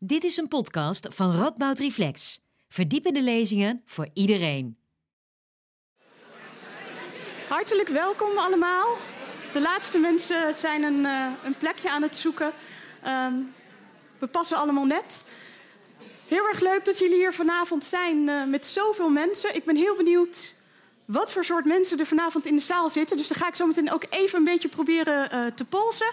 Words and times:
Dit 0.00 0.24
is 0.24 0.36
een 0.36 0.48
podcast 0.48 1.08
van 1.10 1.36
Radboud 1.36 1.78
Reflex. 1.78 2.40
Verdiepende 2.68 3.22
lezingen 3.22 3.82
voor 3.84 4.08
iedereen. 4.12 4.78
Hartelijk 7.48 7.88
welkom 7.88 8.38
allemaal. 8.38 8.96
De 9.52 9.60
laatste 9.60 9.98
mensen 9.98 10.54
zijn 10.54 10.82
een, 10.82 11.04
uh, 11.04 11.32
een 11.44 11.56
plekje 11.56 11.90
aan 11.90 12.02
het 12.02 12.16
zoeken. 12.16 12.52
Um, 13.06 13.54
we 14.18 14.26
passen 14.26 14.56
allemaal 14.56 14.84
net. 14.84 15.24
Heel 16.28 16.48
erg 16.48 16.60
leuk 16.60 16.84
dat 16.84 16.98
jullie 16.98 17.16
hier 17.16 17.32
vanavond 17.32 17.84
zijn 17.84 18.28
uh, 18.28 18.46
met 18.46 18.66
zoveel 18.66 19.08
mensen. 19.08 19.54
Ik 19.54 19.64
ben 19.64 19.76
heel 19.76 19.96
benieuwd 19.96 20.54
wat 21.08 21.32
voor 21.32 21.44
soort 21.44 21.64
mensen 21.64 21.98
er 21.98 22.06
vanavond 22.06 22.46
in 22.46 22.56
de 22.56 22.62
zaal 22.62 22.90
zitten. 22.90 23.16
Dus 23.16 23.28
dan 23.28 23.36
ga 23.36 23.48
ik 23.48 23.54
zo 23.54 23.66
meteen 23.66 23.92
ook 23.92 24.04
even 24.10 24.38
een 24.38 24.44
beetje 24.44 24.68
proberen 24.68 25.28
uh, 25.32 25.46
te 25.54 25.64
polsen. 25.64 26.06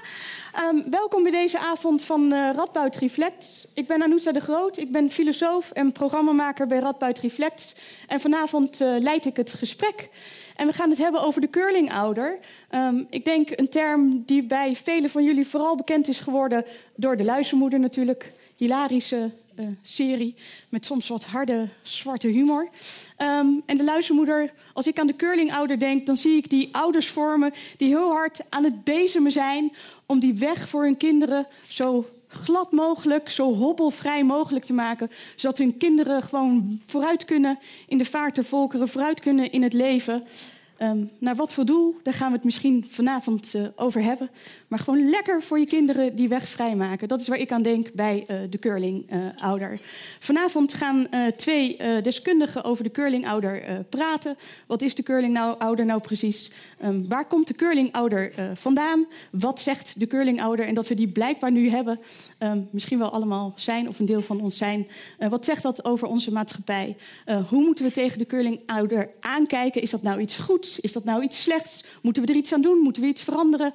Um, 0.70 0.90
welkom 0.90 1.24
bij 1.24 1.32
deze 1.32 1.60
avond 1.60 2.04
van 2.04 2.34
uh, 2.34 2.50
Radboud 2.54 2.96
Reflect. 2.96 3.68
Ik 3.74 3.88
ben 3.88 4.04
Anouta 4.04 4.32
de 4.32 4.40
Groot. 4.40 4.78
Ik 4.78 4.92
ben 4.92 5.10
filosoof 5.10 5.72
en 5.72 5.92
programmamaker 5.92 6.68
bij 6.68 6.80
Radboud 6.80 7.20
Reflect. 7.20 7.76
En 8.08 8.20
vanavond 8.20 8.82
uh, 8.82 8.96
leid 9.00 9.26
ik 9.26 9.38
het 9.38 9.54
gesprek. 9.54 10.10
En 10.56 10.68
we 10.68 10.74
gaan 10.74 10.90
het 10.90 11.00
hebben 11.00 11.22
over 11.22 11.42
de 11.42 11.50
curlingouder. 11.50 12.40
Um, 12.72 13.08
ik 13.10 13.26
denk 13.26 13.50
een 13.50 13.70
term 13.70 14.24
die 14.26 14.44
bij 14.44 14.76
velen 14.76 15.10
van 15.10 15.24
jullie 15.24 15.48
vooral 15.48 15.76
bekend 15.76 16.08
is 16.08 16.20
geworden 16.20 16.66
door 16.96 17.18
de 17.18 17.24
luizenmoeder 17.24 17.80
natuurlijk. 17.80 18.32
Hilarische 18.58 19.32
uh, 19.60 19.68
serie 19.82 20.36
met 20.70 20.86
soms 20.86 21.08
wat 21.08 21.24
harde 21.24 21.68
zwarte 21.82 22.28
humor. 22.28 22.70
Um, 23.18 23.64
en 23.66 23.78
de 23.78 23.84
luizenmoeder, 23.84 24.54
als 24.74 24.88
ik 24.88 25.00
aan 25.00 25.08
de 25.08 25.16
curlingouder 25.16 25.80
denk, 25.80 26.06
dan 26.06 26.18
zie 26.18 26.38
ik 26.38 26.50
die 26.50 26.70
ouders 26.72 27.08
vormen 27.08 27.54
die 27.78 27.88
heel 27.88 28.12
hard 28.12 28.42
aan 28.50 28.64
het 28.64 28.84
bezemen 28.84 29.32
zijn 29.32 29.72
om 30.06 30.20
die 30.20 30.34
weg 30.34 30.70
voor 30.70 30.84
hun 30.84 30.98
kinderen 30.98 31.46
zo 31.70 32.06
glad 32.28 32.72
mogelijk, 32.72 33.30
zo 33.30 33.54
hobbelvrij 33.54 34.24
mogelijk 34.24 34.66
te 34.66 34.74
maken, 34.74 35.10
zodat 35.36 35.58
hun 35.58 35.78
kinderen 35.78 36.24
gewoon 36.24 36.82
vooruit 36.86 37.26
kunnen 37.26 37.60
in 37.88 37.98
de 37.98 38.06
vaart 38.06 38.36
der 38.36 38.44
volkeren, 38.44 38.88
vooruit 38.88 39.20
kunnen 39.20 39.52
in 39.52 39.64
het 39.64 39.74
leven. 39.74 40.24
Um, 40.80 41.12
naar 41.20 41.36
wat 41.36 41.54
voor 41.54 41.66
doel, 41.66 41.96
daar 42.04 42.14
gaan 42.14 42.30
we 42.30 42.36
het 42.36 42.44
misschien 42.44 42.86
vanavond 42.90 43.54
uh, 43.56 43.68
over 43.76 44.04
hebben. 44.04 44.30
Maar 44.68 44.80
gewoon 44.80 45.10
lekker 45.10 45.42
voor 45.42 45.60
je 45.60 45.66
kinderen 45.66 46.16
die 46.16 46.28
weg 46.28 46.48
vrijmaken. 46.48 47.08
Dat 47.08 47.22
is 47.22 47.28
waar 47.28 47.38
ik 47.38 47.52
aan 47.52 47.62
denk 47.62 47.94
bij 47.94 48.26
uh, 48.28 48.38
de 48.50 48.60
curlingouder. 48.60 49.72
Uh, 49.72 49.78
vanavond 50.20 50.74
gaan 50.74 51.08
twee 51.36 51.78
deskundigen 52.02 52.64
over 52.64 52.84
de 52.84 52.92
curlingouder 52.92 53.86
praten. 53.90 54.38
Wat 54.68 54.82
is 54.82 54.96
de 54.96 55.04
curlingouder 55.04 55.86
nou 55.86 56.02
precies? 56.02 56.52
Um, 56.84 57.08
waar 57.08 57.28
komt 57.28 57.48
de 57.48 57.54
curlingouder 57.54 58.34
vandaan? 58.54 59.06
Wat 59.32 59.60
zegt 59.60 60.00
de 60.00 60.08
curlingouder? 60.08 60.66
En 60.66 60.74
dat 60.74 60.88
we 60.88 60.96
die 60.96 61.08
blijkbaar 61.08 61.52
nu 61.52 61.70
hebben, 61.70 62.00
um, 62.40 62.68
misschien 62.72 63.00
wel 63.00 63.12
allemaal 63.12 63.54
zijn 63.56 63.88
of 63.88 64.00
een 64.00 64.06
deel 64.06 64.22
van 64.22 64.42
ons 64.42 64.58
zijn. 64.58 64.88
wat 65.30 65.46
zegt 65.46 65.64
dat 65.64 65.86
over 65.86 66.08
onze 66.08 66.32
maatschappij? 66.32 66.98
hoe 67.50 67.64
moeten 67.64 67.86
we 67.86 67.92
tegen 67.92 68.20
de 68.20 68.26
curlingouder 68.26 69.10
aankijken? 69.20 69.82
Is 69.82 69.90
dat 69.90 70.02
nou 70.02 70.20
iets 70.20 70.38
goeds? 70.38 70.80
Is 70.80 70.92
dat 70.92 71.04
nou 71.04 71.24
iets 71.24 71.42
slechts? 71.42 71.84
Moeten 72.02 72.24
we 72.24 72.32
er 72.32 72.38
iets 72.38 72.54
aan 72.54 72.62
doen? 72.62 72.78
Moeten 72.78 73.02
we 73.02 73.08
iets 73.08 73.24
veranderen? 73.24 73.74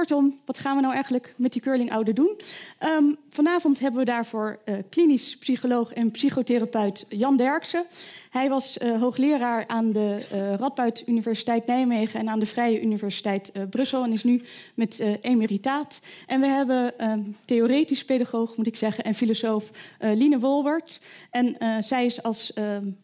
Kortom, 0.00 0.40
wat 0.44 0.58
gaan 0.58 0.76
we 0.76 0.82
nou 0.82 0.94
eigenlijk 0.94 1.34
met 1.36 1.52
die 1.52 1.62
curlingouder 1.62 2.14
doen? 2.14 2.40
Um, 2.84 3.16
vanavond 3.30 3.80
hebben 3.80 4.00
we 4.00 4.06
daarvoor 4.06 4.58
uh, 4.64 4.74
klinisch 4.90 5.36
psycholoog 5.38 5.92
en 5.92 6.10
psychotherapeut 6.10 7.06
Jan 7.08 7.36
Derksen. 7.36 7.84
Hij 8.30 8.48
was 8.48 8.78
uh, 8.78 9.00
hoogleraar 9.00 9.64
aan 9.66 9.92
de 9.92 10.26
uh, 10.32 10.54
Radboud 10.54 11.02
Universiteit 11.06 11.66
Nijmegen 11.66 12.20
en 12.20 12.28
aan 12.28 12.38
de 12.38 12.46
Vrije 12.46 12.82
Universiteit 12.82 13.52
Brussel 13.70 14.04
en 14.04 14.12
is 14.12 14.24
nu 14.24 14.42
met 14.74 15.02
emeritaat. 15.20 16.00
En 16.26 16.40
we 16.40 16.46
hebben 16.46 17.10
um, 17.10 17.36
theoretisch 17.44 18.04
pedagoog, 18.04 18.56
moet 18.56 18.66
ik 18.66 18.76
zeggen, 18.76 19.04
en 19.04 19.14
filosoof 19.14 19.70
Line 19.98 20.38
Wolbert. 20.38 21.00
En 21.30 21.56
zij 21.80 22.04
is 22.06 22.22
als 22.22 22.52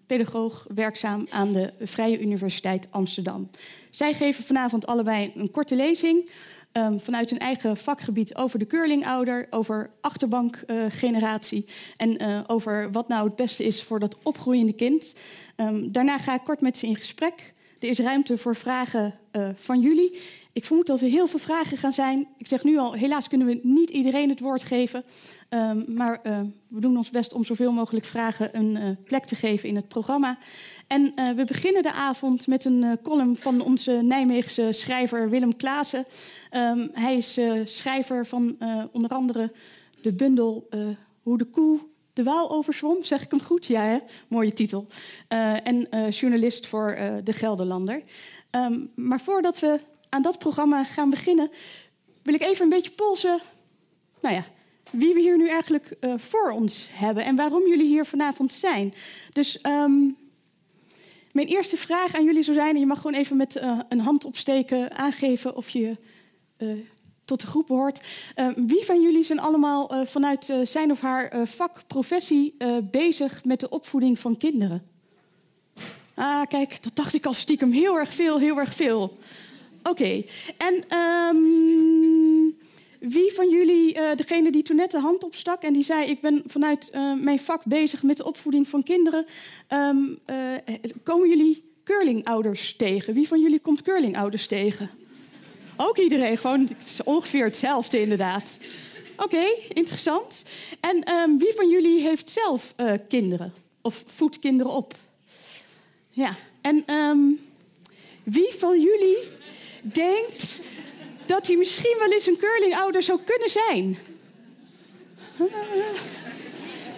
pedagoog 0.06 0.66
werkzaam 0.74 1.26
aan 1.30 1.52
de 1.52 1.72
Vrije 1.80 2.20
Universiteit 2.20 2.86
Amsterdam. 2.90 3.50
Zij 3.90 4.14
geven 4.14 4.44
vanavond 4.44 4.86
allebei 4.86 5.32
een 5.34 5.50
korte 5.50 5.76
lezing. 5.76 6.30
Um, 6.76 7.00
vanuit 7.00 7.30
hun 7.30 7.38
eigen 7.38 7.76
vakgebied 7.76 8.34
over 8.34 8.58
de 8.58 8.66
curlingouder, 8.66 9.46
over 9.50 9.90
achterbankgeneratie 10.00 11.64
en 11.96 12.22
uh, 12.22 12.40
over 12.46 12.92
wat 12.92 13.08
nou 13.08 13.26
het 13.26 13.36
beste 13.36 13.64
is 13.64 13.82
voor 13.82 14.00
dat 14.00 14.18
opgroeiende 14.22 14.72
kind. 14.72 15.14
Um, 15.56 15.92
daarna 15.92 16.18
ga 16.18 16.34
ik 16.34 16.40
kort 16.44 16.60
met 16.60 16.78
ze 16.78 16.86
in 16.86 16.96
gesprek. 16.96 17.54
Er 17.78 17.88
is 17.88 17.98
ruimte 17.98 18.38
voor 18.38 18.56
vragen 18.56 19.14
uh, 19.32 19.48
van 19.54 19.80
jullie. 19.80 20.20
Ik 20.52 20.64
vermoed 20.64 20.86
dat 20.86 21.00
er 21.00 21.08
heel 21.08 21.26
veel 21.26 21.38
vragen 21.38 21.76
gaan 21.76 21.92
zijn. 21.92 22.28
Ik 22.38 22.46
zeg 22.46 22.64
nu 22.64 22.78
al, 22.78 22.92
helaas 22.92 23.28
kunnen 23.28 23.46
we 23.46 23.60
niet 23.62 23.90
iedereen 23.90 24.28
het 24.28 24.40
woord 24.40 24.62
geven. 24.62 25.04
Um, 25.50 25.84
maar 25.88 26.20
uh, 26.22 26.40
we 26.68 26.80
doen 26.80 26.96
ons 26.96 27.10
best 27.10 27.32
om 27.32 27.44
zoveel 27.44 27.72
mogelijk 27.72 28.04
vragen 28.04 28.56
een 28.56 28.76
uh, 28.76 28.88
plek 29.04 29.24
te 29.24 29.34
geven 29.34 29.68
in 29.68 29.76
het 29.76 29.88
programma. 29.88 30.38
En 30.86 31.12
we 31.36 31.44
beginnen 31.44 31.82
de 31.82 31.92
avond 31.92 32.46
met 32.46 32.64
een 32.64 32.98
column 33.02 33.36
van 33.36 33.60
onze 33.60 33.92
Nijmeegse 33.92 34.68
schrijver 34.70 35.30
Willem 35.30 35.56
Klaassen. 35.56 36.06
Um, 36.52 36.90
hij 36.92 37.16
is 37.16 37.40
schrijver 37.64 38.26
van 38.26 38.56
onder 38.92 39.10
andere 39.10 39.52
de 40.02 40.12
bundel 40.12 40.68
Hoe 41.22 41.38
de 41.38 41.44
koe 41.44 41.80
de 42.16 42.22
Waal 42.22 42.50
overzwom, 42.50 43.04
zeg 43.04 43.22
ik 43.22 43.30
hem 43.30 43.42
goed? 43.42 43.66
Ja, 43.66 43.82
hè? 43.82 43.98
mooie 44.28 44.52
titel. 44.52 44.86
Uh, 45.28 45.66
en 45.66 45.86
uh, 45.90 46.10
journalist 46.10 46.66
voor 46.66 46.96
uh, 46.98 47.14
De 47.24 47.32
Gelderlander. 47.32 48.00
Um, 48.50 48.90
maar 48.94 49.20
voordat 49.20 49.58
we 49.58 49.80
aan 50.08 50.22
dat 50.22 50.38
programma 50.38 50.84
gaan 50.84 51.10
beginnen, 51.10 51.50
wil 52.22 52.34
ik 52.34 52.40
even 52.40 52.62
een 52.62 52.68
beetje 52.68 52.90
polsen. 52.90 53.40
Nou 54.20 54.34
ja, 54.34 54.44
wie 54.90 55.14
we 55.14 55.20
hier 55.20 55.36
nu 55.36 55.48
eigenlijk 55.48 55.96
voor 56.16 56.50
ons 56.50 56.88
hebben 56.92 57.24
en 57.24 57.36
waarom 57.36 57.68
jullie 57.68 57.86
hier 57.86 58.04
vanavond 58.04 58.52
zijn. 58.52 58.94
Dus 59.32 59.58
um, 59.64 60.16
mijn 61.32 61.46
eerste 61.46 61.76
vraag 61.76 62.14
aan 62.14 62.24
jullie 62.24 62.42
zou 62.42 62.56
zijn, 62.56 62.74
en 62.74 62.80
je 62.80 62.86
mag 62.86 63.00
gewoon 63.00 63.20
even 63.20 63.36
met 63.36 63.60
een 63.88 64.00
hand 64.00 64.24
opsteken 64.24 64.96
aangeven 64.96 65.56
of 65.56 65.68
je 65.68 65.96
tot 67.26 67.40
de 67.40 67.46
groep 67.46 67.66
behoort. 67.66 68.00
Uh, 68.36 68.48
wie 68.56 68.84
van 68.84 69.02
jullie 69.02 69.22
zijn 69.22 69.38
allemaal 69.38 69.94
uh, 69.94 70.06
vanuit 70.06 70.48
uh, 70.48 70.56
zijn 70.62 70.90
of 70.90 71.00
haar 71.00 71.46
vak, 71.46 71.86
professie 71.86 72.56
bezig 72.90 73.44
met 73.44 73.60
de 73.60 73.68
opvoeding 73.68 74.18
van 74.18 74.36
kinderen? 74.36 74.82
Ah, 76.14 76.46
kijk, 76.48 76.82
dat 76.82 76.96
dacht 76.96 77.14
ik 77.14 77.26
al 77.26 77.32
stiekem 77.32 77.72
heel 77.72 77.98
erg 77.98 78.14
veel, 78.14 78.38
heel 78.38 78.58
erg 78.58 78.74
veel. 78.74 79.18
Oké, 79.82 80.22
en 80.58 80.98
um, 80.98 82.56
wie 82.98 83.32
van 83.32 83.50
jullie, 83.50 84.14
degene 84.16 84.50
die 84.50 84.62
toen 84.62 84.76
net 84.76 84.90
de 84.90 84.98
hand 84.98 85.24
opstak 85.24 85.62
en 85.62 85.72
die 85.72 85.82
zei: 85.82 86.10
Ik 86.10 86.20
ben 86.20 86.42
vanuit 86.46 86.90
mijn 87.20 87.38
vak 87.38 87.64
bezig 87.64 88.02
met 88.02 88.16
de 88.16 88.24
opvoeding 88.24 88.68
van 88.68 88.82
kinderen, 88.82 89.26
um, 89.68 90.18
komen 91.02 91.28
jullie 91.28 91.62
curlingouders 91.84 92.76
tegen? 92.76 93.14
Wie 93.14 93.28
van 93.28 93.40
jullie 93.40 93.60
komt 93.60 93.82
curlingouders 93.82 94.46
tegen? 94.46 94.90
Ook 95.76 95.98
iedereen, 95.98 96.38
gewoon 96.38 96.68
ongeveer 97.04 97.44
hetzelfde 97.44 98.00
inderdaad. 98.00 98.58
Oké, 99.16 99.44
interessant. 99.68 100.42
En 100.80 101.12
um, 101.12 101.38
wie 101.38 101.52
van 101.54 101.68
jullie 101.70 102.00
heeft 102.00 102.30
zelf 102.30 102.74
uh, 102.76 102.92
kinderen? 103.08 103.54
Of 103.80 104.04
voedt 104.06 104.38
kinderen 104.38 104.72
op? 104.72 104.94
Ja, 106.10 106.34
en 106.60 106.94
um, 106.94 107.40
wie 108.22 108.54
van 108.58 108.80
jullie 108.80 109.18
denkt 109.80 110.60
dat 111.26 111.46
hij 111.46 111.56
misschien 111.56 111.96
wel 111.98 112.12
eens 112.12 112.26
een 112.26 112.38
curlingouder 112.38 113.02
zou 113.02 113.20
kunnen 113.24 113.48
zijn? 113.50 113.98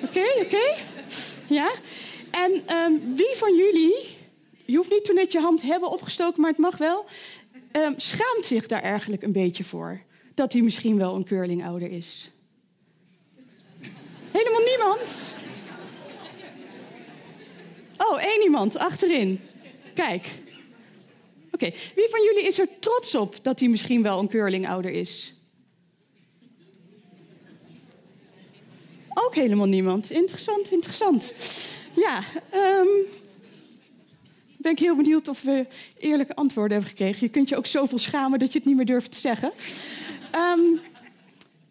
Oké, 0.05 0.25
oké. 0.37 0.77
Ja. 1.47 1.71
En 2.31 2.77
um, 2.77 3.15
wie 3.15 3.35
van 3.37 3.57
jullie, 3.57 4.17
je 4.65 4.77
hoeft 4.77 4.91
niet 4.91 5.05
toen 5.05 5.15
net 5.15 5.33
je 5.33 5.41
hand 5.41 5.63
hebben 5.63 5.91
opgestoken, 5.91 6.41
maar 6.41 6.51
het 6.51 6.59
mag 6.59 6.77
wel 6.77 7.07
um, 7.73 7.95
schaamt 7.97 8.45
zich 8.45 8.67
daar 8.67 8.83
eigenlijk 8.83 9.23
een 9.23 9.33
beetje 9.33 9.65
voor. 9.65 10.01
Dat 10.35 10.53
hij 10.53 10.63
misschien 10.63 10.99
wel 10.99 11.15
een 11.15 11.25
curlingouder 11.25 11.91
is. 11.91 12.31
Helemaal 14.31 14.63
niemand? 14.63 15.37
Oh, 17.97 18.23
één 18.23 18.43
iemand 18.43 18.77
achterin. 18.77 19.41
Kijk. 19.95 20.27
Oké, 21.53 21.71
wie 21.95 22.09
van 22.11 22.23
jullie 22.23 22.47
is 22.47 22.59
er 22.59 22.69
trots 22.81 23.15
op 23.15 23.45
dat 23.45 23.61
hij 23.61 23.69
misschien 23.69 24.03
wel 24.03 24.19
een 24.19 24.29
curlingouder 24.29 24.91
is? 24.91 25.35
Ook 29.15 29.35
helemaal 29.35 29.67
niemand. 29.67 30.11
Interessant, 30.11 30.71
interessant. 30.71 31.35
Ja, 31.95 32.23
um, 32.55 32.89
ben 34.59 34.73
ik 34.73 34.79
heel 34.79 34.97
benieuwd 34.97 35.29
of 35.29 35.43
we 35.43 35.67
eerlijke 35.99 36.35
antwoorden 36.35 36.73
hebben 36.73 36.97
gekregen. 36.97 37.27
Je 37.27 37.33
kunt 37.33 37.49
je 37.49 37.57
ook 37.57 37.67
zoveel 37.67 37.99
schamen 37.99 38.39
dat 38.39 38.53
je 38.53 38.59
het 38.59 38.67
niet 38.67 38.77
meer 38.77 38.85
durft 38.85 39.11
te 39.11 39.19
zeggen. 39.19 39.53
Um, 40.35 40.81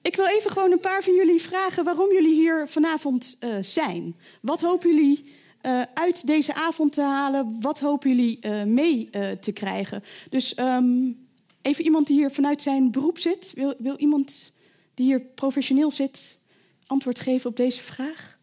ik 0.01 0.15
wil 0.15 0.25
even 0.25 0.51
gewoon 0.51 0.71
een 0.71 0.79
paar 0.79 1.03
van 1.03 1.15
jullie 1.15 1.41
vragen 1.41 1.83
waarom 1.83 2.11
jullie 2.13 2.33
hier 2.33 2.67
vanavond 2.67 3.37
uh, 3.39 3.55
zijn. 3.61 4.15
Wat 4.41 4.61
hopen 4.61 4.95
jullie 4.95 5.23
uh, 5.61 5.81
uit 5.93 6.27
deze 6.27 6.53
avond 6.53 6.93
te 6.93 7.01
halen? 7.01 7.57
Wat 7.59 7.79
hopen 7.79 8.09
jullie 8.09 8.37
uh, 8.41 8.63
mee 8.63 9.09
te 9.39 9.51
krijgen? 9.51 10.03
Dus 10.29 10.57
um, 10.57 11.17
even 11.61 11.83
iemand 11.83 12.07
die 12.07 12.17
hier 12.17 12.31
vanuit 12.31 12.61
zijn 12.61 12.91
beroep 12.91 13.19
zit. 13.19 13.51
Wil, 13.55 13.73
wil 13.77 13.97
iemand 13.97 14.53
die 14.93 15.05
hier 15.05 15.21
professioneel 15.21 15.91
zit 15.91 16.39
antwoord 16.85 17.19
geven 17.19 17.49
op 17.49 17.55
deze 17.55 17.81
vraag? 17.81 18.36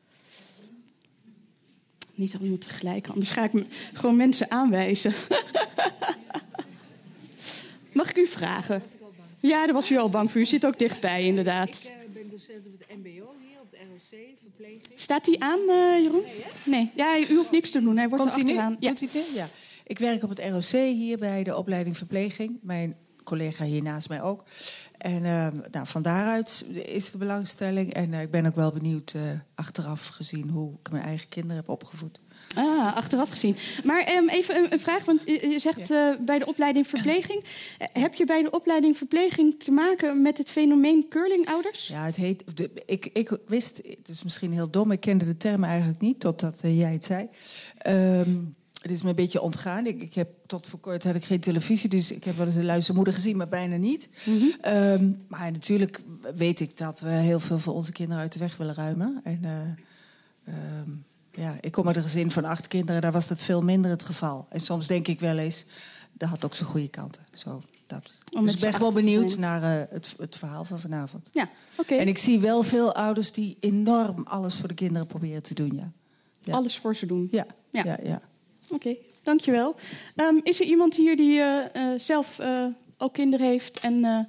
Niet 2.14 2.34
allemaal 2.40 2.58
tegelijk, 2.58 3.08
anders 3.08 3.30
ga 3.30 3.44
ik 3.44 3.66
gewoon 3.92 4.16
mensen 4.16 4.50
aanwijzen. 4.50 5.12
Mag 7.92 8.10
ik 8.10 8.16
u 8.16 8.26
vragen? 8.26 8.82
Ja, 9.40 9.64
daar 9.64 9.74
was 9.74 9.90
u 9.90 9.96
al 9.96 10.08
bang 10.08 10.30
voor. 10.30 10.40
U 10.40 10.44
zit 10.46 10.66
ook 10.66 10.78
dichtbij, 10.78 11.24
inderdaad. 11.24 11.68
Ik 11.68 12.08
uh, 12.08 12.14
ben 12.14 12.30
docent 12.30 12.66
op 12.66 12.72
het 12.78 12.96
MBO 12.96 13.10
hier, 13.10 13.60
op 13.62 13.70
het 13.70 13.80
ROC, 13.90 14.20
verpleging. 14.42 14.80
Staat 14.94 15.26
hij 15.26 15.36
aan, 15.38 15.58
uh, 15.68 16.02
Jeroen? 16.02 16.24
Nee, 16.64 16.90
Ja, 16.94 17.18
u 17.18 17.34
hoeft 17.34 17.50
niks 17.50 17.70
te 17.70 17.82
doen. 17.82 17.96
Hij 17.96 18.08
wordt 18.08 18.22
Komt 18.22 18.34
hij 18.34 18.44
nu? 18.44 18.52
Ja. 18.52 18.70
Doet 18.70 19.00
hij 19.00 19.08
het? 19.12 19.34
Ja. 19.34 19.46
Ik 19.86 19.98
werk 19.98 20.22
op 20.22 20.28
het 20.28 20.38
ROC 20.38 20.80
hier 20.80 21.18
bij 21.18 21.44
de 21.44 21.56
opleiding 21.56 21.96
verpleging. 21.96 22.58
Mijn 22.62 22.96
collega 23.24 23.64
hier 23.64 23.82
naast 23.82 24.08
mij 24.08 24.22
ook. 24.22 24.44
En 25.04 25.24
uh, 25.24 25.46
nou, 25.70 25.86
van 25.86 26.02
daaruit 26.02 26.66
is 26.72 27.10
de 27.10 27.18
belangstelling. 27.18 27.92
En 27.94 28.12
uh, 28.12 28.22
ik 28.22 28.30
ben 28.30 28.46
ook 28.46 28.54
wel 28.54 28.72
benieuwd 28.72 29.12
uh, 29.16 29.22
achteraf 29.54 30.06
gezien 30.06 30.48
hoe 30.48 30.72
ik 30.82 30.90
mijn 30.90 31.04
eigen 31.04 31.28
kinderen 31.28 31.56
heb 31.56 31.68
opgevoed. 31.68 32.20
Ah, 32.54 32.96
achteraf 32.96 33.30
gezien. 33.30 33.56
Maar 33.84 34.12
um, 34.16 34.28
even 34.28 34.56
een, 34.56 34.72
een, 34.72 34.78
vraag, 34.78 35.04
want 35.04 35.20
je 35.24 35.58
zegt 35.58 35.88
ja. 35.88 36.16
bij 36.20 36.38
de 36.38 36.46
opleiding 36.46 36.86
verpleging. 36.86 37.44
heb 37.92 38.14
je 38.14 38.24
bij 38.24 38.42
de 38.42 38.50
opleiding 38.50 38.96
verpleging 38.96 39.60
te 39.60 39.70
maken 39.70 40.22
met 40.22 40.38
het 40.38 40.50
fenomeen 40.50 41.06
curlingouders? 41.08 41.88
Ja, 41.88 42.04
het 42.04 42.16
heet. 42.16 42.56
De, 42.56 42.70
ik, 42.86 43.10
ik 43.12 43.38
wist, 43.46 43.76
het 43.76 44.08
is 44.08 44.22
misschien 44.22 44.52
heel 44.52 44.70
dom, 44.70 44.90
ik 44.90 45.00
kende 45.00 45.24
de 45.24 45.36
term 45.36 45.64
eigenlijk 45.64 46.00
niet 46.00 46.20
totdat 46.20 46.60
jij 46.62 46.92
het 46.92 47.04
zei. 47.04 47.28
Um, 47.86 48.54
het 48.84 48.92
is 48.92 49.02
me 49.02 49.08
een 49.08 49.14
beetje 49.14 49.40
ontgaan. 49.40 49.86
Ik, 49.86 50.02
ik 50.02 50.14
heb 50.14 50.28
tot 50.46 50.66
voor 50.66 50.78
kort 50.78 51.04
had 51.04 51.14
ik 51.14 51.24
geen 51.24 51.40
televisie, 51.40 51.88
dus 51.88 52.12
ik 52.12 52.24
heb 52.24 52.36
wel 52.36 52.46
eens 52.46 52.54
een 52.54 52.64
luistermoeder 52.64 53.14
gezien, 53.14 53.36
maar 53.36 53.48
bijna 53.48 53.76
niet. 53.76 54.08
Mm 54.24 54.38
-hmm. 54.38 54.72
um, 54.74 55.24
maar 55.28 55.52
natuurlijk 55.52 56.02
weet 56.34 56.60
ik 56.60 56.76
dat 56.76 57.00
we 57.00 57.10
heel 57.10 57.40
veel 57.40 57.58
voor 57.58 57.74
onze 57.74 57.92
kinderen 57.92 58.22
uit 58.22 58.32
de 58.32 58.38
weg 58.38 58.56
willen 58.56 58.74
ruimen. 58.74 59.20
En 59.22 59.40
uh, 59.42 60.80
um, 60.80 61.04
ja, 61.32 61.56
ik 61.60 61.72
kom 61.72 61.86
uit 61.86 61.96
een 61.96 62.02
gezin 62.02 62.30
van 62.30 62.44
acht 62.44 62.68
kinderen, 62.68 63.00
daar 63.00 63.12
was 63.12 63.28
dat 63.28 63.42
veel 63.42 63.62
minder 63.62 63.90
het 63.90 64.02
geval. 64.02 64.46
En 64.50 64.60
soms 64.60 64.86
denk 64.86 65.08
ik 65.08 65.20
wel 65.20 65.38
eens, 65.38 65.66
dat 66.12 66.28
had 66.28 66.44
ook 66.44 66.54
zijn 66.54 66.68
goede 66.68 66.88
kanten. 66.88 67.22
Zo, 67.32 67.62
dat. 67.86 68.14
Dus 68.24 68.54
ik 68.54 68.60
ben 68.60 68.74
gewoon 68.74 68.94
benieuwd 68.94 69.38
naar 69.38 69.62
uh, 69.62 69.90
het, 69.90 70.14
het, 70.18 70.38
verhaal 70.38 70.64
van 70.64 70.80
vanavond. 70.80 71.30
Ja, 71.32 71.48
oké. 71.76 71.94
En 71.94 72.08
ik 72.08 72.18
zie 72.18 72.40
wel 72.40 72.62
veel 72.62 72.94
ouders 72.94 73.32
die 73.32 73.56
enorm 73.60 74.22
alles 74.26 74.54
voor 74.54 74.68
de 74.68 74.74
kinderen 74.74 75.06
proberen 75.06 75.42
te 75.42 75.54
doen, 75.54 75.74
ja. 75.74 75.92
ja. 76.40 76.54
Alles 76.54 76.78
voor 76.78 76.96
ze 76.96 77.06
doen? 77.06 77.28
Ja, 77.30 77.46
ja, 77.70 77.84
ja. 77.84 77.98
ja. 78.02 78.22
Oké, 78.68 78.96
dankjewel. 79.22 79.74
Um, 80.16 80.40
is 80.42 80.60
er 80.60 80.66
iemand 80.66 80.96
hier 80.96 81.16
die 81.16 81.38
uh, 81.38 81.58
uh, 81.76 81.92
zelf 81.96 82.38
uh, 82.40 82.64
ook 82.98 83.12
kinderen 83.12 83.46
heeft 83.46 83.80
en 83.80 84.28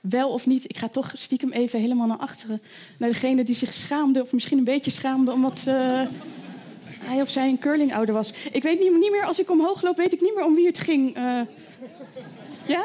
wel 0.00 0.30
of 0.30 0.46
niet... 0.46 0.64
Ik 0.64 0.76
ga 0.76 0.88
toch 0.88 1.12
stiekem 1.14 1.52
even 1.52 1.80
helemaal 1.80 2.06
naar 2.06 2.18
achteren... 2.18 2.62
naar 2.98 3.08
degene 3.08 3.44
die 3.44 3.54
zich 3.54 3.74
schaamde, 3.74 4.22
of 4.22 4.32
misschien 4.32 4.58
een 4.58 4.64
beetje 4.64 4.90
schaamde... 4.90 5.32
omdat 5.32 5.64
hij 6.98 7.20
of 7.20 7.30
zij 7.30 7.48
een 7.48 7.58
curlingouder 7.58 8.14
was. 8.14 8.32
Ik 8.52 8.62
weet 8.62 8.78
niet, 8.78 8.98
niet, 8.98 9.10
meer, 9.10 9.24
als 9.24 9.38
ik 9.38 9.50
omhoog 9.50 9.82
loop, 9.82 9.96
weet 9.96 10.12
ik 10.12 10.20
niet 10.20 10.34
meer 10.34 10.44
om 10.44 10.54
wie 10.54 10.66
het 10.66 10.78
ging. 10.78 11.16
ja? 12.66 12.84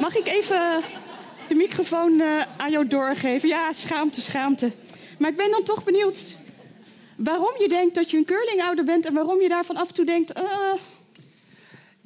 Mag 0.00 0.16
ik 0.16 0.26
even 0.26 0.80
de 1.48 1.54
microfoon 1.54 2.22
aan 2.56 2.70
jou 2.70 2.86
doorgeven? 2.86 3.48
Ja, 3.48 3.72
schaamte, 3.72 4.20
schaamte. 4.20 4.72
Maar 5.18 5.30
ik 5.30 5.36
ben 5.36 5.50
dan 5.50 5.62
toch 5.62 5.84
benieuwd 5.84 6.36
waarom 7.16 7.54
je 7.58 7.68
denkt 7.68 7.94
dat 7.94 8.10
je 8.10 8.16
een 8.16 8.24
curlingouder 8.24 8.84
bent 8.84 9.06
en 9.06 9.14
waarom 9.14 9.40
je 9.40 9.48
daarvan 9.48 9.76
af 9.76 9.88
en 9.88 9.94
toe 9.94 10.04
denkt. 10.04 10.38
Uh... 10.38 10.44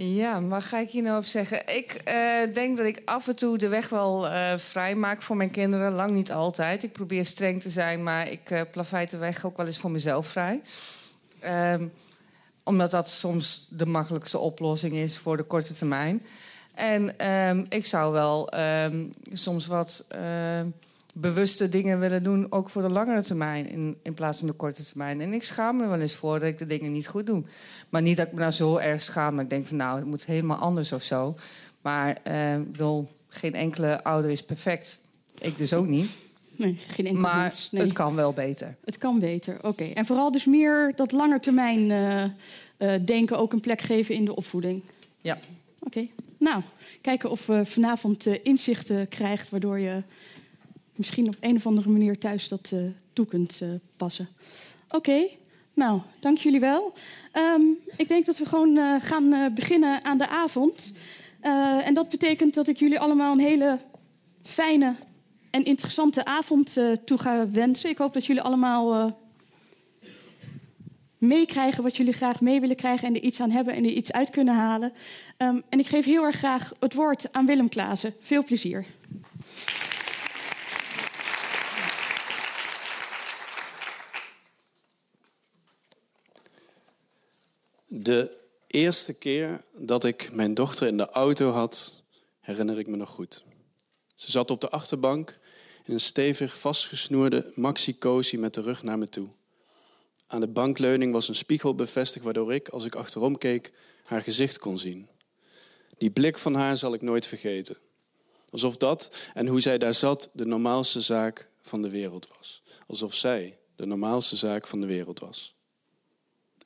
Ja, 0.00 0.42
wat 0.42 0.62
ga 0.62 0.78
ik 0.78 0.90
hier 0.90 1.02
nou 1.02 1.18
op 1.18 1.24
zeggen? 1.24 1.76
Ik 1.76 2.02
uh, 2.08 2.54
denk 2.54 2.76
dat 2.76 2.86
ik 2.86 3.02
af 3.04 3.28
en 3.28 3.36
toe 3.36 3.58
de 3.58 3.68
weg 3.68 3.88
wel 3.88 4.26
uh, 4.26 4.56
vrij 4.56 4.94
maak 4.94 5.22
voor 5.22 5.36
mijn 5.36 5.50
kinderen. 5.50 5.92
Lang 5.92 6.10
niet 6.10 6.32
altijd. 6.32 6.82
Ik 6.82 6.92
probeer 6.92 7.24
streng 7.24 7.62
te 7.62 7.70
zijn, 7.70 8.02
maar 8.02 8.30
ik 8.30 8.50
uh, 8.50 8.60
plaveit 8.70 9.10
de 9.10 9.16
weg 9.16 9.44
ook 9.44 9.56
wel 9.56 9.66
eens 9.66 9.78
voor 9.78 9.90
mezelf 9.90 10.26
vrij. 10.26 10.62
Um, 11.72 11.92
omdat 12.64 12.90
dat 12.90 13.08
soms 13.08 13.66
de 13.70 13.86
makkelijkste 13.86 14.38
oplossing 14.38 14.94
is 14.94 15.18
voor 15.18 15.36
de 15.36 15.42
korte 15.42 15.74
termijn. 15.74 16.22
En 16.74 17.28
um, 17.28 17.66
ik 17.68 17.84
zou 17.84 18.12
wel 18.12 18.58
um, 18.58 19.10
soms 19.32 19.66
wat 19.66 20.04
bewuste 21.20 21.68
dingen 21.68 22.00
willen 22.00 22.22
doen, 22.22 22.46
ook 22.50 22.70
voor 22.70 22.82
de 22.82 22.88
langere 22.88 23.22
termijn 23.22 23.68
in, 23.68 23.96
in 24.02 24.14
plaats 24.14 24.38
van 24.38 24.46
de 24.46 24.52
korte 24.52 24.84
termijn. 24.84 25.20
En 25.20 25.32
ik 25.32 25.42
schaam 25.42 25.76
me 25.76 25.88
wel 25.88 26.00
eens 26.00 26.14
voor 26.14 26.38
dat 26.38 26.48
ik 26.48 26.58
de 26.58 26.66
dingen 26.66 26.92
niet 26.92 27.08
goed 27.08 27.26
doe. 27.26 27.44
Maar 27.88 28.02
niet 28.02 28.16
dat 28.16 28.26
ik 28.26 28.32
me 28.32 28.40
nou 28.40 28.52
zo 28.52 28.76
erg 28.76 29.02
schaam, 29.02 29.34
maar 29.34 29.44
ik 29.44 29.50
denk 29.50 29.66
van 29.66 29.76
nou, 29.76 29.98
het 29.98 30.06
moet 30.06 30.26
helemaal 30.26 30.56
anders 30.58 30.92
of 30.92 31.02
zo. 31.02 31.36
Maar 31.82 32.10
ik 32.60 32.72
bedoel, 32.72 33.08
geen 33.28 33.54
enkele 33.54 34.04
ouder 34.04 34.30
is 34.30 34.42
perfect. 34.42 34.98
Ik 35.38 35.58
dus 35.58 35.72
ook 35.72 35.86
niet. 35.86 36.16
Nee, 36.58 36.78
geen 36.88 37.06
enkel 37.06 37.22
maar 37.22 37.42
mens. 37.42 37.68
Nee. 37.70 37.82
het 37.82 37.92
kan 37.92 38.14
wel 38.14 38.32
beter. 38.32 38.76
Het 38.84 38.98
kan 38.98 39.18
beter, 39.18 39.56
oké. 39.56 39.66
Okay. 39.66 39.92
En 39.92 40.06
vooral 40.06 40.32
dus 40.32 40.44
meer 40.44 40.92
dat 40.96 41.12
langetermijn 41.12 41.90
uh, 41.90 42.22
uh, 42.78 42.94
denken 43.04 43.38
ook 43.38 43.52
een 43.52 43.60
plek 43.60 43.80
geven 43.80 44.14
in 44.14 44.24
de 44.24 44.36
opvoeding. 44.36 44.82
Ja. 45.20 45.34
Oké. 45.34 45.86
Okay. 45.86 46.10
Nou, 46.38 46.62
kijken 47.00 47.30
of 47.30 47.46
we 47.46 47.66
vanavond 47.66 48.26
uh, 48.26 48.34
inzichten 48.42 49.08
krijgt 49.08 49.50
waardoor 49.50 49.78
je 49.78 50.02
misschien 50.98 51.26
op 51.26 51.36
een 51.40 51.56
of 51.56 51.66
andere 51.66 51.88
manier 51.88 52.18
thuis 52.18 52.48
dat 52.48 52.70
uh, 52.74 52.80
toe 53.12 53.26
kunt 53.26 53.60
uh, 53.62 53.68
passen. 53.96 54.28
Oké, 54.90 55.28
nou, 55.74 56.00
dank 56.20 56.38
jullie 56.38 56.60
wel. 56.60 56.92
Um, 57.34 57.76
ik 57.96 58.08
denk 58.08 58.26
dat 58.26 58.38
we 58.38 58.46
gewoon 58.46 58.76
uh, 58.76 58.94
gaan 59.00 59.54
beginnen 59.54 60.04
aan 60.04 60.18
de 60.18 60.28
avond. 60.28 60.92
en 61.84 61.94
dat 61.94 62.08
betekent 62.08 62.54
dat 62.54 62.68
ik 62.68 62.76
jullie 62.76 63.00
allemaal 63.00 63.32
een 63.32 63.38
hele 63.38 63.78
fijne 64.42 64.94
en 65.50 65.64
interessante 65.64 66.24
avond 66.24 66.76
toe 67.04 67.18
ga 67.18 67.50
wensen. 67.50 67.90
Ik 67.90 67.98
hoop 67.98 68.14
dat 68.14 68.26
jullie 68.26 68.42
allemaal 68.42 69.16
meekrijgen 71.18 71.82
wat 71.82 71.96
jullie 71.96 72.12
graag 72.12 72.40
mee 72.40 72.60
willen 72.60 72.76
krijgen 72.76 73.08
en 73.08 73.14
er 73.14 73.22
iets 73.22 73.40
aan 73.40 73.50
hebben 73.50 73.74
en 73.74 73.84
er 73.84 73.90
iets 73.90 74.12
uit 74.12 74.30
kunnen 74.30 74.54
halen. 74.54 74.92
Um, 75.38 75.62
en 75.68 75.78
ik 75.78 75.86
geef 75.86 76.04
heel 76.04 76.24
erg 76.24 76.36
graag 76.36 76.72
het 76.80 76.94
woord 76.94 77.32
aan 77.32 77.46
Willem 77.46 77.68
Klaassen. 77.68 78.14
Veel 78.20 78.44
plezier. 78.44 78.86
De 87.90 88.36
eerste 88.66 89.12
keer 89.12 89.60
dat 89.72 90.04
ik 90.04 90.30
mijn 90.32 90.54
dochter 90.54 90.86
in 90.86 90.96
de 90.96 91.08
auto 91.08 91.50
had, 91.50 92.02
herinner 92.40 92.78
ik 92.78 92.86
me 92.86 92.96
nog 92.96 93.10
goed. 93.10 93.42
Ze 94.14 94.30
zat 94.30 94.50
op 94.50 94.60
de 94.60 94.70
achterbank 94.70 95.38
in 95.84 95.92
een 95.92 96.00
stevig 96.00 96.58
vastgesnoerde 96.58 97.52
maxi-cozy 97.54 98.36
met 98.36 98.54
de 98.54 98.60
rug 98.60 98.82
naar 98.82 98.98
me 98.98 99.08
toe. 99.08 99.28
Aan 100.26 100.40
de 100.40 100.48
bankleuning 100.48 101.12
was 101.12 101.28
een 101.28 101.34
spiegel 101.34 101.74
bevestigd 101.74 102.24
waardoor 102.24 102.54
ik, 102.54 102.68
als 102.68 102.84
ik 102.84 102.94
achterom 102.94 103.38
keek, 103.38 103.72
haar 104.04 104.22
gezicht 104.22 104.58
kon 104.58 104.78
zien. 104.78 105.08
Die 105.98 106.10
blik 106.10 106.38
van 106.38 106.54
haar 106.54 106.76
zal 106.76 106.94
ik 106.94 107.02
nooit 107.02 107.26
vergeten. 107.26 107.76
Alsof 108.50 108.76
dat 108.76 109.16
en 109.34 109.46
hoe 109.46 109.60
zij 109.60 109.78
daar 109.78 109.94
zat 109.94 110.30
de 110.32 110.46
normaalste 110.46 111.00
zaak 111.00 111.48
van 111.62 111.82
de 111.82 111.90
wereld 111.90 112.28
was. 112.36 112.62
Alsof 112.86 113.14
zij 113.14 113.58
de 113.76 113.86
normaalste 113.86 114.36
zaak 114.36 114.66
van 114.66 114.80
de 114.80 114.86
wereld 114.86 115.20
was. 115.20 115.56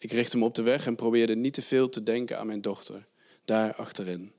Ik 0.02 0.12
richtte 0.12 0.38
me 0.38 0.44
op 0.44 0.54
de 0.54 0.62
weg 0.62 0.87
en 0.87 0.94
probeerde 0.94 1.35
niet 1.35 1.54
te 1.54 1.62
veel 1.62 1.88
te 1.88 2.02
denken 2.02 2.38
aan 2.38 2.47
mijn 2.47 2.61
dochter, 2.61 3.06
daar 3.44 3.75
achterin. 3.75 4.32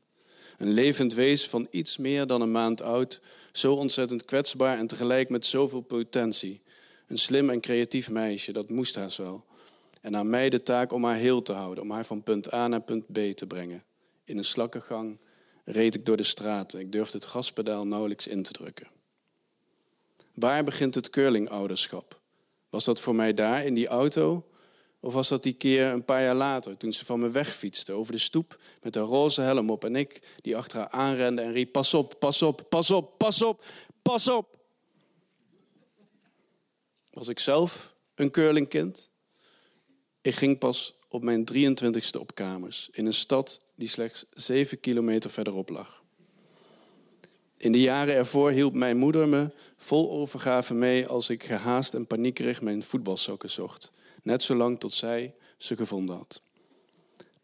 Een 0.57 0.71
levend 0.71 1.13
wezen 1.13 1.49
van 1.49 1.67
iets 1.71 1.97
meer 1.97 2.27
dan 2.27 2.41
een 2.41 2.51
maand 2.51 2.81
oud, 2.81 3.21
zo 3.51 3.73
ontzettend 3.73 4.25
kwetsbaar 4.25 4.77
en 4.77 4.87
tegelijk 4.87 5.29
met 5.29 5.45
zoveel 5.45 5.81
potentie. 5.81 6.61
Een 7.07 7.17
slim 7.17 7.49
en 7.49 7.59
creatief 7.59 8.09
meisje, 8.09 8.51
dat 8.51 8.69
moest 8.69 8.95
haast 8.95 9.17
wel. 9.17 9.45
En 10.01 10.15
aan 10.15 10.29
mij 10.29 10.49
de 10.49 10.63
taak 10.63 10.91
om 10.91 11.03
haar 11.03 11.15
heel 11.15 11.41
te 11.41 11.53
houden, 11.53 11.83
om 11.83 11.91
haar 11.91 12.05
van 12.05 12.23
punt 12.23 12.53
A 12.53 12.67
naar 12.67 12.81
punt 12.81 13.11
B 13.11 13.17
te 13.35 13.45
brengen. 13.47 13.83
In 14.23 14.37
een 14.37 14.45
slakkengang 14.45 15.19
reed 15.65 15.95
ik 15.95 16.05
door 16.05 16.17
de 16.17 16.23
straten. 16.23 16.79
Ik 16.79 16.91
durfde 16.91 17.17
het 17.17 17.27
gaspedaal 17.27 17.87
nauwelijks 17.87 18.27
in 18.27 18.43
te 18.43 18.51
drukken. 18.51 18.87
Waar 20.33 20.63
begint 20.63 20.95
het 20.95 21.09
curlingouderschap? 21.09 22.19
Was 22.69 22.83
dat 22.83 22.99
voor 22.99 23.15
mij 23.15 23.33
daar 23.33 23.65
in 23.65 23.73
die 23.73 23.87
auto? 23.87 24.45
Of 25.03 25.13
was 25.13 25.27
dat 25.27 25.43
die 25.43 25.53
keer 25.53 25.87
een 25.87 26.05
paar 26.05 26.21
jaar 26.21 26.35
later, 26.35 26.77
toen 26.77 26.93
ze 26.93 27.05
van 27.05 27.19
me 27.19 27.29
wegfietste 27.29 27.93
over 27.93 28.11
de 28.11 28.19
stoep 28.19 28.59
met 28.81 28.95
een 28.95 29.03
roze 29.03 29.41
helm 29.41 29.69
op 29.69 29.83
en 29.83 29.95
ik 29.95 30.21
die 30.41 30.57
achter 30.57 30.79
haar 30.79 30.89
aanrende 30.89 31.41
en 31.41 31.51
riep: 31.51 31.71
Pas 31.71 31.93
op, 31.93 32.15
pas 32.19 32.41
op, 32.41 32.65
pas 32.69 32.91
op, 32.91 33.17
pas 33.17 33.41
op, 33.41 33.65
pas 34.01 34.27
op. 34.27 34.57
Was 37.09 37.27
ik 37.27 37.39
zelf 37.39 37.93
een 38.15 38.31
curlingkind? 38.31 39.11
Ik 40.21 40.35
ging 40.35 40.57
pas 40.57 40.97
op 41.09 41.23
mijn 41.23 41.47
23ste 41.53 42.19
op 42.19 42.35
kamers 42.35 42.89
in 42.91 43.05
een 43.05 43.13
stad 43.13 43.65
die 43.75 43.87
slechts 43.87 44.25
7 44.33 44.79
kilometer 44.79 45.29
verderop 45.29 45.69
lag. 45.69 46.03
In 47.57 47.71
de 47.71 47.81
jaren 47.81 48.15
ervoor 48.15 48.51
hielp 48.51 48.73
mijn 48.73 48.97
moeder 48.97 49.27
me 49.27 49.49
vol 49.77 50.11
overgave 50.11 50.73
mee 50.73 51.07
als 51.07 51.29
ik 51.29 51.43
gehaast 51.43 51.93
en 51.93 52.07
paniekerig 52.07 52.61
mijn 52.61 52.83
voetbalsokken 52.83 53.49
zocht. 53.49 53.91
Net 54.23 54.43
zolang 54.43 54.79
tot 54.79 54.93
zij 54.93 55.35
ze 55.57 55.75
gevonden 55.75 56.15
had. 56.15 56.41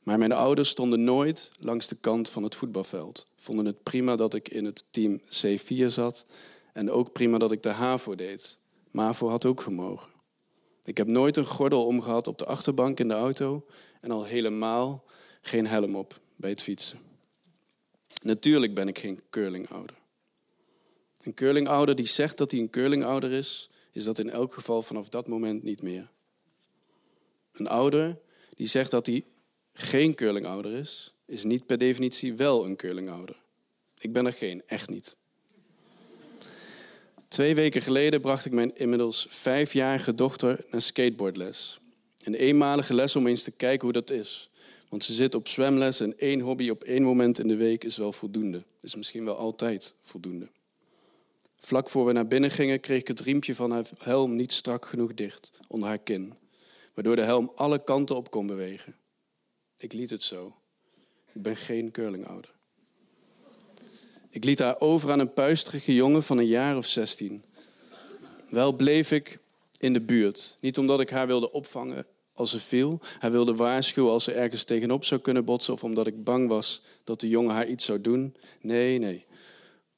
Maar 0.03 0.17
mijn 0.17 0.31
ouders 0.31 0.69
stonden 0.69 1.03
nooit 1.03 1.51
langs 1.59 1.87
de 1.87 1.95
kant 1.95 2.29
van 2.29 2.43
het 2.43 2.55
voetbalveld. 2.55 3.25
Vonden 3.35 3.65
het 3.65 3.83
prima 3.83 4.15
dat 4.15 4.33
ik 4.33 4.49
in 4.49 4.65
het 4.65 4.83
team 4.91 5.21
C4 5.21 5.85
zat. 5.85 6.25
En 6.73 6.91
ook 6.91 7.11
prima 7.11 7.37
dat 7.37 7.51
ik 7.51 7.63
de 7.63 7.69
HAVO 7.69 8.15
deed. 8.15 8.59
MAVO 8.91 9.29
had 9.29 9.45
ook 9.45 9.61
gemogen. 9.61 10.11
Ik 10.83 10.97
heb 10.97 11.07
nooit 11.07 11.37
een 11.37 11.45
gordel 11.45 11.85
omgehad 11.85 12.27
op 12.27 12.37
de 12.37 12.45
achterbank 12.45 12.99
in 12.99 13.07
de 13.07 13.13
auto 13.13 13.65
en 14.01 14.11
al 14.11 14.25
helemaal 14.25 15.03
geen 15.41 15.67
helm 15.67 15.95
op 15.95 16.19
bij 16.35 16.49
het 16.49 16.61
fietsen. 16.61 16.99
Natuurlijk 18.21 18.73
ben 18.73 18.87
ik 18.87 18.99
geen 18.99 19.21
curlingouder. 19.29 19.95
Een 21.23 21.33
curlingouder 21.33 21.95
die 21.95 22.05
zegt 22.05 22.37
dat 22.37 22.51
hij 22.51 22.59
een 22.59 22.69
curlingouder 22.69 23.31
is, 23.31 23.69
is 23.91 24.03
dat 24.03 24.19
in 24.19 24.29
elk 24.29 24.53
geval 24.53 24.81
vanaf 24.81 25.09
dat 25.09 25.27
moment 25.27 25.63
niet 25.63 25.81
meer. 25.81 26.09
Een 27.59 27.67
ouder 27.67 28.17
die 28.55 28.67
zegt 28.67 28.91
dat 28.91 29.05
hij 29.05 29.23
geen 29.73 30.15
curlingouder 30.15 30.73
is, 30.73 31.13
is 31.25 31.43
niet 31.43 31.65
per 31.65 31.77
definitie 31.77 32.33
wel 32.33 32.65
een 32.65 32.75
curlingouder. 32.75 33.35
Ik 33.99 34.13
ben 34.13 34.25
er 34.25 34.33
geen, 34.33 34.63
echt 34.65 34.89
niet. 34.89 35.15
Twee 37.27 37.55
weken 37.55 37.81
geleden 37.81 38.21
bracht 38.21 38.45
ik 38.45 38.51
mijn 38.51 38.75
inmiddels 38.75 39.27
vijfjarige 39.29 40.15
dochter 40.15 40.65
naar 40.71 40.81
skateboardles. 40.81 41.79
Een 42.23 42.35
eenmalige 42.35 42.93
les 42.93 43.15
om 43.15 43.27
eens 43.27 43.43
te 43.43 43.51
kijken 43.51 43.83
hoe 43.83 43.93
dat 43.93 44.09
is. 44.09 44.49
Want 44.89 45.03
ze 45.03 45.13
zit 45.13 45.35
op 45.35 45.47
zwemles 45.47 45.99
en 45.99 46.19
één 46.19 46.39
hobby 46.39 46.69
op 46.69 46.83
één 46.83 47.03
moment 47.03 47.39
in 47.39 47.47
de 47.47 47.55
week 47.55 47.83
is 47.83 47.97
wel 47.97 48.13
voldoende. 48.13 48.63
Is 48.81 48.95
misschien 48.95 49.25
wel 49.25 49.35
altijd 49.35 49.93
voldoende. 50.01 50.47
Vlak 51.55 51.89
voor 51.89 52.05
we 52.05 52.11
naar 52.11 52.27
binnen 52.27 52.51
gingen, 52.51 52.79
kreeg 52.79 52.99
ik 52.99 53.07
het 53.07 53.19
riempje 53.19 53.55
van 53.55 53.71
haar 53.71 53.89
helm 53.97 54.35
niet 54.35 54.51
strak 54.51 54.85
genoeg 54.85 55.13
dicht 55.13 55.59
onder 55.67 55.89
haar 55.89 55.97
kin, 55.97 56.33
waardoor 56.99 57.17
de 57.17 57.31
helm 57.31 57.51
alle 57.55 57.83
kanten 57.83 58.15
op 58.15 58.31
kon 58.31 58.47
bewegen. 58.47 58.95
Ik 59.77 59.93
liet 59.93 60.09
het 60.09 60.23
zo. 60.23 60.55
Ik 61.33 61.41
ben 61.41 61.55
geen 61.55 61.91
curlingouder. 61.91 62.51
Ik 64.29 64.43
liet 64.43 64.59
haar 64.59 64.79
over 64.79 65.11
aan 65.11 65.19
een 65.19 65.33
puisterige 65.33 65.93
jongen 65.93 66.23
van 66.23 66.37
een 66.37 66.47
jaar 66.47 66.77
of 66.77 66.85
zestien. 66.85 67.43
Wel 68.49 68.73
bleef 68.73 69.11
ik 69.11 69.39
in 69.77 69.93
de 69.93 70.01
buurt. 70.01 70.57
Niet 70.61 70.77
omdat 70.77 70.99
ik 70.99 71.09
haar 71.09 71.27
wilde 71.27 71.51
opvangen 71.51 72.05
als 72.33 72.49
ze 72.49 72.59
viel. 72.59 72.99
Hij 73.19 73.31
wilde 73.31 73.55
waarschuwen 73.55 74.11
als 74.11 74.23
ze 74.23 74.31
ergens 74.31 74.63
tegenop 74.63 75.05
zou 75.05 75.21
kunnen 75.21 75.45
botsen. 75.45 75.73
Of 75.73 75.83
omdat 75.83 76.07
ik 76.07 76.23
bang 76.23 76.47
was 76.47 76.81
dat 77.03 77.19
de 77.19 77.29
jongen 77.29 77.55
haar 77.55 77.67
iets 77.67 77.85
zou 77.85 78.01
doen. 78.01 78.35
Nee, 78.61 78.97
nee. 78.97 79.25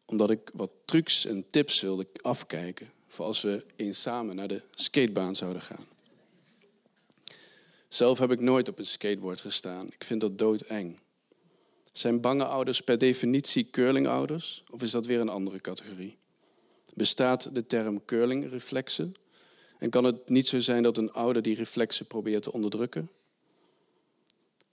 Omdat 0.06 0.30
ik 0.30 0.50
wat 0.54 0.72
trucs 0.86 1.26
en 1.26 1.48
tips 1.48 1.82
wilde 1.82 2.08
afkijken. 2.22 2.92
Voor 3.08 3.26
als 3.26 3.42
we 3.42 3.64
eens 3.76 4.02
samen 4.02 4.36
naar 4.36 4.48
de 4.48 4.62
skatebaan 4.72 5.36
zouden 5.36 5.62
gaan. 5.62 5.91
Zelf 7.92 8.20
heb 8.20 8.32
ik 8.32 8.40
nooit 8.40 8.68
op 8.68 8.80
een 8.80 8.86
skateboard 8.86 9.42
gestaan. 9.42 9.86
Ik 9.86 10.04
vind 10.04 10.22
dat 10.22 10.38
doodeng. 10.38 11.00
Zijn 11.92 12.22
bange 12.22 12.46
ouders 12.46 12.82
per 12.82 12.98
definitie 12.98 13.70
curlingouders? 13.70 14.64
Of 14.70 14.82
is 14.82 14.92
dat 14.92 15.06
weer 15.06 15.20
een 15.20 15.30
andere 15.30 15.62
categorie? 15.62 16.18
Bestaat 16.96 17.56
de 17.56 17.66
term 17.66 18.06
curlingreflexen? 18.06 19.14
En 19.78 19.90
kan 19.90 20.04
het 20.04 20.30
niet 20.30 20.48
zo 20.48 20.60
zijn 20.60 20.84
dat 20.84 20.98
een 20.98 21.12
ouder 21.12 21.42
die 21.42 21.56
reflexen 21.56 22.06
probeert 22.06 22.44
te 22.44 22.54
onderdrukken? 22.54 23.10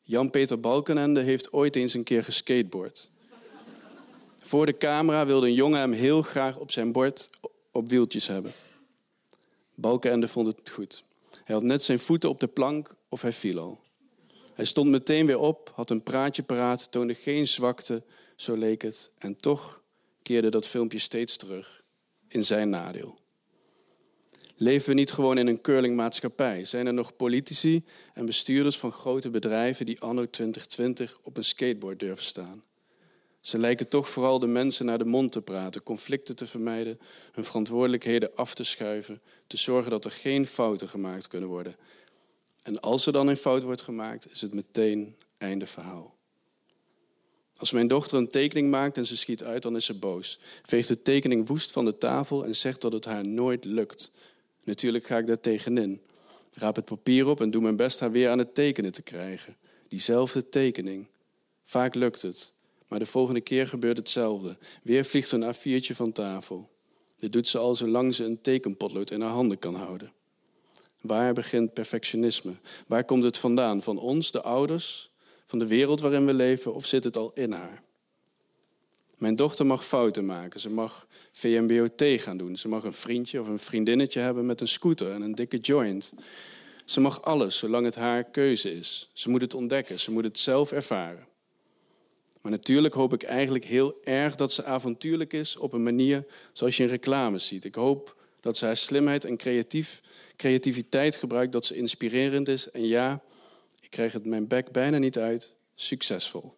Jan-Peter 0.03 0.61
Balkenende 0.61 1.21
heeft 1.21 1.53
ooit 1.53 1.77
eens 1.77 1.95
een 1.95 2.05
keer 2.05 2.25
geskateboard. 2.25 3.11
Voor 4.39 4.67
de 4.67 4.77
camera 4.77 5.27
wilde 5.27 5.47
een 5.47 5.55
jongen 5.55 5.81
hem 5.81 5.93
heel 5.93 6.23
graag 6.23 6.59
op 6.59 6.71
zijn 6.71 6.93
bord 6.93 7.31
op 7.73 7.89
wieltjes 7.89 8.27
hebben. 8.27 8.53
Balkenende 9.75 10.29
vond 10.29 10.47
het 10.47 10.71
goed. 10.71 11.07
Hij 11.49 11.57
had 11.57 11.65
net 11.65 11.83
zijn 11.83 11.99
voeten 11.99 12.29
op 12.29 12.41
de 12.41 12.47
plank 12.47 12.95
of 13.09 13.23
hij 13.23 13.33
viel 13.33 13.59
al. 13.59 13.81
Hij 14.55 14.65
stond 14.65 14.91
meteen 14.91 15.27
weer 15.27 15.39
op, 15.39 15.73
had 15.75 15.91
een 15.91 16.03
praatje 16.03 16.43
paraat, 16.43 16.93
toonde 16.93 17.15
geen 17.15 17.47
zwakte, 17.47 18.03
zo 18.37 18.55
leek 18.57 18.83
het. 18.83 19.11
En 19.19 19.37
toch 19.37 19.83
keerde 20.23 20.49
dat 20.49 20.67
filmpje 20.67 20.99
steeds 20.99 21.37
terug 21.37 21.85
in 22.29 22.45
zijn 22.45 22.71
nadeel. 22.71 23.19
Leven 24.57 24.89
we 24.89 24.95
niet 24.95 25.13
gewoon 25.13 25.39
in 25.39 25.47
een 25.47 25.61
curlingmaatschappij? 25.61 26.65
Zijn 26.65 26.87
er 26.87 26.95
nog 26.95 27.17
politici 27.17 27.85
en 28.15 28.27
bestuurders 28.27 28.79
van 28.79 28.93
grote 28.93 29.31
bedrijven 29.31 29.87
die 29.87 30.01
anno 30.01 30.31
2020 30.31 31.19
op 31.23 31.37
een 31.37 31.45
skateboard 31.45 32.01
durven 32.01 32.25
staan? 32.25 32.63
Ze 33.41 33.59
lijken 33.59 33.89
toch 33.89 34.09
vooral 34.09 34.39
de 34.39 34.47
mensen 34.47 34.87
naar 34.87 34.99
de 34.99 35.05
mond 35.05 35.33
te 35.33 35.43
praten, 35.43 35.83
conflicten 35.83 36.37
te 36.37 36.47
vermijden, 36.47 36.99
hun 37.33 37.45
verantwoordelijkheden 37.45 38.31
af 38.35 38.55
te 38.55 38.65
schuiven, 38.65 39.21
te 39.47 39.57
zorgen 39.57 39.91
dat 39.91 40.05
er 40.05 40.11
geen 40.11 40.47
fouten 40.47 40.89
gemaakt 40.89 41.29
kunnen 41.29 41.49
worden 41.49 41.77
en 42.69 42.81
als 42.81 43.07
er 43.07 43.13
dan 43.13 43.29
een 43.29 43.37
fout 43.37 43.63
wordt 43.63 43.83
gemaakt, 43.83 44.31
is 44.31 44.41
het 44.41 44.55
meteen 44.55 45.17
einde 45.39 45.67
verhaal. 45.67 46.17
Als 47.57 47.73
mijn 47.73 47.89
dochter 47.89 48.19
een 48.19 48.29
tekening 48.29 48.71
maakt 48.71 48.97
en 48.97 49.07
ze 49.07 49.17
schiet 49.17 49.45
uit, 49.45 49.63
dan 49.63 49.77
is 49.77 49.85
ze 49.85 49.95
boos. 49.95 50.39
Veegt 50.63 50.89
de 50.89 51.03
tekening 51.03 51.49
woest 51.49 51.71
van 51.71 51.85
de 51.85 51.99
tafel 51.99 52.45
en 52.45 52.57
zegt 52.57 52.81
dat 52.81 52.93
het 52.93 53.05
haar 53.05 53.27
nooit 53.27 53.65
lukt. 53.65 54.11
Natuurlijk 54.65 55.07
ga 55.07 55.19
ik 55.19 55.27
daar 55.27 55.41
tegenin. 55.41 56.01
Raap 56.53 56.77
het 56.77 56.85
papier 56.85 57.27
op 57.27 57.41
en 57.41 57.51
doe 57.51 57.63
mijn 57.63 57.77
best 57.77 58.01
haar 58.01 58.11
weer 58.11 58.31
aan 58.31 58.39
het 58.39 58.55
tekenen 58.55 58.93
te 58.93 59.03
krijgen. 59.03 59.57
Diezelfde 59.89 60.49
tekening. 60.49 61.07
Vaak 61.65 61.95
lukt 61.95 62.23
het, 62.23 62.53
maar 62.89 62.99
de 62.99 63.07
volgende 63.07 63.41
keer 63.41 63.69
gebeurt 63.69 63.97
hetzelfde. 63.97 64.57
Weer 64.83 65.05
vliegt 65.05 65.33
een 65.33 65.55
A4'tje 65.55 65.95
van 65.95 66.13
tafel. 66.13 66.71
Dit 67.19 67.33
doet 67.33 67.49
ze 67.49 67.59
al 67.59 67.77
zolang 67.77 68.15
ze 68.15 68.25
een 68.25 68.41
tekenpotlood 68.41 69.11
in 69.11 69.21
haar 69.21 69.31
handen 69.31 69.59
kan 69.59 69.75
houden. 69.75 70.13
Waar 71.01 71.35
begint 71.35 71.73
perfectionisme? 71.73 72.53
Waar 72.87 73.05
komt 73.05 73.23
het 73.23 73.39
vandaan? 73.39 73.83
Van 73.83 73.99
ons, 73.99 74.31
de 74.31 74.43
ouders, 74.43 75.11
van 75.45 75.59
de 75.59 75.67
wereld 75.67 76.01
waarin 76.01 76.27
we 76.27 76.35
leven, 76.35 76.75
of 76.75 76.87
zit 76.87 77.05
het 77.05 77.17
al 77.17 77.31
in 77.35 77.53
haar? 77.53 77.83
Mijn 79.17 79.37
dochter 79.37 79.67
mag 79.67 79.87
fouten 79.87 80.27
maken. 80.27 80.61
Ze 80.61 80.71
mag 80.71 81.07
VMBOT 81.33 82.03
gaan 82.03 82.37
doen. 82.37 82.57
Ze 82.57 82.69
mag 82.69 82.85
een 82.85 82.93
vriendje 82.93 83.41
of 83.41 83.49
een 83.49 83.59
vriendinnetje 83.59 84.21
hebben 84.21 84.47
met 84.47 84.61
een 84.61 84.69
scooter 84.69 85.13
en 85.13 85.23
een 85.23 85.35
dikke 85.35 85.59
joint. 85.59 86.13
Ze 86.85 87.01
mag 87.01 87.23
alles, 87.23 87.59
zolang 87.59 87.85
het 87.85 87.95
haar 87.95 88.25
keuze 88.25 88.73
is. 88.73 89.11
Ze 89.13 89.31
moet 89.31 89.41
het 89.41 89.55
ontdekken, 89.55 90.01
ze 90.01 90.11
moet 90.11 90.25
het 90.25 90.39
zelf 90.39 90.73
ervaren. 90.73 91.28
Maar 92.49 92.57
natuurlijk 92.57 92.95
hoop 92.95 93.13
ik 93.13 93.23
eigenlijk 93.23 93.65
heel 93.65 93.99
erg 94.05 94.35
dat 94.35 94.53
ze 94.53 94.65
avontuurlijk 94.65 95.33
is 95.33 95.57
op 95.57 95.73
een 95.73 95.83
manier 95.83 96.27
zoals 96.53 96.77
je 96.77 96.83
in 96.83 96.89
reclames 96.89 97.47
ziet. 97.47 97.65
Ik 97.65 97.75
hoop 97.75 98.17
dat 98.41 98.57
ze 98.57 98.65
haar 98.65 98.77
slimheid 98.77 99.25
en 99.25 99.37
creatief 99.37 100.03
creativiteit 100.37 101.17
gebruikt, 101.17 101.53
dat 101.53 101.65
ze 101.65 101.77
inspirerend 101.77 102.49
is. 102.49 102.71
En 102.71 102.87
ja, 102.87 103.23
ik 103.81 103.91
krijg 103.91 104.13
het 104.13 104.25
mijn 104.25 104.47
bek 104.47 104.73
bijna 104.73 104.99
niet 104.99 105.19
uit, 105.19 105.55
succesvol. 105.75 106.55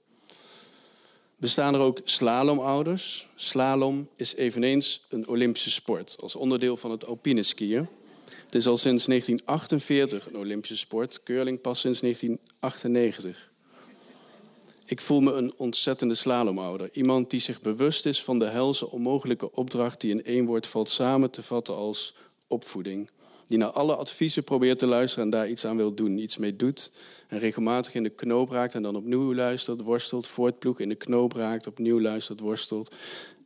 Bestaan 1.37 1.75
er 1.75 1.80
ook 1.80 2.00
slalomouders? 2.04 3.28
Slalom 3.35 4.09
is 4.16 4.35
eveneens 4.35 5.06
een 5.09 5.28
Olympische 5.28 5.70
sport, 5.70 6.16
als 6.20 6.37
onderdeel 6.37 6.76
van 6.76 6.90
het 6.90 7.06
alpine 7.06 7.42
skiën. 7.42 7.88
Het 8.44 8.54
is 8.54 8.66
al 8.66 8.76
sinds 8.76 9.04
1948 9.04 10.26
een 10.26 10.38
Olympische 10.38 10.76
sport, 10.76 11.23
curling 11.23 11.61
pas 11.61 11.80
sinds 11.80 12.00
1998. 12.00 13.50
Ik 14.90 15.00
voel 15.00 15.20
me 15.20 15.32
een 15.32 15.52
ontzettende 15.56 16.14
slalomouder. 16.14 16.90
Iemand 16.92 17.30
die 17.30 17.40
zich 17.40 17.61
bewust 17.61 18.06
is 18.06 18.23
van 18.23 18.38
de 18.38 18.47
helse 18.47 18.90
onmogelijke 18.90 19.52
opdracht 19.52 20.00
die 20.00 20.11
in 20.11 20.25
één 20.25 20.47
woord 20.47 20.66
valt 20.66 20.88
samen 20.88 21.30
te 21.30 21.42
vatten 21.42 21.76
als 21.76 22.14
opvoeding 22.47 23.11
die 23.47 23.59
naar 23.59 23.70
alle 23.70 23.97
adviezen 23.97 24.44
probeert 24.44 24.78
te 24.78 24.87
luisteren 24.87 25.25
en 25.25 25.30
daar 25.30 25.49
iets 25.49 25.64
aan 25.64 25.76
wil 25.76 25.94
doen, 25.94 26.18
iets 26.18 26.37
mee 26.37 26.56
doet. 26.56 26.90
En 27.28 27.38
regelmatig 27.38 27.94
in 27.94 28.02
de 28.02 28.11
knoop 28.11 28.50
raakt 28.50 28.75
en 28.75 28.82
dan 28.82 28.97
opnieuw 28.97 29.35
luistert, 29.35 29.80
worstelt, 29.80 30.26
voortploeg 30.26 30.80
in 30.80 30.88
de 30.88 30.94
knoop 30.94 31.32
raakt, 31.32 31.66
opnieuw 31.66 32.00
luistert, 32.00 32.40
worstelt, 32.40 32.94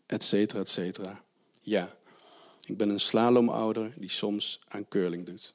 et 0.06 0.22
cetera, 0.22 0.60
et 0.60 0.68
cetera. 0.68 1.24
Ja, 1.62 1.96
ik 2.66 2.76
ben 2.76 2.88
een 2.88 3.00
slalomouder 3.00 3.92
die 3.96 4.10
soms 4.10 4.60
aan 4.68 4.88
curling 4.88 5.26
doet. 5.26 5.54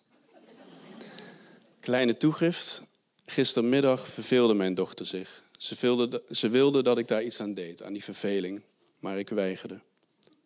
Kleine 1.79 2.17
toegift. 2.17 2.83
Gistermiddag 3.25 4.07
verveelde 4.07 4.53
mijn 4.53 4.73
dochter 4.73 5.05
zich. 5.05 5.47
Ze 5.59 5.75
wilde, 5.79 6.23
ze 6.29 6.49
wilde 6.49 6.83
dat 6.83 6.97
ik 6.97 7.07
daar 7.07 7.23
iets 7.23 7.39
aan 7.41 7.53
deed, 7.53 7.83
aan 7.83 7.93
die 7.93 8.03
verveling, 8.03 8.61
maar 8.99 9.19
ik 9.19 9.29
weigerde. 9.29 9.81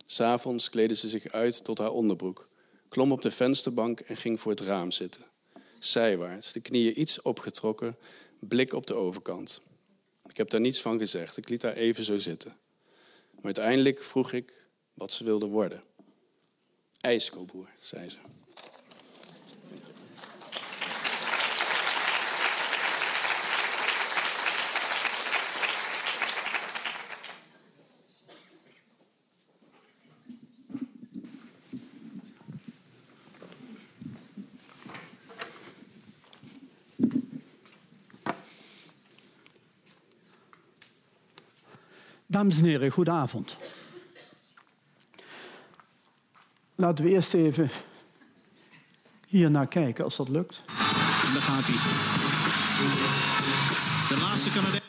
S'avonds 0.06 0.70
kleedde 0.70 0.96
ze 0.96 1.10
zich 1.10 1.28
uit 1.28 1.64
tot 1.64 1.78
haar 1.78 1.92
onderbroek 1.92 2.50
klom 2.94 3.12
op 3.12 3.22
de 3.22 3.32
vensterbank 3.32 4.00
en 4.00 4.18
ging 4.18 4.40
voor 4.40 4.52
het 4.52 4.62
raam 4.62 4.92
zitten. 4.92 5.24
Zijwaarts, 5.80 6.54
de 6.54 6.60
knieën 6.60 7.02
iets 7.02 7.22
opgetrokken, 7.22 7.98
blik 8.40 8.74
op 8.74 8.88
de 8.88 8.96
overkant. 8.96 9.62
Ik 10.30 10.38
heb 10.38 10.50
daar 10.50 10.60
niets 10.60 10.82
van 10.82 10.98
gezegd, 10.98 11.38
ik 11.38 11.50
liet 11.50 11.62
haar 11.62 11.74
even 11.74 12.04
zo 12.04 12.18
zitten. 12.18 12.58
Maar 13.32 13.44
uiteindelijk 13.44 14.04
vroeg 14.04 14.32
ik 14.32 14.68
wat 14.94 15.12
ze 15.12 15.24
wilde 15.24 15.46
worden. 15.46 15.84
IJskoboer, 17.02 17.70
zei 17.80 18.10
ze. 18.10 18.18
Dames 42.44 42.58
en 42.58 42.66
heren, 42.66 42.92
goedenavond. 42.92 43.58
Laten 46.76 47.06
we 47.06 47.12
eerst 47.12 47.34
even 47.34 47.70
hier 49.28 49.52
naar 49.52 49.68
kijken 49.68 50.04
als 50.04 50.16
dat 50.16 50.30
lukt. 50.30 50.62
En 50.68 51.34
daar 51.34 51.42
gaat 51.42 51.64
hij. 51.66 51.76
De 54.10 54.22
laatste 54.22 54.50
Canadees. 54.50 54.82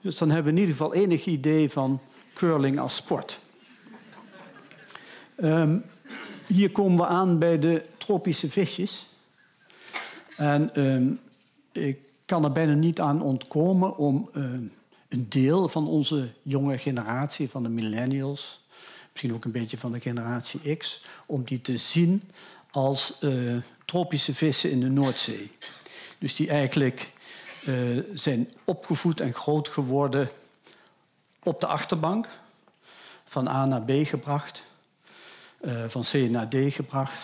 Dus 0.00 0.18
dan 0.18 0.30
hebben 0.30 0.54
we 0.54 0.60
in 0.60 0.66
ieder 0.66 0.76
geval 0.80 0.94
enig 0.94 1.26
idee 1.26 1.70
van 1.70 2.00
curling 2.34 2.78
als 2.78 2.96
sport. 2.96 3.38
Ehm, 5.34 5.78
hier 6.46 6.70
komen 6.70 6.98
we 6.98 7.06
aan 7.06 7.38
bij 7.38 7.58
de 7.58 7.84
tropische 7.96 8.50
visjes. 8.50 9.08
En 10.36 10.74
ehm, 10.74 11.12
ik 11.72 11.98
kan 12.24 12.44
er 12.44 12.52
bijna 12.52 12.74
niet 12.74 13.00
aan 13.00 13.22
ontkomen 13.22 13.96
om 13.96 14.30
ehm, 14.32 14.64
een 15.12 15.28
deel 15.28 15.68
van 15.68 15.86
onze 15.86 16.28
jonge 16.42 16.78
generatie, 16.78 17.50
van 17.50 17.62
de 17.62 17.68
millennials, 17.68 18.60
misschien 19.10 19.34
ook 19.34 19.44
een 19.44 19.50
beetje 19.50 19.78
van 19.78 19.92
de 19.92 20.00
generatie 20.00 20.76
X, 20.76 21.00
om 21.26 21.44
die 21.44 21.60
te 21.60 21.76
zien 21.76 22.22
als 22.70 23.18
eh, 23.20 23.56
tropische 23.84 24.34
vissen 24.34 24.70
in 24.70 24.80
de 24.80 24.88
Noordzee. 24.88 25.50
Dus 26.18 26.34
die 26.34 26.48
eigenlijk 26.48 27.12
eh, 27.64 27.98
zijn 28.12 28.50
opgevoed 28.64 29.20
en 29.20 29.34
groot 29.34 29.68
geworden 29.68 30.28
op 31.42 31.60
de 31.60 31.66
achterbank, 31.66 32.28
van 33.24 33.48
A 33.48 33.66
naar 33.66 33.82
B 33.82 33.90
gebracht, 34.06 34.62
eh, 35.60 35.84
van 35.88 36.02
C 36.02 36.12
naar 36.12 36.48
D 36.48 36.56
gebracht, 36.68 37.18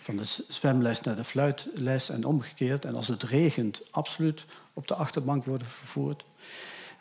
van 0.00 0.16
de 0.16 0.44
zwemles 0.48 1.00
naar 1.00 1.16
de 1.16 1.24
fluitles 1.24 2.08
en 2.08 2.24
omgekeerd. 2.24 2.84
En 2.84 2.94
als 2.94 3.08
het 3.08 3.22
regent, 3.22 3.80
absoluut 3.90 4.44
op 4.72 4.88
de 4.88 4.94
achterbank 4.94 5.44
worden 5.44 5.66
vervoerd. 5.66 6.24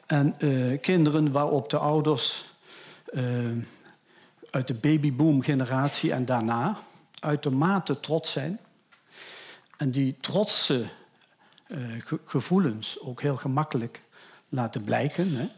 En 0.05 0.35
uh, 0.39 0.81
kinderen 0.81 1.31
waarop 1.31 1.69
de 1.69 1.77
ouders 1.77 2.45
uh, 3.13 3.51
uit 4.49 4.67
de 4.67 4.73
babyboom-generatie 4.73 6.11
en 6.11 6.25
daarna 6.25 6.77
uitermate 7.19 7.99
trots 7.99 8.31
zijn. 8.31 8.59
En 9.77 9.91
die 9.91 10.17
trotse 10.19 10.85
uh, 11.67 12.01
gevoelens 12.25 12.99
ook 12.99 13.21
heel 13.21 13.37
gemakkelijk 13.37 14.01
laten 14.49 14.83
blijken. 14.83 15.35
Hè. 15.35 15.49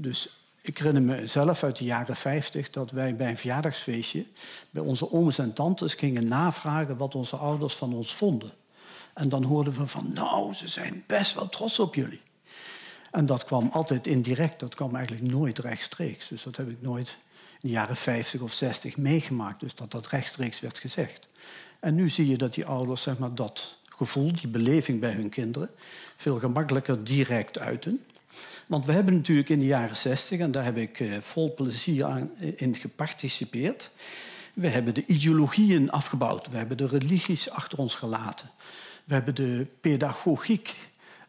dus 0.00 0.38
ik 0.62 0.78
herinner 0.78 1.02
me 1.02 1.26
zelf 1.26 1.62
uit 1.62 1.76
de 1.76 1.84
jaren 1.84 2.16
50 2.16 2.70
dat 2.70 2.90
wij 2.90 3.16
bij 3.16 3.28
een 3.28 3.36
verjaardagsfeestje 3.36 4.26
bij 4.70 4.82
onze 4.82 5.10
ooms 5.10 5.38
en 5.38 5.52
tantes 5.52 5.94
gingen 5.94 6.28
navragen 6.28 6.96
wat 6.96 7.14
onze 7.14 7.36
ouders 7.36 7.74
van 7.74 7.94
ons 7.94 8.14
vonden. 8.14 8.52
En 9.14 9.28
dan 9.28 9.44
hoorden 9.44 9.72
we 9.72 9.86
van, 9.86 10.12
nou, 10.12 10.54
ze 10.54 10.68
zijn 10.68 11.04
best 11.06 11.34
wel 11.34 11.48
trots 11.48 11.78
op 11.78 11.94
jullie. 11.94 12.20
En 13.14 13.26
dat 13.26 13.44
kwam 13.44 13.68
altijd 13.72 14.06
indirect, 14.06 14.60
dat 14.60 14.74
kwam 14.74 14.94
eigenlijk 14.94 15.32
nooit 15.32 15.58
rechtstreeks. 15.58 16.28
Dus 16.28 16.42
dat 16.42 16.56
heb 16.56 16.68
ik 16.68 16.76
nooit 16.80 17.16
in 17.52 17.68
de 17.68 17.68
jaren 17.68 17.96
50 17.96 18.40
of 18.40 18.52
60 18.52 18.96
meegemaakt, 18.96 19.60
dus 19.60 19.74
dat 19.74 19.90
dat 19.90 20.06
rechtstreeks 20.06 20.60
werd 20.60 20.78
gezegd. 20.78 21.28
En 21.80 21.94
nu 21.94 22.08
zie 22.08 22.28
je 22.28 22.36
dat 22.36 22.54
die 22.54 22.66
ouders 22.66 23.02
zeg 23.02 23.18
maar, 23.18 23.34
dat 23.34 23.76
gevoel, 23.84 24.32
die 24.32 24.48
beleving 24.48 25.00
bij 25.00 25.12
hun 25.12 25.28
kinderen, 25.28 25.70
veel 26.16 26.38
gemakkelijker 26.38 27.04
direct 27.04 27.58
uiten. 27.58 28.04
Want 28.66 28.86
we 28.86 28.92
hebben 28.92 29.14
natuurlijk 29.14 29.48
in 29.48 29.58
de 29.58 29.66
jaren 29.66 29.96
60, 29.96 30.38
en 30.38 30.50
daar 30.50 30.64
heb 30.64 30.76
ik 30.76 31.00
eh, 31.00 31.20
vol 31.20 31.54
plezier 31.54 32.04
aan, 32.04 32.30
eh, 32.38 32.52
in 32.56 32.74
geparticipeerd, 32.74 33.90
we 34.54 34.68
hebben 34.68 34.94
de 34.94 35.06
ideologieën 35.06 35.90
afgebouwd, 35.90 36.48
we 36.48 36.56
hebben 36.56 36.76
de 36.76 36.86
religies 36.86 37.50
achter 37.50 37.78
ons 37.78 37.94
gelaten, 37.94 38.50
we 39.04 39.14
hebben 39.14 39.34
de 39.34 39.66
pedagogiek 39.80 40.74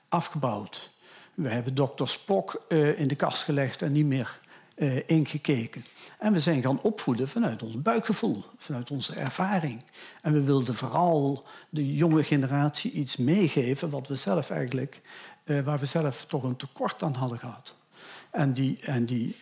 afgebouwd. 0.10 0.94
We 1.36 1.50
hebben 1.50 1.76
dokter 1.76 2.10
Spock 2.10 2.66
uh, 2.70 3.00
in 3.00 3.08
de 3.08 3.16
kast 3.16 3.44
gelegd 3.44 3.82
en 3.82 3.92
niet 3.92 4.06
meer 4.06 4.40
uh, 4.78 5.00
ingekeken. 5.06 5.86
En 6.20 6.34
we 6.34 6.40
zijn 6.40 6.62
gaan 6.62 6.82
opvoeden 6.82 7.28
vanuit 7.28 7.64
ons 7.64 7.82
buikgevoel, 7.82 8.44
vanuit 8.58 8.92
onze 8.92 9.14
ervaring. 9.14 9.84
En 10.22 10.34
we 10.34 10.42
wilden 10.42 10.76
vooral 10.76 11.44
de 11.70 11.96
jonge 11.96 12.24
generatie 12.24 12.92
iets 12.92 13.18
meegeven 13.18 13.90
wat 13.90 14.08
we 14.08 14.16
zelf 14.16 14.50
eigenlijk, 14.50 15.02
uh, 15.46 15.60
waar 15.62 15.80
we 15.80 15.86
zelf 15.86 16.26
toch 16.26 16.44
een 16.44 16.56
tekort 16.56 17.04
aan 17.04 17.14
hadden 17.14 17.40
gehad. 17.40 17.76
En 18.32 18.54
die, 18.54 18.82
en 18.82 19.06
die 19.06 19.36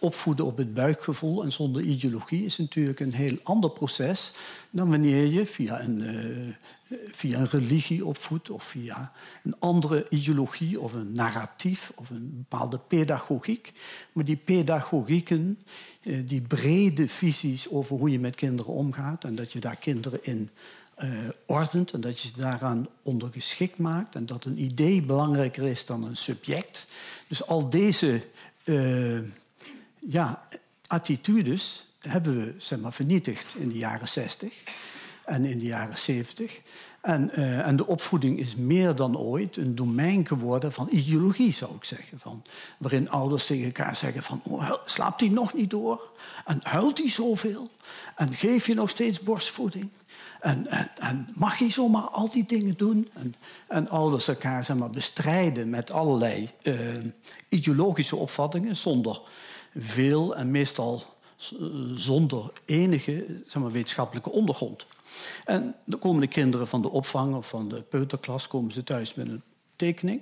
opvoeden 0.00 0.46
op 0.46 0.56
het 0.56 0.74
buikgevoel 0.74 1.42
en 1.42 1.52
zonder 1.52 1.82
ideologie 1.82 2.44
is 2.44 2.58
natuurlijk 2.58 3.00
een 3.00 3.14
heel 3.14 3.36
ander 3.42 3.70
proces 3.70 4.32
dan 4.70 4.90
wanneer 4.90 5.26
je 5.26 5.46
via 5.46 5.80
een, 5.80 6.54
via 7.10 7.38
een 7.38 7.48
religie 7.48 8.06
opvoedt 8.06 8.50
of 8.50 8.64
via 8.64 9.12
een 9.42 9.54
andere 9.58 10.06
ideologie 10.10 10.80
of 10.80 10.92
een 10.92 11.12
narratief 11.12 11.92
of 11.94 12.10
een 12.10 12.32
bepaalde 12.36 12.78
pedagogiek. 12.78 13.72
Maar 14.12 14.24
die 14.24 14.36
pedagogieken, 14.36 15.58
uh, 16.02 16.18
die 16.24 16.40
brede 16.40 17.08
visies 17.08 17.68
over 17.70 17.96
hoe 17.96 18.10
je 18.10 18.18
met 18.18 18.34
kinderen 18.34 18.72
omgaat 18.72 19.24
en 19.24 19.34
dat 19.34 19.52
je 19.52 19.58
daar 19.58 19.76
kinderen 19.76 20.18
in 20.22 20.50
uh, 21.02 21.10
ordent 21.46 21.90
en 21.90 22.00
dat 22.00 22.20
je 22.20 22.28
ze 22.28 22.36
daaraan 22.36 22.88
ondergeschikt 23.02 23.78
maakt 23.78 24.14
en 24.14 24.26
dat 24.26 24.44
een 24.44 24.62
idee 24.62 25.02
belangrijker 25.02 25.64
is 25.64 25.86
dan 25.86 26.04
een 26.04 26.16
subject. 26.16 26.86
Dus 27.28 27.46
al 27.46 27.70
deze 27.70 28.24
uh, 28.64 29.20
ja, 29.98 30.48
attitudes 30.86 31.86
hebben 31.98 32.36
we 32.36 32.54
zeg 32.58 32.80
maar, 32.80 32.92
vernietigd 32.92 33.54
in 33.58 33.68
de 33.68 33.78
jaren 33.78 34.08
60 34.08 34.52
en 35.24 35.44
in 35.44 35.58
de 35.58 35.66
jaren 35.66 35.98
70. 35.98 36.60
En, 37.00 37.30
uh, 37.34 37.66
en, 37.66 37.76
de 37.76 37.86
opvoeding 37.86 38.38
is 38.38 38.54
meer 38.54 38.94
dan 38.94 39.18
ooit 39.18 39.56
een 39.56 39.74
domein 39.74 40.26
geworden 40.26 40.72
van 40.72 40.88
ideologie, 40.90 41.52
zou 41.52 41.74
ik 41.74 41.84
zeggen. 41.84 42.20
Van, 42.20 42.42
waarin 42.78 43.10
ouders 43.10 43.46
tegen 43.46 43.64
elkaar 43.64 43.96
zeggen 43.96 44.22
van, 44.22 44.40
oh, 44.44 44.72
slaapt 44.84 45.20
hij 45.20 45.28
nog 45.30 45.54
niet 45.54 45.70
door? 45.70 46.08
En 46.44 46.60
huilt 46.62 46.98
hij 46.98 47.10
zoveel? 47.10 47.70
En 48.16 48.34
geef 48.34 48.66
je 48.66 48.74
nog 48.74 48.90
steeds 48.90 49.20
borstvoeding? 49.20 49.90
En, 50.40 50.66
en, 50.98 51.28
mag 51.34 51.58
je 51.58 51.70
zomaar 51.70 52.08
al 52.08 52.30
die 52.30 52.46
dingen 52.46 52.76
doen? 52.76 53.08
En, 53.68 53.88
ouders 53.88 54.28
elkaar 54.28 54.64
zeg 54.64 54.76
maar, 54.76 54.90
bestrijden 54.90 55.68
met 55.68 55.92
allerlei 55.92 56.50
uh, 56.62 56.74
ideologische 57.48 58.16
opvattingen 58.16 58.76
zonder 58.76 59.20
veel 59.74 60.36
en 60.36 60.50
meestal 60.50 61.04
zonder 61.94 62.52
enige 62.64 63.26
zeg 63.46 63.62
maar, 63.62 63.70
wetenschappelijke 63.70 64.30
ondergrond. 64.30 64.86
En 65.44 65.74
dan 65.84 65.98
komen 65.98 66.20
de 66.20 66.26
kinderen 66.26 66.68
van 66.68 66.82
de 66.82 66.90
opvang 66.90 67.34
of 67.34 67.48
van 67.48 67.68
de 67.68 67.82
peuterklas 67.82 68.46
komen 68.46 68.72
ze 68.72 68.84
thuis 68.84 69.14
met 69.14 69.28
een 69.28 69.42
tekening. 69.76 70.20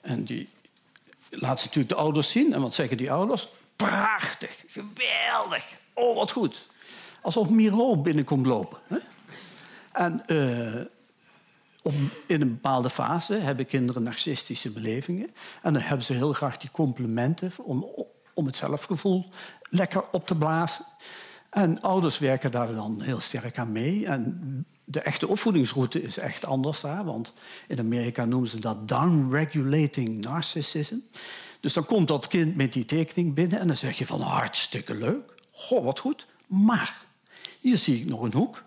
En 0.00 0.24
die 0.24 0.48
laat 1.30 1.60
ze 1.60 1.66
natuurlijk 1.66 1.94
de 1.94 2.00
ouders 2.00 2.30
zien. 2.30 2.52
En 2.52 2.60
wat 2.60 2.74
zeggen 2.74 2.96
die 2.96 3.12
ouders? 3.12 3.48
Prachtig, 3.76 4.64
geweldig, 4.66 5.76
oh 5.94 6.16
wat 6.16 6.30
goed. 6.30 6.68
Alsof 7.22 7.48
Miro 7.48 7.96
binnenkomt 7.96 8.46
lopen. 8.46 8.78
Hè? 8.86 8.96
En 9.92 10.24
op, 11.82 11.94
in 12.26 12.40
een 12.40 12.48
bepaalde 12.48 12.90
fase 12.90 13.34
hebben 13.34 13.66
kinderen 13.66 14.02
narcistische 14.02 14.70
belevingen. 14.70 15.34
En 15.62 15.72
dan 15.72 15.82
hebben 15.82 16.06
ze 16.06 16.14
heel 16.14 16.32
graag 16.32 16.56
die 16.56 16.70
complimenten 16.70 17.52
om, 17.62 17.86
om 18.34 18.46
het 18.46 18.56
zelfgevoel 18.56 19.28
lekker 19.62 20.04
op 20.10 20.26
te 20.26 20.34
blazen. 20.34 20.84
En 21.50 21.80
ouders 21.80 22.18
werken 22.18 22.50
daar 22.50 22.74
dan 22.74 23.00
heel 23.00 23.20
sterk 23.20 23.58
aan 23.58 23.70
mee. 23.70 24.06
En 24.06 24.66
de 24.84 25.00
echte 25.00 25.28
opvoedingsroute 25.28 26.02
is 26.02 26.18
echt 26.18 26.44
anders 26.46 26.80
daar. 26.80 27.04
Want 27.04 27.32
in 27.68 27.78
Amerika 27.78 28.24
noemen 28.24 28.48
ze 28.48 28.60
dat 28.60 28.88
downregulating 28.88 30.20
narcissism. 30.20 30.96
Dus 31.60 31.72
dan 31.72 31.84
komt 31.86 32.08
dat 32.08 32.26
kind 32.26 32.56
met 32.56 32.72
die 32.72 32.84
tekening 32.84 33.34
binnen 33.34 33.60
en 33.60 33.66
dan 33.66 33.76
zeg 33.76 33.98
je 33.98 34.06
van 34.06 34.20
hartstikke 34.20 34.94
leuk. 34.94 35.34
Goh, 35.50 35.84
wat 35.84 35.98
goed. 35.98 36.26
Maar 36.46 36.96
hier 37.60 37.78
zie 37.78 38.00
ik 38.00 38.06
nog 38.06 38.22
een 38.22 38.32
hoek. 38.32 38.64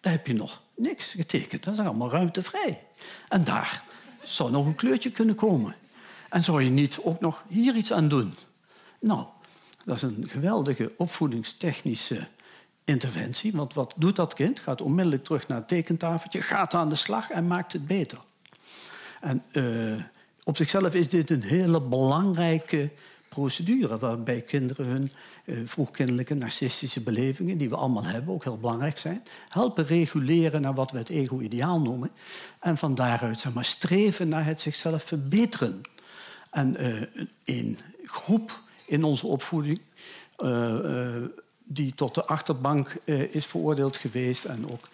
Daar 0.00 0.12
heb 0.12 0.26
je 0.26 0.32
nog 0.32 0.62
niks 0.76 1.04
getekend. 1.04 1.64
Dat 1.64 1.74
is 1.74 1.80
allemaal 1.80 2.10
ruimtevrij. 2.10 2.82
En 3.28 3.44
daar 3.44 3.84
zou 4.22 4.50
nog 4.50 4.66
een 4.66 4.74
kleurtje 4.74 5.10
kunnen 5.10 5.34
komen. 5.34 5.74
En 6.28 6.44
zou 6.44 6.62
je 6.62 6.70
niet 6.70 6.98
ook 7.02 7.20
nog 7.20 7.44
hier 7.48 7.74
iets 7.74 7.92
aan 7.92 8.08
doen? 8.08 8.34
Nou, 9.00 9.24
dat 9.90 10.10
is 10.10 10.16
een 10.16 10.26
geweldige 10.28 10.92
opvoedingstechnische 10.96 12.28
interventie. 12.84 13.52
Want 13.52 13.74
wat 13.74 13.94
doet 13.96 14.16
dat 14.16 14.34
kind? 14.34 14.60
Gaat 14.60 14.82
onmiddellijk 14.82 15.24
terug 15.24 15.48
naar 15.48 15.58
het 15.58 15.68
tekentafeltje, 15.68 16.42
gaat 16.42 16.74
aan 16.74 16.88
de 16.88 16.94
slag 16.94 17.30
en 17.30 17.46
maakt 17.46 17.72
het 17.72 17.86
beter. 17.86 18.18
En 19.20 19.42
uh, 19.52 20.02
op 20.44 20.56
zichzelf 20.56 20.94
is 20.94 21.08
dit 21.08 21.30
een 21.30 21.44
hele 21.44 21.80
belangrijke 21.80 22.90
procedure 23.28 23.98
waarbij 23.98 24.40
kinderen 24.40 24.86
hun 24.86 25.10
uh, 25.44 25.58
vroegkindelijke 25.64 26.34
narcistische 26.34 27.00
belevingen, 27.00 27.58
die 27.58 27.68
we 27.68 27.76
allemaal 27.76 28.06
hebben, 28.06 28.34
ook 28.34 28.44
heel 28.44 28.58
belangrijk 28.58 28.98
zijn, 28.98 29.22
helpen 29.48 29.86
reguleren 29.86 30.60
naar 30.60 30.74
wat 30.74 30.90
we 30.90 30.98
het 30.98 31.10
ego-ideaal 31.10 31.80
noemen. 31.80 32.10
En 32.60 32.76
van 32.76 32.94
daaruit 32.94 33.40
zeg 33.40 33.52
maar, 33.52 33.64
streven 33.64 34.28
naar 34.28 34.44
het 34.44 34.60
zichzelf 34.60 35.02
verbeteren. 35.02 35.80
En 36.50 36.82
uh, 36.82 37.02
een 37.44 37.78
groep 38.04 38.68
in 38.90 39.04
onze 39.04 39.26
opvoeding 39.26 39.80
uh, 40.38 41.16
die 41.64 41.94
tot 41.94 42.14
de 42.14 42.24
achterbank 42.24 42.96
is 43.30 43.46
veroordeeld 43.46 43.96
geweest 43.96 44.44
en 44.44 44.70
ook 44.70 44.88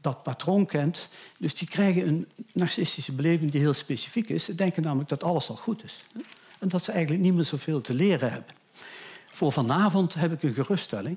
dat 0.00 0.22
patroon 0.22 0.66
kent. 0.66 1.08
Dus 1.38 1.54
die 1.54 1.68
krijgen 1.68 2.08
een 2.08 2.26
narcistische 2.52 3.12
beleving 3.12 3.50
die 3.50 3.60
heel 3.60 3.74
specifiek 3.74 4.28
is. 4.28 4.44
Ze 4.44 4.54
denken 4.54 4.82
namelijk 4.82 5.08
dat 5.08 5.22
alles 5.22 5.48
al 5.48 5.56
goed 5.56 5.84
is. 5.84 6.04
En 6.58 6.68
dat 6.68 6.84
ze 6.84 6.92
eigenlijk 6.92 7.22
niet 7.22 7.34
meer 7.34 7.44
zoveel 7.44 7.80
te 7.80 7.94
leren 7.94 8.30
hebben. 8.30 8.54
Voor 9.24 9.52
vanavond 9.52 10.14
heb 10.14 10.32
ik 10.32 10.42
een 10.42 10.54
geruststelling. 10.54 11.16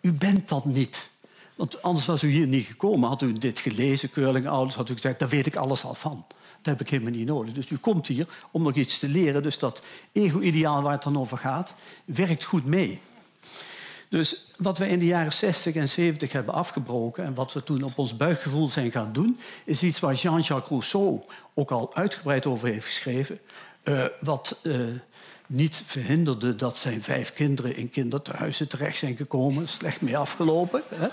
U 0.00 0.12
bent 0.12 0.48
dat 0.48 0.64
niet. 0.64 1.10
Want 1.58 1.82
anders 1.82 2.06
was 2.06 2.22
u 2.22 2.28
hier 2.28 2.46
niet 2.46 2.66
gekomen. 2.66 3.08
Had 3.08 3.22
u 3.22 3.32
dit 3.32 3.60
gelezen, 3.60 4.10
Curling-ouders, 4.10 4.74
had 4.74 4.88
u 4.88 4.94
gezegd... 4.94 5.18
daar 5.18 5.28
weet 5.28 5.46
ik 5.46 5.56
alles 5.56 5.84
al 5.84 5.94
van. 5.94 6.24
Dat 6.28 6.78
heb 6.78 6.80
ik 6.80 6.88
helemaal 6.88 7.12
niet 7.12 7.26
nodig. 7.26 7.54
Dus 7.54 7.70
u 7.70 7.76
komt 7.76 8.06
hier 8.06 8.26
om 8.50 8.62
nog 8.62 8.74
iets 8.74 8.98
te 8.98 9.08
leren. 9.08 9.42
Dus 9.42 9.58
dat 9.58 9.86
ego-ideaal 10.12 10.82
waar 10.82 10.92
het 10.92 11.02
dan 11.02 11.18
over 11.18 11.38
gaat, 11.38 11.74
werkt 12.04 12.44
goed 12.44 12.64
mee. 12.64 13.00
Dus 14.08 14.50
wat 14.56 14.78
we 14.78 14.88
in 14.88 14.98
de 14.98 15.06
jaren 15.06 15.32
60 15.32 15.74
en 15.74 15.88
70 15.88 16.32
hebben 16.32 16.54
afgebroken... 16.54 17.24
en 17.24 17.34
wat 17.34 17.52
we 17.52 17.62
toen 17.62 17.82
op 17.82 17.98
ons 17.98 18.16
buikgevoel 18.16 18.68
zijn 18.68 18.90
gaan 18.90 19.12
doen... 19.12 19.38
is 19.64 19.82
iets 19.82 20.00
waar 20.00 20.14
Jean-Jacques 20.14 20.68
Rousseau 20.68 21.20
ook 21.54 21.70
al 21.70 21.94
uitgebreid 21.94 22.46
over 22.46 22.68
heeft 22.68 22.86
geschreven... 22.86 23.40
Uh, 23.84 24.04
wat 24.20 24.60
uh, 24.62 24.80
niet 25.46 25.82
verhinderde 25.86 26.54
dat 26.54 26.78
zijn 26.78 27.02
vijf 27.02 27.30
kinderen 27.30 27.76
in 27.76 27.90
kinderthuizen 27.90 28.68
terecht 28.68 28.98
zijn 28.98 29.16
gekomen. 29.16 29.68
Slecht 29.68 30.00
mee 30.00 30.18
afgelopen. 30.18 30.82
Hè. 30.94 31.08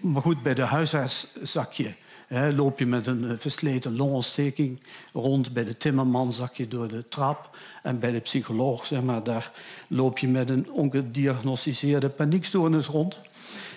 Maar 0.00 0.22
goed, 0.22 0.42
bij 0.42 0.54
de 0.54 0.62
huisarts 0.62 1.26
zak 1.42 1.72
je 1.72 1.92
loop 2.28 2.78
je 2.78 2.86
met 2.86 3.06
een 3.06 3.38
versleten 3.38 3.96
longontsteking 3.96 4.80
rond. 5.12 5.52
Bij 5.52 5.64
de 5.64 5.76
timmerman 5.76 6.32
zak 6.32 6.54
je 6.54 6.68
door 6.68 6.88
de 6.88 7.08
trap. 7.08 7.56
En 7.82 7.98
bij 7.98 8.10
de 8.10 8.20
psycholoog, 8.20 8.86
zeg 8.86 9.02
maar, 9.02 9.22
daar 9.22 9.52
loop 9.88 10.18
je 10.18 10.28
met 10.28 10.48
een 10.48 10.70
ongediagnosticeerde 10.70 12.08
paniekstoornis 12.08 12.86
rond. 12.86 13.20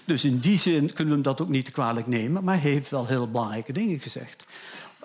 Dus 0.06 0.24
in 0.24 0.38
die 0.38 0.58
zin 0.58 0.86
kunnen 0.88 1.08
we 1.08 1.14
hem 1.14 1.22
dat 1.22 1.42
ook 1.42 1.50
niet 1.50 1.72
kwalijk 1.72 2.08
nemen. 2.08 2.44
Maar 2.44 2.62
hij 2.62 2.72
heeft 2.72 2.90
wel 2.90 3.08
heel 3.08 3.32
belangrijke 3.32 3.74
dingen 3.74 4.00
gezegd. 4.00 4.48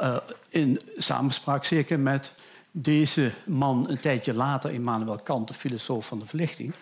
Uh, 0.00 0.16
in 0.48 0.80
samenspraak 0.96 1.64
zeker 1.64 2.00
met 2.00 2.34
deze 2.70 3.32
man 3.46 3.90
een 3.90 4.00
tijdje 4.00 4.34
later, 4.34 4.72
Immanuel 4.72 5.20
Kant, 5.22 5.48
de 5.48 5.54
filosoof 5.54 6.06
van 6.06 6.18
de 6.18 6.26
verlichting 6.26 6.74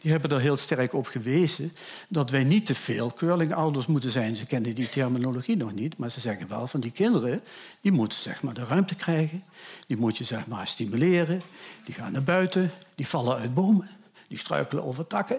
die 0.00 0.10
hebben 0.10 0.30
er 0.30 0.40
heel 0.40 0.56
sterk 0.56 0.92
op 0.92 1.06
gewezen 1.06 1.72
dat 2.08 2.30
wij 2.30 2.44
niet 2.44 2.66
te 2.66 2.74
veel 2.74 3.12
curlingouders 3.12 3.86
moeten 3.86 4.10
zijn. 4.10 4.36
Ze 4.36 4.46
kennen 4.46 4.74
die 4.74 4.88
terminologie 4.88 5.56
nog 5.56 5.72
niet, 5.72 5.96
maar 5.96 6.10
ze 6.10 6.20
zeggen 6.20 6.48
wel 6.48 6.66
van 6.66 6.80
die 6.80 6.90
kinderen, 6.90 7.42
die 7.80 7.92
moeten 7.92 8.18
zeg 8.18 8.42
maar 8.42 8.54
de 8.54 8.64
ruimte 8.64 8.94
krijgen, 8.94 9.44
die 9.86 9.96
moet 9.96 10.16
je 10.16 10.24
zeg 10.24 10.46
maar 10.46 10.66
stimuleren, 10.66 11.40
die 11.84 11.94
gaan 11.94 12.12
naar 12.12 12.22
buiten, 12.22 12.70
die 12.94 13.06
vallen 13.06 13.36
uit 13.36 13.54
bomen, 13.54 13.90
die 14.28 14.38
struikelen 14.38 14.84
over 14.84 15.06
takken, 15.06 15.38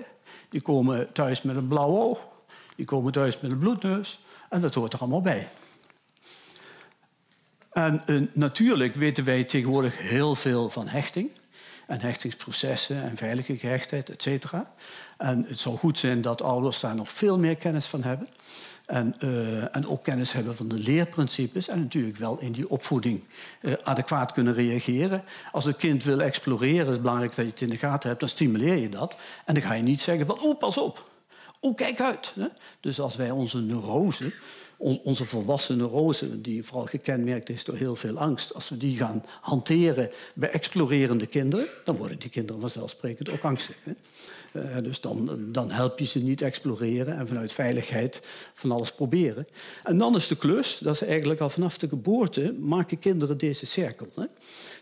die 0.49 0.61
komen 0.61 1.11
thuis 1.11 1.41
met 1.41 1.55
een 1.55 1.67
blauw 1.67 1.97
oog, 1.97 2.27
die 2.75 2.85
komen 2.85 3.11
thuis 3.11 3.39
met 3.39 3.51
een 3.51 3.59
bloedneus 3.59 4.19
en 4.49 4.61
dat 4.61 4.73
hoort 4.73 4.93
er 4.93 4.99
allemaal 4.99 5.21
bij. 5.21 5.47
En 7.71 8.03
uh, 8.05 8.27
natuurlijk 8.33 8.95
weten 8.95 9.23
wij 9.23 9.43
tegenwoordig 9.43 9.97
heel 9.97 10.35
veel 10.35 10.69
van 10.69 10.87
hechting 10.87 11.29
en 11.89 12.01
hechtingsprocessen 12.01 13.03
en 13.03 13.17
veilige 13.17 13.57
gehechtheid, 13.57 14.09
et 14.09 14.21
cetera. 14.21 14.71
En 15.17 15.45
het 15.47 15.59
zou 15.59 15.77
goed 15.77 15.97
zijn 15.97 16.21
dat 16.21 16.41
ouders 16.41 16.79
daar 16.79 16.95
nog 16.95 17.11
veel 17.11 17.39
meer 17.39 17.55
kennis 17.55 17.85
van 17.85 18.03
hebben. 18.03 18.27
En, 18.85 19.15
uh, 19.23 19.75
en 19.75 19.87
ook 19.87 20.03
kennis 20.03 20.31
hebben 20.31 20.55
van 20.55 20.67
de 20.67 20.75
leerprincipes. 20.75 21.67
En 21.67 21.79
natuurlijk 21.79 22.17
wel 22.17 22.39
in 22.39 22.51
die 22.51 22.69
opvoeding 22.69 23.23
uh, 23.61 23.73
adequaat 23.83 24.31
kunnen 24.31 24.53
reageren. 24.53 25.23
Als 25.51 25.65
een 25.65 25.75
kind 25.75 26.03
wil 26.03 26.21
exploreren, 26.21 26.85
is 26.85 26.91
het 26.91 27.01
belangrijk 27.01 27.35
dat 27.35 27.45
je 27.45 27.51
het 27.51 27.61
in 27.61 27.69
de 27.69 27.77
gaten 27.77 28.07
hebt. 28.07 28.19
Dan 28.19 28.29
stimuleer 28.29 28.77
je 28.77 28.89
dat. 28.89 29.19
En 29.45 29.53
dan 29.53 29.63
ga 29.63 29.73
je 29.73 29.83
niet 29.83 30.01
zeggen 30.01 30.25
van, 30.25 30.39
oeh, 30.43 30.57
pas 30.57 30.77
op. 30.77 31.09
Oeh, 31.61 31.75
kijk 31.75 32.01
uit. 32.01 32.33
Dus 32.79 32.99
als 32.99 33.15
wij 33.15 33.31
onze 33.31 33.57
neurose 33.57 34.33
onze 34.79 35.25
volwassen 35.25 35.77
neurose, 35.77 36.41
die 36.41 36.63
vooral 36.63 36.85
gekenmerkt 36.85 37.49
is 37.49 37.63
door 37.63 37.75
heel 37.75 37.95
veel 37.95 38.17
angst, 38.17 38.53
als 38.53 38.69
we 38.69 38.77
die 38.77 38.97
gaan 38.97 39.23
hanteren 39.41 40.09
bij 40.33 40.49
explorerende 40.49 41.25
kinderen, 41.25 41.67
dan 41.85 41.95
worden 41.95 42.19
die 42.19 42.29
kinderen 42.29 42.61
vanzelfsprekend 42.61 43.29
ook 43.29 43.43
angstig. 43.43 43.75
Hè? 43.83 43.91
Uh, 44.53 44.63
dus 44.83 45.01
dan, 45.01 45.39
dan 45.51 45.71
help 45.71 45.99
je 45.99 46.05
ze 46.05 46.19
niet 46.19 46.41
exploreren 46.41 47.17
en 47.17 47.27
vanuit 47.27 47.53
veiligheid 47.53 48.19
van 48.53 48.71
alles 48.71 48.91
proberen. 48.91 49.47
En 49.83 49.97
dan 49.97 50.15
is 50.15 50.27
de 50.27 50.35
klus, 50.35 50.77
dat 50.77 50.93
is 50.93 51.07
eigenlijk 51.07 51.39
al 51.39 51.49
vanaf 51.49 51.77
de 51.77 51.87
geboorte, 51.87 52.55
maken 52.59 52.99
kinderen 52.99 53.37
deze 53.37 53.65
cirkel. 53.65 54.07
Hè? 54.15 54.25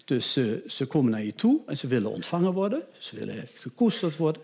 Dus 0.05 0.37
uh, 0.37 0.57
ze 0.67 0.85
komen 0.85 1.11
naar 1.11 1.23
je 1.23 1.35
toe 1.35 1.61
en 1.65 1.77
ze 1.77 1.87
willen 1.87 2.11
ontvangen 2.11 2.53
worden, 2.53 2.81
ze 2.97 3.15
willen 3.15 3.47
gekoesterd 3.53 4.17
worden. 4.17 4.41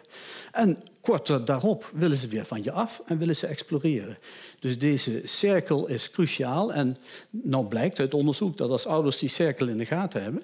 En 0.52 0.78
kort 1.02 1.48
daarop 1.48 1.92
willen 1.94 2.18
ze 2.18 2.28
weer 2.28 2.46
van 2.46 2.64
je 2.64 2.72
af 2.72 3.02
en 3.06 3.18
willen 3.18 3.36
ze 3.36 3.48
exploreren. 3.48 4.18
Dus 4.60 4.80
deze 4.80 5.22
cirkel 5.24 5.88
is 5.88 6.10
cruciaal. 6.10 6.74
En 6.74 6.98
nou 7.30 7.66
blijkt 7.66 8.00
uit 8.00 8.14
onderzoek 8.14 8.58
dat 8.58 8.70
als 8.70 8.86
ouders 8.86 9.20
die 9.20 9.30
cirkel 9.30 9.68
in 9.68 9.78
de 9.78 9.86
gaten 9.86 10.24
hebben, 10.24 10.44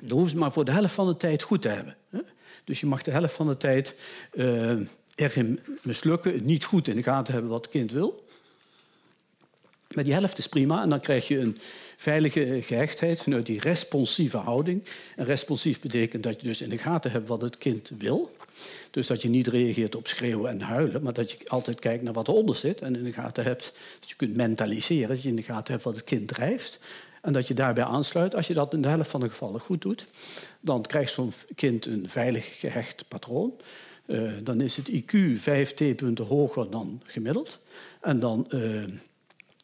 dan 0.00 0.10
hoeven 0.10 0.30
ze 0.30 0.36
maar 0.36 0.52
voor 0.52 0.64
de 0.64 0.72
helft 0.72 0.94
van 0.94 1.06
de 1.06 1.16
tijd 1.16 1.42
goed 1.42 1.62
te 1.62 1.68
hebben. 1.68 1.96
Dus 2.64 2.80
je 2.80 2.86
mag 2.86 3.02
de 3.02 3.10
helft 3.10 3.34
van 3.34 3.46
de 3.46 3.56
tijd 3.56 3.94
uh, 4.32 4.78
erin 5.14 5.60
mislukken, 5.82 6.44
niet 6.44 6.64
goed 6.64 6.88
in 6.88 6.96
de 6.96 7.02
gaten 7.02 7.32
hebben 7.32 7.50
wat 7.50 7.64
het 7.64 7.72
kind 7.72 7.92
wil. 7.92 8.24
Maar 9.94 10.04
die 10.04 10.12
helft 10.12 10.38
is 10.38 10.48
prima 10.48 10.82
en 10.82 10.88
dan 10.88 11.00
krijg 11.00 11.28
je 11.28 11.38
een 11.38 11.58
veilige 11.96 12.62
gehechtheid 12.62 13.20
vanuit 13.20 13.46
die 13.46 13.60
responsieve 13.60 14.36
houding. 14.36 14.84
En 15.16 15.24
responsief 15.24 15.80
betekent 15.80 16.22
dat 16.22 16.40
je 16.40 16.46
dus 16.46 16.60
in 16.60 16.68
de 16.68 16.78
gaten 16.78 17.10
hebt 17.10 17.28
wat 17.28 17.40
het 17.40 17.58
kind 17.58 17.92
wil. 17.98 18.36
Dus 18.90 19.06
dat 19.06 19.22
je 19.22 19.28
niet 19.28 19.46
reageert 19.46 19.94
op 19.94 20.06
schreeuwen 20.06 20.50
en 20.50 20.60
huilen, 20.60 21.02
maar 21.02 21.12
dat 21.12 21.30
je 21.30 21.38
altijd 21.46 21.80
kijkt 21.80 22.02
naar 22.02 22.12
wat 22.12 22.28
eronder 22.28 22.56
zit 22.56 22.80
en 22.80 22.96
in 22.96 23.04
de 23.04 23.12
gaten 23.12 23.44
hebt, 23.44 23.72
dat 24.00 24.08
je 24.08 24.16
kunt 24.16 24.36
mentaliseren, 24.36 25.08
dat 25.08 25.22
je 25.22 25.28
in 25.28 25.36
de 25.36 25.42
gaten 25.42 25.72
hebt 25.72 25.84
wat 25.84 25.96
het 25.96 26.04
kind 26.04 26.28
drijft. 26.28 26.78
En 27.24 27.32
dat 27.32 27.48
je 27.48 27.54
daarbij 27.54 27.84
aansluit. 27.84 28.34
Als 28.34 28.46
je 28.46 28.54
dat 28.54 28.72
in 28.72 28.82
de 28.82 28.88
helft 28.88 29.10
van 29.10 29.20
de 29.20 29.28
gevallen 29.28 29.60
goed 29.60 29.82
doet, 29.82 30.06
dan 30.60 30.82
krijgt 30.82 31.12
zo'n 31.12 31.32
kind 31.54 31.86
een 31.86 32.08
veilig 32.08 32.58
gehecht 32.58 33.08
patroon. 33.08 33.52
Uh, 34.06 34.32
dan 34.42 34.60
is 34.60 34.76
het 34.76 34.90
IQ 34.90 35.36
5 35.36 35.74
T-punten 35.74 36.24
hoger 36.24 36.70
dan 36.70 37.02
gemiddeld. 37.04 37.58
En 38.00 38.20
dan 38.20 38.46
uh, 38.48 38.84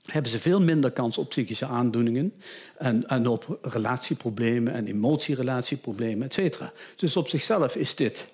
hebben 0.04 0.30
ze 0.30 0.38
veel 0.38 0.60
minder 0.60 0.90
kans 0.90 1.18
op 1.18 1.28
psychische 1.28 1.66
aandoeningen 1.66 2.32
en, 2.78 3.06
en 3.06 3.26
op 3.26 3.58
relatieproblemen 3.62 4.72
en 4.72 4.86
emotierelatieproblemen, 4.86 6.26
et 6.26 6.34
cetera. 6.34 6.72
Dus 6.96 7.16
op 7.16 7.28
zichzelf 7.28 7.76
is 7.76 7.94
dit 7.94 8.28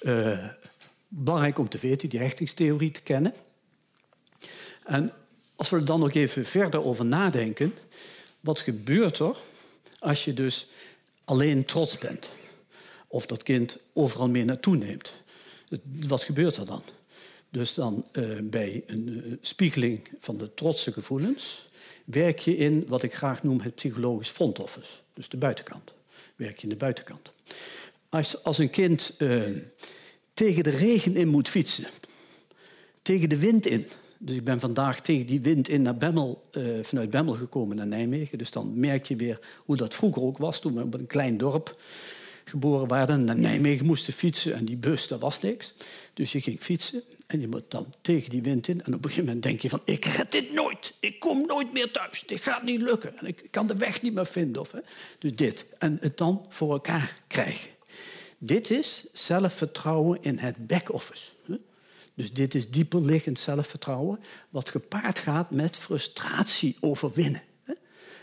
uh, 0.00 0.44
belangrijk 1.08 1.58
om 1.58 1.68
te 1.68 1.78
weten, 1.78 2.08
die 2.08 2.20
hechtingstheorie 2.20 2.90
te 2.90 3.02
kennen. 3.02 3.34
En 4.84 5.12
als 5.56 5.70
we 5.70 5.76
er 5.76 5.84
dan 5.84 6.00
nog 6.00 6.14
even 6.14 6.44
verder 6.44 6.84
over 6.84 7.04
nadenken, 7.04 7.72
wat 8.48 8.60
gebeurt 8.60 9.18
er 9.18 9.36
als 9.98 10.24
je 10.24 10.34
dus 10.34 10.68
alleen 11.24 11.64
trots 11.64 11.98
bent? 11.98 12.30
Of 13.06 13.26
dat 13.26 13.42
kind 13.42 13.78
overal 13.92 14.28
mee 14.28 14.44
naartoe 14.44 14.76
neemt? 14.76 15.12
Wat 16.06 16.24
gebeurt 16.24 16.56
er 16.56 16.66
dan? 16.66 16.82
Dus 17.50 17.74
dan 17.74 18.06
uh, 18.12 18.38
bij 18.42 18.82
een 18.86 19.08
uh, 19.08 19.32
spiegeling 19.40 20.08
van 20.20 20.38
de 20.38 20.54
trotse 20.54 20.92
gevoelens 20.92 21.68
werk 22.04 22.38
je 22.38 22.56
in 22.56 22.84
wat 22.86 23.02
ik 23.02 23.14
graag 23.14 23.42
noem 23.42 23.60
het 23.60 23.74
psychologisch 23.74 24.28
front 24.28 24.58
office. 24.58 24.90
Dus 25.14 25.28
de 25.28 25.36
buitenkant. 25.36 25.92
Werk 26.36 26.56
je 26.56 26.62
in 26.62 26.68
de 26.68 26.76
buitenkant. 26.76 27.32
Als, 28.08 28.44
als 28.44 28.58
een 28.58 28.70
kind 28.70 29.14
uh, 29.18 29.42
tegen 30.34 30.62
de 30.62 30.70
regen 30.70 31.16
in 31.16 31.28
moet 31.28 31.48
fietsen, 31.48 31.86
tegen 33.02 33.28
de 33.28 33.38
wind 33.38 33.66
in. 33.66 33.86
Dus 34.18 34.36
ik 34.36 34.44
ben 34.44 34.60
vandaag 34.60 35.00
tegen 35.00 35.26
die 35.26 35.40
wind 35.40 35.68
in 35.68 35.82
naar 35.82 35.96
Bemmel, 35.96 36.44
vanuit 36.82 37.10
Bemmel 37.10 37.34
gekomen 37.34 37.76
naar 37.76 37.86
Nijmegen. 37.86 38.38
Dus 38.38 38.50
dan 38.50 38.80
merk 38.80 39.06
je 39.06 39.16
weer 39.16 39.38
hoe 39.64 39.76
dat 39.76 39.94
vroeger 39.94 40.22
ook 40.22 40.38
was 40.38 40.60
toen 40.60 40.74
we 40.74 40.82
op 40.82 40.94
een 40.94 41.06
klein 41.06 41.36
dorp 41.36 41.80
geboren 42.44 42.88
waren, 42.88 43.24
naar 43.24 43.38
Nijmegen 43.38 43.86
moesten 43.86 44.12
fietsen 44.12 44.54
en 44.54 44.64
die 44.64 44.76
bus, 44.76 45.08
dat 45.08 45.20
was 45.20 45.40
niks. 45.40 45.74
Dus 46.14 46.32
je 46.32 46.40
ging 46.40 46.60
fietsen 46.60 47.02
en 47.26 47.40
je 47.40 47.48
moet 47.48 47.64
dan 47.68 47.86
tegen 48.00 48.30
die 48.30 48.42
wind 48.42 48.68
in. 48.68 48.82
En 48.84 48.94
op 48.94 49.04
een 49.04 49.10
gegeven 49.10 49.24
moment 49.24 49.42
denk 49.42 49.60
je 49.60 49.68
van, 49.68 49.80
ik 49.84 50.04
red 50.04 50.32
dit 50.32 50.52
nooit. 50.52 50.94
Ik 51.00 51.20
kom 51.20 51.46
nooit 51.46 51.72
meer 51.72 51.90
thuis. 51.90 52.22
Dit 52.26 52.42
gaat 52.42 52.62
niet 52.62 52.80
lukken. 52.80 53.18
En 53.18 53.26
ik 53.26 53.42
kan 53.50 53.66
de 53.66 53.74
weg 53.74 54.02
niet 54.02 54.14
meer 54.14 54.26
vinden. 54.26 54.62
Of, 54.62 54.72
hè. 54.72 54.78
Dus 55.18 55.36
dit. 55.36 55.66
En 55.78 55.98
het 56.00 56.16
dan 56.16 56.46
voor 56.48 56.72
elkaar 56.72 57.16
krijgen. 57.26 57.70
Dit 58.38 58.70
is 58.70 59.06
zelfvertrouwen 59.12 60.18
in 60.22 60.38
het 60.38 60.66
back-office. 60.66 61.30
Dus 62.18 62.32
dit 62.32 62.54
is 62.54 62.70
dieperliggend 62.70 63.38
zelfvertrouwen, 63.38 64.20
wat 64.50 64.70
gepaard 64.70 65.18
gaat 65.18 65.50
met 65.50 65.76
frustratie 65.76 66.76
overwinnen. 66.80 67.42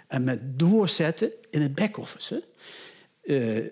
En 0.08 0.24
met 0.24 0.60
doorzetten 0.60 1.32
in 1.50 1.62
het 1.62 1.76
back-office. 1.76 2.44
Uh, 3.24 3.66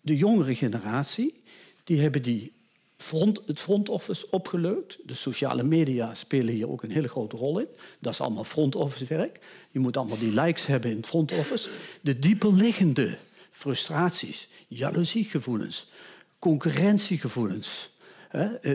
de 0.00 0.16
jongere 0.16 0.54
generatie, 0.54 1.42
die 1.84 2.00
hebben 2.00 2.22
die 2.22 2.52
front, 2.96 3.40
het 3.46 3.60
front 3.60 3.88
office 3.88 4.30
opgeleukt. 4.30 4.98
De 5.04 5.14
sociale 5.14 5.62
media 5.62 6.14
spelen 6.14 6.54
hier 6.54 6.70
ook 6.70 6.82
een 6.82 6.90
hele 6.90 7.08
grote 7.08 7.36
rol 7.36 7.58
in. 7.58 7.68
Dat 7.98 8.12
is 8.12 8.20
allemaal 8.20 8.44
front 8.44 8.74
office 8.74 9.06
werk. 9.06 9.38
Je 9.70 9.78
moet 9.78 9.96
allemaal 9.96 10.18
die 10.18 10.40
likes 10.40 10.66
hebben 10.66 10.90
in 10.90 10.96
het 10.96 11.06
front 11.06 11.32
office. 11.32 11.70
De 12.00 12.18
dieperliggende 12.18 13.18
frustraties, 13.50 14.48
jaloeziegevoelens, 14.68 15.90
concurrentiegevoelens, 16.38 17.68
hè, 17.80 17.86
eh, 17.86 17.89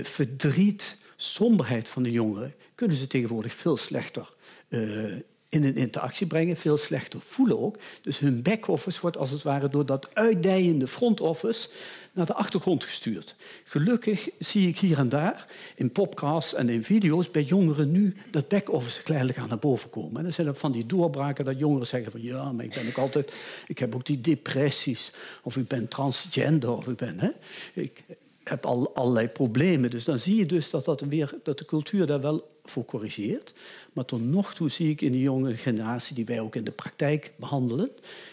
verdriet, 0.02 0.98
somberheid 1.16 1.90
van 1.90 2.04
de 2.04 2.12
jongeren, 2.12 2.54
kunnen 2.76 2.98
ze 2.98 3.08
tegenwoordig 3.08 3.54
veel 3.54 3.78
slechter 3.78 4.34
uh, 4.70 5.14
in 5.50 5.64
een 5.64 5.76
interactie 5.76 6.28
brengen, 6.28 6.58
veel 6.58 6.78
slechter 6.78 7.22
voelen 7.22 7.60
ook. 7.60 7.78
Dus 8.02 8.20
hun 8.20 8.42
back-office 8.42 9.02
wordt 9.02 9.18
als 9.18 9.32
het 9.32 9.44
ware 9.44 9.70
door 9.70 9.86
dat 9.86 10.16
uitdijende 10.16 10.88
front-office 10.88 11.70
naar 12.12 12.26
de 12.26 12.34
achtergrond 12.34 12.84
gestuurd. 12.84 13.36
Gelukkig 13.64 14.30
zie 14.40 14.68
ik 14.68 14.80
hier 14.80 14.98
en 14.98 15.10
daar 15.10 15.46
in 15.76 15.92
podcasts 15.92 16.54
en 16.54 16.70
in 16.70 16.84
video's 16.84 17.32
bij 17.32 17.44
jongeren 17.44 17.92
nu 17.92 18.16
dat 18.32 18.48
back-office 18.48 19.02
geleidelijk 19.02 19.40
aan 19.40 19.48
naar 19.50 19.60
boven 19.60 19.90
komen. 19.90 20.18
En 20.18 20.24
dan 20.24 20.34
zijn 20.34 20.48
er 20.48 20.56
van 20.56 20.72
die 20.72 20.86
doorbraken 20.86 21.46
dat 21.46 21.60
jongeren 21.60 21.88
zeggen 21.88 22.12
van 22.12 22.22
ja, 22.22 22.52
maar 22.52 22.66
ik 22.66 22.74
ben 22.74 22.88
ook 22.88 22.98
altijd, 22.98 23.34
ik 23.68 23.80
heb 23.80 23.96
ook 23.96 24.06
die 24.06 24.22
depressies, 24.22 25.12
of 25.44 25.58
ik 25.58 25.68
ben 25.68 25.88
transgender, 25.88 26.78
of 26.78 26.88
ik 26.88 26.98
ben, 26.98 27.20
hè, 27.20 27.30
ik 27.74 28.04
heb 28.50 28.66
al 28.66 28.96
allerlei 28.96 29.28
problemen. 29.28 29.90
Dus 29.90 30.04
dan 30.04 30.20
zie 30.20 30.36
je 30.36 30.46
dus 30.46 30.70
dat, 30.70 30.86
dat, 30.86 31.02
weer, 31.02 31.34
dat 31.44 31.58
de 31.58 31.66
cultuur 31.66 32.06
daar 32.06 32.22
wel 32.22 32.58
voor 32.64 32.86
corrigeert. 32.86 33.54
Maar 33.94 34.06
tot 34.06 34.24
nog 34.24 34.54
toe 34.54 34.70
zie 34.70 34.90
ik 34.90 35.02
in 35.02 35.12
de 35.12 35.20
jonge 35.20 35.58
generatie, 35.58 36.16
die 36.16 36.26
wij 36.26 36.40
ook 36.40 36.56
in 36.56 36.64
de 36.64 36.72
praktijk 36.72 37.32
behandelen, 37.36 37.90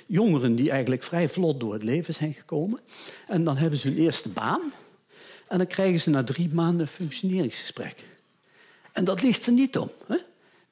jongeren 0.07 0.55
die 0.55 0.71
eigenlijk 0.71 1.03
vrij 1.03 1.29
vlot 1.29 1.61
door 1.61 1.73
het 1.73 1.83
leven 1.83 2.15
zijn 2.15 2.35
gekomen. 2.35 2.81
En 3.27 3.45
dan 3.45 3.57
hebben 3.57 3.79
ze 3.79 3.89
hun 3.89 3.99
eerste 3.99 4.29
baan. 4.29 4.73
En 5.49 5.59
dan 5.59 5.67
krijgen 5.67 6.01
ze 6.01 6.11
na 6.11 6.25
drie 6.25 6.49
maanden 6.55 6.81
een 6.81 6.87
functioneringsgesprek. 6.87 8.05
En 8.93 9.05
dat 9.05 9.23
ligt 9.23 9.47
er 9.47 9.53
niet 9.53 9.79
om. 9.79 9.91
Hè? 10.07 10.17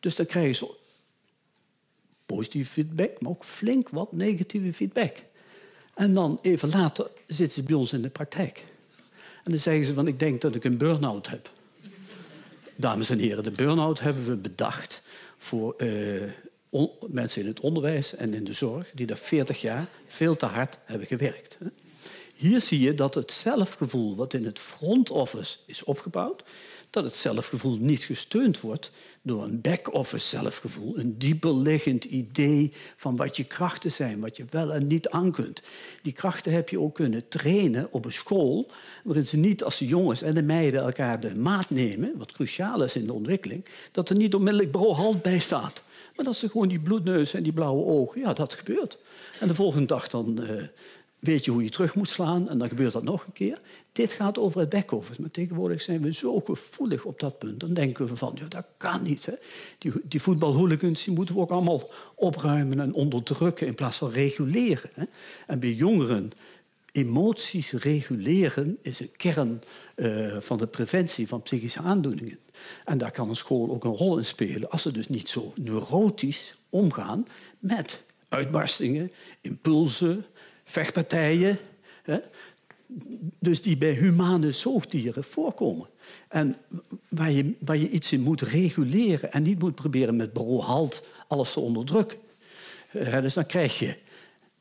Dus 0.01 0.17
dan 0.17 0.27
krijgen 0.27 0.55
ze 0.55 0.75
positieve 2.27 2.71
feedback, 2.71 3.21
maar 3.21 3.31
ook 3.31 3.45
flink 3.45 3.89
wat 3.89 4.13
negatieve 4.13 4.73
feedback. 4.73 5.17
En 5.95 6.15
dan 6.15 6.39
even 6.43 6.69
later 6.69 7.11
zitten 7.27 7.63
ze 7.63 7.63
bij 7.63 7.77
ons 7.77 7.93
in 7.93 8.03
de 8.03 8.11
praktijk. 8.11 8.65
En 9.45 9.51
dan 9.51 9.59
zeggen 9.59 9.85
ze 9.85 9.95
van, 9.95 10.07
ik 10.07 10.19
denk 10.19 10.41
dat 10.41 10.55
ik 10.55 10.65
een 10.65 10.79
burn-out 10.79 11.29
heb. 11.29 11.51
Dames 12.77 13.11
en 13.11 13.19
heren, 13.19 13.45
de 13.45 13.51
burn-out 13.51 14.01
hebben 14.01 14.27
we 14.27 14.37
bedacht 14.37 15.03
voor 15.37 15.75
uh, 15.79 16.23
mensen 17.09 17.43
in 17.43 17.49
het 17.49 17.61
onderwijs 17.61 18.15
en 18.15 18.35
in 18.35 18.45
de 18.45 18.53
zorg... 18.53 18.91
die 18.95 19.07
daar 19.07 19.17
40 19.17 19.61
jaar 19.61 19.89
veel 20.07 20.37
te 20.37 20.47
hard 20.47 20.79
hebben 20.85 21.07
gewerkt. 21.07 21.59
Hier 22.35 22.61
zie 22.61 22.81
je 22.81 22.95
dat 22.95 23.15
het 23.15 23.33
zelfgevoel 23.33 24.17
wat 24.17 24.35
in 24.35 24.45
het 24.45 24.59
front 24.59 25.11
office 25.11 25.57
is 25.67 25.85
opgebouwd 25.85 26.43
dat 26.91 27.05
het 27.05 27.15
zelfgevoel 27.15 27.77
niet 27.77 28.03
gesteund 28.03 28.61
wordt 28.61 28.91
door 29.23 29.43
een 29.43 29.61
back-office 29.61 30.27
zelfgevoel, 30.27 30.99
een 30.99 31.19
dieper 31.19 31.55
liggend 31.55 32.05
idee 32.05 32.73
van 32.97 33.17
wat 33.17 33.37
je 33.37 33.45
krachten 33.45 33.93
zijn, 33.93 34.21
wat 34.21 34.37
je 34.37 34.45
wel 34.51 34.73
en 34.73 34.87
niet 34.87 35.09
aan 35.09 35.33
kunt. 35.33 35.63
Die 36.03 36.13
krachten 36.13 36.53
heb 36.53 36.69
je 36.69 36.81
ook 36.81 36.95
kunnen 36.95 37.29
trainen 37.29 37.89
op 37.91 38.05
een 38.05 38.13
school, 38.13 38.71
waarin 39.05 39.27
ze 39.27 39.37
niet 39.37 39.65
als 39.65 39.79
de 39.79 39.87
jongens 39.87 40.23
en 40.23 40.35
de 40.35 40.43
meiden 40.43 40.81
elkaar 40.81 41.21
de 41.21 41.35
maat 41.35 41.71
nemen, 41.71 42.13
wat 42.17 42.33
cruciaal 42.33 42.83
is 42.83 42.97
in 42.97 43.07
de 43.07 43.13
ontwikkeling, 43.13 43.65
dat 43.93 44.09
er 44.09 44.17
niet 44.17 44.35
onmiddellijk 44.35 44.71
brohalt 44.71 45.23
bij 45.23 45.39
staat. 45.39 45.83
Maar 46.17 46.25
dat 46.25 46.37
ze 46.37 46.49
gewoon 46.49 46.69
die 46.69 46.81
bloedneus 46.81 47.35
en 47.35 47.43
die 47.43 47.53
blauwe 47.53 47.85
ogen, 47.85 48.21
ja, 48.21 48.33
dat 48.33 48.55
gebeurt. 48.55 48.99
En 49.41 49.49
de 49.49 49.55
volgende 49.55 49.87
dag 49.87 50.09
dan 50.09 50.39
uh, 50.41 50.63
weet 51.21 51.45
je 51.45 51.51
hoe 51.51 51.63
je 51.63 51.71
terug 51.71 51.95
moet 51.95 52.09
slaan 52.09 52.49
en 52.49 52.59
dan 52.59 52.69
gebeurt 52.69 52.93
dat 52.93 53.03
nog 53.03 53.27
een 53.27 53.33
keer. 53.33 53.61
Dit 53.93 54.13
gaat 54.13 54.39
over 54.39 54.61
het 54.61 54.69
back-office. 54.69 55.21
Maar 55.21 55.31
tegenwoordig 55.31 55.83
zijn 55.83 56.03
we 56.03 56.15
zo 56.15 56.41
gevoelig 56.41 57.05
op 57.05 57.21
dat 57.21 57.39
punt. 57.39 57.61
Dan 57.61 57.75
denken 57.75 58.07
we 58.07 58.17
van, 58.17 58.33
ja, 58.35 58.47
dat 58.49 58.67
kan 58.77 59.03
niet. 59.03 59.27
Hè. 59.27 59.35
Die, 59.79 59.93
die 60.03 60.23
voetbalhooligans 60.23 61.05
die 61.05 61.15
moeten 61.15 61.35
we 61.35 61.41
ook 61.41 61.51
allemaal 61.51 61.91
opruimen 62.15 62.81
en 62.81 62.95
onderdrukken 62.95 63.67
in 63.67 63.75
plaats 63.75 63.97
van 63.97 64.11
reguleren. 64.11 64.91
Hè. 64.95 65.05
En 65.47 65.59
bij 65.59 65.73
jongeren, 65.73 66.33
emoties 66.93 67.73
reguleren 67.73 68.79
is 68.83 69.01
een 69.01 69.13
kern 69.17 69.63
uh, 69.97 70.37
van 70.41 70.59
de 70.59 70.67
preventie 70.67 71.29
van 71.29 71.43
psychische 71.43 71.81
aandoeningen. 71.81 72.39
En 72.85 72.99
daar 72.99 73.13
kan 73.13 73.29
een 73.29 73.37
school 73.37 73.71
ook 73.71 73.85
een 73.85 73.97
rol 73.97 74.19
in 74.19 74.25
spelen 74.25 74.71
als 74.71 74.83
ze 74.83 74.93
dus 74.93 75.09
niet 75.09 75.29
zo 75.29 75.53
neurotisch 75.57 76.55
omgaan 76.69 77.27
met 77.59 78.03
uitbarstingen, 78.29 79.11
impulsen, 79.41 80.25
vechtpartijen. 80.71 81.59
Hè, 82.03 82.19
dus 83.39 83.63
die 83.63 83.77
bij 83.77 83.93
humane 83.93 84.53
zoogdieren 84.53 85.25
voorkomen. 85.25 85.89
En 86.29 86.57
waar 87.09 87.31
je, 87.31 87.55
waar 87.59 87.77
je 87.77 87.91
iets 87.91 88.13
in 88.13 88.21
moet 88.21 88.41
reguleren 88.41 89.33
en 89.33 89.43
niet 89.43 89.59
moet 89.59 89.75
proberen 89.75 90.17
met 90.17 90.33
brohalt 90.33 91.07
alles 91.29 91.53
te 91.53 91.61
onderdrukken. 91.61 92.19
Dus 93.23 93.35
dan 93.35 93.47
krijg 93.47 93.79
je 93.79 93.97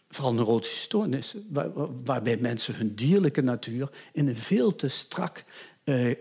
vooral 0.09 0.33
neurotische 0.33 0.81
stoornissen, 0.81 1.45
waar, 1.49 1.69
waarbij 2.03 2.37
mensen 2.37 2.75
hun 2.75 2.95
dierlijke 2.95 3.41
natuur 3.41 3.89
in 4.13 4.27
een 4.27 4.35
veel 4.35 4.75
te 4.75 4.87
strak 4.87 5.43
uh, 5.83 6.09
uh, 6.09 6.15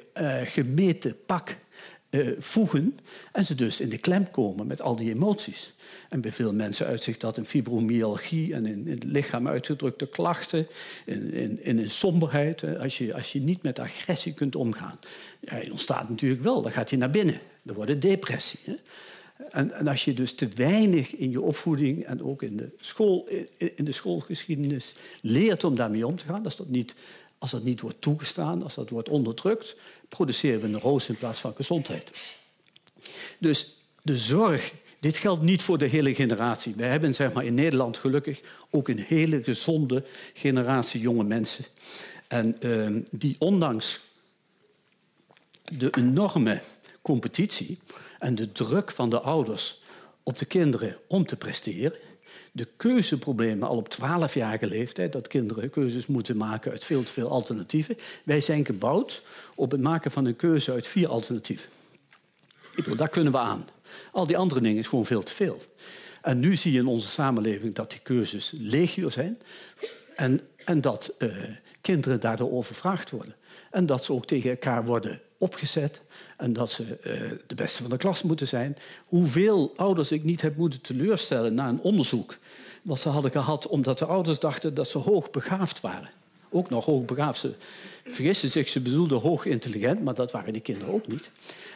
gemeten 0.44 1.24
pak 1.26 1.56
uh, 2.10 2.28
voegen 2.38 2.98
en 3.32 3.44
ze 3.44 3.54
dus 3.54 3.80
in 3.80 3.88
de 3.88 3.98
klem 3.98 4.30
komen 4.30 4.66
met 4.66 4.82
al 4.82 4.96
die 4.96 5.14
emoties. 5.14 5.74
En 6.08 6.20
bij 6.20 6.32
veel 6.32 6.52
mensen 6.52 6.86
uitzicht 6.86 7.20
dat 7.20 7.36
in 7.36 7.44
fibromyalgie 7.44 8.54
en 8.54 8.66
in, 8.66 8.86
in 8.86 8.94
het 8.94 9.04
lichaam 9.04 9.48
uitgedrukte 9.48 10.06
klachten, 10.06 10.66
in, 11.04 11.32
in, 11.32 11.64
in 11.64 11.78
een 11.78 11.90
somberheid, 11.90 12.78
als 12.78 12.98
je, 12.98 13.14
als 13.14 13.32
je 13.32 13.40
niet 13.40 13.62
met 13.62 13.78
agressie 13.78 14.34
kunt 14.34 14.56
omgaan. 14.56 14.98
Ja, 15.40 15.62
ontstaat 15.70 16.08
natuurlijk 16.08 16.42
wel, 16.42 16.62
dan 16.62 16.72
gaat 16.72 16.90
je 16.90 16.96
naar 16.96 17.10
binnen. 17.10 17.40
Dan 17.62 17.74
wordt 17.74 17.90
het 17.90 18.02
depressie. 18.02 18.60
Hè? 18.64 18.74
En, 19.50 19.72
en, 19.72 19.88
als 19.88 20.04
je 20.04 20.14
dus 20.14 20.34
te 20.34 20.48
weinig 20.54 21.14
in 21.14 21.30
je 21.30 21.42
opvoeding 21.42 22.04
en 22.04 22.22
ook 22.22 22.42
in 22.42 22.56
de, 22.56 22.70
school, 22.80 23.28
in 23.56 23.84
de 23.84 23.92
schoolgeschiedenis 23.92 24.94
leert 25.20 25.64
om 25.64 25.74
daarmee 25.74 26.06
om 26.06 26.16
te 26.16 26.24
gaan, 26.24 26.44
als 26.44 26.56
dat 26.56 26.68
niet 26.68 26.94
als 27.38 27.50
dat 27.50 27.62
niet 27.62 27.80
wordt 27.80 28.00
toegestaan, 28.00 28.62
als 28.62 28.74
dat 28.74 28.90
wordt 28.90 29.08
onderdrukt, 29.08 29.76
produceren 30.08 30.60
we 30.60 30.66
een 30.66 30.80
roos 30.80 31.08
in 31.08 31.16
plaats 31.16 31.40
van 31.40 31.54
gezondheid. 31.56 32.10
Dus 33.38 33.76
de 34.02 34.16
zorg, 34.16 34.74
dit 35.00 35.16
geldt 35.16 35.42
niet 35.42 35.62
voor 35.62 35.78
de 35.78 35.86
hele 35.86 36.14
generatie. 36.14 36.74
Wij 36.76 36.88
hebben 36.88 37.14
zeg 37.14 37.32
maar, 37.32 37.44
in 37.44 37.54
Nederland 37.54 37.96
gelukkig 37.96 38.40
ook 38.70 38.88
een 38.88 39.04
hele 39.06 39.42
gezonde 39.42 40.04
generatie 40.34 41.00
jonge 41.00 41.24
mensen. 41.24 41.64
En 42.28 42.56
uh, 42.60 43.02
die 43.10 43.36
ondanks 43.38 44.00
de 45.64 45.90
enorme 45.90 46.62
competitie 47.02 47.78
en 48.18 48.34
de 48.34 48.52
druk 48.52 48.90
van 48.90 49.10
de 49.10 49.20
ouders 49.20 49.80
op 50.22 50.38
de 50.38 50.44
kinderen 50.44 50.96
om 51.08 51.26
te 51.26 51.36
presteren, 51.36 51.92
de 52.52 52.68
keuzeproblemen 52.76 53.68
al 53.68 53.76
op 53.76 53.94
12-jarige 53.94 54.66
leeftijd, 54.66 55.12
dat 55.12 55.28
kinderen 55.28 55.70
keuzes 55.70 56.06
moeten 56.06 56.36
maken 56.36 56.70
uit 56.70 56.84
veel 56.84 57.02
te 57.02 57.12
veel 57.12 57.30
alternatieven. 57.30 57.96
Wij 58.24 58.40
zijn 58.40 58.64
gebouwd 58.64 59.22
op 59.54 59.70
het 59.70 59.80
maken 59.80 60.10
van 60.10 60.24
een 60.24 60.36
keuze 60.36 60.72
uit 60.72 60.86
vier 60.86 61.08
alternatieven. 61.08 61.70
Ik 62.70 62.84
bedoel, 62.84 62.96
daar 62.96 63.08
kunnen 63.08 63.32
we 63.32 63.38
aan. 63.38 63.68
Al 64.12 64.26
die 64.26 64.36
andere 64.36 64.60
dingen 64.60 64.78
is 64.78 64.88
gewoon 64.88 65.06
veel 65.06 65.22
te 65.22 65.32
veel. 65.32 65.62
En 66.22 66.38
nu 66.38 66.56
zie 66.56 66.72
je 66.72 66.78
in 66.78 66.86
onze 66.86 67.08
samenleving 67.08 67.74
dat 67.74 67.90
die 67.90 68.00
keuzes 68.02 68.52
legio 68.56 69.08
zijn 69.08 69.38
en, 70.16 70.40
en 70.64 70.80
dat 70.80 71.14
uh, 71.18 71.36
kinderen 71.80 72.20
daardoor 72.20 72.52
overvraagd 72.52 73.10
worden. 73.10 73.34
En 73.70 73.86
dat 73.86 74.04
ze 74.04 74.12
ook 74.12 74.26
tegen 74.26 74.50
elkaar 74.50 74.84
worden 74.84 75.20
opgezet 75.38 76.00
en 76.36 76.52
dat 76.52 76.70
ze 76.70 76.82
uh, 76.82 77.38
de 77.46 77.54
beste 77.54 77.82
van 77.82 77.90
de 77.90 77.96
klas 77.96 78.22
moeten 78.22 78.48
zijn. 78.48 78.76
Hoeveel 79.06 79.72
ouders 79.76 80.12
ik 80.12 80.24
niet 80.24 80.40
heb 80.40 80.56
moeten 80.56 80.80
teleurstellen 80.80 81.54
na 81.54 81.68
een 81.68 81.80
onderzoek 81.80 82.38
wat 82.82 83.00
ze 83.00 83.08
hadden 83.08 83.30
gehad 83.30 83.66
omdat 83.66 83.98
de 83.98 84.04
ouders 84.04 84.38
dachten 84.38 84.74
dat 84.74 84.88
ze 84.88 84.98
hoogbegaafd 84.98 85.80
waren. 85.80 86.10
Ook 86.50 86.70
nog 86.70 86.84
hoogbegaafd. 86.84 87.40
Ze 87.40 87.52
vergisten 88.04 88.48
zich, 88.48 88.68
ze 88.68 88.80
bedoelden 88.80 89.20
hoog 89.20 89.44
intelligent, 89.44 90.04
maar 90.04 90.14
dat 90.14 90.32
waren 90.32 90.52
die 90.52 90.62
kinderen 90.62 90.94
ook 90.94 91.06
niet. 91.06 91.30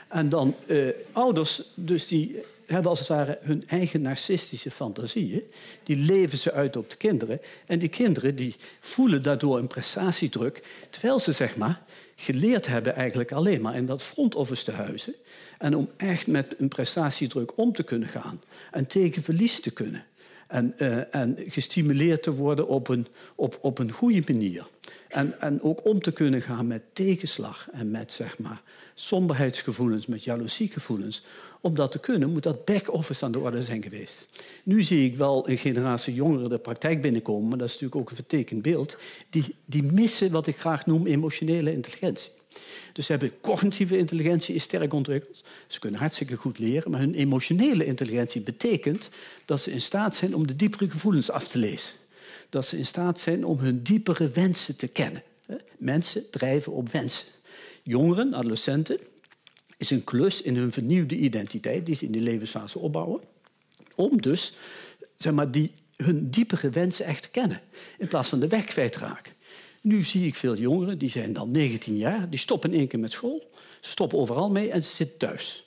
En 0.09 0.29
dan 0.29 0.55
uh, 0.66 0.88
ouders, 1.12 1.62
dus 1.75 2.07
die 2.07 2.42
hebben 2.66 2.90
als 2.90 2.98
het 2.98 3.09
ware 3.09 3.38
hun 3.40 3.68
eigen 3.68 4.03
narcistische 4.03 4.70
fantasieën. 4.70 5.44
Die 5.83 5.96
leven 5.96 6.38
ze 6.38 6.53
uit 6.53 6.77
op 6.77 6.90
de 6.90 6.96
kinderen. 6.96 7.40
En 7.66 7.79
die 7.79 7.88
kinderen 7.88 8.37
die 8.37 8.57
voelen 8.81 9.22
daardoor 9.22 9.59
een 9.59 9.66
prestatiedruk, 9.66 10.62
terwijl 10.90 11.18
ze 11.18 11.33
zeg 11.33 11.57
maar 11.57 11.83
geleerd 12.22 12.66
hebben 12.66 12.94
eigenlijk 12.94 13.32
alleen 13.32 13.61
maar 13.61 13.76
in 13.76 13.87
dat 13.87 14.02
front 14.02 14.35
office 14.35 14.64
te 14.64 14.70
huizen. 14.70 15.14
En 15.58 15.76
om 15.76 15.90
echt 15.96 16.26
met 16.26 16.54
een 16.58 16.68
prestatiedruk 16.68 17.58
om 17.58 17.72
te 17.72 17.82
kunnen 17.82 18.08
gaan 18.08 18.42
en 18.70 18.87
tegen 18.87 19.22
verlies 19.22 19.61
te 19.61 19.70
kunnen. 19.70 20.04
En, 20.48 20.74
uh, 20.78 21.14
en 21.14 21.37
gestimuleerd 21.46 22.22
te 22.22 22.32
worden 22.32 22.68
op 22.68 22.88
een, 22.88 23.06
op, 23.35 23.58
op 23.61 23.78
een 23.78 23.90
goede 23.90 24.22
manier. 24.32 24.66
En, 25.08 25.40
en 25.40 25.62
ook 25.62 25.85
om 25.87 26.00
te 26.00 26.12
kunnen 26.12 26.42
gaan 26.42 26.66
met 26.66 26.82
tegenslag 26.92 27.68
en 27.72 27.90
met 27.90 28.12
zeg 28.12 28.38
maar, 28.38 28.62
somberheidsgevoelens, 28.94 30.07
met 30.07 30.24
jaloeziegevoelens. 30.24 31.22
Om 31.61 31.74
dat 31.74 31.92
te 31.92 31.98
kunnen, 31.98 32.33
moet 32.33 32.42
dat 32.42 32.64
back-office 32.64 33.24
aan 33.24 33.33
de 33.33 33.38
orde 33.38 33.62
zijn 33.62 33.83
geweest. 33.83 34.26
Nu 34.62 34.83
zie 34.83 35.05
ik 35.05 35.16
wel 35.16 35.48
een 35.48 35.59
generatie 35.59 36.14
jongeren 36.14 36.48
de 36.48 36.59
praktijk 36.59 37.02
binnenkomen, 37.02 37.48
maar 37.48 37.59
dat 37.59 37.66
is 37.66 37.72
natuurlijk 37.72 38.00
ook 38.00 38.11
een 38.11 38.16
vertekend 38.16 38.62
beeld. 38.62 38.96
Die, 39.31 39.55
die 39.64 39.83
missen 39.83 40.31
wat 40.31 40.46
ik 40.46 40.57
graag 40.57 40.87
noem 40.87 41.07
emotionele 41.07 41.72
intelligentie. 41.72 42.31
Dus 42.92 43.07
ze 43.07 43.12
hebben 43.12 43.40
cognitieve 43.40 43.96
intelligentie 43.96 44.55
is 44.55 44.62
sterk 44.62 44.92
ontwikkeld. 44.92 45.44
Ze 45.66 45.81
kunnen 45.81 46.00
hartstikke 46.00 46.37
goed 46.37 46.59
leren, 46.59 46.90
maar 46.90 47.00
hun 47.00 47.14
emotionele 47.14 47.85
intelligentie 47.85 48.40
betekent 48.40 49.11
dat 49.44 49.61
ze 49.61 49.72
in 49.72 49.81
staat 49.81 50.14
zijn 50.14 50.35
om 50.35 50.46
de 50.46 50.57
diepere 50.57 50.90
gevoelens 50.90 51.31
af 51.31 51.48
te 51.48 51.59
lezen. 51.59 51.92
Dat 52.48 52.66
ze 52.66 52.78
in 52.78 52.87
staat 52.87 53.20
zijn 53.20 53.44
om 53.44 53.59
hun 53.59 53.83
diepere 53.83 54.28
wensen 54.28 54.76
te 54.76 54.88
kennen. 54.88 55.22
Mensen 55.78 56.31
drijven 56.31 56.72
op 56.72 56.88
wensen. 56.88 57.26
Jongeren, 57.82 58.34
adolescenten, 58.34 58.98
is 59.76 59.90
een 59.90 60.04
klus 60.04 60.42
in 60.42 60.56
hun 60.56 60.72
vernieuwde 60.72 61.16
identiteit 61.16 61.86
die 61.86 61.94
ze 61.94 62.04
in 62.04 62.12
die 62.12 62.22
levensfase 62.22 62.78
opbouwen. 62.78 63.20
Om 63.94 64.20
dus 64.20 64.54
zeg 65.16 65.32
maar, 65.32 65.50
die, 65.50 65.72
hun 65.96 66.30
diepere 66.30 66.70
wensen 66.70 67.04
echt 67.04 67.22
te 67.22 67.30
kennen. 67.30 67.60
In 67.98 68.08
plaats 68.08 68.28
van 68.28 68.40
de 68.40 68.48
weg 68.48 68.64
kwijtraken. 68.64 69.32
Nu 69.80 70.02
zie 70.02 70.26
ik 70.26 70.34
veel 70.34 70.56
jongeren, 70.56 70.98
die 70.98 71.10
zijn 71.10 71.32
dan 71.32 71.50
19 71.50 71.96
jaar, 71.96 72.30
die 72.30 72.38
stoppen 72.38 72.72
in 72.72 72.78
één 72.78 72.88
keer 72.88 72.98
met 72.98 73.12
school. 73.12 73.50
Ze 73.80 73.90
stoppen 73.90 74.18
overal 74.18 74.50
mee 74.50 74.70
en 74.70 74.84
ze 74.84 74.94
zitten 74.94 75.18
thuis. 75.18 75.66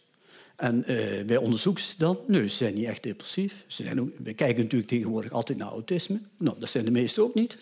En 0.55 0.83
uh, 0.91 1.21
wij 1.25 1.37
onderzoeken 1.37 1.83
ze 1.83 1.93
dan. 1.97 2.19
Nee, 2.27 2.47
ze 2.47 2.55
zijn 2.55 2.73
niet 2.73 2.85
echt 2.85 3.03
depressief. 3.03 3.63
Ze 3.67 3.83
zijn 3.83 4.01
ook, 4.01 4.09
we 4.23 4.33
kijken 4.33 4.63
natuurlijk 4.63 4.89
tegenwoordig 4.89 5.31
altijd 5.31 5.57
naar 5.57 5.67
autisme. 5.67 6.19
Nou, 6.37 6.59
dat 6.59 6.69
zijn 6.69 6.85
de 6.85 6.91
meesten 6.91 7.23
ook 7.23 7.33
niet. 7.33 7.57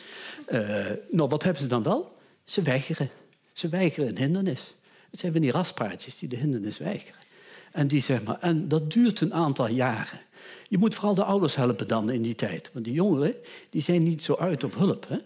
Uh, 0.52 0.60
nou, 1.10 1.30
wat 1.30 1.44
hebben 1.44 1.62
ze 1.62 1.68
dan 1.68 1.84
wel? 1.84 2.18
Ze 2.46 2.62
weigeren. 2.62 3.10
Ze 3.54 3.70
weigeren 3.70 4.10
een 4.10 4.18
hindernis. 4.18 4.76
Het 5.10 5.20
zijn 5.20 5.32
van 5.32 5.42
die 5.42 5.52
raspraatjes 5.52 6.18
die 6.18 6.30
de 6.30 6.36
hindernis 6.36 6.78
weigeren. 6.78 7.22
En, 7.72 7.88
die, 7.88 8.02
zeg 8.02 8.24
maar, 8.24 8.40
en 8.40 8.68
dat 8.68 8.92
duurt 8.92 9.22
een 9.22 9.34
aantal 9.34 9.68
jaren. 9.68 10.22
Je 10.68 10.78
moet 10.78 10.94
vooral 10.96 11.16
de 11.16 11.24
ouders 11.24 11.56
helpen 11.56 11.88
dan 11.88 12.10
in 12.10 12.22
die 12.22 12.36
tijd. 12.36 12.70
Want 12.74 12.86
die 12.86 12.94
jongeren 12.94 13.36
die 13.70 13.82
zijn 13.82 14.04
niet 14.04 14.24
zo 14.24 14.36
uit 14.36 14.64
op 14.64 14.76
hulp. 14.76 15.08
Hè? 15.08 15.18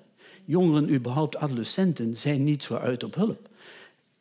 Jongeren, 0.45 0.93
überhaupt 0.93 1.37
adolescenten, 1.37 2.15
zijn 2.15 2.43
niet 2.43 2.63
zo 2.63 2.75
uit 2.75 3.03
op 3.03 3.15
hulp. 3.15 3.49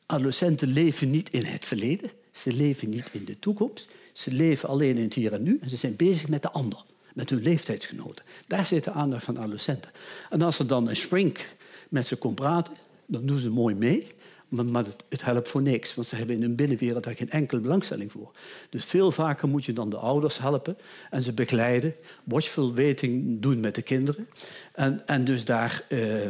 Adolescenten 0.06 0.68
leven 0.68 1.10
niet 1.10 1.30
in 1.30 1.44
het 1.44 1.64
verleden. 1.64 2.10
Ze 2.30 2.52
leven 2.52 2.90
niet 2.90 3.08
in 3.12 3.24
de 3.24 3.38
toekomst. 3.38 3.86
Ze 4.12 4.32
leven 4.32 4.68
alleen 4.68 4.96
in 4.96 5.02
het 5.02 5.14
hier 5.14 5.32
en 5.32 5.42
nu. 5.42 5.58
En 5.62 5.68
ze 5.68 5.76
zijn 5.76 5.96
bezig 5.96 6.28
met 6.28 6.42
de 6.42 6.50
ander, 6.50 6.84
met 7.14 7.30
hun 7.30 7.42
leeftijdsgenoten. 7.42 8.24
Daar 8.46 8.66
zit 8.66 8.84
de 8.84 8.90
aandacht 8.90 9.24
van 9.24 9.38
adolescenten. 9.38 9.90
En 10.30 10.42
als 10.42 10.58
er 10.58 10.66
dan 10.66 10.88
een 10.88 10.96
shrink 10.96 11.48
met 11.88 12.06
ze 12.06 12.16
komt 12.16 12.34
praten, 12.34 12.74
dan 13.06 13.26
doen 13.26 13.38
ze 13.38 13.50
mooi 13.50 13.74
mee. 13.74 14.06
Maar, 14.48 14.84
het, 15.08 15.24
helpt 15.24 15.48
voor 15.48 15.62
niks, 15.62 15.94
want 15.94 16.08
ze 16.08 16.16
hebben 16.16 16.36
in 16.36 16.42
hun 16.42 16.54
binnenwereld 16.54 17.04
daar 17.04 17.16
geen 17.16 17.30
enkele 17.30 17.60
belangstelling 17.60 18.12
voor. 18.12 18.30
Dus 18.70 18.84
veel 18.84 19.12
vaker 19.12 19.48
moet 19.48 19.64
je 19.64 19.72
dan 19.72 19.90
de 19.90 19.96
ouders 19.96 20.38
helpen 20.38 20.76
en 21.10 21.22
ze 21.22 21.32
begeleiden, 21.32 21.94
watchful 22.24 22.74
waiting 22.74 23.40
doen 23.40 23.60
met 23.60 23.74
de 23.74 23.82
kinderen. 23.82 24.28
En, 24.72 25.06
en 25.06 25.24
dus 25.24 25.44
daar. 25.44 25.84
Uh, 25.88 26.26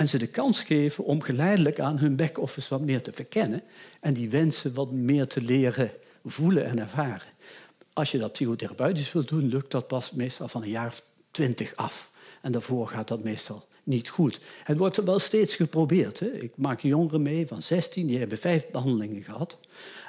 en 0.00 0.08
ze 0.08 0.18
de 0.18 0.26
kans 0.26 0.62
geven 0.62 1.04
om 1.04 1.22
geleidelijk 1.22 1.80
aan 1.80 1.98
hun 1.98 2.16
back-office 2.16 2.68
wat 2.68 2.80
meer 2.80 3.02
te 3.02 3.12
verkennen 3.12 3.62
en 4.00 4.14
die 4.14 4.30
wensen 4.30 4.74
wat 4.74 4.90
meer 4.90 5.26
te 5.26 5.42
leren 5.42 5.90
voelen 6.24 6.64
en 6.64 6.78
ervaren. 6.78 7.28
Als 7.92 8.10
je 8.10 8.18
dat 8.18 8.32
psychotherapeutisch 8.32 9.12
wilt 9.12 9.28
doen, 9.28 9.48
lukt 9.48 9.70
dat 9.70 9.86
pas 9.86 10.10
meestal 10.10 10.48
van 10.48 10.62
een 10.62 10.68
jaar 10.68 10.86
of 10.86 11.02
twintig 11.30 11.76
af. 11.76 12.10
En 12.42 12.52
daarvoor 12.52 12.88
gaat 12.88 13.08
dat 13.08 13.22
meestal 13.22 13.68
niet 13.90 14.08
goed. 14.08 14.40
Het 14.62 14.78
wordt 14.78 15.04
wel 15.04 15.18
steeds 15.18 15.56
geprobeerd. 15.56 16.20
Hè. 16.20 16.26
Ik 16.26 16.52
maak 16.54 16.80
jongeren 16.80 17.22
mee 17.22 17.46
van 17.46 17.62
16, 17.62 18.06
die 18.06 18.18
hebben 18.18 18.38
vijf 18.38 18.70
behandelingen 18.70 19.22
gehad. 19.22 19.58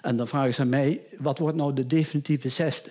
En 0.01 0.17
dan 0.17 0.27
vragen 0.27 0.53
ze 0.53 0.65
mij, 0.65 1.01
wat 1.17 1.37
wordt 1.37 1.57
nou 1.57 1.73
de 1.73 1.87
definitieve 1.87 2.49
zesde? 2.49 2.89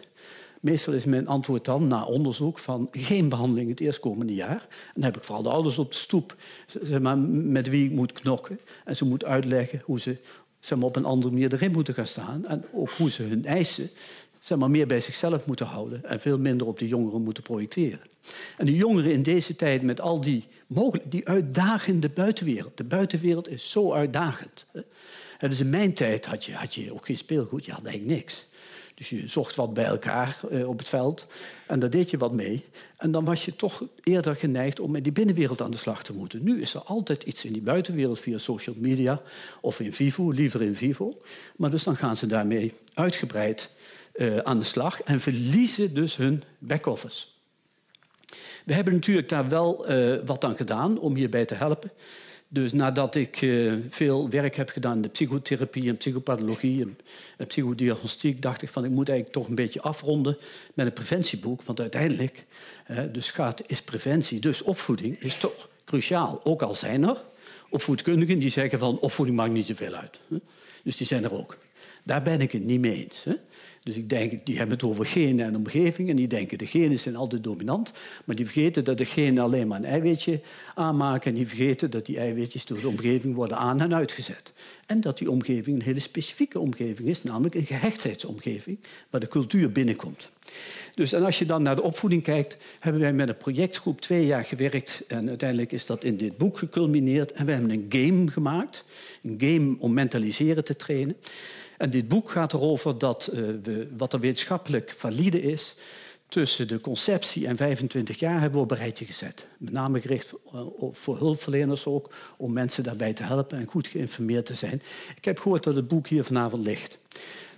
Meestal 0.61 0.94
is 0.94 1.05
mijn 1.05 1.26
antwoord 1.26 1.64
dan, 1.64 1.87
na 1.87 2.05
onderzoek, 2.05 2.59
van 2.59 2.88
geen 2.92 3.29
behandeling 3.29 3.68
het 3.68 3.81
eerstkomende 3.81 4.35
jaar. 4.35 4.66
Dan 4.94 5.03
heb 5.03 5.16
ik 5.16 5.24
vooral 5.24 5.42
de 5.42 5.48
ouders 5.48 5.79
op 5.79 5.90
de 5.90 5.96
stoep, 5.96 6.35
zeg 6.83 7.00
maar, 7.00 7.18
met 7.18 7.68
wie 7.68 7.85
ik 7.85 7.90
moet 7.90 8.12
knokken. 8.12 8.61
En 8.85 8.96
ze 8.96 9.05
moet 9.05 9.24
uitleggen 9.24 9.83
hoe 9.85 10.00
ze 10.00 10.16
zeg 10.61 10.79
maar, 10.79 10.87
op 10.87 10.96
een 10.96 11.05
andere 11.05 11.33
manier 11.33 11.53
erin 11.53 11.72
moeten 11.72 11.94
gaan 11.94 12.07
staan. 12.07 12.46
En 12.46 12.64
ook 12.72 12.90
hoe 12.90 13.11
ze 13.11 13.22
hun 13.22 13.44
eisen 13.44 13.90
zeg 14.40 14.59
maar, 14.59 14.70
meer 14.70 14.87
bij 14.87 15.00
zichzelf 15.00 15.46
moeten 15.46 15.66
houden 15.66 16.05
en 16.05 16.20
veel 16.20 16.38
minder 16.38 16.66
op 16.66 16.79
de 16.79 16.88
jongeren 16.88 17.22
moeten 17.22 17.42
projecteren. 17.42 18.00
En 18.57 18.66
de 18.66 18.76
jongeren 18.76 19.12
in 19.12 19.22
deze 19.22 19.57
tijd 19.57 19.83
met 19.83 20.00
al 20.00 20.20
die, 20.20 20.44
mogelijk, 20.66 21.11
die 21.11 21.29
uitdagende 21.29 22.09
buitenwereld. 22.09 22.76
De 22.76 22.85
buitenwereld 22.85 23.48
is 23.48 23.70
zo 23.70 23.92
uitdagend. 23.92 24.66
Dus 25.38 25.61
in 25.61 25.70
mijn 25.70 25.94
tijd 25.94 26.26
had 26.26 26.44
je, 26.44 26.55
had 26.55 26.74
je 26.74 26.92
ook 26.92 27.07
geen 27.07 27.18
speelgoed, 27.18 27.64
je 27.64 27.72
had 27.72 27.85
eigenlijk 27.85 28.16
niks. 28.16 28.46
Dus 28.94 29.09
je 29.09 29.29
zocht 29.29 29.55
wat 29.55 29.74
bij 29.74 29.85
elkaar 29.85 30.40
eh, 30.50 30.68
op 30.68 30.79
het 30.79 30.88
veld 30.88 31.26
en 31.66 31.79
daar 31.79 31.90
deed 31.90 32.11
je 32.11 32.18
wat 32.18 32.33
mee. 32.33 32.64
En 32.96 33.11
dan 33.11 33.24
was 33.24 33.44
je 33.44 33.57
toch 33.57 33.83
eerder 34.03 34.37
geneigd 34.37 34.81
om 34.81 34.90
met 34.90 35.05
die 35.05 35.12
binnenwereld 35.12 35.61
aan 35.61 35.70
de 35.70 35.76
slag 35.76 36.03
te 36.03 36.12
moeten. 36.12 36.42
Nu 36.42 36.61
is 36.61 36.74
er 36.74 36.81
altijd 36.81 37.22
iets 37.22 37.44
in 37.44 37.53
die 37.53 37.62
buitenwereld 37.62 38.20
via 38.20 38.38
social 38.38 38.74
media 38.79 39.22
of 39.61 39.81
in 39.81 39.92
vivo, 39.92 40.31
liever 40.31 40.62
in 40.62 40.74
vivo. 40.74 41.20
Maar 41.57 41.70
dus 41.70 41.85
dan 41.85 41.96
gaan 41.96 42.16
ze 42.16 42.26
daarmee 42.26 42.72
uitgebreid 42.94 43.70
uh, 44.20 44.37
aan 44.37 44.59
de 44.59 44.64
slag 44.64 45.00
en 45.02 45.20
verliezen 45.20 45.94
dus 45.94 46.16
hun 46.16 46.42
back-office. 46.59 47.26
We 48.64 48.74
hebben 48.74 48.94
natuurlijk 48.94 49.28
daar 49.28 49.48
wel 49.48 49.90
uh, 49.90 50.18
wat 50.24 50.44
aan 50.44 50.56
gedaan 50.56 50.98
om 50.98 51.14
hierbij 51.14 51.44
te 51.44 51.54
helpen. 51.54 51.90
Dus 52.48 52.72
nadat 52.72 53.14
ik 53.14 53.40
uh, 53.40 53.74
veel 53.88 54.30
werk 54.30 54.56
heb 54.56 54.68
gedaan 54.68 54.96
in 54.96 55.02
de 55.02 55.09
psychotherapie 55.09 55.88
en 55.88 55.96
psychopathologie 55.96 56.83
en, 56.83 56.98
en, 57.37 57.46
psychodiagnostiek, 57.46 58.42
dacht 58.42 58.62
ik 58.62 58.68
van 58.68 58.85
ik 58.85 58.90
moet 58.90 59.09
eigenlijk 59.09 59.38
toch 59.38 59.48
een 59.48 59.54
beetje 59.54 59.80
afronden 59.80 60.37
met 60.74 60.87
een 60.87 60.92
preventieboek. 60.92 61.62
Want 61.62 61.80
uiteindelijk 61.80 62.46
dus 63.12 63.30
gaat, 63.30 63.62
is 63.66 63.83
preventie, 63.83 64.40
dus 64.40 64.62
opvoeding, 64.62 65.22
is 65.22 65.37
toch 65.37 65.68
cruciaal. 65.85 66.40
Ook 66.42 66.62
al 66.62 66.74
zijn 66.74 67.02
er 67.02 67.22
opvoedkundigen 67.68 68.38
die 68.38 68.50
zeggen 68.50 68.78
van 68.78 68.98
opvoeding 68.98 69.37
maakt 69.37 69.52
niet 69.52 69.66
zoveel 69.66 69.94
uit. 69.94 70.18
Dus 70.83 70.96
die 70.96 71.06
zijn 71.06 71.24
er 71.24 71.33
ook. 71.33 71.56
Daar 72.04 72.22
ben 72.22 72.40
ik 72.40 72.52
het 72.52 72.64
niet 72.64 72.80
mee 72.80 73.04
eens. 73.04 73.24
Hè? 73.24 73.35
Dus 73.83 73.97
ik 73.97 74.09
denk, 74.09 74.47
die 74.47 74.57
hebben 74.57 74.75
het 74.77 74.87
over 74.87 75.07
genen 75.07 75.47
en 75.47 75.57
omgeving. 75.57 76.09
En 76.09 76.16
die 76.16 76.27
denken, 76.27 76.59
de 76.59 76.66
genen 76.66 76.99
zijn 76.99 77.16
altijd 77.16 77.45
dominant. 77.45 77.93
Maar 78.25 78.37
die 78.37 78.45
vergeten 78.45 78.85
dat 78.85 78.99
de 78.99 79.05
genen 79.05 79.43
alleen 79.43 79.69
maar 79.69 79.79
een 79.79 79.85
eiwitje 79.85 80.40
aanmaken. 80.75 81.31
En 81.31 81.37
die 81.37 81.47
vergeten 81.47 81.90
dat 81.90 82.07
die 82.07 82.19
eiwitjes 82.19 82.64
door 82.64 82.81
de 82.81 82.88
omgeving 82.88 83.35
worden 83.35 83.57
aan- 83.57 83.81
en 83.81 83.95
uitgezet. 83.95 84.53
En 84.87 85.01
dat 85.01 85.19
die 85.19 85.31
omgeving 85.31 85.77
een 85.77 85.85
hele 85.85 85.99
specifieke 85.99 86.59
omgeving 86.59 87.09
is. 87.09 87.23
Namelijk 87.23 87.55
een 87.55 87.66
gehechtheidsomgeving. 87.66 88.79
Waar 89.11 89.21
de 89.21 89.29
cultuur 89.29 89.73
binnenkomt. 89.73 90.31
Dus 90.94 91.12
en 91.12 91.24
als 91.24 91.38
je 91.38 91.46
dan 91.46 91.62
naar 91.62 91.76
de 91.76 91.83
opvoeding 91.83 92.22
kijkt, 92.22 92.57
hebben 92.79 93.03
wij 93.03 93.12
met 93.12 93.29
een 93.29 93.37
projectgroep 93.37 94.00
twee 94.00 94.26
jaar 94.26 94.44
gewerkt. 94.44 95.03
En 95.07 95.29
uiteindelijk 95.29 95.72
is 95.72 95.87
dat 95.87 96.05
in 96.05 96.16
dit 96.16 96.37
boek 96.37 96.59
geculmineerd. 96.59 97.33
En 97.33 97.46
we 97.46 97.53
hebben 97.53 97.70
een 97.70 97.87
game 97.88 98.31
gemaakt. 98.31 98.85
Een 99.22 99.37
game 99.38 99.76
om 99.79 99.92
mentaliseren 99.92 100.64
te 100.64 100.76
trainen. 100.76 101.16
En 101.79 101.90
dit 101.90 102.09
boek 102.09 102.31
gaat 102.31 102.53
erover 102.53 102.98
dat 102.98 103.31
uh, 103.33 103.40
we, 103.62 103.88
wat 103.96 104.12
er 104.12 104.20
wetenschappelijk 104.20 104.94
valide 104.96 105.42
is, 105.42 105.76
tussen 106.31 106.68
de 106.68 106.81
conceptie 106.81 107.46
en 107.46 107.57
25 107.57 108.18
jaar 108.18 108.40
hebben 108.40 108.59
we 108.59 108.64
op 108.64 108.70
een 108.70 108.76
rijtje 108.76 109.05
gezet. 109.05 109.46
Met 109.59 109.72
name 109.72 110.00
gericht 110.00 110.33
voor 110.92 111.18
hulpverleners 111.18 111.87
ook, 111.87 112.11
om 112.37 112.53
mensen 112.53 112.85
daarbij 112.85 113.12
te 113.12 113.22
helpen 113.22 113.59
en 113.59 113.66
goed 113.66 113.88
geïnformeerd 113.88 114.46
te 114.46 114.55
zijn. 114.55 114.83
Ik 115.16 115.24
heb 115.24 115.38
gehoord 115.38 115.64
dat 115.64 115.74
het 115.74 115.88
boek 115.88 116.07
hier 116.07 116.24
vanavond 116.24 116.66
ligt. 116.66 116.98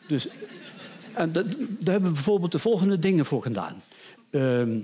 Dus, 0.09 0.29
en 1.15 1.33
daar 1.33 1.45
hebben 1.85 2.09
we 2.09 2.15
bijvoorbeeld 2.15 2.53
de 2.53 2.59
volgende 2.59 2.99
dingen 2.99 3.25
voor 3.25 3.43
gedaan. 3.43 3.83
Uh, 4.31 4.77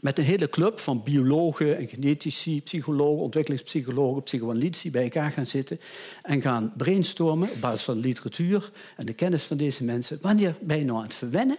met 0.00 0.18
een 0.18 0.24
hele 0.24 0.48
club 0.48 0.78
van 0.78 1.02
biologen 1.02 1.76
en 1.76 1.88
genetici, 1.88 2.62
psychologen, 2.62 3.22
ontwikkelingspsychologen, 3.22 4.22
psychoanalytici 4.22 4.90
bij 4.90 5.02
elkaar 5.02 5.30
gaan 5.30 5.46
zitten 5.46 5.80
en 6.22 6.40
gaan 6.40 6.72
brainstormen 6.76 7.50
op 7.50 7.60
basis 7.60 7.82
van 7.82 7.94
de 7.94 8.00
literatuur 8.00 8.70
en 8.96 9.06
de 9.06 9.12
kennis 9.12 9.42
van 9.42 9.56
deze 9.56 9.84
mensen. 9.84 10.18
Wanneer 10.20 10.56
ben 10.60 10.78
je 10.78 10.84
nou 10.84 10.96
aan 10.98 11.04
het 11.04 11.14
verwennen? 11.14 11.56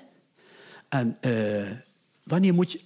En 0.90 1.18
uh, 1.22 1.72
wanneer 2.24 2.54
moet 2.54 2.72
je, 2.72 2.80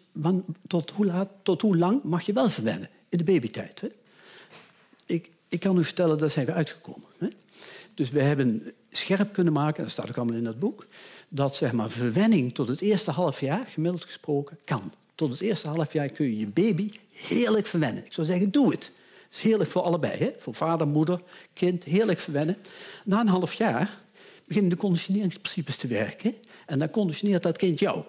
tot, 0.68 0.92
hoe 0.92 1.06
laat, 1.06 1.30
tot 1.44 1.62
hoe 1.62 1.78
lang 1.78 2.04
mag 2.04 2.22
je 2.22 2.34
wel 2.34 2.50
verwennen? 2.50 2.90
In 3.10 3.18
de 3.18 3.24
babytijd. 3.24 3.82
Hè? 3.82 3.88
Ik, 5.06 5.32
ik 5.48 5.60
kan 5.60 5.78
u 5.78 5.84
vertellen, 5.84 6.18
daar 6.18 6.30
zijn 6.30 6.46
we 6.46 6.54
uitgekomen. 6.54 7.08
Hè? 7.18 7.28
Dus 7.96 8.10
we 8.10 8.22
hebben 8.22 8.74
scherp 8.98 9.34
kunnen 9.34 9.54
maken, 9.54 9.84
dat 9.84 9.92
staat 9.92 10.10
ook 10.10 10.18
allemaal 10.18 10.38
in 10.38 10.44
dat 10.44 10.60
boek, 10.60 10.86
dat 11.30 11.56
zeg 11.56 11.72
maar, 11.72 11.90
verwenning 11.90 12.54
tot 12.54 12.68
het 12.68 12.82
eerste 12.82 13.12
half 13.12 13.40
jaar, 13.40 13.66
gemiddeld 13.68 14.04
gesproken, 14.04 14.58
kan 14.64 14.92
tot 15.16 15.32
het 15.32 15.42
eerste 15.42 15.68
half 15.68 15.94
jaar 15.94 16.12
kun 16.12 16.26
je 16.26 16.38
je 16.38 16.48
baby 16.48 16.90
heerlijk 17.12 17.68
verwennen. 17.68 18.06
Ik 18.06 18.14
zou 18.14 18.28
zeggen, 18.28 18.52
doe 18.52 18.72
het. 18.72 18.92
Het 19.24 19.36
is 19.36 19.42
heerlijk 19.42 19.70
voor 19.70 19.82
allebei. 19.82 20.18
Hè? 20.18 20.32
Voor 20.38 20.56
vader, 20.56 20.88
moeder, 20.88 21.20
kind, 21.54 21.84
heerlijk 21.84 22.20
verwennen. 22.20 22.58
Na 23.06 23.20
een 23.20 23.28
half 23.28 23.54
jaar 23.54 24.02
beginnen 24.46 24.72
de 24.72 24.78
conditioneringsprincipes 24.78 25.76
te 25.76 25.88
werken. 25.88 26.36
En 26.66 26.80
dan 26.80 26.90
conditioneert 26.90 27.44
dat 27.44 27.58
kind 27.58 27.80
jou. 27.80 28.04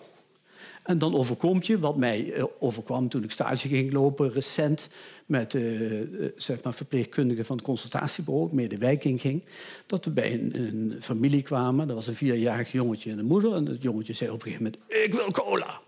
En 0.84 0.98
dan 0.98 1.14
overkomt 1.14 1.66
je, 1.66 1.78
wat 1.78 1.96
mij 1.96 2.32
eh, 2.32 2.44
overkwam 2.58 3.08
toen 3.08 3.22
ik 3.22 3.30
stage 3.30 3.68
ging 3.68 3.92
lopen 3.92 4.32
recent... 4.32 4.88
met 5.26 5.54
uh, 5.54 6.32
zeg 6.36 6.62
maar 6.62 6.74
verpleegkundigen 6.74 7.44
van 7.44 7.56
het 7.56 7.64
consultatiebureau, 7.64 8.54
medewerking 8.54 9.20
ging... 9.20 9.44
dat 9.86 10.04
we 10.04 10.10
bij 10.10 10.32
een, 10.32 10.96
familie 11.00 11.42
kwamen. 11.42 11.86
Dat 11.86 11.96
was 11.96 12.06
een 12.06 12.14
vierjarig 12.14 12.72
jongetje 12.72 13.10
en 13.10 13.18
een 13.18 13.24
moeder. 13.24 13.54
En 13.54 13.66
het 13.66 13.82
jongetje 13.82 14.12
zei 14.12 14.30
op 14.30 14.36
een 14.36 14.42
gegeven 14.42 14.64
moment, 14.64 15.04
ik 15.04 15.12
wil 15.12 15.30
cola. 15.30 15.80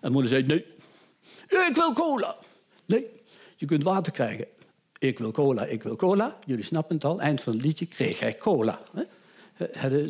En 0.00 0.12
moeder 0.12 0.30
zei, 0.30 0.42
nee, 0.42 0.64
ik 1.48 1.72
wil 1.74 1.92
cola. 1.92 2.36
Nee, 2.84 3.06
je 3.56 3.66
kunt 3.66 3.82
water 3.82 4.12
krijgen. 4.12 4.46
Ik 4.98 5.18
wil 5.18 5.30
cola, 5.30 5.64
ik 5.64 5.82
wil 5.82 5.96
cola. 5.96 6.38
Jullie 6.44 6.64
snappen 6.64 6.94
het 6.94 7.04
al, 7.04 7.20
eind 7.20 7.40
van 7.40 7.52
het 7.52 7.62
liedje 7.62 7.86
kreeg 7.86 8.20
hij 8.20 8.34
cola. 8.34 8.78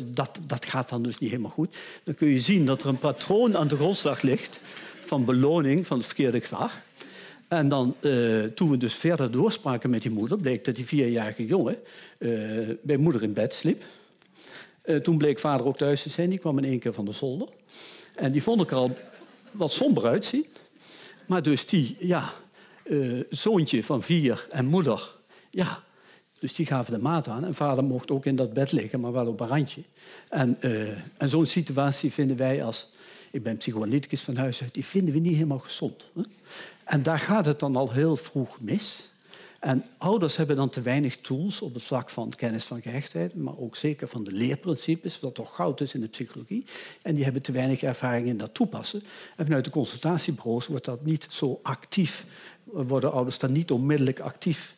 Dat, 0.05 0.39
dat 0.45 0.65
gaat 0.65 0.89
dan 0.89 1.03
dus 1.03 1.17
niet 1.17 1.29
helemaal 1.29 1.51
goed. 1.51 1.77
Dan 2.03 2.15
kun 2.15 2.27
je 2.27 2.39
zien 2.39 2.65
dat 2.65 2.81
er 2.81 2.89
een 2.89 2.97
patroon 2.97 3.57
aan 3.57 3.67
de 3.67 3.75
grondslag 3.75 4.21
ligt 4.21 4.59
van 4.99 5.25
beloning 5.25 5.87
van 5.87 5.97
het 5.97 6.05
verkeerde 6.05 6.41
gedrag. 6.41 6.85
En 7.47 7.69
dan, 7.69 7.95
uh, 8.01 8.43
toen 8.43 8.69
we 8.69 8.77
dus 8.77 8.93
verder 8.93 9.31
doorspraken 9.31 9.89
met 9.89 10.01
die 10.01 10.11
moeder, 10.11 10.37
bleek 10.37 10.65
dat 10.65 10.75
die 10.75 10.85
vierjarige 10.85 11.45
jongen 11.45 11.77
uh, 12.19 12.69
bij 12.81 12.97
moeder 12.97 13.23
in 13.23 13.33
bed 13.33 13.53
sliep. 13.53 13.83
Eh, 14.81 14.95
toen 14.95 15.17
bleek 15.17 15.39
vader 15.39 15.65
ook 15.65 15.77
thuis 15.77 16.01
te 16.01 16.09
zijn. 16.09 16.29
Die 16.29 16.39
kwam 16.39 16.57
in 16.57 16.63
één 16.63 16.79
keer 16.79 16.93
van 16.93 17.05
de 17.05 17.11
zolder. 17.11 17.47
En 18.15 18.31
die 18.31 18.43
vond 18.43 18.61
ik 18.61 18.71
al 18.71 18.97
wat 19.51 19.71
somber 19.71 20.05
uitzien. 20.05 20.45
Maar 21.25 21.41
dus 21.41 21.65
die, 21.65 21.95
ja, 21.99 22.33
zoontje 23.29 23.83
van 23.83 24.03
vier 24.03 24.45
en 24.49 24.65
moeder, 24.65 25.13
ja, 25.49 25.83
dus 26.39 26.55
die 26.55 26.65
gaven 26.65 26.93
de 26.93 26.99
maat 26.99 27.27
aan. 27.27 27.45
En 27.45 27.55
vader 27.55 27.83
mocht 27.83 28.11
ook 28.11 28.25
in 28.25 28.35
dat 28.35 28.53
bed 28.53 28.71
liggen, 28.71 28.99
maar 28.99 29.11
wel 29.11 29.27
op 29.27 29.39
een 29.39 29.47
randje. 29.47 29.83
En, 30.29 30.57
uh, 30.61 30.89
en 31.17 31.29
zo'n 31.29 31.45
situatie 31.45 32.11
vinden 32.11 32.37
wij 32.37 32.63
als... 32.63 32.89
Ik 33.31 33.43
ben 33.43 33.57
psychoanalyticus 33.57 34.21
van 34.21 34.35
huis 34.35 34.61
uit. 34.61 34.73
Die 34.73 34.85
vinden 34.85 35.13
we 35.13 35.19
niet 35.19 35.33
helemaal 35.33 35.59
gezond. 35.59 36.07
Hè? 36.15 36.21
En 36.83 37.03
daar 37.03 37.19
gaat 37.19 37.45
het 37.45 37.59
dan 37.59 37.75
al 37.75 37.91
heel 37.91 38.15
vroeg 38.15 38.59
mis. 38.59 39.11
En 39.59 39.85
ouders 39.97 40.37
hebben 40.37 40.55
dan 40.55 40.69
te 40.69 40.81
weinig 40.81 41.17
tools 41.17 41.61
op 41.61 41.73
het 41.73 41.83
vlak 41.83 42.09
van 42.09 42.33
kennis 42.35 42.63
van 42.63 42.81
gehechtheid, 42.81 43.35
maar 43.35 43.57
ook 43.57 43.75
zeker 43.75 44.07
van 44.07 44.23
de 44.23 44.31
leerprincipes, 44.31 45.19
wat 45.19 45.35
toch 45.35 45.55
goud 45.55 45.81
is 45.81 45.93
in 45.93 46.01
de 46.01 46.07
psychologie. 46.07 46.65
En 47.01 47.15
die 47.15 47.23
hebben 47.23 47.41
te 47.41 47.51
weinig 47.51 47.81
ervaring 47.81 48.27
in 48.27 48.37
dat 48.37 48.53
toepassen. 48.53 49.03
En 49.35 49.45
vanuit 49.45 49.65
de 49.65 49.71
consultatiebureaus 49.71 50.67
wordt 50.67 50.85
dat 50.85 51.05
niet 51.05 51.27
zo 51.29 51.59
actief, 51.61 52.25
worden 52.63 53.11
ouders 53.11 53.39
daar 53.39 53.51
niet 53.51 53.71
onmiddellijk 53.71 54.19
actief 54.19 54.75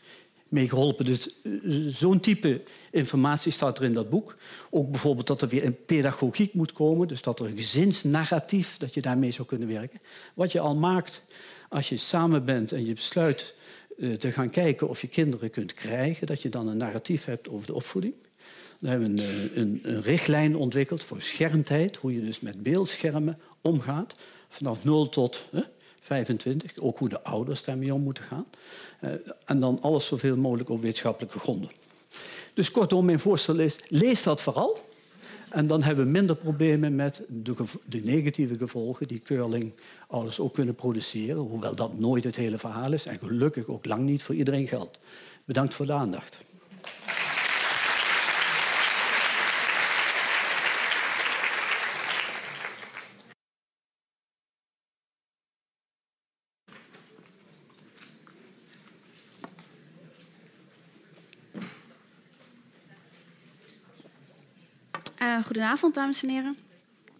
mee 0.49 0.69
geholpen. 0.69 1.05
Dus 1.05 1.29
eh, 1.43 1.51
zo'n 1.87 2.19
type 2.19 2.61
informatie 2.91 3.51
staat 3.51 3.77
er 3.77 3.83
in 3.83 3.93
dat 3.93 4.09
boek. 4.09 4.35
Ook 4.69 4.91
bijvoorbeeld 4.91 5.27
dat 5.27 5.41
er 5.41 5.47
weer 5.47 5.65
een 5.65 5.85
pedagogiek 5.85 6.53
moet 6.53 6.71
komen, 6.71 7.07
dus 7.07 7.21
dat 7.21 7.39
er 7.39 7.45
een 7.45 7.57
gezinsnarratief, 7.57 8.77
dat 8.77 8.93
je 8.93 9.01
daarmee 9.01 9.31
zou 9.31 9.47
kunnen 9.47 9.67
werken. 9.67 9.99
Wat 10.33 10.51
je 10.51 10.59
al 10.59 10.75
maakt 10.75 11.21
als 11.69 11.89
je 11.89 11.97
samen 11.97 12.43
bent 12.43 12.71
en 12.71 12.85
je 12.85 12.93
besluit 12.93 13.53
uh, 13.97 14.13
te 14.13 14.31
gaan 14.31 14.49
kijken 14.49 14.89
of 14.89 15.01
je 15.01 15.07
kinderen 15.07 15.49
kunt 15.49 15.73
krijgen, 15.73 16.27
dat 16.27 16.41
je 16.41 16.49
dan 16.49 16.67
een 16.67 16.77
narratief 16.77 17.25
hebt 17.25 17.49
over 17.49 17.67
de 17.67 17.73
opvoeding. 17.73 18.13
We 18.79 18.89
hebben 18.89 19.17
een, 19.17 19.49
eh, 19.49 19.57
een, 19.57 19.79
een, 19.83 20.01
richtlijn 20.01 20.55
ontwikkeld 20.55 21.03
voor 21.03 21.21
schermtijd, 21.21 21.95
hoe 21.95 22.13
je 22.13 22.25
dus 22.25 22.39
met 22.39 22.63
beeldschermen 22.63 23.39
omgaat, 23.61 24.19
vanaf 24.47 24.83
0 24.83 25.09
tot 25.09 25.45
25, 26.01 26.79
ook 26.79 26.97
hoe 26.97 27.09
de 27.09 27.21
ouders 27.21 27.63
daarmee 27.63 27.93
om 27.93 28.01
moeten 28.01 28.23
gaan. 28.23 28.45
Uh, 29.01 29.11
en 29.45 29.59
dan 29.59 29.81
alles 29.81 30.05
zoveel 30.05 30.37
mogelijk 30.37 30.69
op 30.69 30.81
wetenschappelijke 30.81 31.39
gronden. 31.39 31.69
Dus 32.53 32.71
kortom, 32.71 33.05
mijn 33.05 33.19
voorstel 33.19 33.59
is, 33.59 33.75
lees 33.87 34.23
dat 34.23 34.41
vooral. 34.41 34.79
En 35.49 35.67
dan 35.67 35.83
hebben 35.83 36.05
we 36.05 36.11
minder 36.11 36.35
problemen 36.35 36.95
met 36.95 37.21
de, 37.27 37.53
de 37.85 37.99
negatieve 37.99 38.57
gevolgen 38.57 39.07
die 39.07 39.19
curling-ouders 39.19 40.39
ook 40.39 40.53
kunnen 40.53 40.75
produceren. 40.75 41.37
Hoewel 41.37 41.75
dat 41.75 41.99
nooit 41.99 42.23
het 42.23 42.35
hele 42.35 42.57
verhaal 42.57 42.93
is 42.93 43.05
en 43.05 43.19
gelukkig 43.19 43.67
ook 43.67 43.85
lang 43.85 44.03
niet 44.03 44.23
voor 44.23 44.35
iedereen 44.35 44.67
geldt. 44.67 44.97
Bedankt 45.45 45.73
voor 45.73 45.85
de 45.85 45.93
aandacht. 45.93 46.37
Goedenavond, 65.49 65.93
dames 65.93 66.23
en 66.23 66.29
heren. 66.29 66.57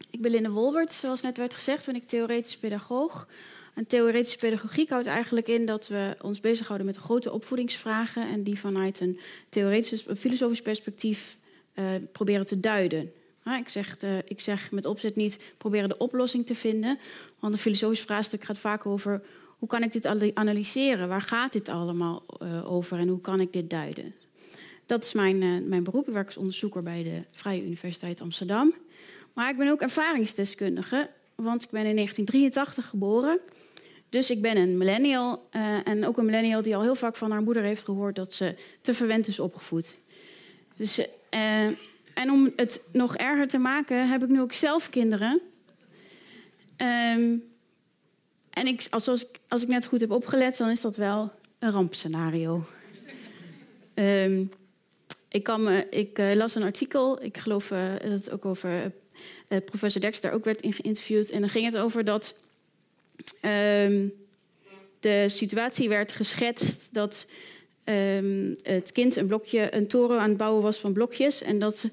Ik 0.09 0.21
ben 0.21 0.31
Linde 0.31 0.49
Wolbert, 0.49 0.93
zoals 0.93 1.21
net 1.21 1.37
werd 1.37 1.53
gezegd, 1.53 1.85
ben 1.85 1.95
ik 1.95 2.07
theoretisch 2.07 2.57
pedagoog. 2.57 3.27
En 3.73 3.87
theoretische 3.87 4.37
pedagogiek 4.37 4.89
houdt 4.89 5.07
eigenlijk 5.07 5.47
in 5.47 5.65
dat 5.65 5.87
we 5.87 6.15
ons 6.21 6.39
bezighouden 6.39 6.87
met 6.87 6.95
grote 6.95 7.31
opvoedingsvragen 7.31 8.29
en 8.29 8.43
die 8.43 8.59
vanuit 8.59 8.99
een 8.99 9.19
theoretisch, 9.49 10.05
filosofisch 10.17 10.61
perspectief 10.61 11.37
uh, 11.75 11.85
proberen 12.11 12.45
te 12.45 12.59
duiden. 12.59 13.11
ik, 13.59 13.69
zeg, 13.69 14.03
uh, 14.03 14.17
ik 14.25 14.39
zeg 14.39 14.71
met 14.71 14.85
opzet 14.85 15.15
niet 15.15 15.39
proberen 15.57 15.89
de 15.89 15.97
oplossing 15.97 16.45
te 16.45 16.55
vinden, 16.55 16.99
want 17.39 17.53
een 17.53 17.59
filosofisch 17.59 18.01
vraagstuk 18.01 18.43
gaat 18.43 18.57
vaak 18.57 18.85
over 18.85 19.21
hoe 19.57 19.67
kan 19.67 19.83
ik 19.83 19.91
dit 19.91 20.33
analyseren, 20.33 21.07
waar 21.07 21.21
gaat 21.21 21.51
dit 21.51 21.69
allemaal 21.69 22.23
uh, 22.43 22.71
over 22.71 22.97
en 22.97 23.07
hoe 23.07 23.21
kan 23.21 23.39
ik 23.39 23.53
dit 23.53 23.69
duiden. 23.69 24.15
Dat 24.89 25.03
is 25.03 25.13
mijn, 25.13 25.41
uh, 25.41 25.67
mijn 25.67 25.83
beroep. 25.83 26.07
Ik 26.07 26.13
werk 26.13 26.25
als 26.25 26.37
onderzoeker 26.37 26.83
bij 26.83 27.03
de 27.03 27.23
Vrije 27.31 27.63
Universiteit 27.65 28.21
Amsterdam. 28.21 28.73
Maar 29.33 29.49
ik 29.49 29.57
ben 29.57 29.69
ook 29.69 29.81
ervaringsdeskundige, 29.81 31.09
want 31.35 31.63
ik 31.63 31.69
ben 31.69 31.85
in 31.85 31.95
1983 31.95 32.87
geboren. 32.89 33.39
Dus 34.09 34.29
ik 34.29 34.41
ben 34.41 34.57
een 34.57 34.77
millennial 34.77 35.47
uh, 35.55 35.87
en 35.87 36.05
ook 36.05 36.17
een 36.17 36.25
millennial 36.25 36.61
die 36.61 36.75
al 36.75 36.81
heel 36.81 36.95
vaak 36.95 37.15
van 37.15 37.31
haar 37.31 37.41
moeder 37.41 37.63
heeft 37.63 37.83
gehoord 37.85 38.15
dat 38.15 38.33
ze 38.33 38.55
te 38.81 38.93
verwend 38.93 39.27
is 39.27 39.39
opgevoed. 39.39 39.97
Dus, 40.75 40.99
uh, 40.99 41.05
en 42.13 42.31
om 42.31 42.51
het 42.55 42.81
nog 42.91 43.15
erger 43.15 43.47
te 43.47 43.57
maken, 43.57 44.09
heb 44.09 44.23
ik 44.23 44.29
nu 44.29 44.41
ook 44.41 44.53
zelf 44.53 44.89
kinderen. 44.89 45.41
Um, 46.77 47.43
en 48.49 48.67
ik, 48.67 48.87
als, 48.89 49.07
als, 49.07 49.21
ik, 49.21 49.39
als 49.47 49.61
ik 49.61 49.67
net 49.67 49.85
goed 49.85 49.99
heb 49.99 50.11
opgelet, 50.11 50.57
dan 50.57 50.69
is 50.69 50.81
dat 50.81 50.95
wel 50.95 51.31
een 51.59 51.71
rampscenario. 51.71 52.63
Um, 53.93 54.51
ik, 55.29 55.43
kan 55.43 55.63
me, 55.63 55.87
ik 55.89 56.19
uh, 56.19 56.33
las 56.33 56.55
een 56.55 56.63
artikel, 56.63 57.23
ik 57.23 57.37
geloof 57.37 57.71
uh, 57.71 57.91
dat 57.91 58.11
het 58.11 58.31
ook 58.31 58.45
over 58.45 58.91
uh, 59.47 59.57
professor 59.65 60.01
Dex 60.01 60.21
daar 60.21 60.33
ook 60.33 60.45
werd 60.45 60.61
in 60.61 60.73
geïnterviewd. 60.73 61.29
En 61.29 61.39
dan 61.39 61.49
ging 61.49 61.65
het 61.65 61.77
over 61.77 62.03
dat 62.03 62.33
um, 63.41 64.13
de 64.99 65.25
situatie 65.27 65.89
werd 65.89 66.11
geschetst 66.11 66.93
dat 66.93 67.25
um, 67.83 68.57
het 68.63 68.91
kind 68.91 69.15
een 69.15 69.27
blokje, 69.27 69.75
een 69.75 69.87
toren 69.87 70.19
aan 70.19 70.29
het 70.29 70.37
bouwen 70.37 70.63
was 70.63 70.79
van 70.79 70.93
blokjes. 70.93 71.41
En 71.41 71.59
dat 71.59 71.89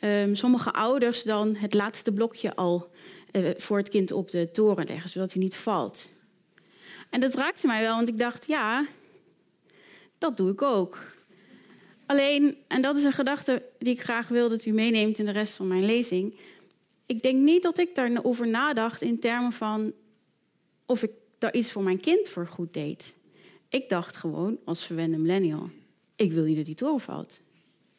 um, 0.00 0.34
sommige 0.34 0.72
ouders 0.72 1.22
dan 1.22 1.56
het 1.56 1.74
laatste 1.74 2.12
blokje 2.12 2.54
al 2.54 2.90
voor 3.56 3.76
het 3.76 3.88
kind 3.88 4.12
op 4.12 4.30
de 4.30 4.50
toren 4.50 4.86
leggen, 4.86 5.10
zodat 5.10 5.32
hij 5.32 5.42
niet 5.42 5.56
valt. 5.56 6.08
En 7.10 7.20
dat 7.20 7.34
raakte 7.34 7.66
mij 7.66 7.82
wel, 7.82 7.96
want 7.96 8.08
ik 8.08 8.18
dacht, 8.18 8.46
ja, 8.46 8.86
dat 10.18 10.36
doe 10.36 10.50
ik 10.50 10.62
ook. 10.62 10.98
Alleen, 12.10 12.56
en 12.66 12.82
dat 12.82 12.96
is 12.96 13.04
een 13.04 13.12
gedachte 13.12 13.62
die 13.78 13.92
ik 13.92 14.02
graag 14.02 14.28
wil 14.28 14.48
dat 14.48 14.64
u 14.64 14.72
meeneemt 14.72 15.18
in 15.18 15.24
de 15.24 15.30
rest 15.30 15.52
van 15.52 15.68
mijn 15.68 15.84
lezing. 15.84 16.34
Ik 17.06 17.22
denk 17.22 17.40
niet 17.40 17.62
dat 17.62 17.78
ik 17.78 17.94
daarover 17.94 18.48
nadacht 18.48 19.02
in 19.02 19.18
termen 19.18 19.52
van 19.52 19.92
of 20.86 21.02
ik 21.02 21.10
daar 21.38 21.54
iets 21.54 21.72
voor 21.72 21.82
mijn 21.82 22.00
kind 22.00 22.28
voor 22.28 22.46
goed 22.46 22.74
deed. 22.74 23.14
Ik 23.68 23.88
dacht 23.88 24.16
gewoon 24.16 24.58
als 24.64 24.86
verwende 24.86 25.16
millennial: 25.16 25.70
ik 26.16 26.32
wil 26.32 26.44
niet 26.44 26.56
dat 26.56 26.64
die 26.64 26.74
toren 26.74 27.00
valt. 27.00 27.40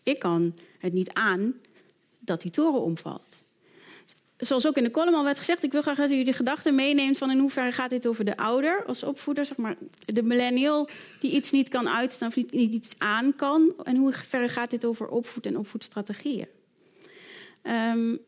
Ik 0.04 0.20
kan 0.20 0.56
het 0.80 0.94
niet 0.94 1.14
aan 1.14 1.54
dat 2.20 2.42
die 2.42 2.52
toren 2.52 2.82
omvalt 2.82 3.44
zoals 4.42 4.68
ook 4.68 4.78
in 4.78 4.84
de 4.84 4.92
column 4.92 5.16
al 5.16 5.24
werd 5.24 5.38
gezegd, 5.38 5.64
ik 5.64 5.72
wil 5.72 5.82
graag 5.82 5.98
dat 5.98 6.12
u 6.12 6.24
de 6.24 6.34
gedachte 6.34 6.72
meeneemt 6.72 7.18
van 7.18 7.32
in 7.32 7.40
hoeverre 7.40 7.72
gaat 7.72 7.90
dit 7.90 8.08
over 8.08 8.26
de 8.26 8.38
ouder 8.38 8.86
als 8.86 9.04
opvoeder, 9.04 9.46
zeg 9.46 9.58
maar 9.58 9.76
de 10.06 10.24
millennial 10.24 10.90
die 11.20 11.32
iets 11.32 11.52
niet 11.52 11.70
kan 11.70 11.90
uitstaan 11.90 12.28
of 12.28 12.36
niet, 12.36 12.52
niet 12.52 12.74
iets 12.74 12.94
aan 12.98 13.36
kan. 13.36 13.74
En 13.84 13.96
hoe 13.96 14.14
ver 14.14 14.50
gaat 14.50 14.70
dit 14.70 14.86
over 14.86 15.08
opvoed 15.08 15.46
en 15.46 15.58
opvoedstrategieën? 15.58 16.48
Um, 17.64 18.20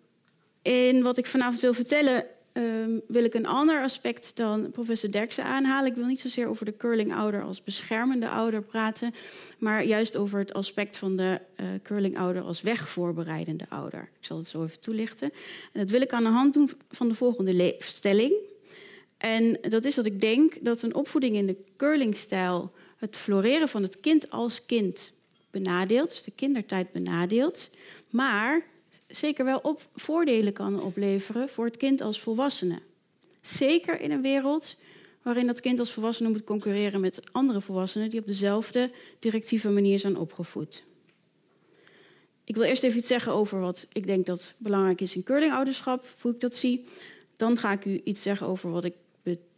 in 0.61 1.03
wat 1.03 1.17
ik 1.17 1.25
vanavond 1.25 1.61
wil 1.61 1.73
vertellen 1.73 2.25
um, 2.53 3.01
wil 3.07 3.23
ik 3.23 3.33
een 3.33 3.45
ander 3.45 3.81
aspect 3.81 4.35
dan 4.35 4.71
professor 4.71 5.11
Derksen 5.11 5.43
aanhalen. 5.43 5.89
Ik 5.89 5.95
wil 5.95 6.05
niet 6.05 6.21
zozeer 6.21 6.47
over 6.47 6.65
de 6.65 6.77
curling-ouder 6.77 7.43
als 7.43 7.63
beschermende 7.63 8.29
ouder 8.29 8.61
praten, 8.61 9.13
maar 9.57 9.85
juist 9.85 10.17
over 10.17 10.39
het 10.39 10.53
aspect 10.53 10.97
van 10.97 11.17
de 11.17 11.41
uh, 11.59 11.65
curling-ouder 11.83 12.41
als 12.41 12.61
wegvoorbereidende 12.61 13.65
ouder. 13.69 14.09
Ik 14.19 14.25
zal 14.25 14.37
het 14.37 14.47
zo 14.47 14.63
even 14.63 14.79
toelichten. 14.79 15.31
En 15.71 15.79
dat 15.79 15.89
wil 15.89 16.01
ik 16.01 16.13
aan 16.13 16.23
de 16.23 16.29
hand 16.29 16.53
doen 16.53 16.69
van 16.89 17.07
de 17.07 17.13
volgende 17.13 17.75
stelling. 17.79 18.33
En 19.17 19.57
dat 19.69 19.85
is 19.85 19.95
dat 19.95 20.05
ik 20.05 20.19
denk 20.19 20.53
dat 20.61 20.81
een 20.81 20.95
opvoeding 20.95 21.35
in 21.35 21.45
de 21.45 21.57
curlingstijl 21.77 22.71
het 22.97 23.17
floreren 23.17 23.69
van 23.69 23.81
het 23.81 23.99
kind 23.99 24.31
als 24.31 24.65
kind 24.65 25.11
benadeelt, 25.51 26.09
dus 26.09 26.23
de 26.23 26.31
kindertijd 26.31 26.91
benadeelt, 26.91 27.69
maar 28.09 28.65
zeker 29.15 29.45
wel 29.45 29.59
op 29.59 29.87
voordelen 29.95 30.53
kan 30.53 30.81
opleveren 30.81 31.49
voor 31.49 31.65
het 31.65 31.77
kind 31.77 32.01
als 32.01 32.19
volwassene. 32.19 32.79
Zeker 33.41 34.01
in 34.01 34.11
een 34.11 34.21
wereld 34.21 34.75
waarin 35.21 35.47
dat 35.47 35.61
kind 35.61 35.79
als 35.79 35.91
volwassene 35.91 36.29
moet 36.29 36.43
concurreren 36.43 37.01
met 37.01 37.21
andere 37.31 37.61
volwassenen 37.61 38.09
die 38.09 38.19
op 38.19 38.27
dezelfde 38.27 38.91
directieve 39.19 39.69
manier 39.69 39.99
zijn 39.99 40.17
opgevoed. 40.17 40.83
Ik 42.43 42.55
wil 42.55 42.63
eerst 42.63 42.83
even 42.83 42.97
iets 42.97 43.07
zeggen 43.07 43.33
over 43.33 43.59
wat 43.59 43.87
ik 43.93 44.07
denk 44.07 44.25
dat 44.25 44.53
belangrijk 44.57 45.01
is 45.01 45.15
in 45.15 45.23
curlingouderschap, 45.23 46.05
hoe 46.21 46.31
ik 46.31 46.39
dat 46.39 46.55
zie. 46.55 46.85
Dan 47.35 47.57
ga 47.57 47.71
ik 47.71 47.85
u 47.85 48.01
iets 48.03 48.21
zeggen 48.21 48.47
over 48.47 48.71
wat 48.71 48.83
ik 48.83 48.93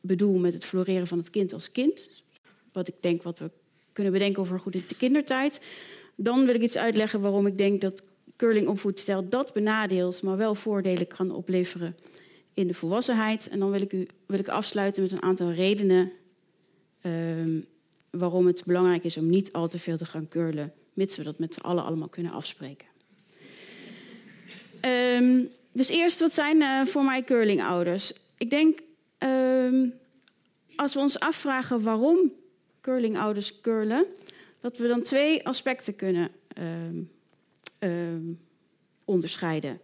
bedoel 0.02 0.38
met 0.38 0.54
het 0.54 0.66
floreren 0.66 1.08
van 1.08 1.18
het 1.18 1.30
kind 1.30 1.54
als 1.54 1.72
kind. 1.72 2.10
Wat 2.72 2.88
ik 2.88 2.96
denk 3.00 3.24
wat 3.24 3.40
we 3.40 3.52
kunnen 3.94 4.14
bedenken 4.14 4.42
over 4.42 4.60
goed 4.60 4.76
in 4.76 4.84
de 4.88 4.96
kindertijd. 4.96 5.60
Dan 6.16 6.46
wil 6.46 6.56
ik 6.56 6.62
iets 6.62 6.78
uitleggen 6.78 7.22
waarom 7.22 7.48
ik 7.48 7.58
denk 7.58 7.82
dat 7.82 8.02
curling-opvoedstijl 8.36 9.30
dat 9.30 9.54
benadeelt, 9.54 10.22
maar 10.22 10.38
wel 10.38 10.56
voordelen 10.56 11.08
kan 11.08 11.32
opleveren 11.32 11.96
in 12.54 12.68
de 12.68 12.74
volwassenheid. 12.74 13.48
En 13.48 13.60
dan 13.60 13.72
wil 13.72 13.82
ik, 13.82 13.94
u, 13.94 14.08
wil 14.26 14.40
ik 14.40 14.48
afsluiten 14.48 15.02
met 15.02 15.12
een 15.12 15.22
aantal 15.22 15.52
redenen 15.52 16.12
uh, 17.02 17.62
waarom 18.10 18.48
het 18.48 18.64
belangrijk 18.66 19.04
is 19.04 19.18
om 19.18 19.30
niet 19.30 19.54
al 19.54 19.68
te 19.68 19.80
veel 19.80 19.98
te 19.98 20.06
gaan 20.06 20.28
curlen, 20.28 20.74
mits 20.94 21.18
we 21.18 21.24
dat 21.24 21.40
met 21.40 21.54
z'n 21.54 21.60
allen 21.60 21.84
allemaal 21.84 22.08
kunnen 22.08 22.32
afspreken. 22.32 22.88
Ehm, 24.80 25.42
dus 25.72 25.90
eerst, 25.90 26.20
wat 26.20 26.34
zijn 26.34 26.58
uh, 26.58 26.86
voor 26.86 27.04
mij 27.04 27.24
curlingouders? 27.24 28.14
Ik 28.38 28.50
denk, 28.50 28.80
um, 29.20 29.94
als 30.76 30.94
we 30.94 31.00
ons 31.00 31.20
afvragen 31.20 31.82
waarom 31.82 32.32
curlingouders 32.82 33.62
curlen, 33.62 34.06
dat 34.62 34.78
we 34.78 34.88
dan 34.88 35.02
twee 35.02 35.46
aspecten 35.46 35.96
kunnen 35.96 36.30
onderscheiden. 39.06 39.80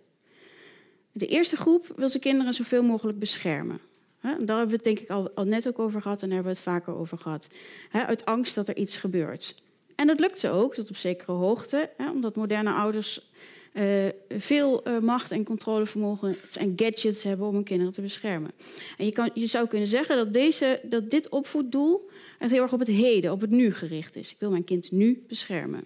De 1.12 1.28
eerste 1.28 1.56
groep 1.56 1.94
wil 1.96 2.10
zijn 2.10 2.24
kinderen 2.24 2.54
zoveel 2.54 2.84
mogelijk 2.84 3.20
beschermen. 3.20 3.80
Daar 4.22 4.38
hebben 4.38 4.68
we 4.68 4.74
het 4.74 4.84
denk 4.84 5.00
ik 5.00 5.10
al, 5.10 5.32
net 5.44 5.68
ook 5.68 5.80
over 5.80 6.02
gehad 6.02 6.22
en 6.22 6.28
daar 6.28 6.38
hebben 6.38 6.54
we 6.54 6.60
het 6.60 6.70
vaker 6.70 6.96
over 6.96 7.18
gehad. 7.18 7.48
Uit 7.92 8.26
angst 8.26 8.56
dat 8.56 8.68
er 8.68 8.78
iets 8.78 8.98
gebeurt. 8.98 9.56
En 9.96 10.08
dat 10.08 10.20
lukt 10.20 10.40
ze 10.40 10.50
ook, 10.50 10.74
tot 10.74 10.90
op 10.90 10.96
zekere 10.96 11.32
hoogte, 11.32 11.90
omdat 12.14 12.36
moderne 12.36 12.72
ouders 12.72 13.32
uh, 13.74 14.08
veel 14.30 14.88
uh, 14.88 15.00
macht 15.00 15.32
en 15.32 15.44
controlevermogen 15.44 16.36
en 16.54 16.74
gadgets 16.76 17.24
hebben 17.24 17.48
om 17.48 17.54
hun 17.54 17.64
kinderen 17.64 17.94
te 17.94 18.02
beschermen. 18.02 18.52
En 18.98 19.06
je, 19.06 19.12
kan, 19.12 19.30
je 19.34 19.46
zou 19.46 19.68
kunnen 19.68 19.88
zeggen 19.88 20.18
dat, 20.18 20.34
deze, 20.34 20.80
dat 20.84 21.10
dit 21.10 21.30
opvoeddoel 21.30 22.10
heel 22.38 22.62
erg 22.62 22.74
op 22.74 22.80
het 22.80 22.88
heden, 22.88 23.32
op 23.32 23.42
het 23.42 23.50
nu 23.50 23.74
gericht 23.74 24.16
is. 24.16 24.32
Ik 24.32 24.40
wil 24.40 24.50
mijn 24.50 24.64
kind 24.64 24.92
nu 24.92 25.24
beschermen. 25.28 25.84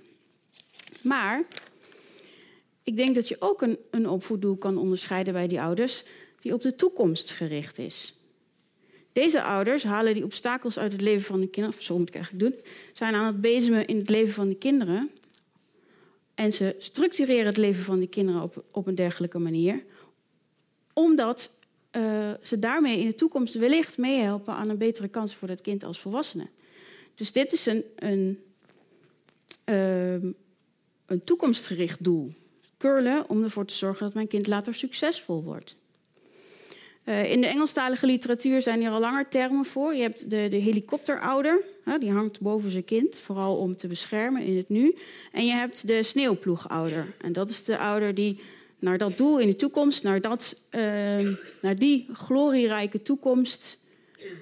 Maar 1.01 1.43
ik 2.85 2.97
denk 2.97 3.15
dat 3.15 3.27
je 3.27 3.35
ook 3.39 3.61
een, 3.61 3.77
een 3.91 4.09
opvoeddoel 4.09 4.55
kan 4.55 4.77
onderscheiden 4.77 5.33
bij 5.33 5.47
die 5.47 5.61
ouders 5.61 6.03
die 6.39 6.53
op 6.53 6.61
de 6.61 6.75
toekomst 6.75 7.31
gericht 7.31 7.77
is. 7.77 8.19
Deze 9.11 9.43
ouders 9.43 9.83
halen 9.83 10.13
die 10.13 10.23
obstakels 10.23 10.77
uit 10.77 10.91
het 10.91 11.01
leven 11.01 11.25
van 11.25 11.39
de 11.39 11.47
kinderen, 11.47 11.83
zo 11.83 11.97
moet 11.97 12.07
ik 12.07 12.15
eigenlijk 12.15 12.43
doen, 12.43 12.63
zijn 12.93 13.15
aan 13.15 13.25
het 13.25 13.41
bezemen 13.41 13.87
in 13.87 13.97
het 13.97 14.09
leven 14.09 14.33
van 14.33 14.49
de 14.49 14.55
kinderen. 14.55 15.11
En 16.35 16.51
ze 16.51 16.75
structureren 16.77 17.45
het 17.45 17.57
leven 17.57 17.83
van 17.83 17.99
die 17.99 18.07
kinderen 18.07 18.41
op, 18.41 18.63
op 18.71 18.87
een 18.87 18.95
dergelijke 18.95 19.39
manier, 19.39 19.83
omdat 20.93 21.49
uh, 21.91 22.31
ze 22.41 22.59
daarmee 22.59 22.99
in 22.99 23.07
de 23.07 23.15
toekomst 23.15 23.53
wellicht 23.53 23.97
meehelpen 23.97 24.53
aan 24.53 24.69
een 24.69 24.77
betere 24.77 25.07
kans 25.07 25.35
voor 25.35 25.47
dat 25.47 25.61
kind 25.61 25.83
als 25.83 25.99
volwassene. 25.99 26.47
Dus 27.15 27.31
dit 27.31 27.51
is 27.51 27.65
een, 27.65 27.83
een, 27.95 28.39
uh, 29.65 30.31
een 31.05 31.23
toekomstgericht 31.23 32.03
doel. 32.03 32.33
Om 33.27 33.43
ervoor 33.43 33.65
te 33.65 33.75
zorgen 33.75 34.05
dat 34.05 34.13
mijn 34.13 34.27
kind 34.27 34.47
later 34.47 34.73
succesvol 34.73 35.43
wordt. 35.43 35.75
Uh, 37.05 37.31
in 37.31 37.41
de 37.41 37.47
Engelstalige 37.47 38.05
literatuur 38.05 38.61
zijn 38.61 38.79
hier 38.79 38.89
al 38.89 38.99
langer 38.99 39.27
termen 39.27 39.65
voor. 39.65 39.95
Je 39.95 40.01
hebt 40.01 40.29
de, 40.29 40.47
de 40.49 40.55
helikopterouder, 40.55 41.61
die 41.99 42.11
hangt 42.11 42.41
boven 42.41 42.71
zijn 42.71 42.85
kind, 42.85 43.19
vooral 43.19 43.57
om 43.57 43.75
te 43.75 43.87
beschermen 43.87 44.41
in 44.41 44.57
het 44.57 44.69
nu. 44.69 44.95
En 45.31 45.45
je 45.45 45.51
hebt 45.51 45.87
de 45.87 46.03
sneeuwploegouder. 46.03 47.07
En 47.21 47.33
dat 47.33 47.49
is 47.49 47.63
de 47.63 47.77
ouder 47.77 48.13
die 48.13 48.39
naar 48.79 48.97
dat 48.97 49.17
doel 49.17 49.39
in 49.39 49.47
de 49.47 49.55
toekomst, 49.55 50.03
naar, 50.03 50.21
dat, 50.21 50.61
uh, 50.71 50.81
naar 51.61 51.77
die 51.77 52.07
glorierijke 52.13 53.01
toekomst 53.01 53.79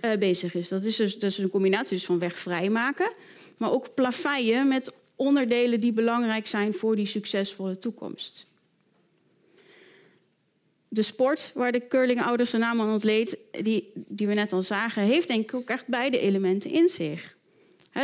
uh, 0.02 0.12
bezig 0.20 0.56
is. 0.56 0.68
Dat 0.68 0.84
is 0.84 0.96
dus, 0.96 1.20
dus 1.20 1.38
een 1.38 1.50
combinatie 1.50 1.96
dus 1.98 2.06
van 2.06 2.20
weg 2.20 2.38
vrijmaken, 2.38 3.12
maar 3.58 3.72
ook 3.72 3.94
plaveien 3.94 4.68
met 4.68 4.94
onderdelen 5.16 5.80
die 5.80 5.94
belangrijk 5.94 6.48
zijn 6.48 6.74
voor 6.74 6.96
die 6.96 7.06
succesvolle 7.06 7.78
toekomst 7.78 8.52
de 10.94 11.02
sport 11.02 11.52
waar 11.54 11.72
de 11.72 11.88
curlingouders 11.88 12.50
de 12.50 12.58
naam 12.58 12.82
aan 12.82 12.92
ontleed, 12.92 13.38
die, 13.62 13.92
die 13.94 14.28
we 14.28 14.34
net 14.34 14.54
al 14.54 14.64
zagen, 14.64 15.04
heeft 15.04 15.28
denk 15.28 15.44
ik 15.44 15.54
ook 15.54 15.70
echt 15.70 15.88
beide 15.88 16.20
elementen 16.20 16.72
in 16.72 16.90
zich. 16.90 17.38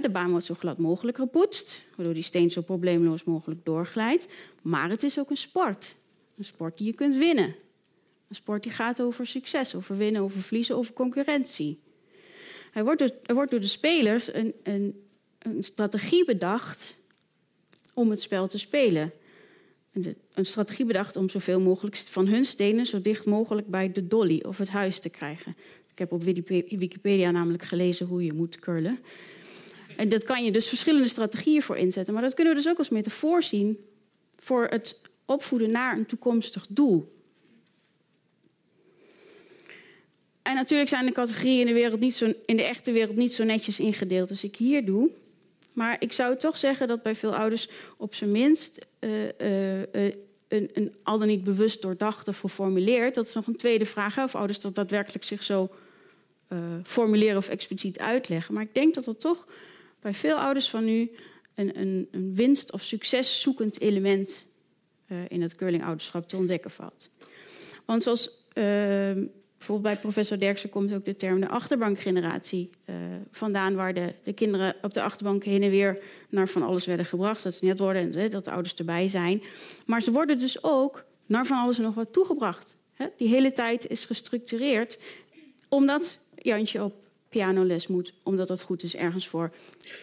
de 0.01 0.09
baan 0.09 0.29
wordt 0.29 0.45
zo 0.45 0.53
glad 0.53 0.77
mogelijk 0.77 1.17
gepoetst, 1.17 1.81
waardoor 1.95 2.13
die 2.13 2.23
steen 2.23 2.51
zo 2.51 2.61
probleemloos 2.61 3.23
mogelijk 3.23 3.65
doorglijdt. 3.65 4.27
Maar 4.61 4.89
het 4.89 5.03
is 5.03 5.19
ook 5.19 5.29
een 5.29 5.37
sport. 5.37 5.95
Een 6.37 6.43
sport 6.43 6.77
die 6.77 6.87
je 6.87 6.93
kunt 6.93 7.15
winnen. 7.15 7.55
Een 8.27 8.35
sport 8.35 8.63
die 8.63 8.71
gaat 8.71 9.01
over 9.01 9.27
succes, 9.27 9.75
over 9.75 9.97
winnen, 9.97 10.21
over 10.21 10.41
verliezen, 10.41 10.75
over 10.75 10.93
concurrentie. 10.93 11.79
Er 12.73 12.83
wordt 12.83 13.01
er 13.01 13.35
wordt 13.35 13.51
door 13.51 13.59
de 13.59 13.67
spelers 13.67 14.33
een, 14.33 14.53
een, 14.63 15.03
een 15.39 15.63
strategie 15.63 16.25
bedacht 16.25 16.97
om 17.99 18.09
het 18.09 18.21
spel 18.21 18.47
te 18.47 18.57
spelen 18.57 19.13
een 20.33 20.45
strategie 20.45 20.85
bedacht 20.85 21.15
om 21.15 21.29
zoveel 21.29 21.59
mogelijk 21.59 21.95
van 21.97 22.27
hun 22.27 22.45
stenen 22.45 22.85
zo 22.85 23.01
dicht 23.01 23.25
mogelijk 23.25 23.67
bij 23.67 23.91
de 23.91 24.07
dolly 24.07 24.43
of 24.47 24.57
het 24.57 24.69
huis 24.69 24.99
te 24.99 25.09
krijgen. 25.09 25.55
Ik 25.91 25.99
heb 25.99 26.11
op 26.11 26.23
Wikipedia 26.23 27.31
namelijk 27.31 27.63
gelezen 27.63 28.05
hoe 28.05 28.23
je 28.23 28.33
moet 28.33 28.59
curlen. 28.59 28.99
En 29.95 30.09
dat 30.09 30.23
kan 30.23 30.43
je 30.43 30.51
dus 30.51 30.67
verschillende 30.67 31.07
strategieën 31.07 31.61
voor 31.61 31.77
inzetten. 31.77 32.13
Maar 32.13 32.23
dat 32.23 32.33
kunnen 32.33 32.53
we 32.53 32.61
dus 32.61 32.71
ook 32.71 32.77
als 32.77 32.89
metafoor 32.89 33.43
zien 33.43 33.77
voor 34.39 34.67
het 34.69 34.99
opvoeden 35.25 35.69
naar 35.69 35.97
een 35.97 36.05
toekomstig 36.05 36.65
doel. 36.69 37.17
En 40.41 40.55
natuurlijk 40.55 40.89
zijn 40.89 41.05
de 41.05 41.11
categorieën 41.11 41.59
in 41.59 41.65
de, 41.65 41.73
wereld 41.73 41.99
niet 41.99 42.15
zo, 42.15 42.33
in 42.45 42.57
de 42.57 42.63
echte 42.63 42.91
wereld 42.91 43.15
niet 43.15 43.33
zo 43.33 43.43
netjes 43.43 43.79
ingedeeld 43.79 44.29
als 44.29 44.43
ik 44.43 44.55
hier 44.55 44.85
doe. 44.85 45.09
Maar 45.79 45.95
ik 45.99 46.13
zou 46.13 46.37
toch 46.37 46.57
zeggen 46.57 46.87
dat 46.87 47.03
bij 47.03 47.15
veel 47.15 47.35
ouders 47.35 47.69
op 47.97 48.15
zijn 48.15 48.31
minst 48.31 48.85
uh, 48.99 49.23
uh, 49.23 49.79
een, 50.47 50.69
een 50.73 50.95
al 51.03 51.17
dan 51.17 51.27
niet 51.27 51.43
bewust 51.43 51.81
doordacht 51.81 52.27
of 52.27 52.39
geformuleerd. 52.39 53.15
Dat 53.15 53.27
is 53.27 53.33
nog 53.33 53.47
een 53.47 53.55
tweede 53.55 53.85
vraag, 53.85 54.17
of 54.17 54.35
ouders 54.35 54.59
dat 54.59 54.75
daadwerkelijk 54.75 55.23
zich 55.23 55.43
zo 55.43 55.69
formuleren 56.83 57.37
of 57.37 57.49
expliciet 57.49 57.99
uitleggen. 57.99 58.53
Maar 58.53 58.63
ik 58.63 58.73
denk 58.73 58.93
dat 58.93 59.05
er 59.05 59.17
toch 59.17 59.47
bij 59.99 60.13
veel 60.13 60.35
ouders 60.35 60.69
van 60.69 60.85
nu 60.85 61.11
een, 61.55 61.79
een, 61.79 62.07
een 62.11 62.35
winst- 62.35 62.71
of 62.71 62.81
succeszoekend 62.81 63.79
element 63.79 64.45
in 65.27 65.41
het 65.41 65.55
curling-ouderschap 65.55 66.27
te 66.27 66.37
ontdekken 66.37 66.71
valt. 66.71 67.09
Want 67.85 68.03
zoals 68.03 68.45
ehm, 68.53 69.25
Bijvoorbeeld 69.59 69.93
bij 69.93 70.01
professor 70.01 70.37
Derksen 70.37 70.69
komt 70.69 70.93
ook 70.93 71.05
de 71.05 71.15
term 71.15 71.39
de 71.41 71.47
achterbankgeneratie 71.47 72.69
uh, 72.85 72.95
vandaan, 73.31 73.75
waar 73.75 73.93
de, 73.93 74.13
de, 74.23 74.33
kinderen 74.33 74.75
op 74.81 74.93
de 74.93 75.01
achterbank 75.01 75.43
heen 75.43 75.63
en 75.63 75.69
weer 75.69 75.97
naar 76.29 76.47
van 76.47 76.63
alles 76.63 76.85
werden 76.85 77.05
gebracht. 77.05 77.43
Dat 77.43 77.53
ze 77.53 77.65
net 77.65 77.79
worden 77.79 78.29
dat 78.31 78.43
de 78.43 78.51
ouders 78.51 78.73
erbij 78.75 79.07
zijn. 79.07 79.41
Maar 79.85 80.01
ze 80.01 80.11
worden 80.11 80.39
dus 80.39 80.63
ook 80.63 81.05
naar 81.25 81.45
van 81.45 81.57
alles 81.57 81.77
en 81.77 81.83
nog 81.83 81.95
wat 81.95 82.13
toegebracht. 82.13 82.75
Hè? 82.93 83.05
Die 83.17 83.27
hele 83.27 83.51
tijd 83.51 83.87
is 83.87 84.05
gestructureerd 84.05 84.99
omdat 85.69 86.19
Jantje 86.35 86.83
op 86.83 86.93
pianoles 87.29 87.87
moet, 87.87 88.13
omdat 88.23 88.47
dat 88.47 88.61
goed 88.61 88.83
is 88.83 88.95
ergens 88.95 89.27
voor 89.27 89.51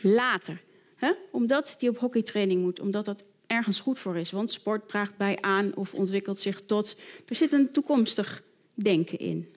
later. 0.02 0.62
Hè? 0.96 1.12
Omdat 1.30 1.74
die 1.78 1.88
op 1.88 1.98
hockeytraining 1.98 2.62
moet, 2.62 2.80
omdat 2.80 3.04
dat 3.04 3.22
ergens 3.46 3.80
goed 3.80 3.98
voor 3.98 4.16
is. 4.16 4.30
Want 4.30 4.50
sport 4.50 4.88
draagt 4.88 5.16
bij 5.16 5.38
aan 5.40 5.76
of 5.76 5.94
ontwikkelt 5.94 6.40
zich 6.40 6.62
tot. 6.66 6.96
Er 7.28 7.34
zit 7.34 7.52
een 7.52 7.72
toekomstig 7.72 8.42
denken 8.76 9.18
in. 9.18 9.48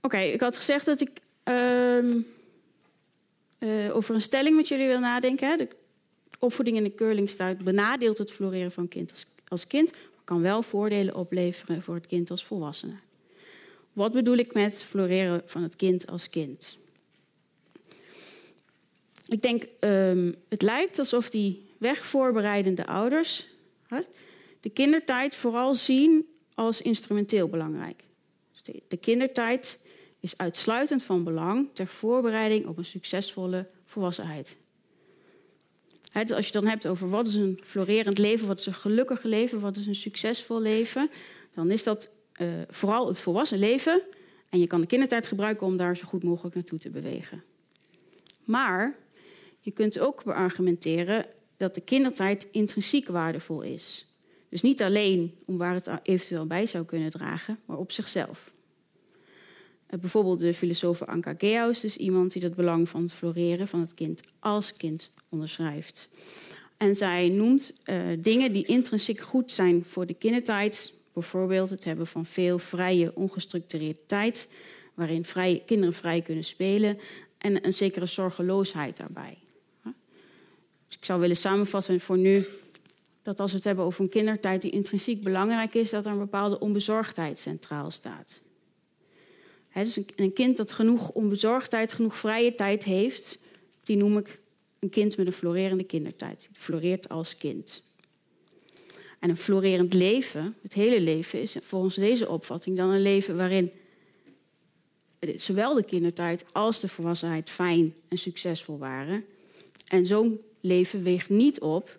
Oké, 0.00 0.18
ik 0.18 0.40
had 0.40 0.56
gezegd 0.56 0.84
dat 0.84 1.00
ik 1.00 1.10
uh, 1.44 2.04
uh, 3.58 3.96
over 3.96 4.14
een 4.14 4.22
stelling 4.22 4.56
met 4.56 4.68
jullie 4.68 4.86
wil 4.86 4.98
nadenken. 4.98 5.58
De 5.58 5.68
opvoeding 6.38 6.76
in 6.76 6.82
de 6.82 6.94
curlingstuit 6.94 7.58
benadeelt 7.64 8.18
het 8.18 8.32
floreren 8.32 8.70
van 8.70 8.88
kind 8.88 9.10
als, 9.10 9.26
als 9.48 9.66
kind, 9.66 9.92
maar 9.92 10.24
kan 10.24 10.40
wel 10.40 10.62
voordelen 10.62 11.14
opleveren 11.14 11.82
voor 11.82 11.94
het 11.94 12.06
kind 12.06 12.30
als 12.30 12.44
volwassene. 12.44 12.96
Wat 13.92 14.12
bedoel 14.12 14.36
ik 14.36 14.54
met 14.54 14.82
floreren 14.82 15.42
van 15.46 15.62
het 15.62 15.76
kind 15.76 16.06
als 16.06 16.30
kind? 16.30 16.76
Ik 19.28 19.42
denk, 19.42 19.64
um, 19.80 20.34
het 20.48 20.62
lijkt 20.62 20.98
alsof 20.98 21.30
die 21.30 21.62
wegvoorbereidende 21.78 22.86
ouders 22.86 23.46
de 24.68 24.74
kindertijd 24.74 25.34
vooral 25.34 25.74
zien 25.74 26.26
als 26.54 26.80
instrumenteel 26.80 27.48
belangrijk. 27.48 28.04
Dus 28.52 28.74
de 28.88 28.96
kindertijd 28.96 29.78
is 30.20 30.36
uitsluitend 30.36 31.02
van 31.02 31.24
belang 31.24 31.68
ter 31.72 31.86
voorbereiding 31.86 32.66
op 32.66 32.78
een 32.78 32.84
succesvolle 32.84 33.66
volwassenheid. 33.84 34.56
als 36.34 36.46
je 36.46 36.52
dan 36.52 36.66
hebt 36.66 36.86
over 36.86 37.10
wat 37.10 37.26
is 37.26 37.34
een 37.34 37.60
florerend 37.64 38.18
leven, 38.18 38.46
wat 38.46 38.60
is 38.60 38.66
een 38.66 38.74
gelukkig 38.74 39.22
leven, 39.22 39.60
wat 39.60 39.76
is 39.76 39.86
een 39.86 39.94
succesvol 39.94 40.60
leven, 40.60 41.10
dan 41.54 41.70
is 41.70 41.82
dat 41.82 42.08
uh, 42.40 42.48
vooral 42.68 43.06
het 43.06 43.20
volwassen 43.20 43.58
leven. 43.58 44.02
En 44.50 44.58
je 44.58 44.66
kan 44.66 44.80
de 44.80 44.86
kindertijd 44.86 45.26
gebruiken 45.26 45.66
om 45.66 45.76
daar 45.76 45.96
zo 45.96 46.04
goed 46.06 46.22
mogelijk 46.22 46.54
naartoe 46.54 46.78
te 46.78 46.90
bewegen. 46.90 47.44
Maar 48.44 48.96
je 49.60 49.70
kunt 49.70 49.98
ook 49.98 50.24
beargumenteren 50.24 51.26
dat 51.56 51.74
de 51.74 51.80
kindertijd 51.80 52.48
intrinsiek 52.50 53.08
waardevol 53.08 53.62
is. 53.62 54.08
Dus 54.48 54.62
niet 54.62 54.82
alleen 54.82 55.34
om 55.46 55.58
waar 55.58 55.74
het 55.74 55.90
eventueel 56.02 56.46
bij 56.46 56.66
zou 56.66 56.84
kunnen 56.84 57.10
dragen, 57.10 57.58
maar 57.64 57.78
op 57.78 57.92
zichzelf. 57.92 58.52
Eh, 59.86 59.98
bijvoorbeeld 59.98 60.38
de 60.38 60.54
filosoof 60.54 61.02
Anka 61.02 61.34
Geaus, 61.38 61.80
dus 61.80 61.96
iemand 61.96 62.32
die 62.32 62.42
het 62.42 62.54
belang 62.54 62.88
van 62.88 63.02
het 63.02 63.12
floreren 63.12 63.68
van 63.68 63.80
het 63.80 63.94
kind 63.94 64.20
als 64.38 64.72
kind 64.76 65.10
onderschrijft. 65.28 66.08
En 66.76 66.94
zij 66.94 67.28
noemt 67.28 67.72
uh, 67.84 67.96
dingen 68.20 68.52
die 68.52 68.66
intrinsiek 68.66 69.20
goed 69.20 69.52
zijn 69.52 69.84
voor 69.84 70.06
de 70.06 70.14
kindertijd. 70.14 70.92
Bijvoorbeeld 71.12 71.70
het 71.70 71.84
hebben 71.84 72.06
van 72.06 72.26
veel 72.26 72.58
vrije, 72.58 73.14
ongestructureerde 73.14 74.00
tijd, 74.06 74.48
waarin 74.94 75.24
kinderen 75.66 75.94
vrij 75.94 76.22
kunnen 76.22 76.44
spelen 76.44 76.98
en 77.38 77.66
een 77.66 77.72
zekere 77.72 78.06
zorgeloosheid 78.06 78.96
daarbij. 78.96 79.38
Dus 80.86 80.96
ik 80.96 81.04
zou 81.04 81.20
willen 81.20 81.36
samenvatten 81.36 82.00
voor 82.00 82.18
nu 82.18 82.46
dat 83.28 83.40
als 83.40 83.50
we 83.50 83.56
het 83.56 83.66
hebben 83.66 83.84
over 83.84 84.00
een 84.00 84.08
kindertijd 84.08 84.62
die 84.62 84.70
intrinsiek 84.70 85.22
belangrijk 85.22 85.74
is, 85.74 85.90
dat 85.90 86.06
er 86.06 86.12
een 86.12 86.18
bepaalde 86.18 86.58
onbezorgdheid 86.58 87.38
centraal 87.38 87.90
staat. 87.90 88.40
Hè, 89.68 89.82
dus 89.82 89.96
een, 89.96 90.08
een 90.16 90.32
kind 90.32 90.56
dat 90.56 90.72
genoeg 90.72 91.10
onbezorgdheid, 91.10 91.92
genoeg 91.92 92.16
vrije 92.16 92.54
tijd 92.54 92.84
heeft, 92.84 93.38
die 93.84 93.96
noem 93.96 94.18
ik 94.18 94.40
een 94.78 94.90
kind 94.90 95.16
met 95.16 95.26
een 95.26 95.32
florerende 95.32 95.86
kindertijd. 95.86 96.48
Die 96.50 96.60
floreert 96.60 97.08
als 97.08 97.36
kind. 97.36 97.82
En 99.18 99.30
een 99.30 99.36
florerend 99.36 99.94
leven, 99.94 100.56
het 100.62 100.74
hele 100.74 101.00
leven, 101.00 101.40
is 101.40 101.56
volgens 101.60 101.94
deze 101.94 102.28
opvatting 102.28 102.76
dan 102.76 102.90
een 102.90 103.02
leven 103.02 103.36
waarin 103.36 103.70
zowel 105.36 105.74
de 105.74 105.84
kindertijd 105.84 106.44
als 106.52 106.80
de 106.80 106.88
volwassenheid 106.88 107.50
fijn 107.50 107.94
en 108.08 108.18
succesvol 108.18 108.78
waren. 108.78 109.24
En 109.88 110.06
zo'n 110.06 110.40
leven 110.60 111.02
weegt 111.02 111.28
niet 111.28 111.60
op 111.60 111.98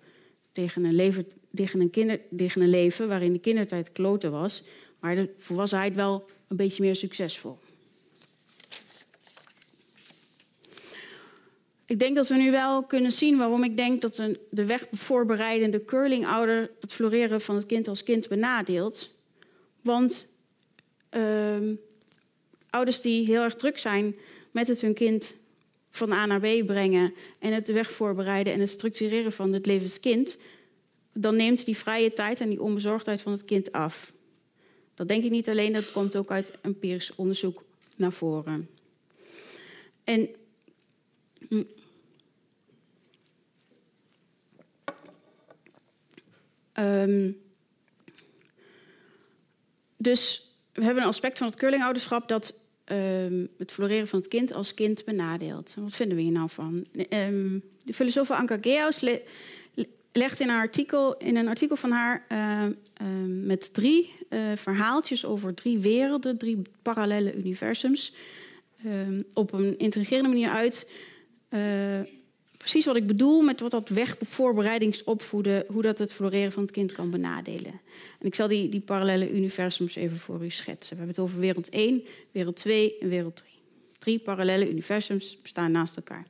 tegen 0.59 0.83
een, 0.83 0.95
leven, 0.95 1.27
tegen, 1.55 2.61
een 2.61 2.69
leven 2.69 3.07
waarin 3.07 3.33
de 3.33 3.39
kindertijd 3.39 3.91
kloten 3.91 4.31
was, 4.31 4.63
maar 4.99 5.15
de 5.15 5.29
volwassenheid 5.37 5.95
wel 5.95 6.25
een 6.47 6.57
beetje 6.57 6.83
meer 6.83 6.95
succesvol. 6.95 7.57
Ik 11.85 11.99
denk 11.99 12.15
dat 12.15 12.27
we 12.27 12.35
nu 12.35 12.51
wel 12.51 12.83
kunnen 12.83 13.11
zien 13.11 13.37
waarom 13.37 13.63
ik 13.63 13.75
denk 13.75 14.01
dat 14.01 14.17
een, 14.17 14.37
de 14.49 14.65
weg 14.65 14.87
voorbereidende 14.91 15.85
curlingouder 15.85 16.71
het 16.79 16.93
floreren 16.93 17.41
van 17.41 17.55
het 17.55 17.65
kind 17.65 17.87
als 17.87 18.03
kind 18.03 18.27
benadeelt. 18.27 19.13
Want 19.81 20.27
uh, 21.11 21.57
ouders 22.69 23.01
die 23.01 23.25
heel 23.25 23.41
erg 23.41 23.55
druk 23.55 23.77
zijn 23.77 24.15
met 24.51 24.67
het 24.67 24.81
hun 24.81 24.93
kind 24.93 25.35
van 25.89 26.11
A 26.11 26.25
naar 26.25 26.39
B 26.39 26.65
brengen 26.65 27.13
en 27.39 27.53
het 27.53 27.71
weg 27.71 27.91
voorbereiden 27.91 28.53
en 28.53 28.59
het 28.59 28.69
structureren 28.69 29.31
van 29.31 29.53
het 29.53 29.65
levenskind, 29.65 30.37
dan 31.13 31.35
neemt 31.35 31.65
die 31.65 31.77
vrije 31.77 32.13
tijd 32.13 32.41
en 32.41 32.49
die 32.49 32.61
onbezorgdheid 32.61 33.21
van 33.21 33.31
het 33.31 33.45
kind 33.45 33.71
af. 33.71 34.13
Dat 34.95 35.07
denk 35.07 35.23
ik 35.23 35.31
niet 35.31 35.49
alleen, 35.49 35.73
dat 35.73 35.91
komt 35.91 36.15
ook 36.15 36.31
uit 36.31 36.51
empirisch 36.61 37.15
onderzoek 37.15 37.63
naar 37.95 38.11
voren. 38.11 38.69
En 40.03 40.29
um, 46.73 47.41
dus 49.97 50.53
we 50.73 50.83
hebben 50.83 51.03
een 51.03 51.09
aspect 51.09 51.37
van 51.37 51.47
het 51.47 51.55
curlingouderschap 51.55 52.27
dat 52.27 52.58
um, 52.91 53.47
het 53.57 53.71
floreren 53.71 54.07
van 54.07 54.19
het 54.19 54.27
kind 54.27 54.53
als 54.53 54.73
kind 54.73 55.05
benadeelt. 55.05 55.75
Wat 55.79 55.95
vinden 55.95 56.17
we 56.17 56.23
hier 56.23 56.31
nou 56.31 56.49
van? 56.49 56.85
Um, 57.09 57.63
de 57.83 57.93
filosoof 57.93 58.31
Anka 58.31 58.57
Geaus 58.61 58.99
le 58.99 59.21
legt 60.11 60.39
in, 60.39 60.49
een 60.49 60.55
artikel, 60.55 61.17
in 61.17 61.35
een 61.35 61.47
artikel 61.47 61.75
van 61.75 61.91
haar 61.91 62.25
uh, 62.31 62.63
met 63.27 63.73
drie 63.73 64.13
uh, 64.29 64.39
verhaaltjes 64.55 65.25
over 65.25 65.53
drie 65.53 65.79
werelden, 65.79 66.37
drie 66.37 66.61
parallele 66.81 67.35
universums, 67.35 68.13
op 69.33 69.53
een 69.53 69.77
intrigerende 69.77 70.29
manier 70.29 70.49
uit 70.49 70.87
precies 72.69 72.87
wat 72.87 73.01
ik 73.01 73.07
bedoel 73.07 73.41
met 73.41 73.59
wat 73.59 73.71
dat 73.71 73.89
wegvoorbereidingsopvoeden, 73.89 75.65
hoe 75.67 75.81
dat 75.81 75.97
het 75.97 76.13
floreren 76.13 76.51
van 76.51 76.63
het 76.63 76.71
kind 76.71 76.91
kan 76.91 77.09
benadelen. 77.09 77.81
En 78.19 78.27
ik 78.27 78.35
zal 78.35 78.47
die, 78.47 78.69
die 78.69 78.79
parallele 78.79 79.31
universums 79.31 79.95
even 79.95 80.17
voor 80.17 80.43
u 80.43 80.49
schetsen. 80.49 80.97
We 80.97 81.03
hebben 81.03 81.15
het 81.15 81.19
over 81.19 81.39
wereld 81.39 81.69
1, 81.69 82.03
wereld 82.31 82.55
2 82.55 82.97
en 82.99 83.09
wereld 83.09 83.35
3. 83.35 83.51
Drie 83.99 84.19
parallele 84.19 84.69
universums 84.69 85.37
bestaan 85.41 85.71
naast 85.71 85.95
elkaar. 85.95 86.25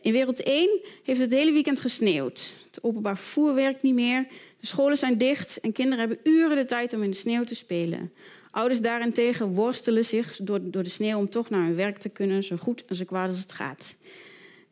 In 0.00 0.12
wereld 0.12 0.42
1 0.42 0.80
heeft 1.02 1.20
het 1.20 1.32
hele 1.32 1.52
weekend 1.52 1.80
gesneeuwd. 1.80 2.52
Het 2.66 2.82
openbaar 2.82 3.18
vervoer 3.18 3.54
werkt 3.54 3.82
niet 3.82 3.94
meer. 3.94 4.26
De 4.60 4.66
scholen 4.66 4.96
zijn 4.96 5.18
dicht 5.18 5.60
en 5.60 5.72
kinderen 5.72 5.98
hebben 5.98 6.18
uren 6.22 6.56
de 6.56 6.64
tijd 6.64 6.92
om 6.92 7.02
in 7.02 7.10
de 7.10 7.16
sneeuw 7.16 7.44
te 7.44 7.54
spelen. 7.54 8.12
Ouders 8.50 8.80
daarentegen 8.80 9.54
worstelen 9.54 10.04
zich 10.04 10.36
door, 10.42 10.70
door 10.70 10.82
de 10.82 10.88
sneeuw 10.88 11.18
om 11.18 11.28
toch 11.28 11.50
naar 11.50 11.64
hun 11.64 11.76
werk 11.76 11.98
te 11.98 12.08
kunnen, 12.08 12.44
zo 12.44 12.56
goed 12.56 12.84
en 12.84 12.94
zo 12.94 13.04
kwaad 13.04 13.28
als 13.28 13.38
het 13.38 13.52
gaat. 13.52 13.96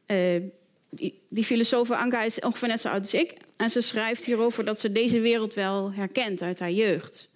Uh, 0.07 0.43
die, 0.97 1.21
die 1.29 1.45
filosoof 1.45 1.91
Anka 1.91 2.23
is 2.23 2.41
ongeveer 2.41 2.69
net 2.69 2.81
zo 2.81 2.89
oud 2.89 2.99
als 2.99 3.15
ik. 3.15 3.37
En 3.57 3.71
ze 3.71 3.81
schrijft 3.81 4.25
hierover 4.25 4.65
dat 4.65 4.81
ze 4.81 4.93
deze 4.93 5.21
wereld 5.21 5.55
wel 5.55 5.93
herkent 5.93 6.43
uit 6.43 6.59
haar 6.59 6.73
jeugd. 6.73 7.29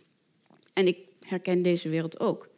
En 0.73 0.87
ik 0.87 0.99
herken 1.21 1.63
deze 1.63 1.89
wereld 1.89 2.21
ook. 2.21 2.49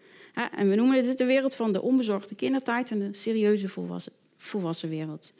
En 0.55 0.68
we 0.68 0.74
noemen 0.74 1.05
dit 1.05 1.18
de 1.18 1.24
wereld 1.24 1.55
van 1.55 1.72
de 1.72 1.82
onbezorgde 1.82 2.34
kindertijd 2.34 2.90
en 2.90 2.98
de 2.98 3.09
serieuze 3.12 3.68
volwassen, 3.68 4.12
volwassen 4.36 4.88
wereld. 4.88 5.32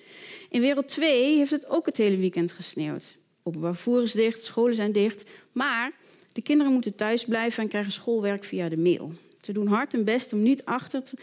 In 0.51 0.61
wereld 0.61 0.89
2 0.89 1.37
heeft 1.37 1.51
het 1.51 1.69
ook 1.69 1.87
het 1.87 1.97
hele 1.97 2.17
weekend 2.17 2.53
gesneeuwd. 2.53 3.17
Openbaar 3.43 3.75
vervoer 3.75 4.03
is 4.03 4.13
dicht, 4.13 4.45
scholen 4.45 4.75
zijn 4.75 4.93
dicht. 4.93 5.25
Maar 5.53 5.93
de 6.33 6.43
kinderen 6.43 6.73
moeten 6.73 6.97
thuis 6.97 7.25
blijven 7.25 7.63
en 7.63 7.69
krijgen 7.69 7.93
schoolwerk 7.93 8.45
via 8.45 8.69
de 8.69 8.77
mail. 8.77 9.13
Ze 9.41 9.53
doen 9.53 9.67
hard 9.67 9.93
hun 9.93 10.05
best 10.05 10.33
om 10.33 10.43
niet 10.43 10.65
achter 10.65 11.03
te 11.03 11.17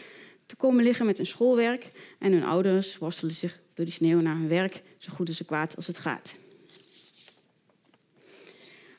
komen 0.56 0.84
liggen 0.84 1.06
met 1.06 1.16
hun 1.16 1.26
schoolwerk. 1.26 1.90
En 2.18 2.32
hun 2.32 2.44
ouders 2.44 2.98
worstelen 2.98 3.34
zich 3.34 3.60
door 3.74 3.84
die 3.84 3.94
sneeuw 3.94 4.20
naar 4.20 4.36
hun 4.36 4.48
werk, 4.48 4.82
zo 4.98 5.12
goed 5.12 5.28
en 5.28 5.34
zo 5.34 5.44
kwaad 5.46 5.76
als 5.76 5.86
het 5.86 5.98
gaat. 5.98 6.38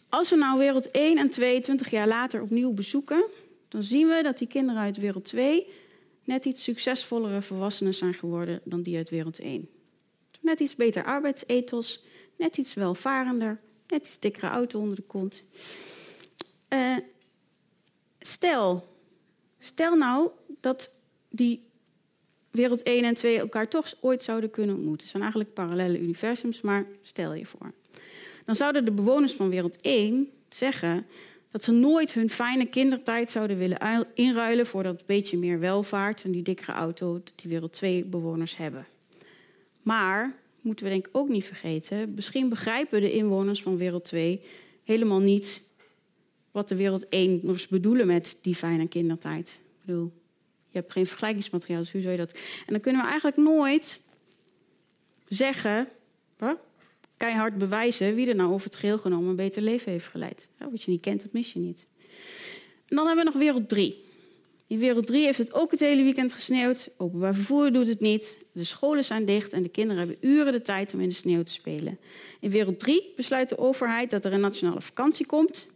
Als 0.09 0.29
we 0.29 0.35
nou 0.35 0.59
wereld 0.59 0.91
1 0.91 1.17
en 1.17 1.29
2 1.29 1.59
20 1.59 1.89
jaar 1.89 2.07
later 2.07 2.41
opnieuw 2.41 2.71
bezoeken, 2.73 3.25
dan 3.67 3.83
zien 3.83 4.07
we 4.07 4.23
dat 4.23 4.37
die 4.37 4.47
kinderen 4.47 4.81
uit 4.81 4.97
wereld 4.97 5.25
2 5.25 5.67
net 6.23 6.45
iets 6.45 6.63
succesvollere 6.63 7.41
volwassenen 7.41 7.93
zijn 7.93 8.13
geworden 8.13 8.61
dan 8.63 8.81
die 8.81 8.97
uit 8.97 9.09
wereld 9.09 9.39
1. 9.39 9.69
Net 10.39 10.59
iets 10.59 10.75
beter 10.75 11.03
arbeidsethos, 11.03 12.03
net 12.37 12.57
iets 12.57 12.73
welvarender, 12.73 13.59
net 13.87 14.05
iets 14.05 14.19
dikkere 14.19 14.47
auto 14.47 14.79
onder 14.79 14.95
de 14.95 15.01
kont. 15.01 15.43
Uh, 16.69 16.95
stel, 18.19 18.87
stel 19.59 19.95
nou 19.95 20.29
dat 20.59 20.89
die 21.31 21.69
wereld 22.51 22.81
1 22.81 23.03
en 23.03 23.13
2 23.13 23.39
elkaar 23.39 23.67
toch 23.67 23.93
ooit 23.99 24.23
zouden 24.23 24.49
kunnen 24.49 24.75
ontmoeten. 24.75 25.01
Het 25.01 25.09
zijn 25.09 25.23
eigenlijk 25.23 25.53
parallele 25.53 25.99
universums, 25.99 26.61
maar 26.61 26.85
stel 27.01 27.33
je 27.33 27.45
voor. 27.45 27.73
Dan 28.45 28.55
zouden 28.55 28.85
de 28.85 28.91
bewoners 28.91 29.33
van 29.33 29.49
wereld 29.49 29.81
1 29.81 30.29
zeggen 30.49 31.05
dat 31.51 31.63
ze 31.63 31.71
nooit 31.71 32.13
hun 32.13 32.29
fijne 32.29 32.65
kindertijd 32.65 33.29
zouden 33.29 33.57
willen 33.57 34.07
inruilen 34.13 34.65
voor 34.65 34.83
dat 34.83 35.05
beetje 35.05 35.37
meer 35.37 35.59
welvaart 35.59 36.23
en 36.23 36.31
die 36.31 36.41
dikkere 36.41 36.71
auto 36.71 37.13
dat 37.13 37.33
die 37.35 37.51
wereld 37.51 37.73
2 37.73 38.05
bewoners 38.05 38.57
hebben. 38.57 38.87
Maar, 39.81 40.35
moeten 40.61 40.85
we 40.85 40.91
denk 40.91 41.07
ik 41.07 41.15
ook 41.15 41.29
niet 41.29 41.45
vergeten, 41.45 42.13
misschien 42.15 42.49
begrijpen 42.49 43.01
de 43.01 43.11
inwoners 43.11 43.61
van 43.61 43.77
wereld 43.77 44.05
2 44.05 44.41
helemaal 44.83 45.19
niet 45.19 45.61
wat 46.51 46.67
de 46.67 46.75
wereld 46.75 47.07
1 47.07 47.39
nog 47.43 47.53
eens 47.53 47.67
bedoelen 47.67 48.07
met 48.07 48.37
die 48.41 48.55
fijne 48.55 48.87
kindertijd. 48.87 49.59
Ik 49.79 49.85
bedoel, 49.85 50.11
je 50.71 50.77
hebt 50.77 50.91
geen 50.91 51.05
vergelijkingsmateriaal, 51.05 51.81
dus 51.81 51.91
hoe 51.91 52.01
zou 52.01 52.13
je 52.13 52.19
dat... 52.19 52.31
En 52.65 52.73
dan 52.73 52.79
kunnen 52.79 53.01
we 53.01 53.07
eigenlijk 53.07 53.37
nooit 53.37 54.01
zeggen, 55.27 55.87
huh, 56.39 56.51
keihard 57.17 57.57
bewijzen... 57.57 58.15
wie 58.15 58.27
er 58.27 58.35
nou 58.35 58.51
over 58.51 58.65
het 58.65 58.75
geheel 58.75 58.97
genomen 58.97 59.29
een 59.29 59.35
beter 59.35 59.61
leven 59.61 59.91
heeft 59.91 60.07
geleid. 60.07 60.47
wat 60.57 60.83
je 60.83 60.91
niet 60.91 61.01
kent, 61.01 61.21
dat 61.21 61.33
mis 61.33 61.53
je 61.53 61.59
niet. 61.59 61.87
Dan 62.87 63.07
hebben 63.07 63.25
we 63.25 63.31
nog 63.31 63.39
wereld 63.39 63.69
3. 63.69 64.03
In 64.67 64.79
wereld 64.79 65.07
3 65.07 65.25
heeft 65.25 65.37
het 65.37 65.53
ook 65.53 65.71
het 65.71 65.79
hele 65.79 66.03
weekend 66.03 66.33
gesneeuwd. 66.33 66.89
Openbaar 66.97 67.33
vervoer 67.33 67.71
doet 67.71 67.87
het 67.87 67.99
niet. 67.99 68.37
De 68.51 68.63
scholen 68.63 69.03
zijn 69.03 69.25
dicht 69.25 69.53
en 69.53 69.63
de 69.63 69.69
kinderen 69.69 69.97
hebben 69.97 70.29
uren 70.29 70.51
de 70.51 70.61
tijd 70.61 70.93
om 70.93 70.99
in 70.99 71.09
de 71.09 71.15
sneeuw 71.15 71.43
te 71.43 71.51
spelen. 71.51 71.99
In 72.39 72.49
wereld 72.49 72.79
3 72.79 73.13
besluit 73.15 73.49
de 73.49 73.57
overheid 73.57 74.09
dat 74.09 74.25
er 74.25 74.33
een 74.33 74.39
nationale 74.39 74.81
vakantie 74.81 75.25
komt. 75.25 75.67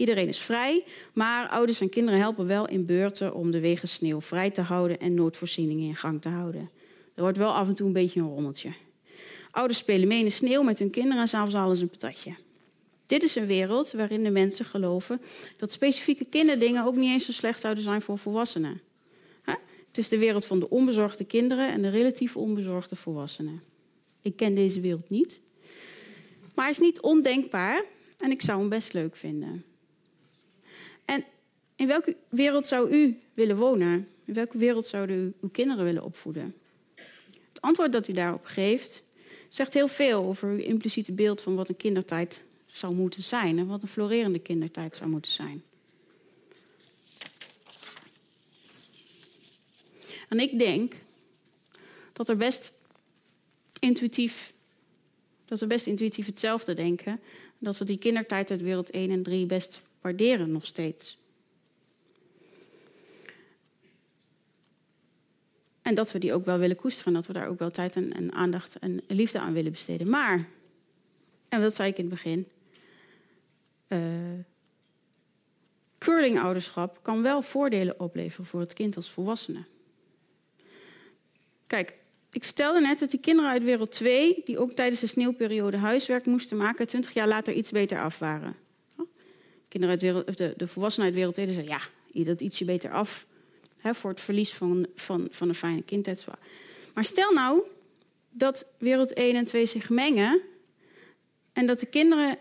Iedereen 0.00 0.28
is 0.28 0.38
vrij, 0.38 0.84
maar 1.12 1.48
ouders 1.48 1.80
en 1.80 1.88
kinderen 1.88 2.20
helpen 2.20 2.46
wel 2.46 2.68
in 2.68 2.86
beurten 2.86 3.34
om 3.34 3.50
de 3.50 3.60
wegen 3.60 3.88
sneeuw 3.88 4.20
vrij 4.20 4.50
te 4.50 4.60
houden 4.60 5.00
en 5.00 5.14
noodvoorzieningen 5.14 5.88
in 5.88 5.96
gang 5.96 6.22
te 6.22 6.28
houden. 6.28 6.70
Er 7.14 7.22
wordt 7.22 7.38
wel 7.38 7.52
af 7.52 7.68
en 7.68 7.74
toe 7.74 7.86
een 7.86 7.92
beetje 7.92 8.20
een 8.20 8.26
rommeltje. 8.26 8.70
Ouders 9.50 9.78
spelen 9.78 10.08
mee 10.08 10.18
in 10.18 10.24
de 10.24 10.30
sneeuw 10.30 10.62
met 10.62 10.78
hun 10.78 10.90
kinderen 10.90 11.20
en 11.20 11.28
s'avonds 11.28 11.78
ze 11.78 11.82
een 11.82 11.90
patatje. 11.90 12.34
Dit 13.06 13.22
is 13.22 13.34
een 13.34 13.46
wereld 13.46 13.92
waarin 13.92 14.22
de 14.22 14.30
mensen 14.30 14.64
geloven 14.64 15.20
dat 15.56 15.72
specifieke 15.72 16.24
kinderdingen 16.24 16.84
ook 16.84 16.96
niet 16.96 17.10
eens 17.10 17.24
zo 17.24 17.32
slecht 17.32 17.60
zouden 17.60 17.84
zijn 17.84 18.02
voor 18.02 18.18
volwassenen. 18.18 18.80
Het 19.88 19.98
is 19.98 20.08
de 20.08 20.18
wereld 20.18 20.46
van 20.46 20.60
de 20.60 20.70
onbezorgde 20.70 21.24
kinderen 21.24 21.72
en 21.72 21.82
de 21.82 21.88
relatief 21.88 22.36
onbezorgde 22.36 22.96
volwassenen. 22.96 23.62
Ik 24.22 24.36
ken 24.36 24.54
deze 24.54 24.80
wereld 24.80 25.10
niet, 25.10 25.40
maar 26.54 26.64
hij 26.64 26.72
is 26.72 26.78
niet 26.78 27.00
ondenkbaar 27.00 27.84
en 28.18 28.30
ik 28.30 28.42
zou 28.42 28.60
hem 28.60 28.68
best 28.68 28.92
leuk 28.92 29.16
vinden. 29.16 29.64
En 31.10 31.24
in 31.76 31.86
welke 31.86 32.16
wereld 32.28 32.66
zou 32.66 32.90
u 32.90 33.20
willen 33.34 33.56
wonen? 33.56 34.08
In 34.24 34.34
welke 34.34 34.58
wereld 34.58 34.86
zouden 34.86 35.16
u 35.16 35.34
uw 35.40 35.48
kinderen 35.48 35.84
willen 35.84 36.04
opvoeden? 36.04 36.54
Het 37.48 37.60
antwoord 37.60 37.92
dat 37.92 38.08
u 38.08 38.12
daarop 38.12 38.44
geeft 38.44 39.02
zegt 39.48 39.74
heel 39.74 39.88
veel 39.88 40.24
over 40.24 40.48
uw 40.48 40.58
impliciete 40.58 41.12
beeld 41.12 41.42
van 41.42 41.54
wat 41.54 41.68
een 41.68 41.76
kindertijd 41.76 42.42
zou 42.66 42.94
moeten 42.94 43.22
zijn 43.22 43.58
en 43.58 43.66
wat 43.66 43.82
een 43.82 43.88
florerende 43.88 44.38
kindertijd 44.38 44.96
zou 44.96 45.10
moeten 45.10 45.32
zijn. 45.32 45.62
En 50.28 50.40
ik 50.40 50.58
denk 50.58 50.94
dat 52.12 52.28
er 52.28 52.36
best 52.36 52.72
intuïtief, 53.80 54.52
dat 55.44 55.60
we 55.60 55.66
best 55.66 55.86
intuïtief 55.86 56.26
hetzelfde 56.26 56.74
denken. 56.74 57.20
Dat 57.58 57.78
we 57.78 57.84
die 57.84 57.98
kindertijd 57.98 58.50
uit 58.50 58.62
wereld 58.62 58.90
1 58.90 59.10
en 59.10 59.22
3 59.22 59.46
best 59.46 59.80
waarderen 60.00 60.52
nog 60.52 60.66
steeds. 60.66 61.18
En 65.82 65.94
dat 65.94 66.12
we 66.12 66.18
die 66.18 66.32
ook 66.32 66.44
wel 66.44 66.58
willen 66.58 66.76
koesteren. 66.76 67.12
Dat 67.12 67.26
we 67.26 67.32
daar 67.32 67.48
ook 67.48 67.58
wel 67.58 67.70
tijd 67.70 67.96
en, 67.96 68.32
aandacht 68.32 68.78
en 68.78 69.02
liefde 69.06 69.40
aan 69.40 69.52
willen 69.52 69.72
besteden. 69.72 70.08
Maar, 70.08 70.48
en 71.48 71.60
dat 71.60 71.74
zei 71.74 71.90
ik 71.90 71.98
in 71.98 72.04
het 72.04 72.14
begin. 72.14 72.48
Uh, 73.88 73.98
curlingouderschap 75.98 76.98
kan 77.02 77.22
wel 77.22 77.42
voordelen 77.42 78.00
opleveren 78.00 78.44
voor 78.44 78.60
het 78.60 78.72
kind 78.72 78.96
als 78.96 79.10
volwassene. 79.10 79.64
Kijk, 81.66 81.94
ik 82.30 82.44
vertelde 82.44 82.80
net 82.80 82.98
dat 82.98 83.10
die 83.10 83.20
kinderen 83.20 83.50
uit 83.50 83.62
wereld 83.62 83.92
2, 83.92 84.42
die 84.44 84.58
ook 84.58 84.72
tijdens 84.72 85.00
de 85.00 85.06
sneeuwperiode 85.06 85.76
huiswerk 85.76 86.26
moesten 86.26 86.56
maken, 86.56 86.86
20 86.86 87.12
jaar 87.12 87.28
later 87.28 87.54
iets 87.54 87.70
beter 87.70 88.00
af 88.00 88.18
waren. 88.18 88.56
Kinderen 89.70 89.94
uit 89.94 90.02
wereld, 90.02 90.36
de, 90.36 90.54
de 90.56 90.68
volwassenen 90.68 91.06
uit 91.06 91.16
wereld 91.16 91.34
2 91.34 91.52
zeiden, 91.52 91.74
ja, 92.10 92.24
dat 92.24 92.40
ietsje 92.40 92.64
beter 92.64 92.90
af 92.90 93.26
hè, 93.76 93.94
voor 93.94 94.10
het 94.10 94.20
verlies 94.20 94.52
van, 94.52 94.86
van, 94.94 95.28
van 95.30 95.48
een 95.48 95.54
fijne 95.54 95.82
kindheid. 95.82 96.24
Maar 96.94 97.04
stel 97.04 97.32
nou 97.32 97.62
dat 98.30 98.66
wereld 98.78 99.12
1 99.12 99.36
en 99.36 99.44
2 99.44 99.66
zich 99.66 99.90
mengen 99.90 100.40
en 101.52 101.66
dat 101.66 101.80
de 101.80 101.86
kinderen 101.86 102.38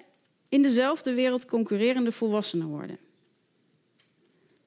in 0.49 0.61
dezelfde 0.61 1.13
wereld 1.13 1.45
concurrerende 1.45 2.11
volwassenen 2.11 2.67
worden. 2.67 2.97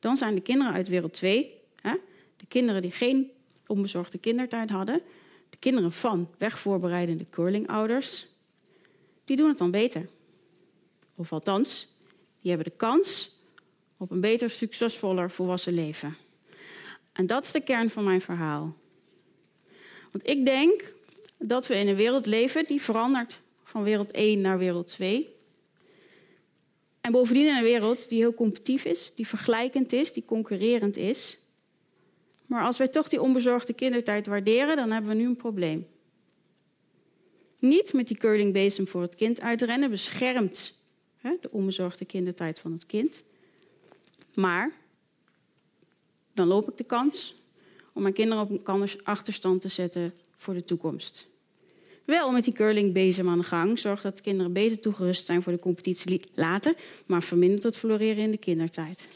Dan 0.01 0.17
zijn 0.17 0.35
de 0.35 0.41
kinderen 0.41 0.73
uit 0.73 0.89
wereld 0.89 1.13
2, 1.13 1.55
hè, 1.81 1.95
de 2.37 2.47
kinderen 2.49 2.83
die 2.83 2.91
geen 2.91 3.31
onbezorgde 3.67 4.19
kindertijd 4.19 4.71
hadden, 4.71 5.03
de 5.51 5.57
kinderen 5.57 5.93
van 5.93 6.31
wegvoorbereidende 6.39 7.27
curlingouders, 7.31 8.27
die 9.25 9.37
doen 9.37 9.49
het 9.49 9.59
dan 9.59 9.71
beter. 9.71 10.09
Of 11.15 11.33
althans, 11.33 11.92
die 12.43 12.51
hebben 12.51 12.71
de 12.71 12.77
kans 12.77 13.37
op 13.97 14.11
een 14.11 14.21
beter, 14.21 14.51
succesvoller 14.51 15.31
volwassen 15.31 15.75
leven. 15.75 16.17
En 17.13 17.27
dat 17.27 17.45
is 17.45 17.53
de 17.53 17.61
kern 17.61 17.91
van 17.91 18.05
mijn 18.05 18.21
verhaal. 18.21 18.77
Want 20.11 20.29
ik 20.29 20.45
denk 20.45 20.95
dat 21.39 21.67
we 21.67 21.75
in 21.75 21.89
een 21.89 21.97
wereld 21.97 22.27
leven 22.27 22.67
die 22.67 22.83
verandert 22.83 23.41
van 23.65 23.83
wereld 23.83 24.11
1 24.11 24.41
naar 24.41 24.59
wereld 24.59 24.87
2. 24.87 25.35
En 27.01 27.13
bovendien 27.13 27.47
in 27.47 27.57
een 27.57 27.63
wereld 27.63 28.09
die 28.09 28.19
heel 28.19 28.35
competitief 28.35 28.85
is, 28.85 29.13
die 29.15 29.27
vergelijkend 29.27 29.93
is, 29.93 30.13
die 30.13 30.25
concurrerend 30.25 30.97
is. 30.97 31.39
Maar 32.47 32.65
als 32.65 32.79
wij 32.79 32.89
toch 32.89 33.09
die 33.09 33.23
onbezorgde 33.23 33.73
kindertijd 33.73 34.27
waarderen, 34.27 34.77
dan 34.77 34.91
hebben 34.91 35.11
we 35.11 35.17
nu 35.17 35.27
een 35.27 35.37
probleem. 35.37 35.87
Niet 37.59 37.93
met 37.93 38.09
die 38.09 38.17
curlingbezem 38.17 38.87
voor 38.87 39.03
het 39.03 39.15
kind 39.15 39.41
uitrennen, 39.41 39.91
beschermt 39.91 40.79
de 41.23 41.51
onbezorgde 41.51 42.05
kindertijd 42.05 42.59
van 42.59 42.73
het 42.73 42.87
kind. 42.87 43.23
Maar 44.35 44.73
dan 46.35 46.47
loop 46.47 46.69
ik 46.69 46.77
de 46.77 46.85
kans 46.85 47.35
om 47.93 48.03
mijn 48.03 48.15
kinderen 48.15 48.43
op 48.43 48.69
een 48.69 48.89
achterstand 49.05 49.61
te 49.61 49.69
zetten 49.69 50.13
voor 50.37 50.55
de 50.55 50.65
toekomst. 50.65 51.27
Wel 52.05 52.31
met 52.31 52.45
die 52.45 52.53
curlingbezem 52.53 53.29
aan 53.29 53.39
de 53.39 53.45
gang. 53.45 53.79
Zorg 53.79 54.01
dat 54.01 54.17
de 54.17 54.23
kinderen 54.23 54.53
beter 54.53 54.81
toegerust 54.81 55.27
zijn 55.27 55.43
voor 55.43 55.53
de 55.53 55.59
competitie 55.59 56.23
later, 56.35 56.75
maar 57.07 57.23
vermindert 57.23 57.63
het 57.63 57.77
floreren 57.77 58.23
in 58.23 58.31
de 58.31 58.37
kindertijd. 58.37 59.09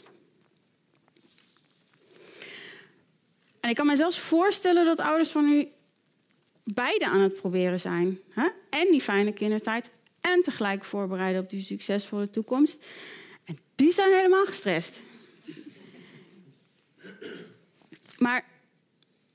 En 3.61 3.71
ik 3.71 3.75
kan 3.77 3.87
me 3.87 3.97
zelfs 3.97 4.19
voorstellen 4.19 4.85
dat 4.85 5.01
ouders 5.01 5.31
van 5.31 5.45
nu 5.45 5.69
beide 6.65 7.07
aan 7.07 7.21
het 7.21 7.35
proberen 7.35 7.81
zijn. 7.81 8.19
Hè? 8.29 8.49
En 8.71 8.91
die 8.91 9.01
fijne 9.01 9.33
kindertijd 9.33 9.91
en 10.27 10.43
tegelijk 10.43 10.85
voorbereiden 10.85 11.43
op 11.43 11.51
die 11.51 11.62
succesvolle 11.62 12.31
toekomst. 12.31 12.85
En 13.45 13.59
die 13.74 13.93
zijn 13.93 14.12
helemaal 14.12 14.47
gestrest. 14.47 15.03
Maar 18.18 18.45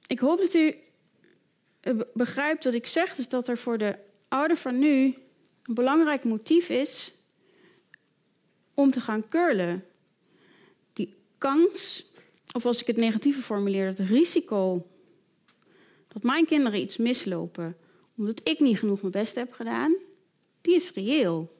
ik 0.07 0.19
hoop 0.19 0.39
dat 0.39 0.53
u 0.53 0.75
begrijpt 2.13 2.63
dat 2.63 2.73
ik 2.73 2.87
zeg, 2.87 3.15
dus 3.15 3.27
dat 3.27 3.47
er 3.47 3.57
voor 3.57 3.77
de 3.77 3.97
ouder 4.27 4.57
van 4.57 4.79
nu 4.79 5.15
een 5.63 5.73
belangrijk 5.73 6.23
motief 6.23 6.69
is 6.69 7.13
om 8.73 8.91
te 8.91 9.01
gaan 9.01 9.29
curlen. 9.29 9.85
Die 10.93 11.15
kans, 11.37 12.05
of 12.51 12.65
als 12.65 12.81
ik 12.81 12.87
het 12.87 12.97
negatieve 12.97 13.41
formuleer, 13.41 13.85
het 13.85 13.99
risico 13.99 14.87
dat 16.07 16.23
mijn 16.23 16.45
kinderen 16.45 16.79
iets 16.79 16.97
mislopen 16.97 17.75
omdat 18.17 18.41
ik 18.43 18.59
niet 18.59 18.79
genoeg 18.79 18.99
mijn 19.01 19.11
best 19.11 19.35
heb 19.35 19.53
gedaan, 19.53 19.95
die 20.61 20.75
is 20.75 20.91
reëel. 20.93 21.59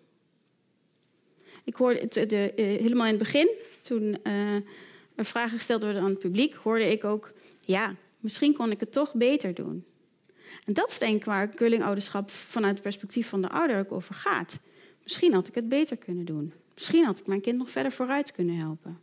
Ik 1.64 1.76
hoorde 1.76 2.00
het 2.00 2.14
de, 2.14 2.54
eh, 2.54 2.66
helemaal 2.66 3.06
in 3.06 3.14
het 3.14 3.24
begin, 3.24 3.50
toen 3.82 4.18
uh, 4.24 4.56
er 5.16 5.26
vragen 5.26 5.58
gesteld 5.58 5.82
werden 5.82 6.02
aan 6.02 6.10
het 6.10 6.20
publiek, 6.20 6.54
hoorde 6.54 6.92
ik 6.92 7.04
ook, 7.04 7.34
ja, 7.62 7.96
misschien 8.20 8.54
kon 8.54 8.72
ik 8.72 8.80
het 8.80 8.92
toch 8.92 9.14
beter 9.14 9.54
doen. 9.54 9.86
En 10.66 10.74
dat 10.74 10.90
is 10.90 11.00
denk 11.00 11.16
ik 11.16 11.24
waar 11.26 11.54
vanuit 12.26 12.74
het 12.74 12.82
perspectief 12.82 13.28
van 13.28 13.42
de 13.42 13.50
ouder 13.50 13.80
ook 13.80 13.92
over 13.92 14.14
gaat. 14.14 14.60
Misschien 15.04 15.34
had 15.34 15.48
ik 15.48 15.56
het 15.56 15.70
beter 15.70 15.98
kunnen 15.98 16.26
doen. 16.26 16.54
Misschien 16.74 17.06
had 17.06 17.20
ik 17.20 17.28
mijn 17.28 17.42
kind 17.42 17.58
nog 17.58 17.70
verder 17.72 17.92
vooruit 17.92 18.32
kunnen 18.32 18.56
helpen. 18.56 19.00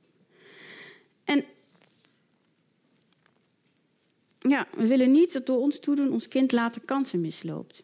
En 1.24 1.44
ja, 4.38 4.66
we 4.76 4.86
willen 4.86 5.10
niet 5.10 5.32
dat 5.32 5.46
door 5.46 5.58
ons 5.58 5.78
toedoen 5.78 6.12
ons 6.12 6.28
kind 6.28 6.52
later 6.52 6.82
kansen 6.84 7.20
misloopt. 7.20 7.82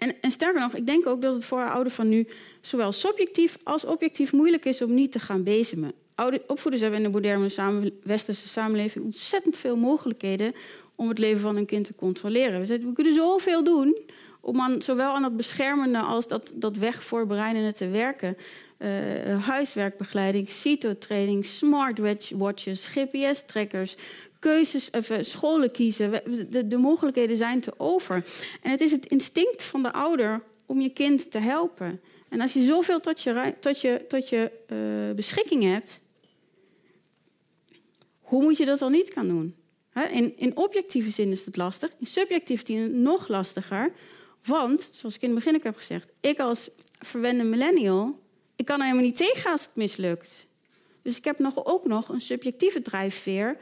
En, 0.00 0.14
en, 0.20 0.30
sterker 0.30 0.60
nog, 0.60 0.74
ik 0.74 0.86
denk 0.86 1.06
ook 1.06 1.22
dat 1.22 1.34
het 1.34 1.44
voor 1.44 1.62
ouderen 1.62 1.90
van 1.90 2.08
nu 2.08 2.26
zowel 2.60 2.92
subjectief 2.92 3.56
als 3.62 3.84
objectief 3.84 4.32
moeilijk 4.32 4.64
is 4.64 4.82
om 4.82 4.94
niet 4.94 5.12
te 5.12 5.18
gaan 5.18 5.42
bezemen. 5.42 5.92
Oude, 6.14 6.42
opvoeders 6.46 6.82
hebben 6.82 7.00
in 7.00 7.06
de 7.06 7.12
moderne 7.12 7.92
westerse 8.02 8.48
samenleving 8.48 9.04
ontzettend 9.04 9.56
veel 9.56 9.76
mogelijkheden 9.76 10.54
om 10.94 11.08
het 11.08 11.18
leven 11.18 11.40
van 11.40 11.56
een 11.56 11.66
kind 11.66 11.84
te 11.84 11.94
controleren. 11.94 12.60
We, 12.60 12.78
we 12.78 12.92
kunnen 12.92 13.14
zoveel 13.14 13.64
doen 13.64 13.98
om 14.40 14.60
aan, 14.60 14.82
zowel 14.82 15.14
aan 15.14 15.22
dat 15.22 15.36
beschermende 15.36 15.98
als 15.98 16.28
dat, 16.28 16.52
dat 16.54 16.76
wegvoorbereidende 16.76 17.72
te 17.72 17.88
werken. 17.88 18.36
Uh, 18.78 19.46
huiswerkbegeleiding, 19.46 20.50
CITO-training, 20.50 21.44
smartwatches, 21.46 22.86
GPS-trackers, 22.86 23.96
keuzes, 24.40 24.90
of, 24.90 25.10
scholen 25.20 25.70
kiezen. 25.70 26.10
De, 26.50 26.68
de, 26.68 26.76
mogelijkheden 26.76 27.36
zijn 27.36 27.60
te 27.60 27.72
over. 27.76 28.24
En 28.62 28.70
het 28.70 28.80
is 28.80 28.90
het 28.90 29.06
instinct 29.06 29.62
van 29.62 29.82
de 29.82 29.92
ouder 29.92 30.42
om 30.66 30.80
je 30.80 30.88
kind 30.88 31.30
te 31.30 31.38
helpen. 31.38 32.00
En 32.28 32.40
als 32.40 32.52
je 32.52 32.60
zoveel 32.60 33.00
tot 33.00 33.22
je, 33.22 33.54
tot 33.60 33.80
je, 33.80 34.04
tot 34.08 34.28
je 34.28 34.50
uh, 34.68 35.14
beschikking 35.14 35.62
hebt, 35.62 36.02
hoe 38.20 38.42
moet 38.42 38.56
je 38.56 38.64
dat 38.64 38.78
dan 38.78 38.92
niet 38.92 39.12
gaan 39.12 39.28
doen? 39.28 39.54
In, 40.10 40.36
in 40.36 40.56
objectieve 40.56 41.10
zin 41.10 41.30
is 41.30 41.44
het 41.44 41.56
lastig, 41.56 41.90
in 41.98 42.06
subjectieve 42.06 42.66
zin 42.66 43.02
nog 43.02 43.28
lastiger. 43.28 43.92
Want, 44.44 44.90
zoals 44.92 45.14
ik 45.14 45.22
in 45.22 45.28
het 45.28 45.38
begin 45.38 45.54
ook 45.54 45.62
heb 45.62 45.76
gezegd, 45.76 46.08
ik 46.20 46.38
als 46.38 46.70
verwende 46.98 47.44
millennial, 47.44 48.18
ik 48.56 48.64
kan 48.64 48.78
er 48.78 48.84
helemaal 48.84 49.04
niet 49.04 49.16
tegen 49.16 49.50
als 49.50 49.62
het 49.62 49.76
mislukt. 49.76 50.46
Dus 51.02 51.16
ik 51.16 51.24
heb 51.24 51.38
nog, 51.38 51.66
ook 51.66 51.86
nog 51.86 52.08
een 52.08 52.20
subjectieve 52.20 52.82
drijfveer 52.82 53.56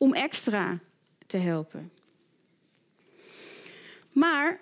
om 0.00 0.14
extra 0.14 0.78
te 1.26 1.36
helpen. 1.36 1.92
Maar 4.12 4.60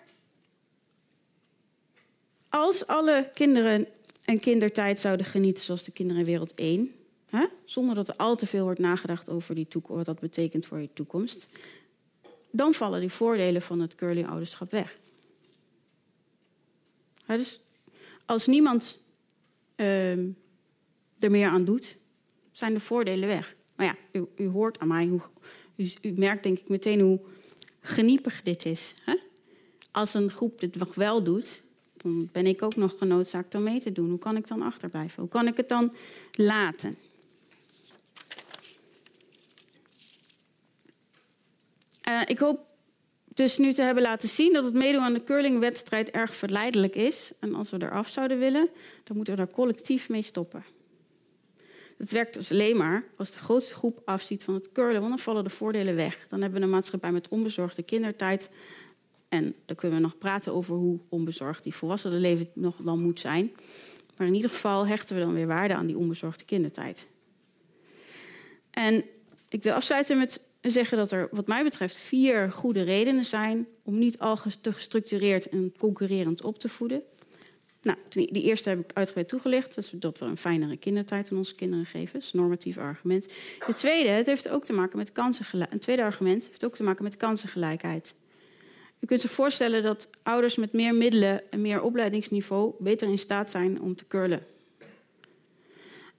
als 2.49 2.87
alle 2.87 3.31
kinderen 3.35 3.87
een 4.25 4.41
kindertijd 4.41 5.01
zouden 5.01 5.27
genieten 5.27 5.65
zoals 5.65 5.83
de 5.83 5.91
kinderen 5.91 6.21
in 6.21 6.29
wereld 6.29 6.55
1, 6.55 6.95
hè, 7.27 7.47
zonder 7.65 7.95
dat 7.95 8.09
er 8.09 8.17
al 8.17 8.37
te 8.37 8.47
veel 8.47 8.65
wordt 8.65 8.79
nagedacht 8.79 9.29
over 9.29 9.55
die 9.55 9.67
wat 9.87 10.05
dat 10.05 10.21
betekent 10.21 10.67
voor 10.67 10.81
je 10.81 10.93
toekomst, 10.93 11.49
dan 12.51 12.75
vallen 12.75 13.01
die 13.01 13.13
voordelen 13.13 13.63
van 13.63 13.81
het 13.81 13.95
curling-ouderschap 13.95 14.71
weg. 14.71 14.99
dus 17.27 17.61
als 18.27 18.47
niemand 18.47 18.99
uh, 19.77 20.13
er 21.19 21.31
meer 21.31 21.49
aan 21.49 21.65
doet, 21.65 21.97
zijn 22.51 22.73
de 22.73 22.81
voordelen 22.81 23.29
weg. 23.29 23.57
Maar 23.79 23.87
ja, 23.87 23.97
u, 24.21 24.27
u 24.37 24.49
hoort 24.49 24.79
aan 24.79 24.89
mij, 24.89 25.07
hoe, 25.07 25.21
u, 25.77 25.91
u, 26.03 26.13
merkt 26.17 26.43
denk 26.43 26.59
ik 26.59 26.69
meteen 26.69 27.01
hoe 27.01 27.21
geniepig 27.81 28.43
dit 28.43 28.65
is. 28.65 28.95
Hè? 29.05 29.15
Als 29.91 30.15
een 30.15 30.31
groep 30.31 30.61
dit 30.61 30.77
nog 30.77 30.95
wel 30.95 31.23
doet, 31.23 31.63
dan 31.97 32.29
ben 32.33 32.47
ik 32.47 32.63
ook 32.63 32.77
nog 32.77 32.95
genoodzaakt 32.99 33.55
om 33.55 33.63
mee 33.63 33.81
te 33.81 33.93
doen. 33.93 34.09
Hoe 34.09 34.19
kan 34.19 34.37
ik 34.37 34.47
dan 34.47 34.63
achterblijven? 34.63 35.21
Hoe 35.21 35.31
kan 35.31 35.47
ik 35.47 35.57
het 35.57 35.69
dan 35.69 35.93
laten? 36.33 36.99
Uh, 42.09 42.23
ik 42.27 42.39
hoop 42.39 42.67
dus 43.35 43.59
nu 43.59 43.73
te 43.73 43.83
hebben 43.83 44.03
laten 44.03 44.29
zien 44.29 44.53
dat 44.53 44.65
het 44.65 44.75
meedoen 44.75 45.03
aan 45.03 45.13
de 45.13 45.25
curlingwedstrijd 45.25 46.11
erg 46.11 46.35
verleidelijk 46.35 46.97
is. 46.97 47.33
En 47.41 47.55
als 47.55 47.71
we 47.71 47.83
eraf 47.83 48.09
zouden 48.09 48.39
willen, 48.39 48.69
dan 49.05 49.17
moeten 49.17 49.35
we 49.35 49.41
daar 49.41 49.51
collectief 49.51 50.09
mee 50.09 50.23
stoppen. 50.23 50.65
Het 51.99 52.11
werkt 52.11 52.35
dus 52.35 52.53
alleen 52.53 52.77
maar 52.77 53.05
als 53.17 53.31
de 53.31 53.39
grootste 53.39 53.75
groep 53.75 54.03
afziet 54.05 54.43
van 54.43 54.55
het 54.55 54.73
curlen, 54.73 55.01
want 55.01 55.09
dan 55.09 55.19
vallen 55.19 55.45
de 55.45 55.51
voordelen 55.51 55.95
weg. 55.95 56.27
Dan 56.29 56.41
hebben 56.41 56.59
we 56.59 56.65
een 56.67 56.73
maatschappij 56.73 57.13
met 57.13 57.29
onbezorgde 57.29 57.83
kindertijd 57.83 58.51
En 59.29 59.55
dan 59.65 59.77
kunnen 59.77 59.97
we 59.97 60.03
nog 60.03 60.19
praten 60.19 60.53
over 60.53 60.75
hoe 60.77 60.99
onbezorgd 61.09 61.63
die 61.63 61.75
volwassenenleven 61.75 62.51
nog 62.55 62.77
dan 62.77 63.01
moet 63.01 63.21
zijn. 63.21 63.53
Maar 64.17 64.27
in 64.27 64.35
ieder 64.35 64.51
geval 64.51 64.87
hechten 64.87 65.17
we 65.17 65.23
dan 65.23 65.35
weer 65.35 65.47
waarde 65.47 65.75
aan 65.75 65.87
die 65.87 65.99
onbezorgde 65.99 66.45
kindertijd. 66.45 67.07
En 68.71 69.05
ik 69.49 69.63
wil 69.63 69.73
afsluiten 69.73 70.19
met 70.19 70.41
zeggen 70.61 70.99
dat 70.99 71.13
er, 71.13 71.29
wat 71.31 71.47
mij 71.47 71.63
betreft, 71.63 71.97
vier 71.97 72.53
goede 72.53 72.83
redenen 72.83 73.25
zijn 73.25 73.67
om 73.83 73.99
niet 73.99 74.19
al 74.19 74.39
te 74.61 74.73
gestructureerd 74.73 75.49
en 75.49 75.75
concurrerend 75.79 76.43
op 76.43 76.59
te 76.59 76.69
voeden. 76.69 77.03
Nou, 77.83 77.99
die 78.11 78.43
eerste 78.43 78.69
heb 78.69 78.79
ik 78.79 78.91
uitgebreid 78.93 79.29
toegelicht. 79.29 79.75
Dat, 79.75 79.91
dat 79.95 80.19
we 80.19 80.25
een 80.25 80.37
fijnere 80.37 80.77
kindertijd 80.77 81.31
aan 81.31 81.37
onze 81.37 81.55
kinderen 81.55 81.87
geven. 81.87 82.13
Dat 82.13 82.23
is 82.23 82.33
een 82.33 82.41
normatief 82.41 82.79
argument. 82.79 83.27
Het 83.59 83.77
tweede, 83.77 84.09
het 84.09 84.27
heeft 84.27 84.49
ook 84.49 84.65
te 84.65 84.73
maken 84.73 84.99
met 84.99 85.13
kansengelijkheid. 85.13 85.73
Een 85.73 85.81
tweede 85.85 86.03
argument 86.03 86.47
heeft 86.47 86.65
ook 86.65 86.77
te 86.77 86.83
maken 86.83 87.05
met 87.05 87.17
kansengelijkheid. 87.17 88.15
U 89.01 89.07
kunt 89.07 89.21
zich 89.21 89.31
voorstellen 89.31 89.83
dat 89.83 90.09
ouders 90.23 90.57
met 90.57 90.73
meer 90.73 90.95
middelen 90.95 91.51
en 91.51 91.61
meer 91.61 91.83
opleidingsniveau 91.83 92.75
beter 92.79 93.09
in 93.09 93.19
staat 93.19 93.51
zijn 93.51 93.81
om 93.81 93.95
te 93.95 94.07
curlen. 94.07 94.47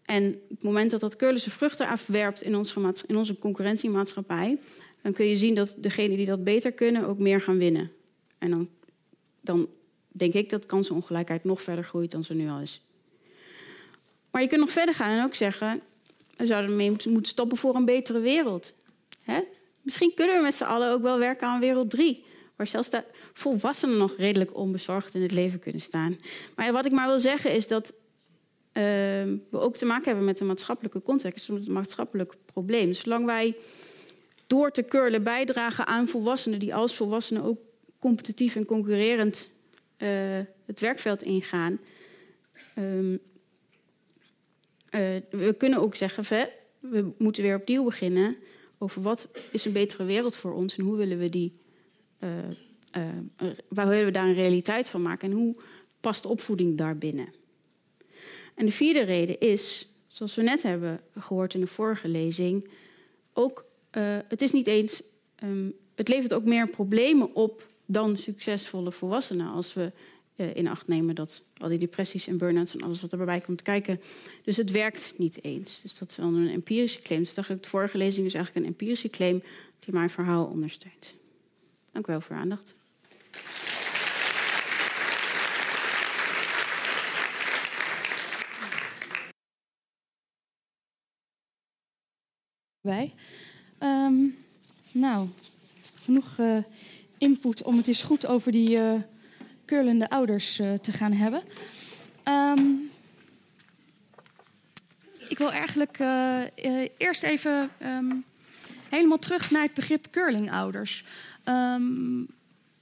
En 0.05 0.33
op 0.33 0.49
het 0.49 0.63
moment 0.63 0.91
dat 0.91 0.99
dat 0.99 1.15
curlen 1.15 1.39
zijn 1.39 1.55
vruchten 1.55 1.87
afwerpt 1.87 2.41
in 2.41 2.55
onze, 2.55 2.93
in 3.07 3.17
onze 3.17 3.37
concurrentiemaatschappij, 3.37 4.57
dan 5.01 5.13
kun 5.13 5.25
je 5.25 5.37
zien 5.37 5.55
dat 5.55 5.75
degenen 5.77 6.17
die 6.17 6.25
dat 6.25 6.43
beter 6.43 6.71
kunnen 6.71 7.07
ook 7.07 7.19
meer 7.19 7.41
gaan 7.41 7.57
winnen. 7.57 7.91
En 8.37 8.49
dan, 8.49 8.69
dan 9.41 9.69
denk 10.19 10.33
ik 10.33 10.49
dat 10.49 10.65
kansenongelijkheid 10.65 11.43
nog 11.43 11.61
verder 11.61 11.83
groeit 11.83 12.11
dan 12.11 12.23
ze 12.23 12.33
nu 12.33 12.49
al 12.49 12.59
is. 12.59 12.81
Maar 14.31 14.41
je 14.41 14.47
kunt 14.47 14.61
nog 14.61 14.71
verder 14.71 14.95
gaan 14.95 15.17
en 15.17 15.23
ook 15.23 15.35
zeggen: 15.35 15.81
we 16.37 16.45
zouden 16.45 16.75
mee 16.75 16.89
moeten 16.89 17.25
stoppen 17.25 17.57
voor 17.57 17.75
een 17.75 17.85
betere 17.85 18.19
wereld. 18.19 18.73
Hè? 19.21 19.39
Misschien 19.81 20.13
kunnen 20.15 20.35
we 20.35 20.41
met 20.41 20.55
z'n 20.55 20.63
allen 20.63 20.91
ook 20.91 21.01
wel 21.01 21.17
werken 21.17 21.47
aan 21.47 21.59
wereld 21.59 21.89
3. 21.89 22.25
Waar 22.55 22.67
zelfs 22.67 22.89
de 22.89 23.03
volwassenen 23.33 23.97
nog 23.97 24.15
redelijk 24.17 24.55
onbezorgd 24.55 25.13
in 25.13 25.21
het 25.21 25.31
leven 25.31 25.59
kunnen 25.59 25.81
staan. 25.81 26.17
Maar 26.55 26.71
wat 26.71 26.85
ik 26.85 26.91
maar 26.91 27.07
wil 27.07 27.19
zeggen 27.19 27.53
is 27.53 27.67
dat 27.67 27.93
uh, 28.73 28.83
we 29.49 29.59
ook 29.59 29.77
te 29.77 29.85
maken 29.85 30.05
hebben 30.05 30.25
met 30.25 30.39
een 30.39 30.47
maatschappelijke 30.47 31.01
context, 31.01 31.49
met 31.49 31.67
een 31.67 31.73
maatschappelijk 31.73 32.33
probleem. 32.45 32.93
Zolang 32.93 33.25
wij 33.25 33.55
door 34.47 34.71
te 34.71 34.85
curlen 34.85 35.23
bijdragen 35.23 35.87
aan 35.87 36.07
volwassenen 36.07 36.59
die 36.59 36.75
als 36.75 36.95
volwassenen 36.95 37.43
ook 37.43 37.59
competitief 37.99 38.55
en 38.55 38.65
concurrerend 38.65 39.47
uh, 39.99 40.39
het 40.65 40.79
werkveld 40.79 41.21
ingaan. 41.21 41.79
Um, 42.77 43.11
uh, 43.11 43.19
we 45.29 45.55
kunnen 45.57 45.79
ook 45.79 45.95
zeggen, 45.95 46.49
we, 46.79 47.11
moeten 47.17 47.43
weer 47.43 47.55
opnieuw 47.55 47.83
beginnen 47.83 48.37
over 48.77 49.01
wat 49.01 49.27
is 49.51 49.65
een 49.65 49.71
betere 49.71 50.03
wereld 50.03 50.35
voor 50.35 50.53
ons 50.53 50.77
en 50.77 50.83
hoe 50.83 50.97
willen 50.97 51.17
we 51.17 51.29
die, 51.29 51.57
uh, 52.19 52.29
waar 53.67 53.87
willen 53.87 54.05
we 54.05 54.11
daar 54.11 54.27
een 54.27 54.33
realiteit 54.33 54.87
van 54.87 55.01
maken 55.01 55.31
en 55.31 55.37
hoe 55.37 55.55
past 55.99 56.25
opvoeding 56.25 56.77
daarbinnen. 56.77 57.33
En 58.55 58.65
de 58.65 58.71
vierde 58.71 59.01
reden 59.01 59.39
is, 59.39 59.91
zoals 60.07 60.35
we 60.35 60.41
net 60.41 60.63
hebben 60.63 61.01
gehoord 61.17 61.53
in 61.53 61.59
de 61.59 61.67
vorige 61.67 62.07
lezing, 62.07 62.69
ook 63.33 63.65
het 64.27 64.41
is 64.41 64.51
niet 64.51 64.67
eens, 64.67 65.03
um, 65.43 65.73
het 65.95 66.07
levert 66.07 66.33
ook 66.33 66.45
meer 66.45 66.69
problemen 66.69 67.35
op 67.35 67.67
dan 67.91 68.17
succesvolle 68.17 68.91
volwassenen. 68.91 69.51
Als 69.51 69.73
we 69.73 69.91
uh, 70.35 70.55
in 70.55 70.67
acht 70.67 70.87
nemen 70.87 71.15
dat 71.15 71.41
al 71.57 71.69
die 71.69 71.77
depressies 71.77 72.27
en 72.27 72.37
burn-outs 72.37 72.73
en 72.73 72.81
alles 72.81 73.01
wat 73.01 73.13
erbij 73.13 73.41
komt 73.41 73.61
kijken. 73.61 74.01
Dus 74.43 74.57
het 74.57 74.71
werkt 74.71 75.13
niet 75.17 75.43
eens. 75.43 75.81
Dus 75.81 75.97
dat 75.97 76.09
is 76.09 76.15
dan 76.15 76.35
een 76.35 76.49
empirische 76.49 77.01
claim. 77.01 77.23
Dus 77.23 77.33
dacht 77.33 77.49
ik, 77.49 77.63
de 77.63 77.69
vorige 77.69 77.97
lezing 77.97 78.25
is 78.25 78.33
eigenlijk 78.33 78.65
een 78.65 78.71
empirische 78.71 79.09
claim 79.09 79.43
die 79.79 79.93
mijn 79.93 80.09
verhaal 80.09 80.45
ondersteunt. 80.45 81.15
Dank 81.91 82.07
u 82.07 82.11
wel 82.11 82.21
voor 82.21 82.35
uw 82.35 82.41
aandacht. 82.41 82.75
Wij. 92.81 93.13
Um, 93.79 94.35
nou, 94.91 95.27
genoeg 95.95 96.37
uh, 96.39 96.57
input 97.19 97.63
om 97.63 97.77
het 97.77 97.87
eens 97.87 98.03
goed 98.03 98.27
over 98.27 98.51
die 98.51 98.77
uh, 98.77 98.93
curlende 99.65 100.09
ouders 100.09 100.59
uh, 100.59 100.73
te 100.73 100.91
gaan 100.91 101.13
hebben. 101.13 101.41
Um, 102.27 102.89
ik 105.27 105.37
wil 105.37 105.51
eigenlijk 105.51 105.99
uh, 105.99 106.43
eerst 106.97 107.23
even 107.23 107.69
um, 107.83 108.23
helemaal 108.89 109.19
terug 109.19 109.51
naar 109.51 109.61
het 109.61 109.73
begrip 109.73 110.07
curlingouders. 110.11 111.03
Um, 111.45 112.27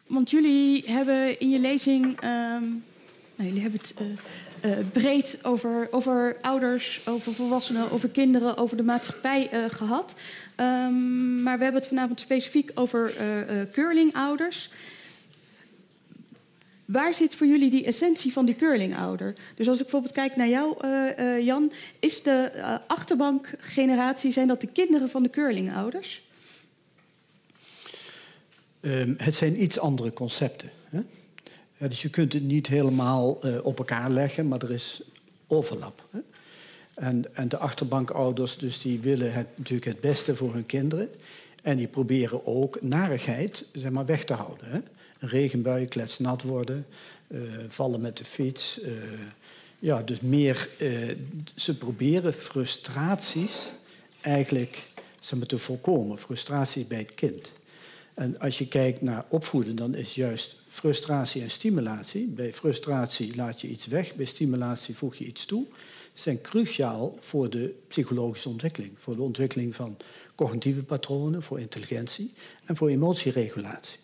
want 0.08 0.30
jullie 0.30 0.84
hebben 0.86 1.40
in 1.40 1.50
je 1.50 1.60
lezing, 1.60 2.22
nou, 2.22 2.82
jullie 3.36 3.62
hebben 3.62 3.80
het 3.80 3.94
breed 4.92 5.40
over, 5.44 5.88
over 5.92 6.38
ouders, 6.42 7.02
over 7.08 7.34
volwassenen, 7.34 7.92
over 7.92 8.10
kinderen, 8.10 8.58
over 8.58 8.78
de 8.78 8.84
maatschappij 8.84 9.50
gehad. 9.70 10.16
Um, 10.56 11.42
maar 11.44 11.58
we 11.58 11.64
hebben 11.64 11.82
het 11.82 11.90
vanavond 11.90 12.20
specifiek 12.20 12.72
over 12.74 13.14
uh, 13.16 13.62
curlingouders. 13.72 14.70
Waar 16.86 17.14
zit 17.14 17.36
voor 17.36 17.48
jullie 17.48 17.70
die 17.70 17.86
essentie 17.86 18.34
van 18.34 18.46
die 18.46 18.56
curlingouder? 18.56 19.34
Dus 19.56 19.68
als 19.68 19.78
ik 19.78 19.82
bijvoorbeeld 19.82 20.14
kijk 20.14 20.36
naar 20.36 20.48
jou, 20.48 20.88
Jan, 21.44 21.72
is 22.00 22.24
de 22.24 22.52
achterbankgeneratie, 22.88 24.32
zijn 24.32 24.48
dat 24.48 24.62
de 24.62 24.68
kinderen 24.68 25.10
van 25.10 25.24
de 25.24 25.30
curlingouders? 25.30 26.22
Um, 28.82 29.16
het 29.18 29.36
zijn 29.36 29.62
iets 29.62 29.80
andere 29.80 30.14
concepten. 30.14 30.70
Hè? 30.90 31.00
Dus 31.78 32.02
je 32.02 32.10
kunt 32.10 32.34
het 32.34 32.44
niet 32.44 32.68
helemaal 32.68 33.40
op 33.64 33.78
elkaar 33.78 34.10
leggen, 34.10 34.48
maar 34.48 34.62
er 34.62 34.72
is 34.72 35.02
overlap. 35.48 36.06
Hè? 36.12 36.20
En, 36.98 37.36
en 37.36 37.48
de 37.48 37.58
achterbанkouders 37.58 38.58
dus 38.58 38.82
die 38.82 39.00
willen 39.00 39.34
het, 39.34 39.48
natuurlijk 39.56 39.86
het 39.86 40.00
beste 40.00 40.36
voor 40.36 40.54
hun 40.54 40.66
kinderen. 40.66 41.10
En 41.64 41.78
die 41.78 41.88
proberen 41.88 42.46
ook 42.46 42.82
narigheid 42.82 43.66
zeg 43.72 43.92
maar, 43.92 44.06
weg 44.06 44.24
te 44.24 44.34
houden. 44.34 44.68
Hè? 44.70 44.80
Een 45.20 45.30
regenbui, 45.30 45.86
kletsnat 45.86 46.42
worden, 46.42 46.86
uh, 47.28 47.40
vallen 47.68 48.02
met 48.02 48.18
de 48.18 48.26
fiets. 48.26 48.80
Uh, 48.84 48.92
ja, 49.80 50.02
dus 50.02 50.20
meer, 50.20 50.70
ze 51.56 51.78
proberen 51.78 52.34
frustraties 52.34 53.68
eigenlijk 54.22 54.84
zeg 55.20 55.40
maar, 55.40 55.48
te 55.48 55.58
voorkomen. 55.58 56.18
Frustraties 56.18 56.88
bij 56.88 56.98
het 56.98 57.14
kind. 57.14 57.52
En 58.14 58.40
als 58.40 58.58
je 58.58 58.68
kijkt 58.68 59.02
naar 59.02 59.26
opvoeden, 59.30 59.76
dan 59.76 59.96
is 59.96 60.16
juist 60.16 60.56
frustratie 60.78 61.42
en 61.42 61.50
stimulatie. 61.50 62.28
Bij 62.28 62.54
frustratie 62.54 63.36
laat 63.36 63.62
je 63.62 63.68
iets 63.68 63.88
weg, 63.88 64.16
bij 64.16 64.26
stimulatie 64.26 64.96
voeg 64.96 65.16
je 65.16 65.26
iets 65.26 65.46
toe 65.46 65.66
zijn 66.20 66.42
cruciaal 66.42 67.16
voor 67.20 67.50
de 67.50 67.76
psychologische 67.88 68.50
ontwikkeling. 68.50 68.92
Voor 68.96 69.16
de 69.16 69.22
ontwikkeling 69.22 69.76
van 69.76 69.98
cognitieve 70.36 70.84
patronen, 70.84 71.44
voor 71.44 71.60
intelligentie 71.60 72.34
en 72.66 72.76
voor 72.76 72.90
emotieregulatie. 72.90 74.00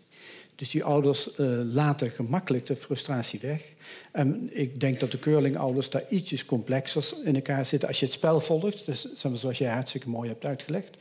Dus 0.55 0.71
die 0.71 0.83
ouders 0.83 1.33
eh, 1.33 1.45
laten 1.63 2.11
gemakkelijk 2.11 2.65
de 2.65 2.75
frustratie 2.75 3.39
weg. 3.39 3.63
En 4.11 4.49
ik 4.51 4.79
denk 4.79 4.99
dat 4.99 5.11
de 5.11 5.17
keurlingouders 5.17 5.89
daar 5.89 6.03
ietsjes 6.09 6.45
complexer 6.45 7.13
in 7.23 7.35
elkaar 7.35 7.65
zitten. 7.65 7.87
Als 7.87 7.99
je 7.99 8.05
het 8.05 8.13
spel 8.13 8.39
volgt, 8.39 8.85
dus, 8.85 9.13
zoals 9.13 9.57
jij 9.57 9.71
hartstikke 9.71 10.09
mooi 10.09 10.29
hebt 10.29 10.45
uitgelegd, 10.45 10.97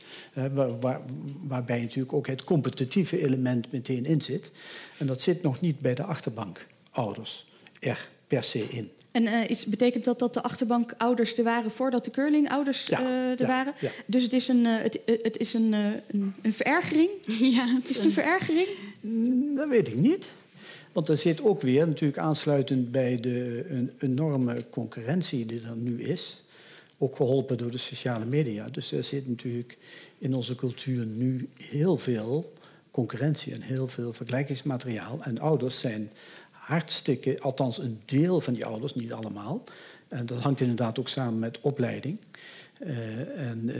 waarbij 1.47 1.81
natuurlijk 1.81 2.13
ook 2.13 2.27
het 2.27 2.43
competitieve 2.43 3.23
element 3.23 3.71
meteen 3.71 4.05
in 4.05 4.21
zit. 4.21 4.51
En 4.97 5.07
dat 5.07 5.21
zit 5.21 5.41
nog 5.41 5.61
niet 5.61 5.79
bij 5.79 5.93
de 5.93 6.03
achterbankouders 6.03 7.45
er 7.79 8.09
per 8.27 8.43
se 8.43 8.67
in. 8.69 8.91
En 9.11 9.27
eh, 9.27 9.49
is, 9.49 9.65
betekent 9.65 10.03
dat 10.03 10.19
dat 10.19 10.33
de 10.33 10.43
achterbankouders 10.43 11.37
er 11.37 11.43
waren 11.43 11.71
voordat 11.71 12.05
de 12.05 12.11
curlingouders 12.11 12.89
eh, 12.89 13.39
er 13.39 13.47
waren? 13.47 13.73
Dus 14.05 14.23
het 14.23 14.33
is 14.33 14.47
een, 14.47 14.65
het, 14.65 14.99
het, 15.05 15.37
is 15.37 15.53
een, 15.53 15.73
een, 15.73 16.33
een 16.41 16.53
verergering? 16.53 17.09
Ja, 17.55 17.75
het 17.75 17.89
is 17.89 17.97
een 17.97 18.11
verergering? 18.11 18.67
Dat 19.55 19.69
weet 19.69 19.87
ik 19.87 19.95
niet. 19.95 20.29
Want 20.91 21.09
er 21.09 21.17
zit 21.17 21.41
ook 21.41 21.61
weer, 21.61 21.87
natuurlijk 21.87 22.19
aansluitend 22.19 22.91
bij 22.91 23.15
de 23.15 23.65
een 23.69 23.91
enorme 23.99 24.69
concurrentie 24.69 25.45
die 25.45 25.61
er 25.61 25.75
nu 25.75 26.01
is, 26.01 26.43
ook 26.97 27.15
geholpen 27.15 27.57
door 27.57 27.71
de 27.71 27.77
sociale 27.77 28.25
media. 28.25 28.69
Dus 28.69 28.91
er 28.91 29.03
zit 29.03 29.27
natuurlijk 29.27 29.77
in 30.17 30.35
onze 30.35 30.55
cultuur 30.55 31.05
nu 31.05 31.49
heel 31.57 31.97
veel 31.97 32.53
concurrentie 32.91 33.53
en 33.53 33.61
heel 33.61 33.87
veel 33.87 34.13
vergelijkingsmateriaal. 34.13 35.19
En 35.21 35.39
ouders 35.39 35.79
zijn 35.79 36.11
hartstikke, 36.51 37.39
althans 37.41 37.77
een 37.77 37.99
deel 38.05 38.41
van 38.41 38.53
die 38.53 38.65
ouders, 38.65 38.95
niet 38.95 39.13
allemaal. 39.13 39.63
En 40.07 40.25
dat 40.25 40.39
hangt 40.39 40.61
inderdaad 40.61 40.99
ook 40.99 41.09
samen 41.09 41.39
met 41.39 41.61
opleiding. 41.61 42.17
Uh, 42.81 43.49
en, 43.49 43.61
uh, 43.65 43.75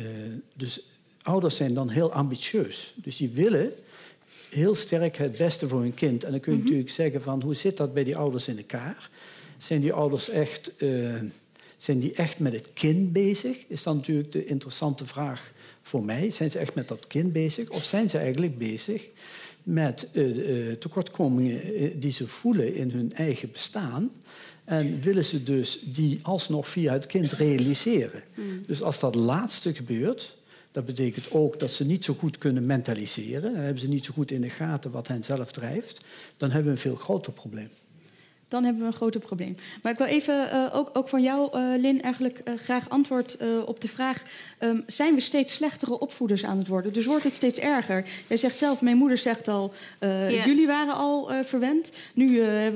dus 0.53 0.79
ouders 1.21 1.55
zijn 1.55 1.73
dan 1.73 1.89
heel 1.89 2.11
ambitieus. 2.11 2.93
Dus 2.95 3.17
die 3.17 3.29
willen 3.29 3.73
heel 4.53 4.75
sterk 4.75 5.17
het 5.17 5.37
beste 5.37 5.67
voor 5.67 5.81
hun 5.81 5.93
kind. 5.93 6.23
En 6.23 6.31
dan 6.31 6.39
kun 6.39 6.51
je 6.51 6.57
mm 6.57 6.63
-hmm. 6.63 6.71
natuurlijk 6.73 6.95
zeggen 6.95 7.21
van 7.21 7.41
hoe 7.41 7.55
zit 7.55 7.77
dat 7.77 7.93
bij 7.93 8.03
die 8.03 8.17
ouders 8.17 8.47
in 8.47 8.57
elkaar? 8.57 9.09
Zijn 9.57 9.81
die 9.81 9.93
ouders 9.93 10.29
echt, 10.29 10.71
uh, 10.77 11.13
zijn 11.77 11.99
die 11.99 12.13
echt 12.13 12.39
met 12.39 12.53
het 12.53 12.73
kind 12.73 13.13
bezig? 13.13 13.57
Is 13.67 13.83
dan 13.83 13.95
natuurlijk 13.95 14.31
de 14.31 14.45
interessante 14.45 15.05
vraag 15.05 15.51
voor 15.81 16.05
mij. 16.05 16.31
Zijn 16.31 16.51
ze 16.51 16.59
echt 16.59 16.75
met 16.75 16.87
dat 16.87 17.07
kind 17.07 17.33
bezig? 17.33 17.69
Of 17.69 17.83
zijn 17.83 18.09
ze 18.09 18.17
eigenlijk 18.17 18.57
bezig 18.57 19.09
met 19.63 20.09
uh, 20.13 20.71
tekortkomingen 20.71 21.99
die 21.99 22.11
ze 22.11 22.27
voelen 22.27 22.75
in 22.75 22.91
hun 22.91 23.13
eigen 23.13 23.51
bestaan. 23.51 24.11
En 24.63 25.01
willen 25.01 25.25
ze 25.25 25.43
dus 25.43 25.79
die 25.85 26.19
alsnog 26.21 26.67
via 26.69 26.93
het 26.93 27.05
kind 27.05 27.31
realiseren. 27.31 28.23
Mm. 28.35 28.63
Dus 28.65 28.81
als 28.81 28.99
dat 28.99 29.15
laatste 29.15 29.75
gebeurt, 29.75 30.35
dat 30.73 30.85
betekent 30.85 31.31
ook 31.31 31.59
dat 31.59 31.71
ze 31.71 31.85
niet 31.85 32.05
zo 32.05 32.13
goed 32.13 32.37
kunnen 32.37 32.65
mentaliseren. 32.65 33.53
Dan 33.53 33.61
hebben 33.61 33.81
ze 33.81 33.87
niet 33.87 34.05
zo 34.05 34.13
goed 34.13 34.31
in 34.31 34.41
de 34.41 34.49
gaten 34.49 34.91
wat 34.91 35.07
hen 35.07 35.23
zelf 35.23 35.51
drijft. 35.51 36.05
Dan 36.37 36.51
hebben 36.51 36.67
we 36.67 36.71
een 36.71 36.83
veel 36.83 36.95
groter 36.95 37.33
probleem 37.33 37.69
dan 38.53 38.63
hebben 38.63 38.81
we 38.81 38.87
een 38.87 38.93
groter 38.93 39.19
probleem. 39.19 39.55
Maar 39.81 39.91
ik 39.91 39.97
wil 39.97 40.07
even 40.07 40.49
uh, 40.53 40.69
ook, 40.73 40.89
ook, 40.93 41.07
van 41.07 41.21
jou, 41.21 41.57
uh, 41.57 41.81
Lin, 41.81 42.01
eigenlijk 42.01 42.41
uh, 42.47 42.53
graag 42.57 42.89
antwoord 42.89 43.37
op 43.65 43.81
de 43.81 43.87
vraag: 43.87 44.23
um, 44.59 44.83
zijn 44.87 45.13
we 45.15 45.21
steeds 45.21 45.53
slechtere 45.53 45.99
opvoeders 45.99 46.45
aan 46.45 46.57
het 46.57 46.67
worden? 46.67 46.93
Dus 46.93 47.05
wordt 47.05 47.23
het 47.23 47.33
steeds 47.33 47.59
erger? 47.59 48.05
Jij 48.27 48.37
zegt 48.37 48.57
zelf, 48.57 48.81
mijn 48.81 48.97
moeder 48.97 49.17
zegt 49.17 49.47
al, 49.47 49.73
yeah. 49.99 50.45
jullie 50.45 50.67
waren 50.67 50.93
al 50.93 51.29
verwend. 51.43 51.91
Nu 52.13 52.27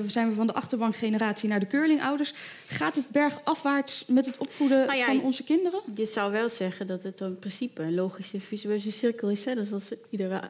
zijn 0.08 0.30
we 0.30 0.36
van 0.36 0.48
de 0.48 0.54
achterbankgeneratie 0.54 1.50
naar 1.50 1.60
de 1.60 1.68
curlingouders. 1.68 2.34
Gaat 2.68 2.96
het 2.96 3.10
bergafwaarts 3.10 4.04
met 4.08 4.26
het 4.26 4.38
opvoeden 4.38 4.86
nou 4.88 4.98
ja, 4.98 5.06
van 5.06 5.22
onze 5.22 5.44
kinderen? 5.44 5.80
Je 5.96 6.06
zou 6.06 6.32
wel 6.32 6.50
zeggen 6.50 6.88
dat 6.88 7.04
het 7.04 7.22
in 7.22 7.40
principe 7.40 7.82
een 7.82 7.96
logische 7.96 8.42
visueuze 8.42 8.92
cirkel 8.92 9.30
is. 9.30 9.46
Hè? 9.46 9.56
Dus 9.56 9.72
als 9.72 9.92
iedere, 10.10 10.42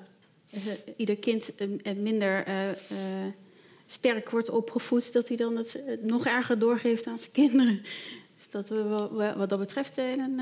ieder 0.96 1.18
kind 1.18 1.52
minder 1.96 2.46
sterk 3.88 4.30
wordt 4.30 4.50
opgevoed, 4.50 5.14
dat 5.14 5.28
hij 5.28 5.38
dan 5.38 5.56
het 5.56 5.84
nog 6.02 6.26
erger 6.26 6.60
doorgeeft 6.60 7.08
aan 7.08 7.20
zijn 7.20 7.32
kinderen. 7.32 7.82
Dus 8.38 8.50
dat 8.50 8.70
we 8.70 9.34
wat 9.38 9.50
dat 9.50 9.60
betreft 9.60 9.98
in 9.98 10.20
een, 10.20 10.40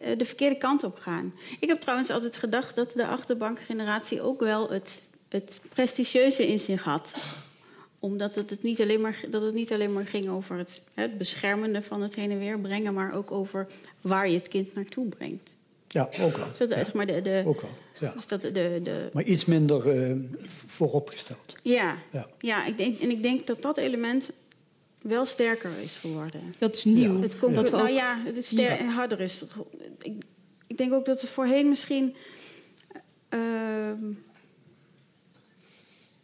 uh, 0.00 0.18
de 0.18 0.24
verkeerde 0.24 0.58
kant 0.58 0.84
op 0.84 0.98
gaan. 0.98 1.34
Ik 1.60 1.68
heb 1.68 1.80
trouwens 1.80 2.10
altijd 2.10 2.36
gedacht 2.36 2.76
dat 2.76 2.92
de 2.92 3.06
achterbankgeneratie 3.06 4.22
ook 4.22 4.40
wel 4.40 4.70
het, 4.70 5.06
het 5.28 5.60
prestigieuze 5.68 6.48
in 6.48 6.60
zich 6.60 6.82
had 6.82 7.14
omdat 8.00 8.34
het, 8.34 8.50
het, 8.50 8.62
niet 8.62 8.80
alleen 8.80 9.00
maar, 9.00 9.20
dat 9.30 9.42
het 9.42 9.54
niet 9.54 9.72
alleen 9.72 9.92
maar 9.92 10.06
ging 10.06 10.28
over 10.28 10.56
het, 10.56 10.80
het 10.94 11.18
beschermende 11.18 11.82
van 11.82 12.02
het 12.02 12.14
heen 12.14 12.30
en 12.30 12.38
weer 12.38 12.60
brengen, 12.60 12.94
maar 12.94 13.14
ook 13.14 13.30
over 13.30 13.66
waar 14.00 14.28
je 14.28 14.38
het 14.38 14.48
kind 14.48 14.74
naartoe 14.74 15.08
brengt. 15.08 15.54
Ja, 15.92 16.08
ook 16.20 16.36
wel. 16.36 16.46
Dat, 16.58 16.70
ja. 16.70 16.84
maar, 16.94 17.06
de, 17.06 17.22
de, 17.22 17.42
ook 17.46 17.60
wel. 17.60 17.70
Ja. 18.00 18.12
Dus 18.16 18.26
dat 18.26 18.40
de, 18.40 18.80
de... 18.82 19.10
maar 19.12 19.24
iets 19.24 19.44
minder 19.44 19.96
uh, 19.96 20.16
vooropgesteld. 20.46 21.54
Ja, 21.62 21.96
ja. 22.12 22.26
ja 22.38 22.66
ik 22.66 22.76
denk, 22.76 22.98
en 22.98 23.10
ik 23.10 23.22
denk 23.22 23.46
dat 23.46 23.62
dat 23.62 23.76
element 23.76 24.30
wel 25.02 25.24
sterker 25.24 25.70
is 25.82 25.96
geworden. 25.96 26.54
Dat 26.58 26.76
is 26.76 26.84
nieuw. 26.84 27.20
Het 27.20 27.38
komt 27.38 27.54
dat, 27.54 27.70
nou 27.70 27.88
ja, 27.88 28.22
het 28.24 28.36
is 28.36 28.46
ster- 28.46 28.82
ja. 28.82 28.90
harder 28.90 29.20
is. 29.20 29.44
Ik, 30.02 30.22
ik 30.66 30.76
denk 30.78 30.92
ook 30.92 31.04
dat 31.04 31.20
het 31.20 31.30
voorheen 31.30 31.68
misschien. 31.68 32.14
Uh, 33.30 33.40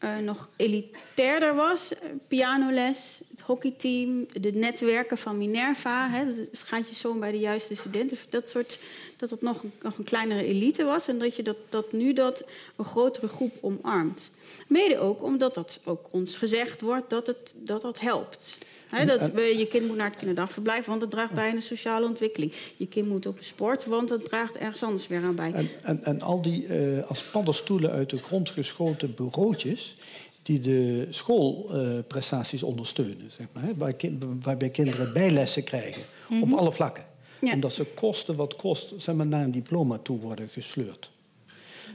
uh, 0.07 0.19
nog 0.19 0.49
elitairder 0.57 1.55
was. 1.55 1.93
Pianoles, 2.29 3.21
het 3.31 3.41
hockeyteam, 3.41 4.27
de 4.41 4.51
netwerken 4.51 5.19
van 5.19 5.39
Minerva. 5.39 6.09
Hè, 6.09 6.47
gaat 6.53 6.89
je 6.89 6.95
zo 6.95 7.15
bij 7.15 7.31
de 7.31 7.39
juiste 7.39 7.75
studenten. 7.75 8.19
Dat 8.29 8.49
soort, 8.49 8.79
dat 9.17 9.31
het 9.31 9.43
nog, 9.43 9.65
nog 9.83 9.99
een 9.99 10.05
kleinere 10.05 10.45
elite 10.45 10.85
was. 10.85 11.09
En 11.09 11.19
dat 11.19 11.37
je 11.37 11.43
dat, 11.43 11.57
dat 11.69 11.93
nu 11.93 12.13
dat 12.13 12.45
een 12.77 12.85
grotere 12.85 13.29
groep 13.29 13.53
omarmt. 13.61 14.31
Mede 14.69 14.99
ook 14.99 15.23
omdat 15.23 15.55
dat 15.55 15.81
ook 15.85 16.07
ons 16.11 16.37
gezegd 16.37 16.81
wordt 16.81 17.11
dat 17.11 17.27
het, 17.27 17.55
dat, 17.57 17.83
dat 17.83 18.01
helpt. 18.01 18.59
He, 18.89 19.05
dat 19.05 19.31
je 19.35 19.67
kind 19.71 19.87
moet 19.87 19.97
naar 19.97 20.09
het 20.09 20.17
kinderdagverblijf, 20.17 20.87
want 20.87 21.01
dat 21.01 21.11
draagt 21.11 21.33
bij 21.33 21.49
aan 21.49 21.55
de 21.55 21.61
sociale 21.61 22.07
ontwikkeling. 22.07 22.53
Je 22.77 22.87
kind 22.87 23.09
moet 23.09 23.27
op 23.27 23.37
sport, 23.41 23.85
want 23.85 24.09
dat 24.09 24.25
draagt 24.25 24.57
ergens 24.57 24.83
anders 24.83 25.07
weer 25.07 25.27
aan 25.27 25.35
bij. 25.35 25.53
En, 25.53 25.69
en, 25.81 26.05
en 26.05 26.23
al 26.23 26.43
die 26.43 26.67
uh, 26.67 27.05
als 27.05 27.23
paddenstoelen 27.23 27.91
uit 27.91 28.11
de 28.11 28.19
grond 28.19 28.51
geschoten 28.51 29.15
bureautjes 29.15 29.95
die 30.43 30.61
de 30.61 31.07
schoolprestaties 31.11 32.63
uh, 32.63 32.69
ondersteunen, 32.69 33.31
zeg 33.37 33.47
maar, 33.53 33.65
waar 33.77 33.93
kind, 33.93 34.25
waarbij 34.43 34.71
kinderen 34.71 35.13
bijlessen 35.13 35.65
krijgen 35.65 36.03
mm 36.29 36.41
-hmm. 36.41 36.53
op 36.53 36.59
alle 36.59 36.73
vlakken. 36.73 37.05
Ja. 37.41 37.53
Omdat 37.53 37.73
ze 37.73 37.85
kosten 37.85 38.37
wat 38.37 38.57
kost, 38.57 38.93
zeg 38.97 39.15
maar, 39.15 39.27
naar 39.27 39.43
een 39.43 39.51
diploma 39.51 39.99
toe 39.99 40.19
worden 40.19 40.49
gesleurd. 40.49 41.11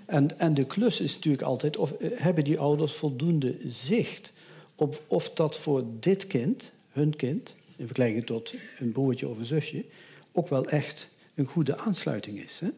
En, 0.06 0.39
en 0.39 0.54
de 0.54 0.66
klus 0.66 1.02
is 1.02 1.16
natuurlijk 1.16 1.43
altijd, 1.43 1.78
of 1.78 1.93
uh, 1.99 2.10
hebben 2.14 2.43
die 2.43 2.60
ouders 2.60 2.93
voldoende 2.93 3.56
zicht 3.68 4.32
op 4.76 5.02
of 5.08 5.30
dat 5.30 5.58
voor 5.58 5.84
dit 5.99 6.28
kind 6.28 6.72
hun 6.91 7.16
kind, 7.16 7.56
in 7.76 7.86
vergelijking 7.86 8.26
tot 8.26 8.54
een 8.80 8.91
broertje 8.91 9.28
of 9.28 9.38
een 9.38 9.45
zusje, 9.45 9.86
ook 10.32 10.47
wel 10.47 10.66
echt 10.66 11.10
een 11.36 11.45
goede 11.45 11.78
aansluiting 11.78 12.43
is. 12.43 12.60
Hè? 12.60 12.70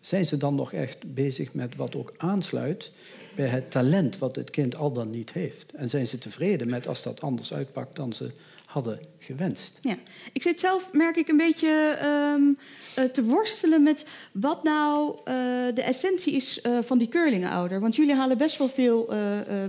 Zijn 0.00 0.26
ze 0.26 0.36
dan 0.36 0.54
nog 0.54 0.72
echt 0.72 1.14
bezig 1.14 1.54
met 1.54 1.76
wat 1.76 1.96
ook 1.96 2.12
aansluit 2.16 2.92
bij 3.36 3.46
het 3.46 3.70
talent 3.70 4.18
wat 4.18 4.36
het 4.36 4.50
kind 4.50 4.76
al 4.76 4.92
dan 4.92 5.10
niet 5.10 5.32
heeft? 5.32 5.72
En 5.72 5.88
zijn 5.88 6.06
ze 6.06 6.18
tevreden 6.18 6.70
met 6.70 6.88
als 6.88 7.02
dat 7.02 7.20
anders 7.20 7.52
uitpakt 7.52 7.96
dan 7.96 8.12
ze 8.12 8.32
hadden 8.72 9.00
gewenst. 9.18 9.78
Ja, 9.80 9.96
ik 10.32 10.42
zit 10.42 10.60
zelf, 10.60 10.92
merk 10.92 11.16
ik, 11.16 11.28
een 11.28 11.36
beetje 11.36 11.98
um, 12.04 12.58
uh, 12.98 13.04
te 13.04 13.24
worstelen 13.24 13.82
met 13.82 14.06
wat 14.32 14.62
nou 14.62 15.16
uh, 15.16 15.24
de 15.74 15.82
essentie 15.82 16.34
is 16.34 16.60
uh, 16.62 16.78
van 16.82 16.98
die 16.98 17.08
curlingouder. 17.08 17.80
Want 17.80 17.96
jullie 17.96 18.14
halen 18.14 18.38
best 18.38 18.58
wel 18.58 18.68
veel 18.68 19.10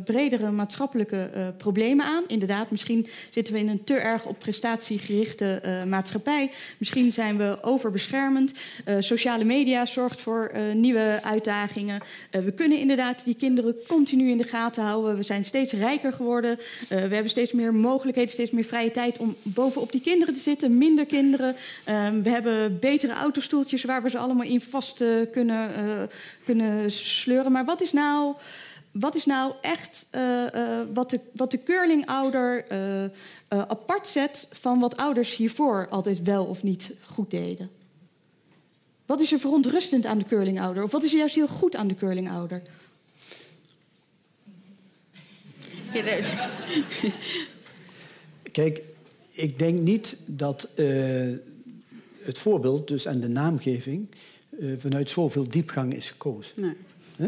bredere 0.06 0.52
maatschappelijke 0.52 1.54
problemen 1.58 2.06
aan. 2.06 2.24
Inderdaad, 2.28 2.72
misschien 2.72 3.08
zitten 3.30 3.54
we 3.54 3.60
in 3.60 3.70
een 3.70 3.84
te 3.84 3.94
erg 3.94 4.26
op 4.26 4.40
prestatiegerichte 4.40 5.62
maatschappij. 5.88 6.52
Misschien 6.78 7.14
zijn 7.14 7.38
we 7.38 7.58
overbeschermend. 7.62 8.54
sociale 9.00 9.44
media 9.44 9.86
zorgt 9.86 10.22
voor 10.22 10.52
nieuwe 10.74 11.20
uitdagingen. 11.24 12.02
we 12.32 12.52
kunnen 12.52 12.80
inderdaad 12.80 13.26
die 13.26 13.36
kinderen 13.36 13.76
continu 13.88 14.30
in 14.30 14.38
de 14.38 14.44
gaten 14.44 14.84
houden. 14.84 15.18
We 15.18 15.24
zijn 15.24 15.46
steeds 15.46 15.74
rijker 15.74 16.14
geworden. 16.14 16.58
we 16.90 16.96
hebben 16.96 17.30
steeds 17.30 17.52
meer 17.52 17.74
mogelijkheden, 17.74 18.32
steeds 18.32 18.52
meer 18.52 18.64
vrije 18.64 18.92
tijd 18.94 19.18
om 19.18 19.36
bovenop 19.42 19.92
die 19.92 20.02
kinderen 20.02 20.34
te 20.34 20.40
zitten, 20.40 20.78
minder 20.78 21.06
kinderen. 21.06 21.56
Um, 21.90 22.24
we 22.24 22.30
hebben 22.30 22.80
betere 22.80 23.14
autostoeltjes 23.14 23.84
waar 23.84 24.02
we 24.02 24.10
ze 24.10 24.18
allemaal 24.18 24.46
in 24.46 24.62
vast 24.62 25.02
uh, 25.02 25.32
kunnen, 25.32 25.70
uh, 25.70 26.04
kunnen 26.46 26.92
sleuren. 26.92 27.52
Maar 27.52 27.66
wat 27.66 27.82
is 27.82 27.92
nou, 27.92 28.36
wat 28.92 29.16
is 29.16 29.26
nou 29.26 29.54
echt 29.62 30.08
uh, 30.16 30.44
wat, 30.94 31.10
de, 31.10 31.20
wat 31.34 31.52
de 31.52 31.64
curlingouder 31.64 32.66
apart 33.48 34.08
zet 34.08 34.48
van 34.52 34.80
wat 34.80 34.98
ouders 34.98 35.36
hiervoor 35.36 35.88
altijd 35.90 36.22
wel 36.24 36.46
of 36.46 36.64
niet 36.64 36.92
goed 37.02 37.32
deden? 37.32 37.70
Wat 39.06 39.22
is 39.22 39.32
er 39.32 39.40
verontrustend 39.40 40.06
aan 40.06 40.18
de 40.18 40.26
curlingouder? 40.26 40.84
Of 40.84 40.92
wat 40.92 41.04
is 41.04 41.12
er 41.12 41.18
juist 41.18 41.36
heel 41.36 41.48
goed 41.48 41.76
aan 41.76 41.88
de 41.88 41.96
curlingouder? 41.96 42.62
Kijk, 48.54 48.82
ik 49.32 49.60
denk 49.60 49.80
niet 49.80 50.18
dat 50.26 50.70
uh, 50.76 51.36
het 52.22 52.38
voorbeeld 52.38 52.88
dus 52.88 53.06
en 53.06 53.20
de 53.20 53.28
naamgeving 53.28 54.08
uh, 54.60 54.74
vanuit 54.78 55.10
zoveel 55.10 55.48
diepgang 55.48 55.94
is 55.94 56.10
gekozen. 56.12 56.62
Nee. 56.62 56.76
Huh? 57.18 57.28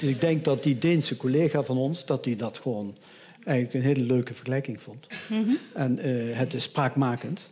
Dus 0.00 0.08
ik 0.08 0.20
denk 0.20 0.44
dat 0.44 0.62
die 0.62 0.78
Deense 0.78 1.16
collega 1.16 1.62
van 1.62 1.78
ons, 1.78 2.04
dat 2.04 2.24
die 2.24 2.36
dat 2.36 2.58
gewoon 2.58 2.96
eigenlijk 3.44 3.74
een 3.74 3.94
hele 3.94 4.04
leuke 4.04 4.34
vergelijking 4.34 4.82
vond. 4.82 5.06
Mm 5.28 5.44
-hmm. 5.44 5.58
En 5.74 6.08
uh, 6.08 6.36
het 6.36 6.54
is 6.54 6.62
spraakmakend. 6.62 7.50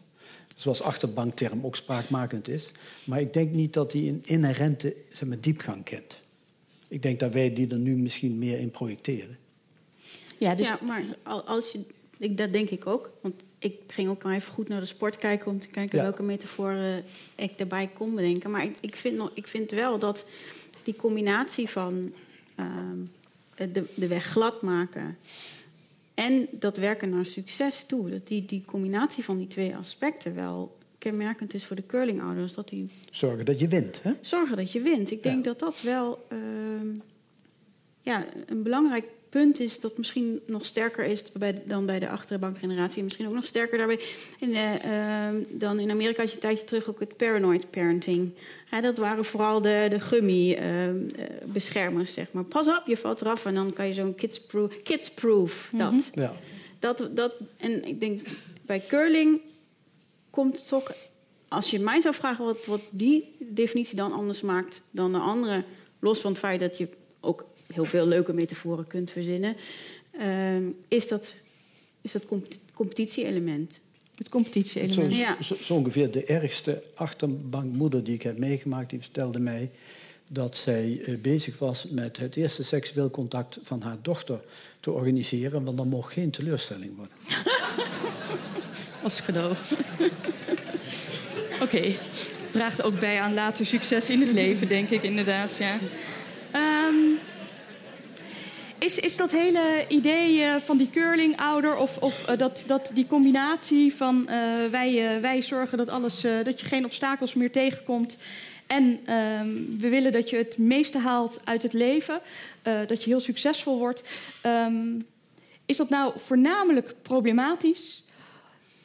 Zoals 0.57 0.83
achterbankterm 0.83 1.65
ook 1.65 1.77
spraakmakend 1.77 2.49
is. 2.49 2.69
Maar 3.05 3.21
ik 3.21 3.35
denk 3.35 3.53
niet 3.53 3.73
dat 3.73 3.93
hij 3.93 4.09
een 4.09 4.21
inherente 4.25 4.97
zeg 5.13 5.29
maar, 5.29 5.41
diepgang 5.41 5.85
kent. 5.85 6.19
Ik 6.89 7.03
denk 7.03 7.21
dat 7.21 7.33
wij 7.33 7.53
die 7.53 7.69
er 7.69 7.79
nu 7.79 7.97
misschien 7.97 8.39
meer 8.39 8.59
in 8.59 8.71
projecteren. 8.71 9.39
Ja, 10.39 10.55
dus... 10.55 10.69
ja 10.69 10.79
maar 10.83 11.05
als 11.45 11.73
je 11.73 11.81
ik, 12.21 12.37
dat 12.37 12.53
denk 12.53 12.71
ik 12.71 12.87
ook. 12.87 13.11
Want 13.21 13.43
ik 13.59 13.75
ging 13.87 14.09
ook 14.09 14.23
maar 14.23 14.35
even 14.35 14.53
goed 14.53 14.69
naar 14.69 14.81
de 14.81 14.87
sport 14.87 15.17
kijken 15.17 15.51
om 15.51 15.59
te 15.59 15.69
kijken 15.69 15.99
ja. 15.99 16.05
welke 16.05 16.23
metaforen 16.23 17.05
ik 17.35 17.59
daarbij 17.59 17.91
kon 17.95 18.15
bedenken. 18.15 18.51
Maar 18.51 18.65
ik, 18.65 18.81
ik, 18.81 18.97
vind, 18.97 19.31
ik 19.35 19.47
vind 19.47 19.71
wel 19.71 19.99
dat 19.99 20.25
die 20.85 20.97
combinatie 20.97 21.69
van 21.69 22.13
uh, 22.61 22.67
de, 23.55 23.85
de 23.95 24.07
weg 24.07 24.25
glad 24.25 24.63
maken 24.63 25.19
en 26.21 26.49
dat 26.51 26.77
werken 26.77 27.11
naar 27.11 27.27
succes 27.27 27.85
toe, 27.85 28.11
dat 28.11 28.27
die, 28.27 28.45
die 28.45 28.63
combinatie 28.67 29.25
van 29.25 29.39
die 29.39 29.47
twee 29.47 29.77
aspecten 29.77 30.35
wel 30.35 30.79
kenmerkend 30.99 31.55
is 31.55 31.65
voor 31.65 31.77
de 31.77 31.87
curlingouders. 31.87 32.55
Dat 32.55 32.69
die... 32.69 32.89
Zorgen 33.11 33.45
dat 33.45 33.61
je 33.61 33.69
wint, 33.69 34.03
hè? 34.03 34.13
Zorgen 34.21 34.57
dat 34.57 34.73
je 34.73 34.81
wint. 34.81 35.11
Ik 35.11 35.23
denk 35.23 35.37
ja. 35.37 35.43
dat 35.43 35.59
dat 35.59 35.81
wel 35.83 36.27
uh, 36.33 36.39
ja, 38.01 38.27
een 38.47 38.63
belangrijk 38.63 39.05
punt 39.31 39.61
is 39.61 39.81
dat 39.81 39.97
misschien 39.97 40.41
nog 40.47 40.67
sterker 40.67 41.05
is 41.05 41.23
bij, 41.33 41.63
dan 41.65 41.87
bij 41.87 41.99
de 41.99 42.09
achterbankgeneratie. 42.09 43.03
Misschien 43.03 43.27
ook 43.27 43.35
nog 43.35 43.47
sterker 43.47 43.79
daarbij. 43.79 44.01
In, 44.39 44.51
uh, 44.51 44.75
uh, 44.75 44.81
dan 45.49 45.79
in 45.79 45.91
Amerika 45.91 46.21
had 46.21 46.29
je 46.29 46.35
een 46.35 46.41
tijdje 46.41 46.65
terug 46.65 46.89
ook 46.89 47.01
het 47.01 47.17
paranoid 47.17 47.71
parenting. 47.71 48.33
Dat 48.81 48.97
waren 48.97 49.25
vooral 49.25 49.61
de, 49.61 49.87
de 49.91 50.01
gummy-beschermers, 50.01 52.09
uh, 52.09 52.15
zeg 52.15 52.33
maar. 52.33 52.45
Pas 52.45 52.67
op, 52.67 52.83
je 52.87 52.97
valt 52.97 53.21
eraf 53.21 53.47
en 53.47 53.55
dan 53.55 53.73
kan 53.73 53.87
je 53.87 53.93
zo'n 53.93 54.15
kids-proof... 54.15 54.83
Kids-proof, 54.83 55.73
dat. 55.77 55.93
Mm 55.93 56.03
-hmm. 56.13 56.23
ja. 56.23 56.33
dat, 56.79 57.09
dat. 57.11 57.33
En 57.57 57.85
ik 57.85 58.01
denk, 58.01 58.27
bij 58.63 58.83
curling 58.89 59.41
komt 60.31 60.57
het 60.57 60.67
toch... 60.67 60.93
Als 61.49 61.71
je 61.71 61.79
mij 61.79 62.01
zou 62.01 62.15
vragen 62.15 62.45
wat, 62.45 62.67
wat 62.67 62.81
die 62.91 63.37
definitie 63.39 63.97
dan 63.97 64.13
anders 64.13 64.41
maakt 64.41 64.83
dan 64.91 65.13
de 65.13 65.19
andere... 65.19 65.65
los 66.01 66.21
van 66.21 66.31
het 66.31 66.41
feit 66.41 66.61
dat 66.61 66.79
je 66.79 66.89
ook 67.21 67.45
heel 67.73 67.85
veel 67.85 68.07
leuke 68.07 68.33
metaforen 68.33 68.87
kunt 68.87 69.11
verzinnen, 69.11 69.57
ehm, 70.19 70.63
is 70.89 71.09
dat, 71.09 71.35
is 72.01 72.13
dat 72.13 72.27
compet- 72.27 72.59
competitie-element. 72.75 73.81
Het 74.17 74.29
competitie-element. 74.29 75.13
Zo, 75.13 75.19
Ja. 75.19 75.43
zo, 75.43 75.55
zo 75.55 75.75
ongeveer 75.75 76.11
de 76.11 76.25
ergste 76.25 76.83
achterbankmoeder 76.95 78.05
die 78.05 78.15
ik 78.15 78.23
heb 78.23 78.39
meegemaakt, 78.39 78.91
die 78.91 79.01
vertelde 79.01 79.39
mij 79.39 79.71
dat 80.29 80.57
zij 80.57 81.01
eh, 81.05 81.15
bezig 81.17 81.59
was 81.59 81.87
met 81.91 82.17
het 82.17 82.37
eerste 82.37 82.65
seksueel 82.65 83.11
contact 83.11 83.59
van 83.63 83.83
haar 83.83 83.97
dochter 84.03 84.41
te 84.81 84.91
organiseren, 84.91 85.65
want 85.65 85.77
dan 85.77 85.89
mocht 85.89 86.13
geen 86.13 86.31
teleurstelling 86.31 86.97
worden. 86.97 87.15
Als 89.03 89.23
cadeau. 89.23 89.55
Oké. 91.63 91.93
Draagt 92.51 92.83
ook 92.83 93.01
bij 93.01 93.21
aan 93.21 93.35
later 93.35 93.67
succes 93.67 94.11
in 94.11 94.21
het 94.21 94.33
leven, 94.33 94.69
denk 94.69 94.91
ik 94.91 95.03
inderdaad. 95.03 95.57
Ja. 95.57 95.79
Is, 98.81 98.99
is 98.99 99.17
dat 99.17 99.31
hele 99.31 99.85
idee 99.89 100.43
eh, 100.43 100.57
van 100.57 100.77
die 100.77 100.91
curlingouder 100.91 101.77
of, 101.77 101.97
of 101.99 102.27
eh, 102.27 102.39
dat, 102.39 102.65
dat 102.67 102.91
die 102.95 103.07
combinatie 103.07 103.95
van 103.95 104.29
eh, 104.29 104.39
wij, 104.71 105.21
wij 105.21 105.43
zorgen 105.43 105.79
dat, 105.79 105.89
alles, 105.89 106.21
dat 106.21 106.61
je 106.61 106.67
geen 106.67 106.85
obstakels 106.85 107.35
meer 107.35 107.53
tegenkomt 107.53 108.19
en 108.67 109.01
ehm, 109.05 109.49
we 109.79 109.89
willen 109.89 110.13
dat 110.13 110.31
je 110.31 110.37
het 110.37 110.59
meeste 110.59 110.99
haalt 110.99 111.41
uit 111.45 111.63
het 111.63 111.73
leven, 111.73 112.21
dat 112.63 113.03
je 113.03 113.11
heel 113.11 113.21
succesvol 113.21 113.79
wordt. 113.79 114.03
Ehm, 114.41 115.01
is 115.67 115.77
dat 115.77 115.89
nou 115.89 116.13
voornamelijk 116.17 116.95
problematisch? 117.03 118.03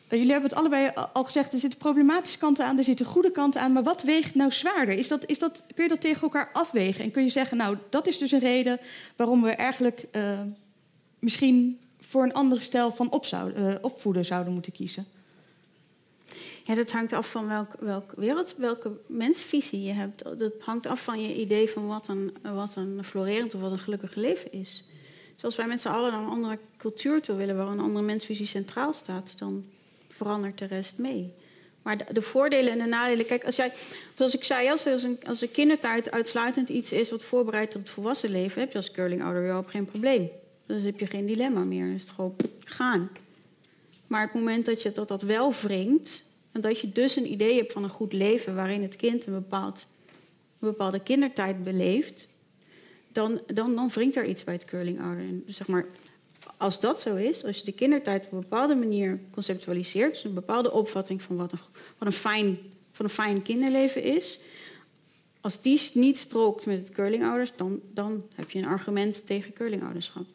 Jullie 0.10 0.32
hebben 0.32 0.49
het 0.49 0.60
allebei 0.60 0.91
al 1.14 1.24
gezegd, 1.24 1.53
er 1.53 1.60
zitten 1.60 1.80
problematische 1.80 2.38
kanten 2.38 2.66
aan, 2.66 2.78
er 2.78 2.84
zitten 2.84 3.06
goede 3.06 3.32
kanten 3.32 3.62
aan. 3.62 3.72
Maar 3.72 3.84
wat 3.84 4.01
weegt 4.03 4.36
nou 4.36 4.51
zwaarder? 4.51 4.97
Is 4.97 5.08
dat, 5.08 5.26
is 5.26 5.39
dat, 5.39 5.66
kun 5.74 5.84
je 5.84 5.89
dat 5.89 6.01
tegen 6.01 6.22
elkaar 6.22 6.49
afwegen? 6.53 7.03
En 7.03 7.12
kun 7.12 7.24
je 7.24 7.30
zeggen, 7.30 7.58
nou, 7.58 7.78
dat 7.89 8.08
is 8.08 8.18
dus 8.18 8.32
een 8.32 8.39
reden 8.39 8.80
waarom 9.16 9.41
we 9.41 9.49
eigenlijk 9.49 10.06
eh, 10.12 10.39
misschien 11.20 11.80
voor 11.99 12.24
een 12.24 12.34
andere 12.34 12.62
stijl 12.62 12.91
van 12.91 13.12
op 13.12 13.26
eh, 13.26 13.76
opvoeden 13.82 14.26
zouden 14.26 14.53
moeten 14.53 14.72
kiezen? 14.72 15.06
Ja, 16.64 16.76
dat 16.76 16.91
hangt 16.91 17.14
af 17.14 17.32
van 17.32 17.47
welk, 17.47 17.76
welk 17.80 18.14
wereld, 18.16 18.56
welke 18.58 18.91
mensvisie 19.08 19.84
je 19.84 19.91
hebt. 19.91 20.24
Dat 20.39 20.53
hangt 20.60 20.86
af 20.86 21.03
van 21.03 21.22
je 21.22 21.36
idee 21.36 21.70
van 21.70 21.88
wat 21.88 22.08
een, 22.08 22.36
wat 22.41 22.76
een 22.76 23.03
florerend 23.03 23.53
of 23.53 23.62
wat 23.62 23.72
een 23.72 23.80
gelukkig 23.80 24.16
leven 24.16 24.51
is. 24.51 24.86
Zoals 25.36 25.56
wij 25.56 25.68
met 25.68 25.82
z'n 25.82 25.88
allen 25.88 26.12
naar 26.12 26.22
een 26.22 26.28
andere 26.28 26.60
cultuur 26.78 27.22
toe 27.22 27.36
willen, 27.36 27.58
waar 27.58 27.68
een 27.68 27.80
andere 27.80 28.06
mensvisie 28.06 28.45
centraal 28.45 28.93
staat, 28.93 29.34
dan 29.38 29.66
verandert 30.16 30.57
de 30.57 30.66
rest 30.66 30.97
mee. 30.97 31.34
Maar 31.82 31.97
de, 31.97 32.05
de 32.11 32.22
voordelen 32.22 32.72
en 32.72 32.78
de 32.78 32.86
nadelen. 32.86 33.26
Kijk, 33.26 33.45
als 33.45 33.55
jij, 33.55 33.74
zoals 34.16 34.36
ik 34.36 34.43
zei, 34.43 34.70
als, 34.70 34.86
als, 35.26 35.41
een, 35.41 35.51
kindertijd 35.51 36.11
uitsluitend 36.11 36.70
iets 36.70 36.91
is 36.91 37.09
wat 37.09 37.24
voorbereidt 37.24 37.76
op 37.76 37.82
het 37.82 37.89
volwassen 37.89 38.30
leven, 38.30 38.61
heb 38.61 38.72
je 38.72 38.78
als 38.78 38.91
curlingouder 38.91 39.57
op 39.57 39.68
geen 39.68 39.86
probleem. 39.86 40.30
Dus 40.66 40.84
heb 40.84 40.99
je 40.99 41.05
geen 41.05 41.26
dilemma 41.26 41.63
meer. 41.63 41.86
Dan 41.86 41.95
is 41.95 42.01
het 42.01 42.11
gewoon 42.11 42.36
gaan. 42.59 43.09
Maar 44.07 44.22
het 44.22 44.34
moment 44.34 44.66
dat 44.66 44.82
je 44.82 44.91
dat, 44.91 45.07
dat 45.07 45.22
wel 45.22 45.53
wringt, 45.53 46.24
en 46.51 46.61
dat 46.61 46.80
je 46.80 46.91
dus 46.91 47.16
een 47.16 47.32
idee 47.32 47.55
hebt 47.55 47.74
van 47.74 47.84
een 47.84 47.89
goed 47.89 48.13
leven 48.13 48.55
waarin 48.55 48.82
het 48.82 48.95
kind 48.95 49.26
een, 49.26 49.34
bepaald, 49.34 49.86
een 50.59 50.68
bepaalde 50.68 51.03
kindertijd 51.03 51.63
beleeft, 51.63 52.28
dan, 53.11 53.41
dan, 53.53 53.76
dan 53.76 53.89
wringt 53.89 54.16
er 54.16 54.28
iets 54.28 54.43
bij 54.43 54.53
het 54.53 54.66
curlingouder. 54.66 55.24
En 55.24 55.43
dus 55.45 55.55
zeg 55.55 55.68
maar, 55.68 55.86
als 56.58 56.80
dat 56.80 57.01
zo 57.01 57.16
is, 57.16 57.43
als 57.43 57.58
je 57.58 57.66
de 57.66 57.72
kindertijd 57.72 58.26
op 58.26 58.32
een 58.32 58.39
bepaalde 58.39 58.76
manier 58.76 59.20
conceptualiseert, 59.32 60.14
dus 60.14 60.24
een 60.24 60.34
bepaalde 60.34 60.72
opvatting 60.72 61.22
van 61.22 61.36
wat 61.36 61.51
een, 61.51 61.60
wat 61.97 62.08
een, 62.08 62.14
fijn, 62.14 62.58
van 62.91 63.06
een 63.06 63.12
fijn 63.12 63.41
kinderleven 63.41 64.03
is, 64.03 64.39
als 65.41 65.62
die 65.62 65.82
niet 65.93 66.18
strookt 66.18 66.66
met 66.66 66.78
het 66.78 66.89
curlingouders, 66.89 67.51
dan, 67.56 67.80
dan 67.93 68.24
heb 68.34 68.49
je 68.49 68.60
een 68.60 68.66
argument 68.66 69.26
tegen 69.26 69.53
curlingouderschap. 69.53 70.26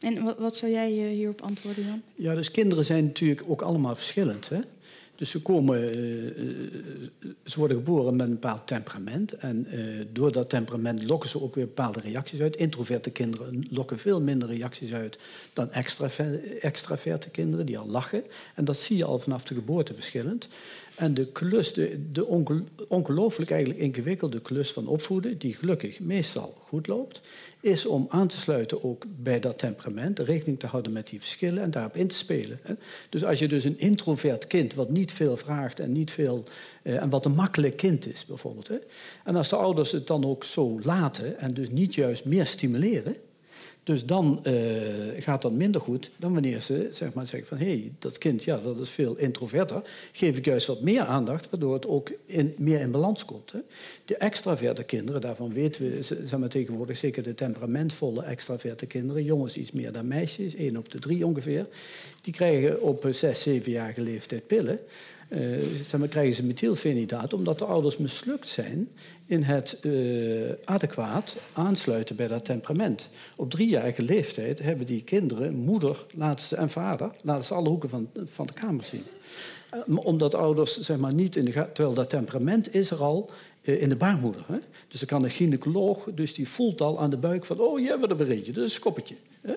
En 0.00 0.22
wat, 0.22 0.38
wat 0.38 0.56
zou 0.56 0.72
jij 0.72 0.90
hierop 0.90 1.42
antwoorden, 1.42 1.84
Jan? 1.84 2.02
Ja, 2.14 2.34
dus 2.34 2.50
kinderen 2.50 2.84
zijn 2.84 3.04
natuurlijk 3.04 3.42
ook 3.46 3.62
allemaal 3.62 3.96
verschillend. 3.96 4.48
Hè? 4.48 4.60
Dus 5.22 5.30
ze, 5.30 5.42
komen, 5.42 5.92
eh, 5.92 6.26
eh, 6.26 6.32
ze 7.44 7.58
worden 7.58 7.76
geboren 7.76 8.16
met 8.16 8.26
een 8.26 8.32
bepaald 8.32 8.66
temperament. 8.66 9.32
En 9.32 9.66
eh, 9.66 9.78
door 10.12 10.32
dat 10.32 10.48
temperament 10.48 11.02
lokken 11.02 11.28
ze 11.28 11.42
ook 11.42 11.54
weer 11.54 11.66
bepaalde 11.66 12.00
reacties 12.00 12.40
uit. 12.40 12.56
Introverte 12.56 13.10
kinderen 13.10 13.66
lokken 13.70 13.98
veel 13.98 14.20
minder 14.20 14.48
reacties 14.48 14.92
uit 14.92 15.18
dan 15.52 15.72
extraver- 15.72 16.58
extraverte 16.60 17.28
kinderen 17.30 17.66
die 17.66 17.78
al 17.78 17.86
lachen. 17.86 18.22
En 18.54 18.64
dat 18.64 18.76
zie 18.76 18.96
je 18.96 19.04
al 19.04 19.18
vanaf 19.18 19.44
de 19.44 19.54
geboorte 19.54 19.94
verschillend. 19.94 20.48
En 20.96 21.14
de 21.14 21.26
klus, 21.26 21.72
de, 21.72 22.10
de 22.12 22.26
onge- 22.26 22.64
ongelooflijk 22.88 23.50
eigenlijk 23.50 23.80
ingewikkelde 23.80 24.40
klus 24.40 24.72
van 24.72 24.86
opvoeden, 24.86 25.38
die 25.38 25.54
gelukkig 25.54 26.00
meestal 26.00 26.54
goed 26.60 26.86
loopt, 26.86 27.20
is 27.60 27.86
om 27.86 28.06
aan 28.08 28.26
te 28.26 28.36
sluiten 28.36 28.84
ook 28.84 29.04
bij 29.22 29.40
dat 29.40 29.58
temperament, 29.58 30.18
rekening 30.18 30.58
te 30.58 30.66
houden 30.66 30.92
met 30.92 31.08
die 31.08 31.18
verschillen 31.18 31.62
en 31.62 31.70
daarop 31.70 31.96
in 31.96 32.06
te 32.06 32.14
spelen. 32.14 32.60
Dus 33.08 33.24
als 33.24 33.38
je 33.38 33.48
dus 33.48 33.64
een 33.64 33.78
introvert 33.78 34.46
kind 34.46 34.74
wat 34.74 34.90
niet 34.90 35.12
veel 35.12 35.36
vraagt 35.36 35.80
en 35.80 35.92
niet 35.92 36.10
veel 36.10 36.44
eh, 36.82 37.02
en 37.02 37.10
wat 37.10 37.24
een 37.24 37.34
makkelijk 37.34 37.76
kind 37.76 38.12
is 38.12 38.24
bijvoorbeeld, 38.26 38.68
hè, 38.68 38.78
en 39.24 39.36
als 39.36 39.48
de 39.48 39.56
ouders 39.56 39.92
het 39.92 40.06
dan 40.06 40.24
ook 40.24 40.44
zo 40.44 40.80
laten 40.82 41.38
en 41.38 41.54
dus 41.54 41.70
niet 41.70 41.94
juist 41.94 42.24
meer 42.24 42.46
stimuleren, 42.46 43.16
dus 43.84 44.06
dan 44.06 44.40
eh, 44.44 44.54
gaat 45.18 45.42
dat 45.42 45.52
minder 45.52 45.80
goed 45.80 46.10
dan 46.16 46.32
wanneer 46.32 46.60
ze 46.60 46.88
zeg 46.92 47.14
maar, 47.14 47.26
zeggen 47.26 47.48
van... 47.48 47.58
hé, 47.58 47.72
hey, 47.72 47.92
dat 47.98 48.18
kind 48.18 48.44
ja, 48.44 48.56
dat 48.56 48.78
is 48.78 48.90
veel 48.90 49.16
introverter. 49.16 49.82
Geef 50.12 50.36
ik 50.36 50.44
juist 50.44 50.66
wat 50.66 50.80
meer 50.80 51.04
aandacht, 51.04 51.50
waardoor 51.50 51.74
het 51.74 51.86
ook 51.86 52.10
in, 52.26 52.54
meer 52.58 52.80
in 52.80 52.90
balans 52.90 53.24
komt. 53.24 53.52
Hè. 53.52 53.58
De 54.04 54.16
extraverte 54.16 54.84
kinderen, 54.84 55.20
daarvan 55.20 55.52
weten 55.52 55.90
we 55.90 56.02
zeg 56.02 56.38
maar, 56.38 56.48
tegenwoordig... 56.48 56.96
zeker 56.96 57.22
de 57.22 57.34
temperamentvolle 57.34 58.22
extraverte 58.22 58.86
kinderen... 58.86 59.24
jongens 59.24 59.56
iets 59.56 59.72
meer 59.72 59.92
dan 59.92 60.08
meisjes, 60.08 60.54
één 60.54 60.76
op 60.76 60.90
de 60.90 60.98
drie 60.98 61.26
ongeveer... 61.26 61.66
die 62.20 62.32
krijgen 62.32 62.82
op 62.82 63.04
eh, 63.04 63.12
zes, 63.12 63.42
zevenjarige 63.42 64.02
leeftijd 64.02 64.46
pillen... 64.46 64.80
Eh, 65.32 65.58
zeg 65.86 66.00
maar, 66.00 66.08
krijgen 66.08 66.34
ze 66.34 66.44
methylfenidaat 66.44 67.32
omdat 67.32 67.58
de 67.58 67.64
ouders 67.64 67.96
mislukt 67.96 68.48
zijn 68.48 68.88
in 69.26 69.42
het 69.42 69.78
eh, 69.80 69.92
adequaat 70.64 71.36
aansluiten 71.52 72.16
bij 72.16 72.28
dat 72.28 72.44
temperament. 72.44 73.08
Op 73.36 73.50
driejarige 73.50 74.02
leeftijd 74.02 74.58
hebben 74.58 74.86
die 74.86 75.02
kinderen 75.02 75.54
moeder 75.54 76.04
laten 76.14 76.58
en 76.58 76.70
vader 76.70 77.10
laten 77.22 77.44
ze 77.44 77.54
alle 77.54 77.68
hoeken 77.68 77.88
van, 77.88 78.10
van 78.24 78.46
de 78.46 78.52
kamer 78.52 78.84
zien. 78.84 79.02
Eh, 79.70 79.80
omdat 79.86 80.34
ouders 80.34 80.80
zeg 80.80 80.96
maar, 80.96 81.14
niet 81.14 81.36
in 81.36 81.44
de 81.44 81.52
terwijl 81.52 81.94
dat 81.94 82.10
temperament 82.10 82.74
is 82.74 82.90
er 82.90 83.02
al 83.02 83.30
in 83.62 83.88
de 83.88 83.96
baarmoeder. 83.96 84.44
Hè? 84.46 84.58
Dus 84.88 85.00
dan 85.00 85.08
kan 85.08 85.24
een 85.24 85.30
gynaecoloog, 85.30 86.08
dus 86.14 86.34
die 86.34 86.48
voelt 86.48 86.80
al 86.80 87.00
aan 87.00 87.10
de 87.10 87.16
buik 87.16 87.44
van 87.44 87.60
oh, 87.60 87.80
je 87.80 87.86
hebt 87.86 88.10
er 88.10 88.16
weer 88.16 88.30
eentje, 88.30 88.52
dat 88.52 88.64
is 88.64 88.70
een 88.70 88.80
skoppertje. 88.80 89.14
Hè? 89.40 89.54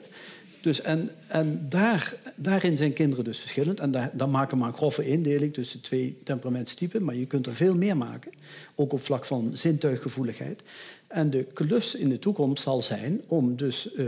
Dus 0.66 0.82
en 0.82 1.09
en 1.28 1.66
daar, 1.70 2.13
daarin 2.36 2.78
zijn 2.78 2.93
kinderen 2.93 3.24
dus 3.24 3.39
verschillend. 3.39 3.80
En 3.80 3.91
daar, 3.91 4.11
dan 4.13 4.32
maken 4.32 4.53
we 4.53 4.63
maar 4.63 4.68
een 4.68 4.78
grove 4.78 5.05
indeling 5.05 5.53
tussen 5.53 5.82
twee 5.82 6.18
temperamentstypen. 6.24 7.03
Maar 7.03 7.16
je 7.16 7.26
kunt 7.26 7.45
er 7.45 7.55
veel 7.55 7.76
meer 7.76 7.97
maken. 7.97 8.31
Ook 8.76 8.94
op 8.94 9.03
vlak 9.03 9.26
van 9.26 9.52
zintuiggevoeligheid. 9.53 10.61
En 11.07 11.30
de 11.30 11.44
klus 11.44 11.95
in 11.95 12.10
de 12.10 12.19
toekomst 12.19 12.64
zal 12.64 12.81
zijn 12.81 13.22
om 13.27 13.56
dus 13.56 13.94
eh, 13.94 14.06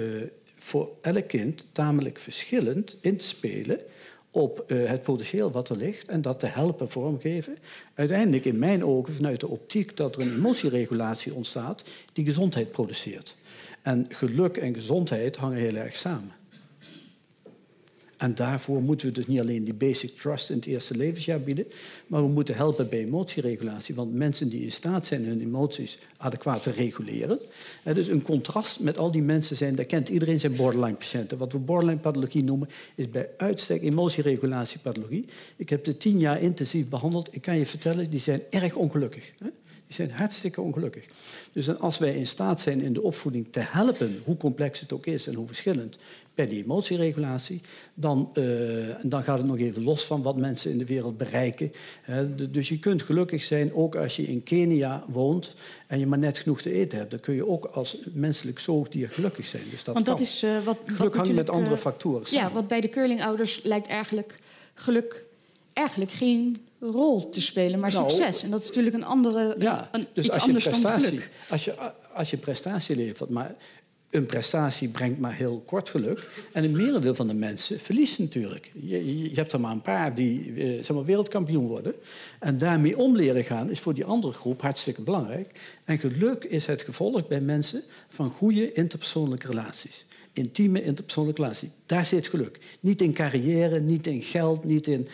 voor 0.55 0.89
elk 1.01 1.27
kind 1.27 1.65
tamelijk 1.71 2.19
verschillend 2.19 2.97
in 3.01 3.17
te 3.17 3.25
spelen 3.25 3.79
op 4.31 4.63
eh, 4.67 4.85
het 4.85 5.01
potentieel 5.01 5.51
wat 5.51 5.69
er 5.69 5.77
ligt 5.77 6.07
en 6.07 6.21
dat 6.21 6.39
te 6.39 6.47
helpen 6.47 6.89
vormgeven. 6.89 7.57
Uiteindelijk 7.93 8.45
in 8.45 8.59
mijn 8.59 8.85
ogen 8.85 9.13
vanuit 9.13 9.39
de 9.39 9.47
optiek 9.47 9.97
dat 9.97 10.15
er 10.15 10.21
een 10.21 10.35
emotieregulatie 10.35 11.33
ontstaat 11.33 11.83
die 12.13 12.25
gezondheid 12.25 12.71
produceert. 12.71 13.35
En 13.81 14.05
geluk 14.09 14.57
en 14.57 14.73
gezondheid 14.73 15.35
hangen 15.35 15.57
heel 15.57 15.75
erg 15.75 15.95
samen. 15.95 16.31
En 18.17 18.35
daarvoor 18.35 18.81
moeten 18.81 19.07
we 19.07 19.13
dus 19.13 19.27
niet 19.27 19.39
alleen 19.39 19.63
die 19.63 19.73
basic 19.73 20.17
trust 20.17 20.49
in 20.49 20.55
het 20.55 20.65
eerste 20.65 20.97
levensjaar 20.97 21.41
bieden, 21.41 21.65
maar 22.07 22.21
we 22.21 22.27
moeten 22.27 22.55
helpen 22.55 22.89
bij 22.89 22.99
emotieregulatie. 22.99 23.95
Want 23.95 24.13
mensen 24.13 24.49
die 24.49 24.63
in 24.63 24.71
staat 24.71 25.05
zijn 25.05 25.25
hun 25.25 25.41
emoties 25.41 25.97
adequaat 26.17 26.63
te 26.63 26.71
reguleren. 26.71 27.39
Hè, 27.83 27.93
dus 27.93 28.07
een 28.07 28.21
contrast 28.21 28.79
met 28.79 28.97
al 28.97 29.11
die 29.11 29.21
mensen 29.21 29.55
zijn, 29.55 29.75
daar 29.75 29.85
kent 29.85 30.09
iedereen 30.09 30.39
zijn 30.39 30.55
borderline-patiënten. 30.55 31.37
Wat 31.37 31.51
we 31.51 31.57
borderline-pathologie 31.57 32.43
noemen, 32.43 32.69
is 32.95 33.09
bij 33.09 33.29
uitstek 33.37 33.81
emotieregulatiepathologie. 33.81 35.25
Ik 35.55 35.69
heb 35.69 35.83
de 35.83 35.97
tien 35.97 36.19
jaar 36.19 36.41
intensief 36.41 36.89
behandeld. 36.89 37.35
Ik 37.35 37.41
kan 37.41 37.57
je 37.57 37.65
vertellen, 37.65 38.09
die 38.09 38.19
zijn 38.19 38.41
erg 38.49 38.75
ongelukkig. 38.75 39.31
Hè? 39.37 39.47
Die 39.87 39.95
zijn 39.95 40.11
hartstikke 40.11 40.61
ongelukkig. 40.61 41.05
Dus 41.51 41.67
en 41.67 41.79
als 41.79 41.97
wij 41.97 42.15
in 42.15 42.27
staat 42.27 42.61
zijn 42.61 42.81
in 42.81 42.93
de 42.93 43.01
opvoeding 43.01 43.47
te 43.51 43.59
helpen, 43.59 44.19
hoe 44.23 44.37
complex 44.37 44.79
het 44.79 44.93
ook 44.93 45.05
is 45.05 45.27
en 45.27 45.33
hoe 45.33 45.47
verschillend, 45.47 45.97
bij 46.37 46.47
die 46.47 46.63
emotieregulatie, 46.63 47.61
dan, 47.93 48.29
eh, 48.33 48.43
dan 49.01 49.23
gaat 49.23 49.37
het 49.37 49.47
nog 49.47 49.57
even 49.57 49.83
los 49.83 50.05
van 50.05 50.21
wat 50.21 50.37
mensen 50.37 50.71
in 50.71 50.77
de 50.77 50.85
wereld 50.85 51.17
bereiken. 51.17 51.71
Dus 52.49 52.69
je 52.69 52.79
kunt 52.79 53.01
gelukkig 53.01 53.43
zijn, 53.43 53.73
ook 53.73 53.95
als 53.95 54.15
je 54.15 54.23
in 54.23 54.43
Kenia 54.43 55.03
woont 55.07 55.53
en 55.87 55.99
je 55.99 56.07
maar 56.07 56.17
net 56.17 56.37
genoeg 56.37 56.61
te 56.61 56.71
eten 56.71 56.97
hebt. 56.97 57.11
Dan 57.11 57.19
kun 57.19 57.33
je 57.33 57.47
ook 57.47 57.65
als 57.65 57.97
menselijk 58.13 58.59
zoogdier 58.59 59.09
gelukkig 59.09 59.45
zijn. 59.45 59.63
Dus 59.71 59.83
dat 59.83 59.93
Want 59.93 60.05
dat 60.05 60.15
kan. 60.15 60.23
is 60.23 60.43
eh, 60.43 60.63
wat, 60.63 60.77
Geluk 60.85 61.15
hangt 61.15 61.33
met 61.33 61.49
andere 61.49 61.75
eh, 61.75 61.81
factoren 61.81 62.27
Ja, 62.29 62.51
wat 62.51 62.67
bij 62.67 62.81
de 62.81 62.89
curlingouders 62.89 63.59
lijkt 63.63 63.87
eigenlijk 63.87 64.39
geluk 64.73 65.25
eigenlijk 65.73 66.11
geen 66.11 66.57
rol 66.79 67.29
te 67.29 67.41
spelen, 67.41 67.79
maar 67.79 67.93
Nou, 67.93 68.09
succes. 68.09 68.43
En 68.43 68.49
dat 68.49 68.61
is 68.61 68.67
natuurlijk 68.67 68.95
een 68.95 69.05
andere, 69.05 69.55
Ja, 69.59 69.89
een, 69.91 70.07
dus 70.13 70.25
iets 70.25 70.33
als 70.33 70.45
je, 70.45 70.51
prestatie, 70.51 71.07
geluk. 71.07 71.29
als, 71.49 71.65
je, 71.65 71.73
als 72.13 72.29
je 72.29 72.37
prestatie 72.37 72.95
levert, 72.95 73.29
maar 73.29 73.55
een 74.09 74.25
prestatie 74.25 74.89
brengt 74.89 75.19
maar 75.19 75.35
heel 75.35 75.63
kort 75.65 75.89
geluk. 75.89 76.29
En 76.51 76.63
een 76.63 76.77
merendeel 76.77 77.15
van 77.15 77.27
de 77.27 77.33
mensen 77.33 77.79
verliest 77.79 78.19
natuurlijk. 78.19 78.71
Je, 78.73 79.29
je 79.29 79.35
hebt 79.35 79.51
er 79.51 79.59
maar 79.59 79.71
een 79.71 79.81
paar 79.81 80.15
die 80.15 80.53
eh, 80.55 80.83
zeg 80.83 80.95
maar, 80.95 81.05
wereldkampioen 81.05 81.67
worden. 81.67 81.93
En 82.39 82.57
daarmee 82.57 82.97
om 82.97 83.15
leren 83.15 83.43
gaan 83.43 83.69
is 83.69 83.79
voor 83.79 83.93
die 83.93 84.05
andere 84.05 84.33
groep 84.33 84.61
hartstikke 84.61 85.01
belangrijk. 85.01 85.59
En 85.85 85.99
geluk 85.99 86.43
is 86.43 86.65
het 86.65 86.81
gevolg 86.81 87.27
bij 87.27 87.41
mensen 87.41 87.83
van 88.07 88.29
goede 88.29 88.71
interpersoonlijke 88.71 89.47
relaties. 89.47 90.05
Intieme 90.33 90.83
interpersoonlijke 90.83 91.41
relaties. 91.41 91.69
Daar 91.85 92.05
zit 92.05 92.27
geluk. 92.27 92.59
Niet 92.79 93.01
in 93.01 93.13
carrière, 93.13 93.79
niet 93.79 94.07
in 94.07 94.21
geld, 94.21 94.63
niet 94.63 94.87
in... 94.87 95.07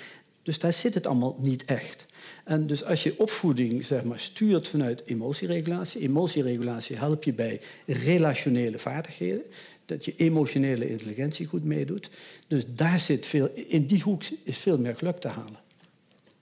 Dus 0.43 0.59
daar 0.59 0.73
zit 0.73 0.93
het 0.93 1.07
allemaal 1.07 1.37
niet 1.39 1.65
echt. 1.65 2.05
En 2.43 2.67
dus 2.67 2.85
als 2.85 3.03
je 3.03 3.19
opvoeding 3.19 3.85
zeg 3.85 4.03
maar, 4.03 4.19
stuurt 4.19 4.67
vanuit 4.67 5.07
emotieregulatie, 5.07 6.01
emotieregulatie 6.01 6.97
helpt 6.97 7.25
je 7.25 7.33
bij 7.33 7.61
relationele 7.85 8.79
vaardigheden, 8.79 9.41
dat 9.85 10.05
je 10.05 10.13
emotionele 10.15 10.89
intelligentie 10.89 11.45
goed 11.45 11.63
meedoet. 11.63 12.09
Dus 12.47 12.63
daar 12.67 12.99
zit 12.99 13.25
veel, 13.25 13.49
in 13.67 13.85
die 13.85 14.01
hoek 14.01 14.23
is 14.43 14.57
veel 14.57 14.77
meer 14.77 14.95
geluk 14.95 15.19
te 15.19 15.27
halen. 15.27 15.59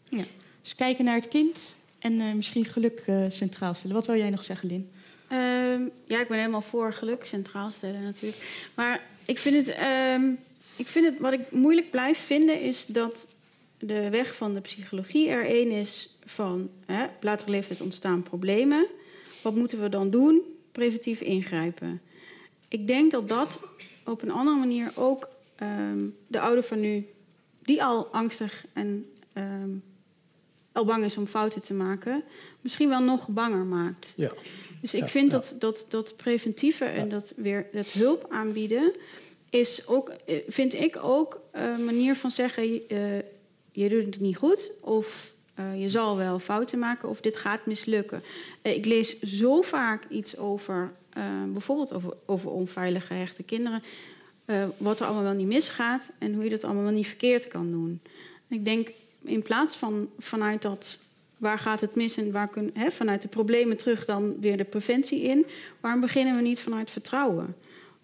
Ja. 0.09 0.23
Dus 0.61 0.75
kijken 0.75 1.05
naar 1.05 1.15
het 1.15 1.27
kind 1.27 1.75
en 1.99 2.13
uh, 2.13 2.33
misschien 2.33 2.65
geluk 2.65 3.03
uh, 3.07 3.23
centraal 3.27 3.73
stellen. 3.73 3.95
Wat 3.95 4.05
wil 4.05 4.17
jij 4.17 4.29
nog 4.29 4.43
zeggen, 4.43 4.69
Lin? 4.69 4.89
Um, 5.31 5.91
ja, 6.07 6.21
ik 6.21 6.27
ben 6.27 6.37
helemaal 6.37 6.61
voor 6.61 6.93
geluk 6.93 7.25
centraal 7.25 7.71
stellen 7.71 8.03
natuurlijk. 8.03 8.69
Maar 8.75 9.07
ik 9.25 9.37
vind 9.37 9.67
het, 9.67 9.77
um, 10.15 10.37
ik 10.75 10.87
vind 10.87 11.05
het 11.05 11.19
wat 11.19 11.33
ik 11.33 11.51
moeilijk 11.51 11.89
blijf 11.89 12.17
vinden 12.17 12.61
is 12.61 12.85
dat 12.85 13.27
de 13.81 14.09
weg 14.09 14.35
van 14.35 14.53
de 14.53 14.61
psychologie 14.61 15.29
er 15.29 15.45
één 15.45 15.71
is 15.71 16.17
van 16.25 16.69
hè, 16.85 17.03
op 17.03 17.23
latere 17.23 17.51
leeftijd 17.51 17.81
ontstaan 17.81 18.23
problemen. 18.23 18.87
Wat 19.43 19.55
moeten 19.55 19.81
we 19.81 19.89
dan 19.89 20.09
doen? 20.09 20.41
Preventief 20.71 21.21
ingrijpen. 21.21 22.01
Ik 22.67 22.87
denk 22.87 23.11
dat 23.11 23.27
dat 23.27 23.59
op 24.05 24.21
een 24.21 24.31
andere 24.31 24.57
manier 24.57 24.91
ook 24.95 25.29
um, 25.61 26.15
de 26.27 26.39
ouder 26.39 26.63
van 26.63 26.79
nu, 26.79 27.07
die 27.63 27.83
al 27.83 28.07
angstig 28.07 28.65
en 28.73 29.05
um, 29.33 29.83
al 30.71 30.85
bang 30.85 31.03
is 31.03 31.17
om 31.17 31.27
fouten 31.27 31.61
te 31.61 31.73
maken, 31.73 32.23
misschien 32.61 32.89
wel 32.89 33.01
nog 33.01 33.27
banger 33.27 33.65
maakt. 33.65 34.13
Ja. 34.15 34.31
Dus 34.81 34.93
ik 34.93 34.99
Ja, 34.99 35.07
vind 35.07 35.31
ja. 35.31 35.37
dat, 35.37 35.55
dat, 35.59 35.85
dat 35.87 36.15
preventieve 36.15 36.85
en 36.85 37.09
dat 37.09 37.33
weer 37.35 37.67
dat 37.71 37.87
hulp 37.87 38.25
aanbieden 38.29 38.93
is 39.49 39.87
ook, 39.87 40.09
eh, 40.09 40.37
vind 40.47 40.73
ik 40.73 40.97
ook 41.03 41.41
een 41.51 41.85
manier 41.85 42.15
van 42.15 42.31
zeggen: 42.31 42.87
eh, 42.87 42.97
je 43.71 43.89
doet 43.89 44.05
het 44.05 44.19
niet 44.19 44.37
goed 44.37 44.71
of 44.79 45.33
eh, 45.53 45.81
je 45.81 45.89
zal 45.89 46.17
wel 46.17 46.39
fouten 46.39 46.79
maken 46.79 47.09
of 47.09 47.21
dit 47.21 47.35
gaat 47.35 47.65
mislukken. 47.65 48.23
Eh, 48.61 48.75
ik 48.75 48.85
lees 48.85 49.19
zo 49.19 49.61
vaak 49.61 50.03
iets 50.09 50.37
over, 50.37 50.91
eh, 51.09 51.23
bijvoorbeeld 51.47 51.93
over, 51.93 52.13
over 52.25 52.49
onveilig 52.49 53.07
gehechte 53.07 53.43
kinderen, 53.43 53.83
wat 54.77 54.99
er 54.99 55.05
allemaal 55.05 55.23
wel 55.23 55.33
niet 55.33 55.47
misgaat 55.47 56.11
en 56.17 56.33
hoe 56.33 56.43
je 56.43 56.49
dat 56.49 56.63
allemaal 56.63 56.83
wel 56.83 56.91
niet 56.91 57.07
verkeerd 57.07 57.47
kan 57.47 57.71
doen. 57.71 57.99
En 58.47 58.55
ik 58.55 58.65
denk 58.65 58.91
in 59.23 59.41
plaats 59.41 59.75
van 59.75 60.09
vanuit 60.19 60.61
dat 60.61 60.97
waar 61.37 61.59
gaat 61.59 61.81
het 61.81 61.95
mis 61.95 62.17
en 62.17 62.31
waar 62.31 62.47
kun, 62.47 62.73
vanuit 62.89 63.21
de 63.21 63.27
problemen 63.27 63.77
terug 63.77 64.05
dan 64.05 64.39
weer 64.39 64.57
de 64.57 64.63
preventie 64.63 65.21
in, 65.21 65.45
waarom 65.79 66.01
beginnen 66.01 66.35
we 66.35 66.41
niet 66.41 66.59
vanuit 66.59 66.91
vertrouwen? 66.91 67.55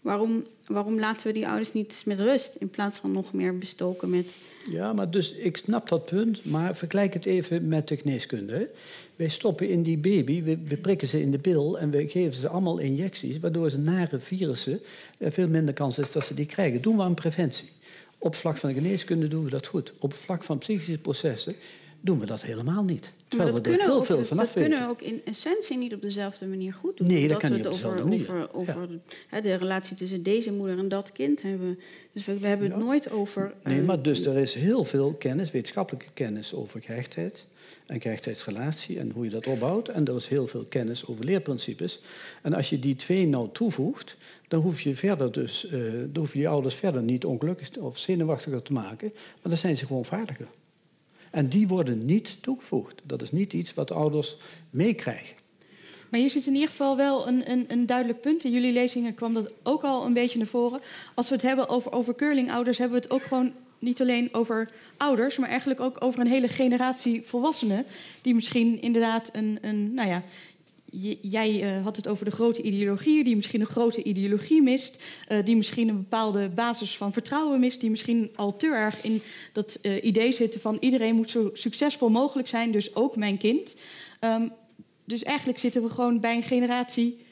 Waarom, 0.07 0.45
waarom 0.67 0.99
laten 0.99 1.27
we 1.27 1.33
die 1.33 1.47
ouders 1.47 1.73
niet 1.73 2.03
met 2.05 2.19
rust 2.19 2.55
in 2.55 2.69
plaats 2.69 2.99
van 2.99 3.11
nog 3.11 3.33
meer 3.33 3.57
bestoken 3.57 4.09
met. 4.09 4.37
Ja, 4.69 4.93
maar 4.93 5.11
dus 5.11 5.31
ik 5.31 5.57
snap 5.57 5.89
dat 5.89 6.05
punt, 6.05 6.45
maar 6.45 6.75
vergelijk 6.75 7.13
het 7.13 7.25
even 7.25 7.67
met 7.67 7.87
de 7.87 7.97
geneeskunde. 7.97 8.69
Wij 9.15 9.29
stoppen 9.29 9.69
in 9.69 9.83
die 9.83 9.97
baby, 9.97 10.43
we, 10.43 10.57
we 10.57 10.77
prikken 10.77 11.07
ze 11.07 11.21
in 11.21 11.31
de 11.31 11.37
bil 11.37 11.79
en 11.79 11.89
we 11.89 12.07
geven 12.07 12.33
ze 12.33 12.49
allemaal 12.49 12.77
injecties, 12.77 13.39
waardoor 13.39 13.69
ze 13.69 13.79
nare 13.79 14.19
virussen 14.19 14.79
eh, 15.17 15.31
veel 15.31 15.47
minder 15.47 15.73
kans 15.73 15.99
is 15.99 16.11
dat 16.11 16.25
ze 16.25 16.33
die 16.33 16.45
krijgen. 16.45 16.81
Doen 16.81 16.97
we 16.97 17.03
aan 17.03 17.13
preventie. 17.13 17.69
Op 18.17 18.35
vlak 18.35 18.57
van 18.57 18.69
de 18.69 18.75
geneeskunde 18.75 19.27
doen 19.27 19.43
we 19.43 19.49
dat 19.49 19.67
goed. 19.67 19.93
Op 19.99 20.13
vlak 20.13 20.43
van 20.43 20.57
psychische 20.57 20.97
processen 20.97 21.55
doen 22.01 22.19
we 22.19 22.25
dat 22.25 22.41
helemaal 22.41 22.83
niet. 22.83 23.13
Terwijl 23.27 23.55
we 23.55 23.61
er 23.61 23.81
heel 23.81 24.03
veel 24.03 24.17
dat 24.17 24.27
vanaf 24.27 24.53
kunnen 24.53 24.69
weten. 24.69 24.85
we 24.85 24.91
ook 24.91 25.01
in 25.01 25.21
essentie 25.25 25.77
niet 25.77 25.93
op 25.93 26.01
dezelfde 26.01 26.45
manier 26.45 26.73
goed 26.73 26.97
doen. 26.97 27.07
Nee, 27.07 27.27
dat 27.27 27.37
kan 27.37 27.49
we 27.49 27.55
niet 27.55 27.65
het 27.65 27.73
over, 27.73 28.53
over, 28.53 28.87
de, 29.41 29.53
relatie 29.53 29.95
tussen 29.95 30.23
deze 30.23 30.51
moeder 30.51 30.77
en 30.77 30.87
dat 30.87 31.11
kind 31.11 31.41
hebben. 31.41 31.79
Dus 32.11 32.25
we, 32.25 32.39
we 32.39 32.47
hebben 32.47 32.71
het 32.71 32.79
Ja. 32.79 32.83
nooit 32.83 33.11
over. 33.11 33.53
Nee, 33.63 33.79
eh, 33.79 33.85
maar 33.85 34.01
dus 34.01 34.25
er 34.25 34.37
is 34.37 34.53
heel 34.53 34.83
veel 34.83 35.13
kennis, 35.13 35.51
wetenschappelijke 35.51 36.11
kennis 36.13 36.53
over 36.53 36.81
gehechtheid 36.81 37.45
en 37.85 38.01
gehechtheidsrelatie 38.01 38.99
en 38.99 39.11
hoe 39.11 39.23
je 39.23 39.29
dat 39.29 39.47
opbouwt. 39.47 39.87
En 39.89 40.05
er 40.05 40.15
is 40.15 40.27
heel 40.27 40.47
veel 40.47 40.65
kennis 40.69 41.05
over 41.05 41.25
leerprincipes. 41.25 42.01
En 42.41 42.53
als 42.53 42.69
je 42.69 42.79
die 42.79 42.95
twee 42.95 43.27
nou 43.27 43.49
toevoegt, 43.51 44.15
dan 44.47 44.61
hoef 44.61 44.81
je, 44.81 44.95
verder 44.95 45.31
dus, 45.31 45.65
eh, 45.65 45.71
dan 45.81 46.23
hoef 46.23 46.33
je 46.33 46.39
die 46.39 46.47
ouders 46.47 46.75
verder 46.75 47.03
niet 47.03 47.25
ongelukkig 47.25 47.77
of 47.77 47.97
zenuwachtiger 47.97 48.61
te 48.61 48.73
maken, 48.73 49.11
maar 49.13 49.49
dan 49.49 49.57
zijn 49.57 49.77
ze 49.77 49.85
gewoon 49.85 50.05
vaardiger. 50.05 50.47
En 51.37 51.47
die 51.47 51.67
worden 51.67 52.05
niet 52.05 52.37
toegevoegd. 52.41 53.01
Dat 53.03 53.21
is 53.21 53.31
niet 53.31 53.53
iets 53.53 53.73
wat 53.73 53.91
ouders 53.91 54.37
meekrijgen. 54.69 55.35
Maar 56.09 56.19
hier 56.19 56.29
zit 56.29 56.45
in 56.45 56.53
ieder 56.53 56.69
geval 56.69 56.97
wel 56.97 57.27
een, 57.27 57.51
een, 57.51 57.65
een 57.67 57.85
duidelijk 57.85 58.21
punt. 58.21 58.43
In 58.43 58.51
jullie 58.51 58.73
lezingen 58.73 59.13
kwam 59.13 59.33
dat 59.33 59.51
ook 59.63 59.83
al 59.83 60.05
een 60.05 60.13
beetje 60.13 60.37
naar 60.37 60.47
voren. 60.47 60.81
Als 61.13 61.29
we 61.29 61.35
het 61.35 61.43
hebben 61.43 61.69
over, 61.69 61.91
over 61.91 62.15
curlingouders, 62.15 62.77
hebben 62.77 62.97
we 62.97 63.03
het 63.03 63.13
ook 63.13 63.23
gewoon 63.23 63.53
niet 63.79 64.01
alleen 64.01 64.29
over 64.31 64.69
ouders, 64.97 65.37
maar 65.37 65.49
eigenlijk 65.49 65.79
ook 65.79 66.03
over 66.03 66.19
een 66.19 66.27
hele 66.27 66.47
generatie 66.47 67.21
volwassenen. 67.21 67.85
Die 68.21 68.35
misschien 68.35 68.81
inderdaad 68.81 69.29
een, 69.33 69.57
een 69.61 69.93
nou 69.93 70.09
ja. 70.09 70.23
Jij 71.21 71.61
eh, 71.61 71.83
had 71.83 71.95
het 71.95 72.07
over 72.07 72.25
de 72.25 72.31
grote 72.31 72.61
ideologie, 72.61 73.23
die 73.23 73.35
misschien 73.35 73.61
een 73.61 73.67
grote 73.67 74.03
ideologie 74.03 74.61
mist, 74.61 75.03
eh, 75.27 75.45
die 75.45 75.55
misschien 75.55 75.87
een 75.87 75.97
bepaalde 75.97 76.49
basis 76.49 76.97
van 76.97 77.13
vertrouwen 77.13 77.59
mist, 77.59 77.81
die 77.81 77.89
misschien 77.89 78.31
al 78.35 78.55
te 78.55 78.67
erg 78.67 79.03
in 79.03 79.21
dat 79.53 79.77
eh, 79.81 80.03
idee 80.03 80.31
zitten 80.31 80.61
van 80.61 80.77
iedereen 80.79 81.15
moet 81.15 81.31
zo 81.31 81.49
succesvol 81.53 82.09
mogelijk 82.09 82.47
zijn, 82.47 82.71
dus 82.71 82.95
ook 82.95 83.15
mijn 83.15 83.37
kind. 83.37 83.75
Ehm, 84.19 84.47
dus 85.05 85.23
eigenlijk 85.23 85.59
zitten 85.59 85.83
we 85.83 85.89
gewoon 85.89 86.19
bij 86.19 86.35
een 86.35 86.43
generatie 86.43 87.25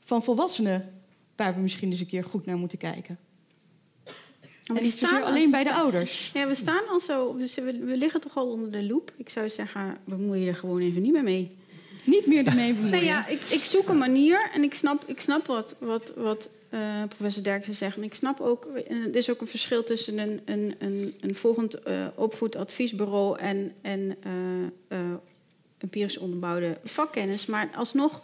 van 0.00 0.24
volwassenen 0.24 1.02
waar 1.36 1.54
we 1.54 1.60
misschien 1.60 1.90
eens 1.90 2.00
een 2.00 2.06
keer 2.06 2.24
goed 2.24 2.46
naar 2.46 2.56
moeten 2.56 2.78
kijken. 2.78 3.18
we 4.64 4.74
en 4.74 4.82
niet 4.82 4.92
staan 4.92 5.22
alleen 5.22 5.50
bij 5.50 5.64
de 5.64 5.72
ouders. 5.72 6.30
Ja, 6.34 6.46
we 6.46 6.54
staan 6.54 6.88
al 6.88 7.00
zo. 7.00 7.36
Dus 7.36 7.54
we, 7.54 7.78
we 7.84 7.96
liggen 7.96 8.20
toch 8.20 8.36
al 8.36 8.50
onder 8.50 8.70
de 8.70 8.86
loep. 8.86 9.12
Ik 9.16 9.28
zou 9.28 9.48
zeggen, 9.48 9.96
bemoei 10.04 10.40
je 10.40 10.48
er 10.48 10.54
gewoon 10.54 10.80
even 10.80 11.02
niet 11.02 11.12
meer 11.12 11.22
mee. 11.22 11.56
Niet 12.04 12.26
meer 12.26 12.46
ermee 12.46 12.72
bemoeien. 12.72 12.90
Nou 12.90 13.04
ja, 13.04 13.26
ik, 13.26 13.42
ik 13.42 13.64
zoek 13.64 13.88
een 13.88 13.98
manier 13.98 14.50
en 14.54 14.62
ik 14.62 14.74
snap, 14.74 15.04
ik 15.06 15.20
snap 15.20 15.46
wat, 15.46 15.74
wat, 15.78 16.12
wat 16.16 16.48
eh, 16.68 17.02
professor 17.08 17.42
Derksen 17.42 17.74
zegt. 17.74 17.96
En 17.96 18.02
ik 18.02 18.14
snap 18.14 18.40
ook, 18.40 18.68
er 18.88 19.16
is 19.16 19.30
ook 19.30 19.40
een 19.40 19.46
verschil 19.46 19.84
tussen 19.84 20.18
een, 20.18 20.40
een, 20.44 20.74
een, 20.78 21.14
een 21.20 21.34
volgend 21.34 21.74
eh, 21.74 22.06
opvoedadviesbureau 22.14 23.38
en, 23.38 23.72
en 23.80 24.16
eh, 24.22 24.98
eh, 24.98 25.14
empirisch 25.78 26.18
onderbouwde 26.18 26.78
vakkennis. 26.84 27.46
Maar 27.46 27.70
alsnog, 27.74 28.20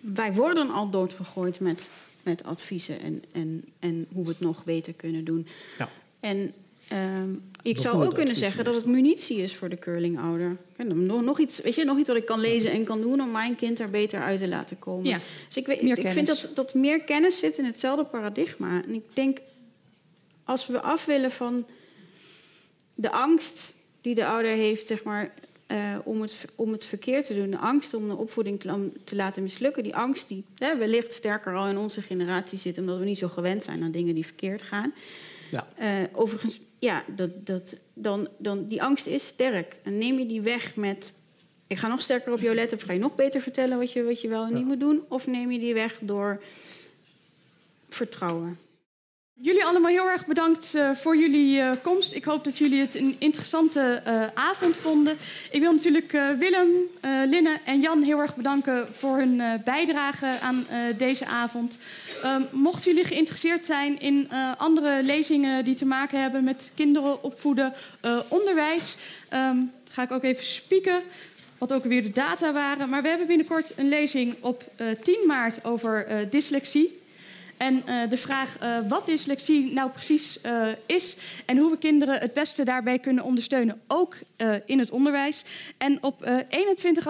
wij 0.00 0.32
worden 0.32 0.70
al 0.70 0.90
doodgegooid 0.90 1.60
met, 1.60 1.90
met 2.22 2.44
adviezen 2.44 3.00
en, 3.00 3.22
en, 3.32 3.64
en 3.78 4.06
hoe 4.12 4.24
we 4.24 4.30
het 4.30 4.40
nog 4.40 4.64
beter 4.64 4.92
kunnen 4.92 5.24
doen. 5.24 5.46
Ja. 5.78 5.88
En 6.20 6.52
ehm, 6.88 7.30
ik 7.66 7.80
zou 7.80 8.06
ook 8.06 8.14
kunnen 8.14 8.36
zeggen 8.36 8.64
dat 8.64 8.74
het 8.74 8.84
munitie 8.84 9.36
is 9.36 9.54
voor 9.54 9.68
de 9.68 9.78
curlingouder. 9.78 10.56
Nog, 10.76 11.22
nog, 11.22 11.38
iets, 11.38 11.60
weet 11.60 11.74
je, 11.74 11.84
nog 11.84 11.98
iets 11.98 12.08
wat 12.08 12.16
ik 12.16 12.26
kan 12.26 12.40
lezen 12.40 12.70
en 12.70 12.84
kan 12.84 13.00
doen 13.00 13.20
om 13.20 13.30
mijn 13.30 13.56
kind 13.56 13.80
er 13.80 13.90
beter 13.90 14.20
uit 14.20 14.38
te 14.38 14.48
laten 14.48 14.78
komen. 14.78 15.08
Ja, 15.08 15.20
dus 15.46 15.56
ik, 15.56 15.66
weet, 15.66 15.98
ik 15.98 16.10
vind 16.10 16.26
dat, 16.26 16.48
dat 16.54 16.74
meer 16.74 17.00
kennis 17.00 17.38
zit 17.38 17.58
in 17.58 17.64
hetzelfde 17.64 18.04
paradigma. 18.04 18.82
En 18.82 18.94
ik 18.94 19.04
denk, 19.12 19.38
als 20.44 20.66
we 20.66 20.80
af 20.80 21.04
willen 21.04 21.30
van 21.30 21.66
de 22.94 23.10
angst 23.10 23.74
die 24.00 24.14
de 24.14 24.26
ouder 24.26 24.52
heeft, 24.52 24.86
zeg 24.86 25.02
maar, 25.02 25.34
eh, 25.66 25.96
om, 26.04 26.22
het, 26.22 26.44
om 26.54 26.72
het 26.72 26.84
verkeerd 26.84 27.26
te 27.26 27.34
doen, 27.34 27.50
de 27.50 27.58
angst 27.58 27.94
om 27.94 28.08
de 28.08 28.16
opvoeding 28.16 28.60
te 29.04 29.16
laten 29.16 29.42
mislukken, 29.42 29.82
die 29.82 29.96
angst 29.96 30.28
die 30.28 30.44
hè, 30.58 30.76
wellicht 30.76 31.12
sterker 31.12 31.56
al 31.56 31.68
in 31.68 31.78
onze 31.78 32.02
generatie 32.02 32.58
zit, 32.58 32.78
omdat 32.78 32.98
we 32.98 33.04
niet 33.04 33.18
zo 33.18 33.28
gewend 33.28 33.64
zijn 33.64 33.82
aan 33.82 33.90
dingen 33.90 34.14
die 34.14 34.24
verkeerd 34.24 34.62
gaan. 34.62 34.92
Ja. 35.50 35.66
Eh, 35.76 35.88
overigens, 36.12 36.60
ja, 36.86 37.04
dat, 37.06 37.46
dat, 37.46 37.76
dan, 37.94 38.28
dan, 38.38 38.66
die 38.66 38.82
angst 38.82 39.06
is 39.06 39.26
sterk. 39.26 39.76
En 39.82 39.98
neem 39.98 40.18
je 40.18 40.26
die 40.26 40.40
weg 40.40 40.76
met... 40.76 41.14
ik 41.66 41.78
ga 41.78 41.88
nog 41.88 42.00
sterker 42.00 42.32
op 42.32 42.40
jou 42.40 42.54
letten... 42.54 42.76
of 42.76 42.82
ga 42.82 42.92
je 42.92 42.98
nog 42.98 43.14
beter 43.14 43.40
vertellen 43.40 43.78
wat 43.78 43.92
je, 43.92 44.04
wat 44.04 44.20
je 44.20 44.28
wel 44.28 44.44
en 44.44 44.54
niet 44.54 44.64
moet 44.64 44.80
doen... 44.80 45.04
of 45.08 45.26
neem 45.26 45.50
je 45.50 45.58
die 45.58 45.74
weg 45.74 45.98
door 46.00 46.42
vertrouwen. 47.88 48.58
Jullie 49.40 49.64
allemaal 49.64 49.90
heel 49.90 50.08
erg 50.08 50.26
bedankt 50.26 50.74
eh, 50.74 50.90
voor 50.90 51.16
jullie 51.16 51.60
eh, 51.60 51.70
komst. 51.82 52.12
Ik 52.12 52.24
hoop 52.24 52.44
dat 52.44 52.58
jullie 52.58 52.80
het 52.80 52.94
een 52.94 53.16
interessante 53.18 54.02
eh, 54.04 54.22
avond 54.34 54.76
vonden. 54.76 55.16
Ik 55.50 55.60
wil 55.60 55.72
natuurlijk 55.72 56.12
Willem, 56.38 56.68
Linne 57.02 57.58
en 57.64 57.80
Jan 57.80 58.02
heel 58.02 58.18
erg 58.18 58.36
bedanken 58.36 58.94
voor 58.94 59.18
hun 59.18 59.42
bijdrage 59.64 60.38
aan 60.40 60.66
deze 60.96 61.26
avond. 61.26 61.78
Ehm, 62.22 62.42
mochten 62.52 62.90
jullie 62.90 63.06
geïnteresseerd 63.06 63.66
zijn 63.66 64.00
in 64.00 64.30
andere 64.56 65.02
lezingen 65.02 65.64
die 65.64 65.74
te 65.74 65.86
maken 65.86 66.20
hebben 66.20 66.44
met 66.44 66.72
kinderen 66.74 67.22
opvoeden, 67.22 67.72
onderwijs, 68.28 68.96
ehm, 69.28 69.56
ga 69.90 70.02
ik 70.02 70.10
ook 70.10 70.22
even 70.22 70.46
spieken. 70.46 71.02
Wat 71.58 71.72
ook 71.72 71.84
weer 71.84 72.02
de 72.02 72.12
data 72.12 72.52
waren. 72.52 72.88
Maar 72.88 73.02
we 73.02 73.08
hebben 73.08 73.26
binnenkort 73.26 73.72
een 73.76 73.88
lezing 73.88 74.36
op 74.40 74.64
eh, 74.76 74.86
10 75.02 75.18
maart 75.26 75.64
over 75.64 76.06
dyslexie. 76.30 77.04
En 77.56 77.82
uh, 77.88 78.08
de 78.08 78.16
vraag 78.16 78.56
uh, 78.62 78.78
wat 78.88 79.06
dyslexie 79.06 79.72
nou 79.72 79.90
precies 79.90 80.38
uh, 80.42 80.68
is 80.86 81.16
en 81.46 81.56
hoe 81.58 81.70
we 81.70 81.78
kinderen 81.78 82.20
het 82.20 82.32
beste 82.32 82.64
daarbij 82.64 82.98
kunnen 82.98 83.24
ondersteunen, 83.24 83.80
ook 83.86 84.16
in 84.66 84.78
het 84.78 84.90
onderwijs. 84.90 85.44
En 85.78 86.02
op 86.02 86.44
21 86.48 87.06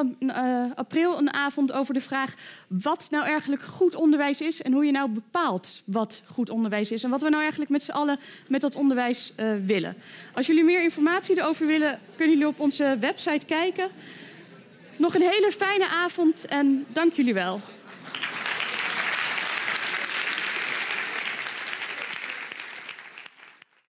april 0.74 1.18
een 1.18 1.32
avond 1.32 1.72
over 1.72 1.94
de 1.94 2.00
vraag 2.00 2.34
wat 2.66 3.06
nou 3.10 3.24
eigenlijk 3.24 3.62
goed 3.62 3.94
onderwijs 3.94 4.40
is 4.40 4.62
en 4.62 4.72
hoe 4.72 4.84
je 4.84 4.92
nou 4.92 5.10
bepaalt 5.10 5.82
wat 5.84 6.22
goed 6.26 6.50
onderwijs 6.50 6.90
is 6.90 7.04
en 7.04 7.10
wat 7.10 7.20
we 7.20 7.28
nou 7.28 7.40
eigenlijk 7.40 7.70
met 7.70 7.82
z'n 7.82 7.90
allen 7.90 8.18
met 8.48 8.60
dat 8.60 8.74
onderwijs 8.74 9.32
willen. 9.64 9.96
Als 10.34 10.46
jullie 10.46 10.64
meer 10.64 10.82
informatie 10.82 11.38
erover 11.38 11.66
willen, 11.66 12.00
kunnen 12.16 12.34
jullie 12.34 12.52
op 12.52 12.60
onze 12.60 12.96
website 13.00 13.46
kijken. 13.46 13.88
Nog 14.96 15.14
een 15.14 15.22
hele 15.22 15.52
fijne 15.52 15.86
avond 15.88 16.46
en 16.46 16.86
dank 16.88 17.12
jullie 17.12 17.34
wel. 17.34 17.60